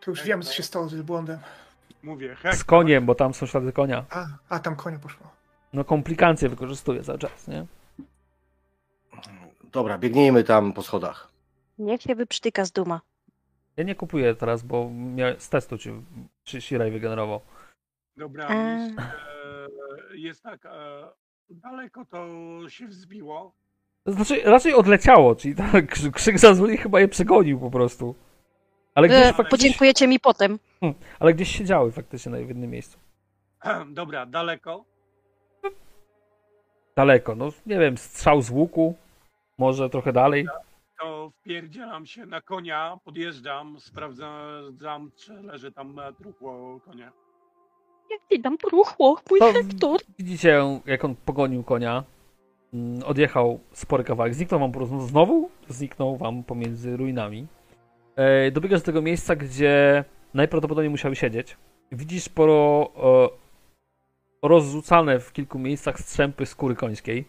[0.00, 1.38] To już wiem, co się stało z wielbłądem.
[2.02, 4.04] Mówię, Z hek, koniem, bo tam są ślady konia.
[4.10, 5.26] A, a tam konia poszło.
[5.72, 7.66] No komplikacje wykorzystuje cały czas, nie?
[9.72, 11.28] Dobra, biegnijmy tam po schodach.
[11.78, 13.00] Niech się wyprztyka z duma.
[13.76, 14.90] Ja nie kupuję teraz, bo
[15.38, 15.92] z testu czy,
[16.44, 17.40] czy Shirai wygenerował.
[18.16, 18.76] Dobra, A.
[18.76, 20.70] mistrz, e, jest tak, e,
[21.50, 22.26] daleko to
[22.68, 23.52] się wzbiło.
[24.04, 28.14] To znaczy, raczej odleciało, czyli tak, krzyk, Zazuli chyba je przegonił po prostu.
[28.98, 30.58] Ale gdzieś, E, faktycznie, podziękujecie mi potem.
[31.20, 32.98] ale gdzieś siedziały faktycznie na jednym miejscu.
[33.90, 34.84] Dobra, daleko.
[36.96, 38.94] Daleko, no nie wiem, strzał z łuku,
[39.58, 40.46] może trochę dalej.
[41.00, 47.12] To wpierdzielam się na konia, podjeżdżam, sprawdzam, czy leży tam e, truchło konia.
[48.10, 50.00] Jak ci dam truchło, mój To Hektor.
[50.18, 52.04] widzicie, jak on pogonił konia,
[52.74, 57.46] mm, odjechał spory kawałek, zniknął wam po prostu znowu, zniknął wam pomiędzy ruinami.
[58.18, 61.56] E, Dobiegasz do tego miejsca, gdzie najprawdopodobniej musiał siedzieć.
[61.92, 62.90] Widzisz sporo
[64.42, 67.24] e, rozrzucane w kilku miejscach strzępy skóry końskiej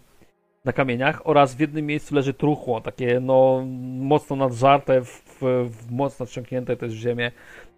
[0.65, 3.65] na kamieniach oraz w jednym miejscu leży truchło, takie no
[3.99, 5.23] mocno nadżarte, w,
[5.69, 7.31] w, mocno wciągnięte też w ziemię,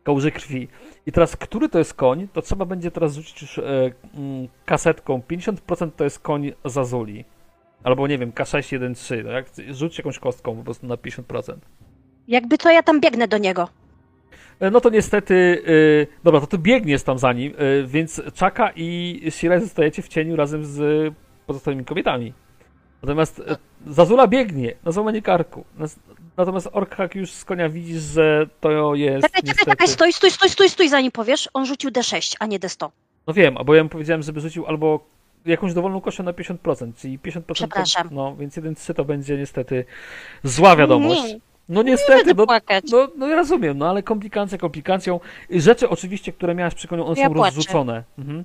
[0.04, 0.68] kałuże krwi.
[1.06, 3.64] I teraz, który to jest koń, to trzeba będzie teraz rzucić już e,
[4.14, 5.22] mm, kasetką.
[5.30, 7.26] 50% to jest koń Zazuli.
[7.84, 9.24] Albo nie wiem, K613.
[9.24, 11.56] No jak, rzuć jakąś kostką po prostu na 50%.
[12.32, 13.70] Jakby co, ja tam biegnę do niego.
[14.60, 15.64] E, No to niestety,
[16.12, 20.08] e, dobra, to ty biegniesz tam za nim, e, więc Czaka i Shirai zostajecie w
[20.08, 21.14] cieniu razem z
[21.48, 22.34] pozostałymi kobietami.
[23.04, 25.66] Natomiast e, Zazula biegnie na złamanie karku.
[26.38, 29.72] Natomiast Orkhak już z konia widzisz, że to jest Czekaj, czekaj, niestety...
[29.72, 31.50] czekaj, stój, stój, stój, stój, stój, zanim powiesz.
[31.54, 32.90] On rzucił D6, a nie D100.
[33.28, 35.06] No wiem, bo ja mu powiedziałem, żeby rzucił albo
[35.46, 37.42] jakąś dowolną kością na 50%, czyli 50%.
[37.54, 38.10] Przepraszam.
[38.10, 39.86] To, no, więc 1-3 to będzie niestety
[40.44, 41.24] zła wiadomość.
[41.24, 41.51] Nie.
[41.72, 42.44] No niestety, Będę
[42.92, 45.20] no, no, no ja rozumiem, no ale komplikacja komplikacją.
[45.50, 47.56] Rzeczy oczywiście, które miałaś przy koniu, one Ja są płaczę.
[47.56, 48.04] rozrzucone.
[48.20, 48.44] Mhm.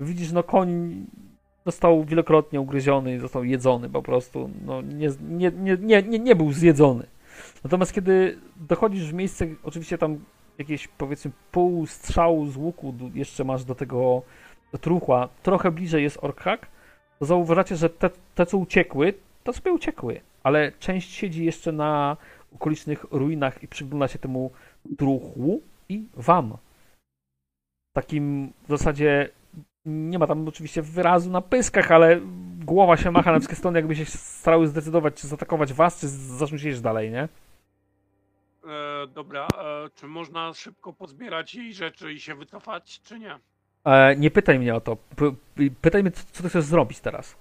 [0.00, 0.96] Widzisz, no koń
[1.66, 4.50] został wielokrotnie ugryziony i został jedzony po prostu.
[4.66, 7.06] No nie, nie, nie, nie, nie, nie był zjedzony.
[7.64, 10.18] Natomiast kiedy dochodzisz w miejsce, oczywiście tam
[10.58, 14.22] jakieś powiedzmy pół strzału z łuku jeszcze masz do tego
[14.80, 16.66] truchła, trochę bliżej jest orkhak,
[17.18, 22.16] to zauważacie, że te, te co uciekły, to sobie uciekły, ale część siedzi jeszcze na
[22.54, 24.50] okolicznych ruinach i przygląda się temu
[24.98, 26.56] truchłu i wam.
[27.92, 29.28] Takim w zasadzie
[29.84, 32.20] nie ma tam oczywiście wyrazu na pyskach, ale
[32.64, 36.62] głowa się macha na wszystkie strony, jakby się starały zdecydować, czy zaatakować was, czy zacząć
[36.62, 37.22] jeść dalej, nie?
[37.22, 43.38] E, dobra, e, czy można szybko pozbierać jej rzeczy i się wycofać, czy nie?
[43.84, 44.96] E, nie pytaj mnie o to.
[44.96, 45.34] P-
[45.80, 47.36] pytaj mnie, co, ty chcesz zrobić teraz.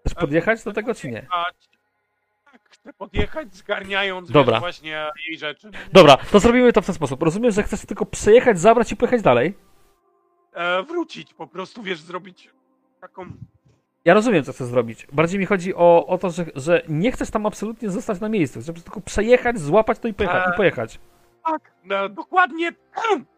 [0.00, 1.26] Chcesz E, podjechać do tego, czy nie?
[2.80, 4.52] Chcę podjechać, zgarniając Dobra.
[4.52, 5.70] wiesz, właśnie jej rzeczy.
[5.92, 7.22] Dobra, to zrobimy to w ten sposób.
[7.22, 9.54] Rozumiem, że chcesz tylko przejechać, zabrać i pojechać dalej?
[10.52, 12.50] E, wrócić, po prostu, wiesz, zrobić
[13.00, 13.26] taką...
[14.04, 15.06] Ja rozumiem, co chcesz zrobić.
[15.12, 18.60] Bardziej mi chodzi o, o to, że, że nie chcesz tam absolutnie zostać na miejscu.
[18.60, 20.46] Chcesz tylko przejechać, złapać to i pojechać.
[20.46, 20.56] I Eee.
[20.56, 21.00] pojechać.
[21.44, 22.72] Tak, e, dokładnie,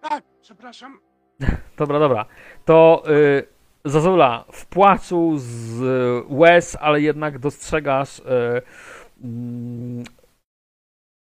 [0.01, 0.99] tak, przepraszam.
[1.79, 2.27] Dobra, dobra.
[2.65, 3.53] To y,
[3.85, 8.23] Zazula w płaczu z y, łez, ale jednak dostrzegasz y,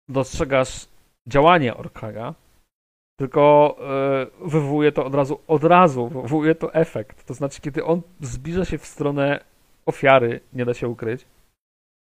[0.09, 0.87] dostrzegasz
[1.27, 2.35] działanie Orkaga,
[3.19, 3.77] tylko
[4.45, 7.25] y, wywołuje to od razu, od razu wywołuje to efekt.
[7.25, 9.45] To znaczy, kiedy on zbliża się w stronę
[9.87, 11.27] ofiary, nie da się ukryć,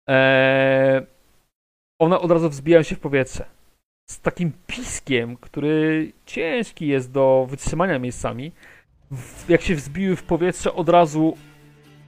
[0.10, 1.06] e,
[2.00, 3.46] one od razu wzbijają się w powietrze.
[4.10, 8.52] Z takim piskiem, który ciężki jest do wytrzymania miejscami,
[9.50, 11.38] jak się wzbiły w powietrze, od razu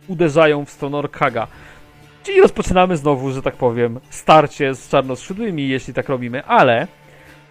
[0.08, 1.48] uderzają w stronę Orkaga.
[2.28, 6.88] Czyli rozpoczynamy znowu, że tak powiem, starcie z czarnoskrzydłymi, jeśli tak robimy, ale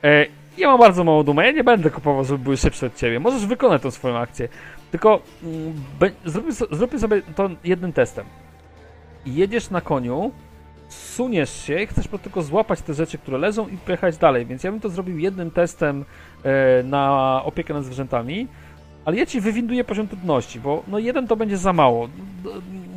[0.04, 0.26] e,
[0.58, 3.20] ja mam bardzo mało dumę, ja nie będę kupował, żeby były szybsze od ciebie.
[3.20, 4.48] Możesz wykonać tą swoją akcję.
[4.90, 8.26] Tylko mm, sobie to jednym testem.
[9.26, 10.32] Jedziesz na koniu,
[10.88, 14.70] suniesz się i chcesz tylko złapać te rzeczy, które leżą i pojechać dalej, więc ja
[14.70, 16.04] bym to zrobił jednym testem
[16.44, 18.48] e, na opiekę nad zwierzętami,
[19.04, 22.08] ale ja ci wywinduję poziom trudności, bo no jeden to będzie za mało.
[22.08, 22.96] D- d- d-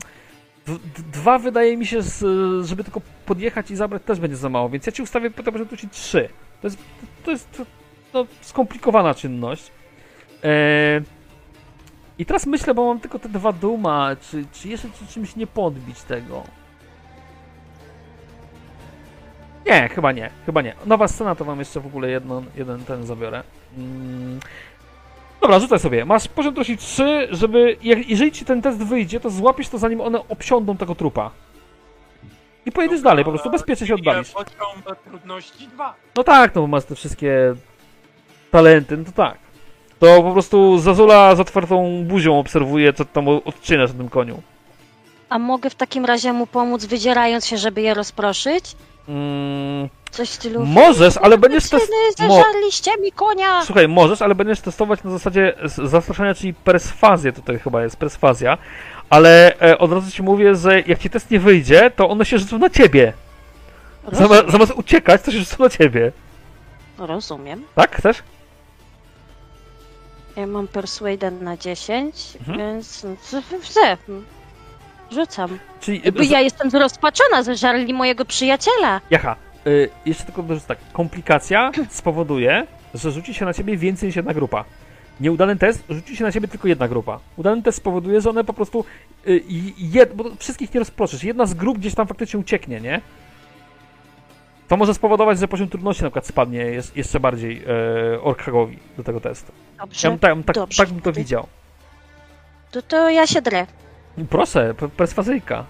[1.11, 4.85] Dwa wydaje mi się, z- żeby tylko podjechać i zabrać też będzie za mało, więc
[4.85, 6.29] ja ci ustawię po to poziom trudności trzy.
[6.61, 6.77] To jest,
[7.23, 7.61] to jest
[8.13, 9.71] no, skomplikowana czynność.
[10.43, 11.01] E,
[12.19, 15.47] I teraz myślę, bo mam tylko te dwa duma, czy, czy jeszcze czy czymś nie
[15.47, 16.43] podbić tego.
[19.65, 20.75] Nie, chyba nie, chyba nie.
[20.85, 23.43] Nowa scena to wam jeszcze w ogóle jedno, jeden ten zabiorę.
[23.77, 24.39] Mm.
[25.41, 26.05] Dobra, rzucaj sobie.
[26.05, 27.77] Masz poziom trudności 3, żeby.
[27.83, 31.31] Jak, jeżeli ci ten test wyjdzie, to złapiesz to zanim one obsiądą tego trupa.
[32.65, 34.31] I pojedziesz dalej, po prostu bezpiecznie się oddalisz.
[34.31, 35.95] Poziom trudności 2.
[36.15, 37.55] No tak, no bo masz te wszystkie
[38.51, 39.37] talenty, no to tak.
[39.99, 44.41] To po prostu Zazula z otwartą buzią obserwuje, co tam odczynasz na tym koniu.
[45.29, 48.75] A mogę w takim razie mu pomóc, wydzierając się, żeby je rozproszyć?
[49.09, 50.65] Mm, Coś w stylu...
[50.65, 51.85] możesz, ale będziesz test...
[51.85, 53.65] Syny, mo- zeżarliście mi konia!
[53.65, 58.57] Słuchaj, możesz, ale będziesz testować na zasadzie z- zastraszania, czyli perswazję tutaj chyba jest, perswazja.
[59.09, 62.37] Ale e, od razu ci mówię, że jak ci test nie wyjdzie, to one się
[62.39, 63.13] rzucą na ciebie.
[64.03, 64.51] Rozumiem.
[64.51, 66.11] zamiast uciekać, to się rzucą na ciebie.
[66.97, 67.63] Rozumiem.
[67.75, 67.97] Tak?
[67.97, 68.17] Chcesz?
[70.35, 72.57] Ja mam Persuader na 10, Mhm.
[72.57, 73.05] więc...
[73.63, 73.97] Chcę.
[75.11, 75.59] Rzucam.
[75.79, 76.01] Czyli...
[76.05, 79.01] Jakby ja jestem zrozpaczona, zeżarli mojego przyjaciela.
[79.09, 79.35] Jaha,
[79.67, 80.77] y, jeszcze tylko dorzucę tak.
[80.93, 84.65] Komplikacja spowoduje, że rzuci się na ciebie więcej niż jedna grupa.
[85.19, 87.19] Nieudany test rzuci się na ciebie tylko jedna grupa.
[87.37, 88.85] Udany test spowoduje, że one po prostu.
[89.27, 89.43] Y,
[89.77, 91.23] jed, bo wszystkich nie rozproszysz.
[91.23, 93.01] Jedna z grup gdzieś tam faktycznie ucieknie, nie?
[94.67, 97.63] To może spowodować, że poziom trudności na przykład spadnie jest, jeszcze bardziej
[98.15, 99.51] e, Orkagowi do tego testu.
[99.77, 100.07] Dobrze.
[100.07, 100.77] Ja bym, tak, tak, Dobrze.
[100.77, 101.47] tak bym to widział.
[102.71, 103.65] To, to ja się drę.
[104.29, 105.65] Proszę, pe- perswazyjka.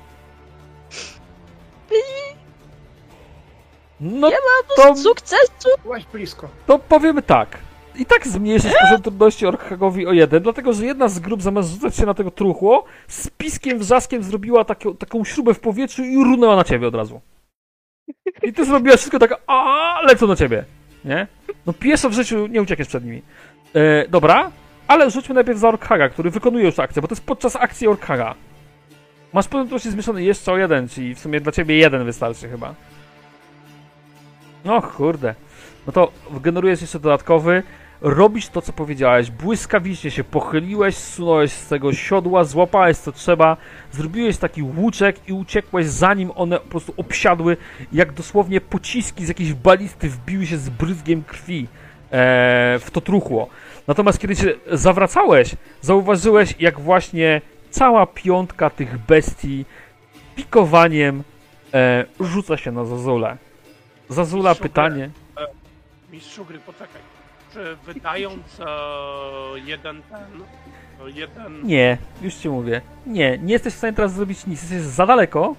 [3.99, 4.29] No
[4.75, 5.69] to, Sukcesu!
[5.83, 6.49] Byłaś blisko.
[6.65, 7.57] to powiemy tak.
[7.95, 11.95] I tak zmniejszyć poziom trudności Orkagowi o jeden, dlatego że jedna z grup zamiast rzucać
[11.95, 16.55] się na tego truchło, z piskiem, wrzaskiem zrobiła taką, taką śrubę w powietrzu i runęła
[16.55, 17.21] na ciebie od razu.
[18.43, 20.65] I ty zrobiłaś wszystko tak, a lecą na ciebie.
[21.05, 21.27] Nie?
[21.65, 23.21] No pieszo w życiu nie uciekniesz przed nimi.
[23.75, 24.51] E, dobra,
[24.89, 28.35] ale rzućmy najpierw za Orkaga, który wykonuje już akcję, bo to jest podczas akcji Orkaga.
[29.33, 32.73] Masz trudności zmniejszony jeszcze o jeden, czyli w sumie dla ciebie jeden wystarczy chyba.
[34.65, 35.35] No kurde.
[35.87, 36.11] No to
[36.41, 37.63] generujesz jeszcze dodatkowy,
[38.01, 39.31] robić to, co powiedziałeś.
[39.31, 43.57] Błyskawicznie się pochyliłeś, zsunąłeś z tego siodła, złapałeś co trzeba,
[43.91, 47.57] zrobiłeś taki łuczek i uciekłeś zanim one po prostu obsiadły,
[47.93, 51.67] jak dosłownie pociski z jakiejś balisty wbiły się z bryzgiem krwi
[52.11, 53.49] e, w to truchło.
[53.89, 59.65] Natomiast kiedy się zawracałeś, zauważyłeś, jak właśnie cała piątka tych bestii
[60.35, 61.23] pikowaniem
[61.73, 63.37] e, rzuca się na Zazulę.
[64.09, 64.69] Zazula Super.
[64.69, 65.09] pytanie.
[66.11, 67.01] Mistrzu gry, poczekaj.
[67.53, 68.65] Czy wydając e,
[69.65, 70.41] jeden ten...
[71.07, 71.67] e, Jeden...
[71.67, 72.81] Nie, już ci mówię.
[73.07, 74.61] Nie, nie jesteś w stanie teraz zrobić nic.
[74.61, 75.55] Jesteś za daleko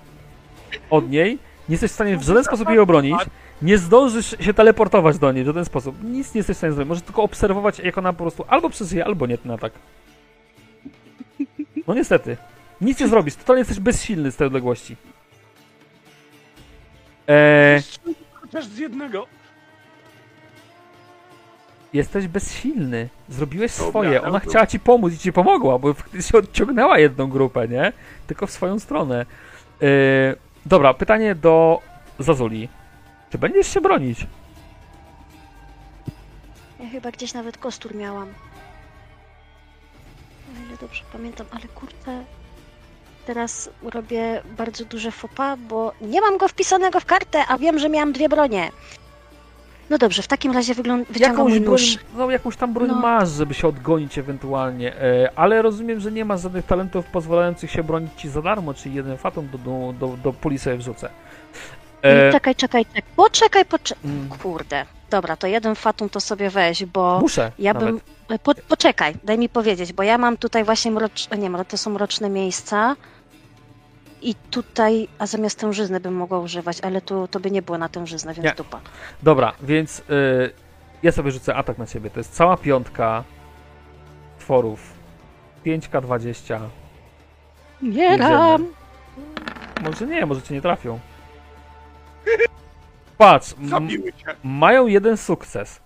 [0.91, 1.39] od niej.
[1.68, 3.20] Nie jesteś w stanie w żaden sposób jej obronić.
[3.62, 6.05] Nie zdążysz się teleportować do niej w żaden sposób.
[6.05, 6.89] Nic nie jesteś w stanie zrobić.
[6.89, 9.72] Możesz tylko obserwować, jak ona po prostu albo przeżyje, albo nie ten atak.
[11.86, 12.36] No niestety.
[12.80, 13.34] Nic nie zrobisz.
[13.36, 14.97] Totalnie jesteś bezsilny z tej odległości.
[17.28, 17.82] Eee,
[18.32, 19.26] Chociaż z jednego.
[21.92, 23.08] jesteś bezsilny.
[23.28, 24.22] Zrobiłeś swoje.
[24.22, 27.92] Ona chciała ci pomóc i ci pomogła, bo faktycznie odciągnęła jedną grupę, nie?
[28.26, 29.26] Tylko w swoją stronę.
[29.80, 29.89] Yy,
[30.66, 31.80] dobra, pytanie do
[32.18, 32.68] Zazuli.
[33.31, 34.26] Czy będziesz się bronić?
[36.81, 38.28] Ja chyba gdzieś nawet kostur miałam.
[40.49, 42.25] O ile dobrze pamiętam, ale kurczę.
[43.26, 47.89] Teraz robię bardzo duże fopa, bo nie mam go wpisanego w kartę, a wiem, że
[47.89, 48.70] miałam dwie bronie.
[49.91, 51.99] No dobrze, w takim razie wyciągam Jakąś mój broń, nóż.
[52.17, 52.94] no, jakąś tam broń No.
[53.00, 57.84] masz, żeby się odgonić ewentualnie, e, ale rozumiem, że nie masz żadnych talentów pozwalających się
[57.84, 61.10] bronić ci za darmo, czyli jeden fatum do, do, do, do puli sobie wrzucę.
[62.03, 63.03] E, Czekaj, czekaj, czekaj.
[63.17, 64.11] Poczekaj, poczekaj.
[64.11, 64.85] mm, Kurde.
[65.11, 67.89] Dobra, to jeden fatum to sobie weź, bo muszę ja nawet.
[67.89, 68.01] bym.
[68.43, 71.29] Po, poczekaj, daj mi powiedzieć, bo ja mam tutaj właśnie mrocz...
[71.39, 72.97] nie, to są mroczne miejsca.
[74.23, 77.89] I tutaj, a zamiast tężyzny bym mogła używać, ale tu to by nie było na
[77.89, 78.55] tężyznę, więc Nie.
[78.55, 78.81] dupa.
[79.23, 80.03] Dobra, więc y,
[81.03, 82.11] ja sobie rzucę atak na ciebie.
[82.11, 83.25] To jest cała piątka
[84.39, 84.93] tworów.
[85.67, 86.61] 5K20.
[87.83, 88.67] Umieram!
[89.83, 90.99] Może nie, może cię nie trafią.
[93.18, 94.12] Patrz, Zabiły
[94.44, 95.81] mają jeden sukces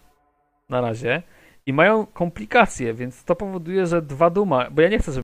[0.68, 1.22] na razie
[1.66, 5.12] i mają komplikacje, więc to powoduje, że dwa duma, bo ja nie chcę, żeby